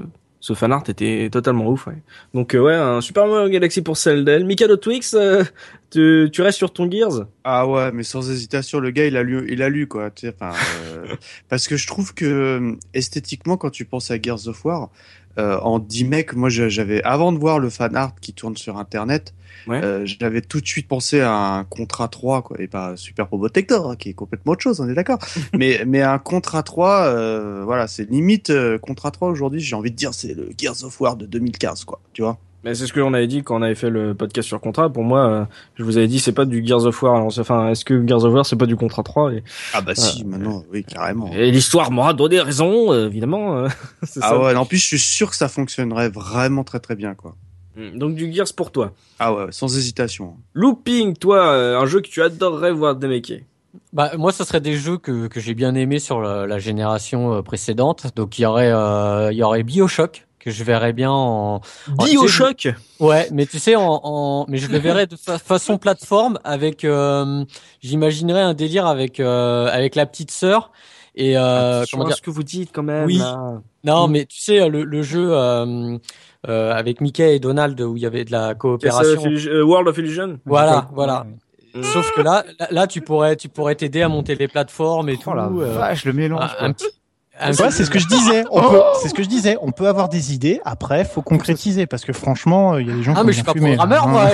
[0.44, 1.88] ce fan art était totalement ouf.
[1.88, 2.04] Ouais.
[2.34, 4.44] Donc euh, ouais, un Super Mario Galaxy pour Celdel.
[4.44, 5.42] Mikado Twix, euh,
[5.90, 7.28] tu, tu restes sur ton Gears?
[7.46, 10.12] Ah ouais, mais sans hésitation, le gars, il a lu, il a lu quoi.
[10.26, 11.06] Euh,
[11.48, 14.90] parce que je trouve que euh, esthétiquement, quand tu penses à Gears of War,
[15.38, 19.34] en 10 mecs, moi, j'avais avant de voir le fan art qui tourne sur Internet,
[19.68, 19.84] Ouais.
[19.84, 23.92] euh, j'avais tout de suite pensé à un contrat 3 quoi, et pas Super Probotector,
[23.92, 25.20] hein, qui est complètement autre chose, on est d'accord.
[25.54, 29.60] mais mais un contrat 3, euh, voilà, c'est limite euh, contrat 3 aujourd'hui.
[29.60, 32.38] J'ai envie de dire, c'est le Gears of War de 2015 quoi, tu vois.
[32.66, 34.90] Mais c'est ce que l'on avait dit quand on avait fait le podcast sur contrat.
[34.90, 35.46] Pour moi, euh,
[35.76, 37.26] je vous avais dit, c'est pas du Gears of War.
[37.26, 40.24] Enfin, est-ce que Gears of War, c'est pas du contrat 3 et, Ah bah si,
[40.24, 41.30] maintenant, oui, carrément.
[41.34, 43.58] et l'histoire m'aura donné raison, euh, évidemment.
[43.58, 43.68] euh,
[44.02, 44.40] Ah ça.
[44.42, 47.36] ouais, en plus, je suis sûr que ça fonctionnerait vraiment très très bien quoi.
[47.76, 48.92] Mm, Donc du Gears pour toi.
[49.20, 50.36] Ah ouais, sans hésitation.
[50.54, 53.46] Looping, toi, euh, un jeu que tu adorerais voir démequer.
[53.92, 57.34] Bah, moi, ce serait des jeux que, que j'ai bien aimés sur la, la génération
[57.34, 58.08] euh, précédente.
[58.16, 61.62] Donc, il y aurait, euh, il y aurait Bioshock que je verrais bien en.
[61.98, 62.68] en- Bioshock?
[63.00, 64.46] Ouais, mais tu sais, en, en...
[64.50, 66.84] mais je le verrais de fa- façon plateforme avec.
[66.86, 67.46] euh,
[67.82, 70.72] J'imaginerais un délire avec euh, avec la petite sœur
[71.16, 72.18] et euh, comment à dire.
[72.18, 73.06] ce que vous dites quand même.
[73.06, 73.18] Oui.
[73.20, 73.62] là.
[73.86, 74.12] Non, Mm.
[74.12, 75.32] mais tu sais, le, le jeu
[76.48, 79.22] euh, avec Mickey et Donald où il y avait de la coopération.
[79.64, 80.40] World of Illusion.
[80.46, 81.26] Voilà, voilà.
[81.82, 85.18] Sauf que là, là, là, tu pourrais, tu pourrais t'aider à monter les plateformes et
[85.18, 85.32] tout.
[85.32, 86.44] Oh la euh, vache, le mélange.
[86.44, 86.64] un, quoi.
[86.64, 86.86] un petit.
[87.42, 88.44] Ouais, petit- c'est ce que je disais.
[88.52, 89.58] On peut, c'est ce que je disais.
[89.62, 90.62] On peut avoir des idées.
[90.66, 93.32] Après, faut concrétiser parce que franchement, il y a des gens Ah, qui mais ont
[93.32, 94.26] je suis pas fumé, programmeur, moi.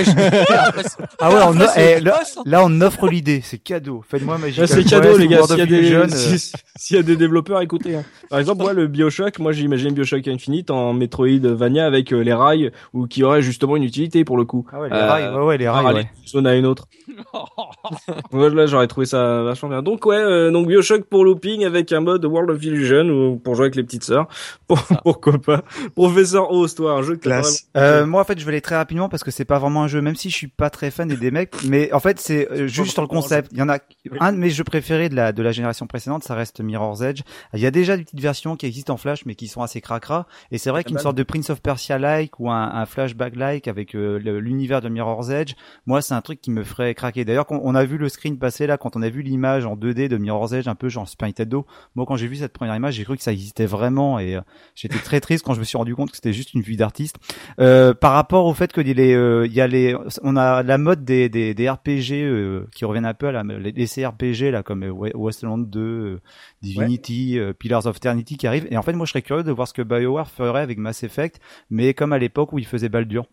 [1.19, 2.61] Ah ouais, on a- eh, là, hein.
[2.65, 4.03] on offre l'idée, c'est cadeau.
[4.07, 5.43] Faites-moi Magic Là, c'est cadeau, les gars.
[5.43, 7.95] S'il y des, euh, si- s'il y a des développeurs, écoutez.
[7.95, 8.03] hein.
[8.29, 12.71] Par exemple, moi, le Bioshock, moi, j'imagine Bioshock Infinite en Metroidvania avec euh, les rails
[12.93, 14.65] ou qui aurait justement une utilité pour le coup.
[14.73, 16.09] Ah ouais, les Euh, rails, ouais, ouais, les rails, aller ouais.
[16.27, 16.87] zone à une autre.
[18.33, 19.81] ouais, là, j'aurais trouvé ça vachement bien.
[19.81, 23.55] Donc, ouais, euh, donc Bioshock pour looping avec un mode World of Illusion ou pour
[23.55, 24.27] jouer avec les petites sœurs.
[24.67, 25.63] Pour- pourquoi pas?
[25.95, 27.67] Professeur Oz, toi, un jeu que t'as Classe.
[27.75, 29.87] Euh, moi, en fait, je vais aller très rapidement parce que c'est pas vraiment un
[29.87, 31.55] jeu, même si je suis pas très fan des, des mecs.
[31.67, 33.49] Mais en fait, c'est euh, juste sur le concept.
[33.51, 33.79] Il y en a
[34.19, 37.21] un de mes jeux préférés de la de la génération précédente, ça reste Mirror's Edge.
[37.53, 39.81] Il y a déjà des petites versions qui existent en Flash, mais qui sont assez
[39.81, 40.27] cracra.
[40.51, 44.17] Et c'est vrai qu'une sorte de Prince of Persia-like ou un, un flashback-like avec euh,
[44.19, 45.53] l'univers de Mirror's Edge,
[45.85, 47.25] moi, c'est un truc qui me ferait craquer.
[47.25, 49.75] D'ailleurs, quand on a vu le screen passer là, quand on a vu l'image en
[49.75, 53.03] 2D de Mirror's Edge, un peu genre Nintendo, moi, quand j'ai vu cette première j'ai
[53.03, 54.41] cru que ça existait vraiment et euh,
[54.75, 57.17] j'étais très triste quand je me suis rendu compte que c'était juste une vue d'artiste.
[57.59, 60.77] Euh, par rapport au fait que les, euh, il y a les, on a la
[60.77, 64.83] mode des, des, des RPG qui reviennent un peu à la, les, CRPG là comme
[64.83, 66.19] We- Westland 2, euh,
[66.61, 68.67] Divinity, Pillars of Eternity qui arrivent.
[68.71, 71.03] Et en fait, moi, je serais curieux de voir ce que BioWare ferait avec Mass
[71.03, 71.39] Effect,
[71.69, 73.25] mais comme à l'époque où il faisait Baldur.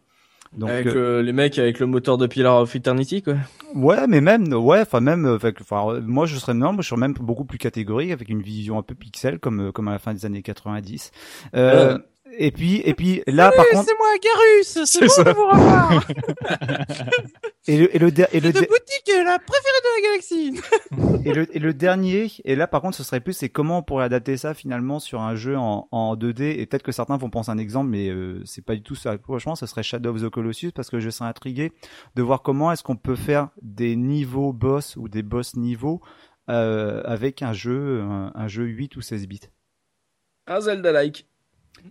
[0.56, 3.34] Donc, avec euh, euh, les mecs avec le moteur de Pillar of Eternity, quoi.
[3.74, 7.12] Ouais, mais même, ouais, enfin même, enfin, moi je serais non, moi je serais même
[7.12, 10.14] beaucoup plus catégorique avec une vision un peu pixel comme euh, comme à la fin
[10.14, 11.10] des années 90.
[11.54, 11.98] Euh,
[12.38, 14.84] Et puis, et puis là, par contre, c'est moi, Garus.
[14.84, 15.24] C'est bon ça.
[15.24, 16.06] de vous revoir.
[17.66, 20.60] et le, et le, et le, de boutique la préférée de la galaxie.
[21.24, 23.82] et le, et le dernier, et là par contre ce serait plus, c'est comment on
[23.82, 27.30] pourrait adapter ça finalement sur un jeu en, en 2D, et peut-être que certains vont
[27.30, 29.16] penser à un exemple, mais euh, c'est pas du tout ça.
[29.18, 31.72] Franchement, ce serait Shadow of the Colossus, parce que je serais intrigué
[32.14, 36.00] de voir comment est-ce qu'on peut faire des niveaux boss ou des boss niveaux
[36.48, 39.40] euh, avec un jeu, un, un jeu 8 ou 16 bits.
[40.46, 41.26] Un Zelda-like.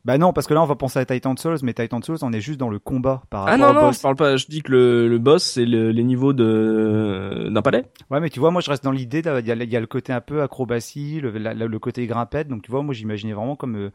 [0.03, 2.31] Bah non, parce que là on va penser à Titan Souls, mais Titan Souls on
[2.33, 3.97] est juste dans le combat par Ah rapport non, au non, boss.
[3.97, 4.37] je parle pas.
[4.37, 7.85] Je dis que le, le boss, c'est le- les niveaux de d'un palais.
[8.11, 9.79] Ouais, mais tu vois, moi je reste dans l'idée, il y, a- il y a
[9.79, 13.33] le côté un peu acrobatie, le, la- le côté grimpette, donc tu vois, moi j'imaginais
[13.33, 13.89] vraiment comme, euh,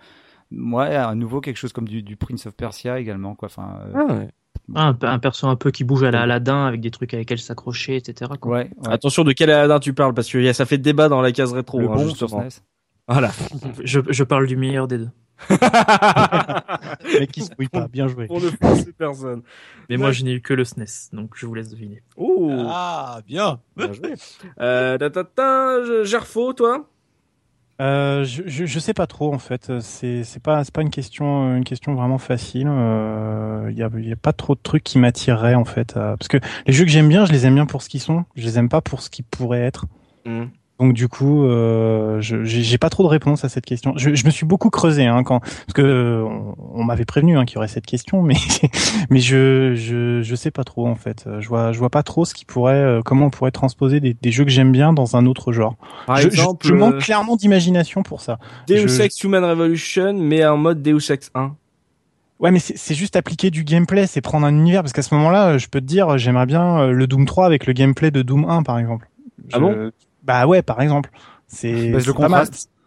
[0.53, 3.47] ouais, à nouveau quelque chose comme du, du Prince of Persia également, quoi.
[3.47, 4.29] Enfin, euh, Ah ouais.
[4.77, 7.25] Ah, un, un perso un peu qui bouge à la Aladdin avec des trucs avec
[7.29, 8.31] lesquels s'accrocher, etc.
[8.41, 8.53] quoi.
[8.53, 8.93] ouais, ouais.
[8.93, 11.81] Attention de quel Aladdin tu parles, parce que ça fait débat dans la case rétro.
[11.81, 12.45] le hein, bon justement.
[13.09, 13.31] Voilà.
[13.83, 15.09] Je, je parle du meilleur des deux.
[17.21, 17.89] Mais qui se mouille pas.
[17.89, 18.27] Bien joué.
[18.27, 19.43] Pour ne froisser personne.
[19.89, 22.03] Mais moi, je n'ai eu que le SNES, donc je vous laisse deviner.
[22.17, 22.51] Oh.
[22.69, 23.61] Ah, bien.
[23.77, 24.15] Bien joué.
[24.61, 26.87] Euh, ta, ta, ta, je- Gerfo, toi?
[27.81, 29.81] Euh, je, je, je sais pas trop en fait.
[29.81, 32.67] C'est c'est pas c'est pas une question une question vraiment facile.
[33.71, 35.97] Il y a y a pas trop de trucs qui m'attireraient en fait.
[35.97, 36.37] euh, parce que
[36.67, 38.27] les jeux que j'aime bien, je les aime bien pour ce qu'ils sont.
[38.37, 39.87] Je les aime pas pour ce qu'ils pourraient être.
[40.81, 43.93] Donc du coup, euh, je j'ai pas trop de réponse à cette question.
[43.97, 47.37] Je, je me suis beaucoup creusé hein, quand parce que euh, on, on m'avait prévenu
[47.37, 48.35] hein, qu'il y aurait cette question, mais
[49.11, 51.29] mais je je je sais pas trop en fait.
[51.39, 54.15] Je vois je vois pas trop ce qui pourrait euh, comment on pourrait transposer des,
[54.15, 55.77] des jeux que j'aime bien dans un autre genre.
[56.07, 58.39] Par je, exemple, je, manque euh, clairement d'imagination pour ça.
[58.67, 61.55] Deus je- Ex Human Revolution, mais en mode Deus Ex 1.
[62.39, 65.59] Ouais, mais c'est juste appliquer du gameplay, c'est prendre un univers parce qu'à ce moment-là,
[65.59, 68.47] je peux te dire, j'aimerais bien euh, le Doom 3 avec le gameplay de Doom
[68.49, 69.11] 1 par exemple.
[69.53, 69.91] Ah bon?
[70.23, 71.11] Bah ouais, par exemple.
[71.47, 72.41] C'est c'est le pas mal.
[72.47, 72.71] contraste.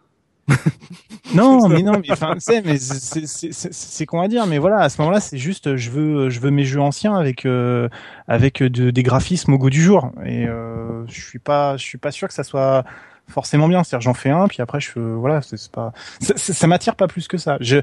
[1.34, 4.58] Non, mais non, mais enfin, sais, mais c'est- c'est c'est- c'est qu'on va dire, mais
[4.58, 7.88] voilà, à ce moment-là, c'est juste, je veux, je veux mes jeux anciens avec euh,
[8.28, 11.98] avec de, des graphismes au goût du jour, et euh, je suis pas, je suis
[11.98, 12.84] pas sûr que ça soit
[13.28, 13.82] forcément bien.
[13.84, 16.94] C'est-à-dire, j'en fais un, puis après, je, voilà, c'est c'est pas, ça, ça, ça m'attire
[16.94, 17.56] pas plus que ça.
[17.60, 17.78] Je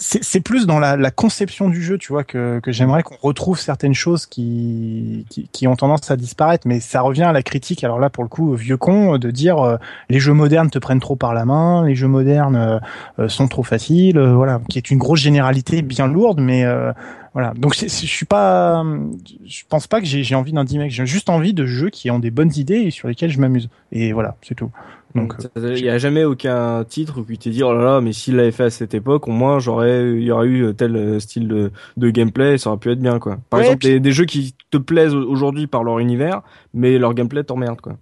[0.00, 3.58] c'est plus dans la, la conception du jeu, tu vois, que, que j'aimerais qu'on retrouve
[3.58, 6.68] certaines choses qui, qui, qui ont tendance à disparaître.
[6.68, 9.58] Mais ça revient à la critique, alors là, pour le coup, vieux con, de dire
[9.58, 9.76] euh,
[10.08, 12.78] les jeux modernes te prennent trop par la main, les jeux modernes euh,
[13.18, 16.92] euh, sont trop faciles, euh, voilà, qui est une grosse généralité bien lourde, mais euh,
[17.34, 17.52] voilà.
[17.56, 18.84] Donc je suis pas,
[19.46, 20.90] je pense pas que j'ai envie d'un remake.
[20.90, 23.68] J'ai juste envie de jeux qui ont des bonnes idées et sur lesquels je m'amuse.
[23.92, 24.70] Et voilà, c'est tout.
[25.18, 28.00] Donc euh, il y a jamais aucun titre où tu t'es dit oh là là
[28.00, 30.96] mais s'il l'avait fait à cette époque au moins j'aurais il y aurait eu tel
[30.96, 33.38] euh, style de, de gameplay et ça aurait pu être bien quoi.
[33.50, 36.42] Par Ouais, exemple puis- des, des jeux qui te plaisent aujourd'hui par leur univers
[36.74, 37.94] mais leur gameplay t'emmerde quoi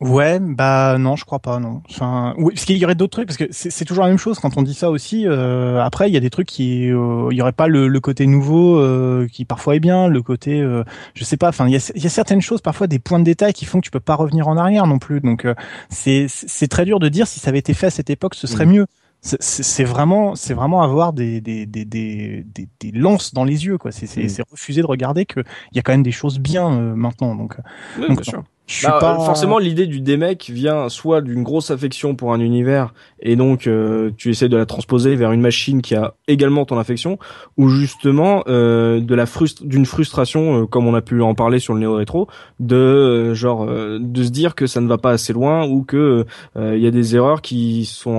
[0.00, 1.82] Ouais, bah non, je crois pas, non.
[1.90, 4.38] Enfin, oui, parce qu'il y aurait d'autres trucs, parce que c'est toujours la même chose
[4.38, 5.26] quand on dit ça aussi.
[5.26, 8.00] euh, après, il y a des trucs qui, euh, il y aurait pas le, le
[8.00, 10.84] côté nouveau euh, qui parfois est bien, le côté, euh,
[11.14, 11.48] je sais pas.
[11.48, 13.84] Enfin, il y y a certaines choses, parfois des points de détail qui font que
[13.86, 15.20] tu peux pas revenir en arrière non plus.
[15.20, 15.54] Donc, euh,
[15.88, 18.46] c'est c'est très dur de dire si ça avait été fait à cette époque, ce
[18.46, 18.86] serait mieux.
[19.20, 23.90] C'est- vraiment, c'est vraiment avoir des des, des, des, des, lances dans les yeux, quoi.
[23.90, 24.28] C'est c'est Mm.
[24.28, 25.40] c'est refuser de regarder que
[25.72, 27.34] il y a quand même des choses bien euh, maintenant.
[27.34, 27.56] Donc,
[27.98, 28.44] Oui, Donc, bien sûr.
[28.68, 32.40] Je suis Bah, pas forcément l'idée du démec vient soit d'une grosse affection pour un
[32.40, 36.64] univers et donc euh, tu essaies de la transposer vers une machine qui a également
[36.64, 37.18] ton affection
[37.56, 41.58] ou justement euh, de la frustre d'une frustration euh, comme on a pu en parler
[41.58, 42.28] sur le néo rétro
[42.60, 45.82] de euh, genre euh, de se dire que ça ne va pas assez loin ou
[45.84, 46.24] que
[46.56, 48.10] euh, il y a des erreurs qui sont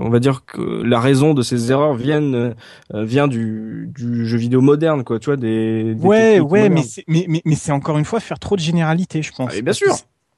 [0.00, 2.54] on va dire que la raison de ces erreurs viennent
[2.94, 6.74] euh, vient du du jeu vidéo moderne quoi tu vois des, des Ouais, ouais, modernes.
[6.74, 9.50] mais mais, mais, mais c'est encore une fois faire trop de généralité, je pense.
[9.52, 9.94] Ah, et bien sûr.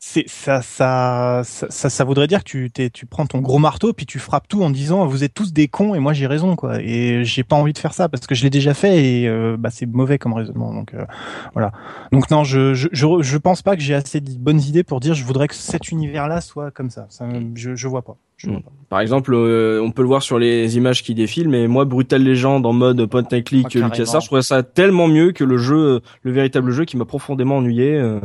[0.06, 3.94] C'est- ça, ça, ça, ça, voudrait dire que tu, t'es, tu prends ton gros marteau
[3.94, 6.56] puis tu frappes tout en disant vous êtes tous des cons et moi j'ai raison
[6.56, 6.80] quoi.
[6.82, 9.56] Et j'ai pas envie de faire ça parce que je l'ai déjà fait et euh,
[9.58, 10.74] bah c'est mauvais comme raisonnement.
[10.74, 11.06] Donc euh,
[11.54, 11.72] voilà.
[12.12, 15.00] Donc non, je, je, je, je pense pas que j'ai assez de bonnes idées pour
[15.00, 17.06] dire je voudrais que cet univers-là soit comme ça.
[17.08, 18.16] ça je, je vois pas.
[18.36, 18.62] Je vois Mm.
[18.62, 18.70] pas.
[18.90, 22.22] Par exemple, euh, on peut le voir sur les images qui défilent, mais moi, Brutal
[22.22, 23.88] Legend en mode point and click, Ah,
[24.20, 27.94] je trouvais ça tellement mieux que le jeu, le véritable jeu qui m'a profondément ennuyé.
[27.96, 28.20] euh,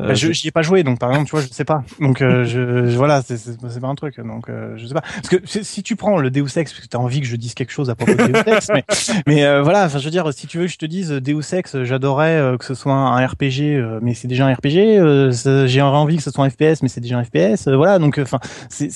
[0.00, 1.82] euh, Bah, je j'y ai pas joué donc par exemple tu vois je sais pas
[2.00, 4.94] donc euh, je, je- voilà c'est c'est c'est pas un truc donc euh, je sais
[4.94, 7.36] pas parce que si tu prends le Deus Ex parce que t'as envie que je
[7.36, 8.84] dise quelque chose à propos de Deus Ex mais
[9.26, 11.52] mais euh, voilà enfin je veux dire si tu veux que je te dise Deus
[11.54, 15.66] Ex j'adorais euh, que ce soit un RPG euh, mais c'est déjà un RPG euh,
[15.66, 18.18] j'ai envie que ce soit un FPS mais c'est déjà un FPS euh, voilà donc
[18.18, 18.90] enfin c'est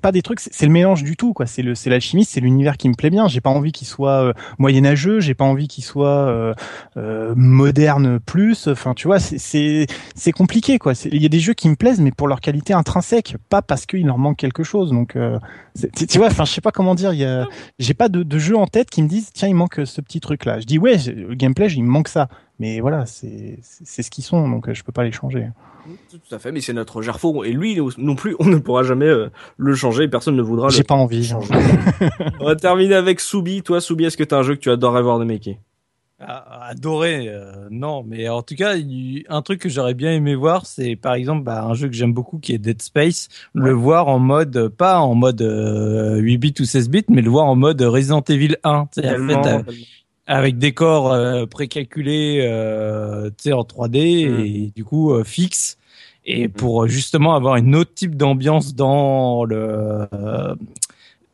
[0.00, 1.46] pas des trucs, c'est le mélange du tout, quoi.
[1.46, 3.28] C'est le, c'est l'alchimie, c'est l'univers qui me plaît bien.
[3.28, 6.54] J'ai pas envie qu'il soit euh, moyenâgeux, j'ai pas envie qu'il soit euh,
[6.96, 8.68] euh, moderne plus.
[8.68, 10.92] Enfin, tu vois, c'est, c'est, compliqué, quoi.
[11.10, 13.86] Il y a des jeux qui me plaisent, mais pour leur qualité intrinsèque, pas parce
[13.86, 14.90] qu'il leur manque quelque chose.
[14.90, 15.38] Donc, euh,
[15.94, 17.12] tu vois, enfin, je sais pas comment dire.
[17.12, 17.46] Il y a,
[17.78, 20.20] j'ai pas de, de jeu en tête qui me disent, tiens, il manque ce petit
[20.20, 20.60] truc-là.
[20.60, 22.28] Je dis, ouais, le gameplay, il me manque ça.
[22.58, 25.48] Mais voilà, c'est, c'est c'est ce qu'ils sont, donc euh, je peux pas les changer.
[26.10, 29.06] Tout à fait, mais c'est notre Gerfo et lui non plus, on ne pourra jamais
[29.06, 30.04] euh, le changer.
[30.04, 31.24] et Personne ne voudra le J'ai pas envie.
[31.24, 31.52] changer.
[32.40, 33.62] on va terminer avec Soubi.
[33.62, 35.54] Toi, Soubi, est-ce que t'as un jeu que tu adorerais voir de maker
[36.18, 40.34] Ah, Adoré, euh, non, mais en tout cas, il- un truc que j'aurais bien aimé
[40.34, 43.72] voir, c'est par exemple bah, un jeu que j'aime beaucoup qui est Dead Space, le
[43.72, 47.44] voir en mode, pas en mode euh, 8 bits ou 16 bits, mais le voir
[47.46, 48.88] en mode Resident Evil 1,
[50.26, 54.40] avec des corps euh, précalculés, euh, tu sais, en 3D Mm.
[54.44, 55.78] et du coup euh, fixe,
[56.24, 60.54] et pour euh, justement avoir une autre type d'ambiance dans le euh,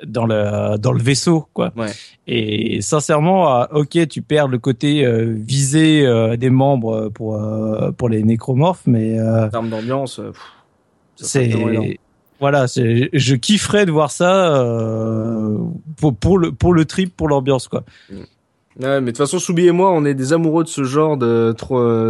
[0.04, 1.72] dans le dans le vaisseau, quoi.
[1.76, 1.92] Ouais.
[2.26, 7.92] Et sincèrement, euh, ok, tu perds le côté euh, visé euh, des membres pour euh,
[7.92, 10.20] pour les nécromorphes, mais euh, En termes d'ambiance,
[11.16, 11.50] c'est
[12.40, 15.56] voilà, c'est je kifferais de voir ça euh,
[15.96, 17.84] pour pour le pour le trip, pour l'ambiance, quoi.
[18.80, 21.18] Ouais, mais de toute façon, Soubi et moi, on est des amoureux de ce genre
[21.18, 21.54] de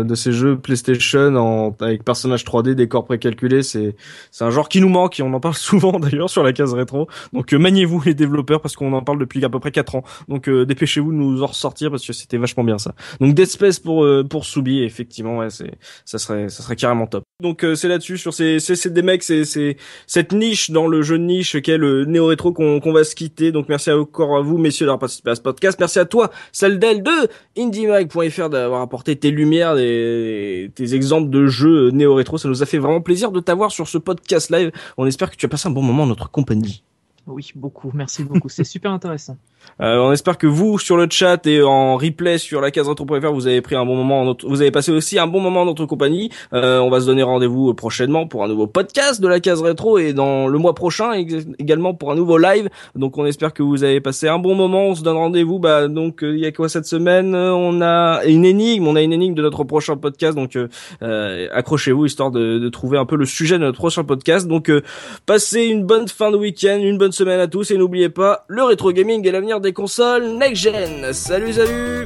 [0.04, 3.62] de ces jeux PlayStation en avec personnages 3D, décors précalculés.
[3.62, 3.96] C'est
[4.30, 6.72] c'est un genre qui nous manque et on en parle souvent d'ailleurs sur la case
[6.72, 7.08] rétro.
[7.32, 10.04] Donc euh, maniez-vous les développeurs parce qu'on en parle depuis à peu près 4 ans.
[10.28, 12.94] Donc euh, dépêchez-vous de nous en ressortir parce que c'était vachement bien ça.
[13.20, 15.72] Donc Dead Space pour euh, pour Soubi, effectivement, ouais, c'est
[16.04, 17.24] ça serait ça serait carrément top.
[17.42, 19.76] Donc euh, c'est là-dessus sur ces c'est des mecs, c'est c'est
[20.06, 23.16] cette niche dans le jeu de niche qu'est le néo rétro qu'on qu'on va se
[23.16, 23.50] quitter.
[23.50, 25.78] Donc merci encore à vous messieurs d'avoir participé à ce podcast.
[25.80, 31.90] Merci à toi Saldel de IndieMag.fr d'avoir apporté tes lumières, des, tes exemples de jeux
[31.90, 32.38] néo-rétro.
[32.38, 34.70] Ça nous a fait vraiment plaisir de t'avoir sur ce podcast live.
[34.98, 36.82] On espère que tu as passé un bon moment en notre compagnie.
[37.26, 37.90] Oui, beaucoup.
[37.94, 38.48] Merci beaucoup.
[38.48, 39.36] C'est super intéressant.
[39.80, 43.32] Euh, on espère que vous, sur le chat et en replay sur la case retro.fr,
[43.32, 45.86] vous avez pris un bon moment, vous avez passé aussi un bon moment en notre
[45.86, 46.30] compagnie.
[46.52, 49.98] Euh, on va se donner rendez-vous prochainement pour un nouveau podcast de la case rétro
[49.98, 52.68] et dans le mois prochain également pour un nouveau live.
[52.96, 54.88] Donc on espère que vous avez passé un bon moment.
[54.88, 55.60] On se donne rendez-vous.
[55.60, 57.34] Bah donc euh, il y a quoi cette semaine?
[57.36, 58.86] On a une énigme.
[58.88, 60.36] On a une énigme de notre prochain podcast.
[60.36, 60.68] Donc euh,
[61.02, 64.48] euh, accrochez-vous histoire de, de trouver un peu le sujet de notre prochain podcast.
[64.48, 64.82] Donc euh,
[65.26, 68.62] passez une bonne fin de week-end, une bonne semaine à tous et n'oubliez pas le
[68.64, 71.12] rétro gaming est l'avenir des consoles next gen.
[71.12, 72.04] Salut salut.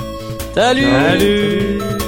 [0.55, 0.83] Salut.
[0.85, 2.06] Salut.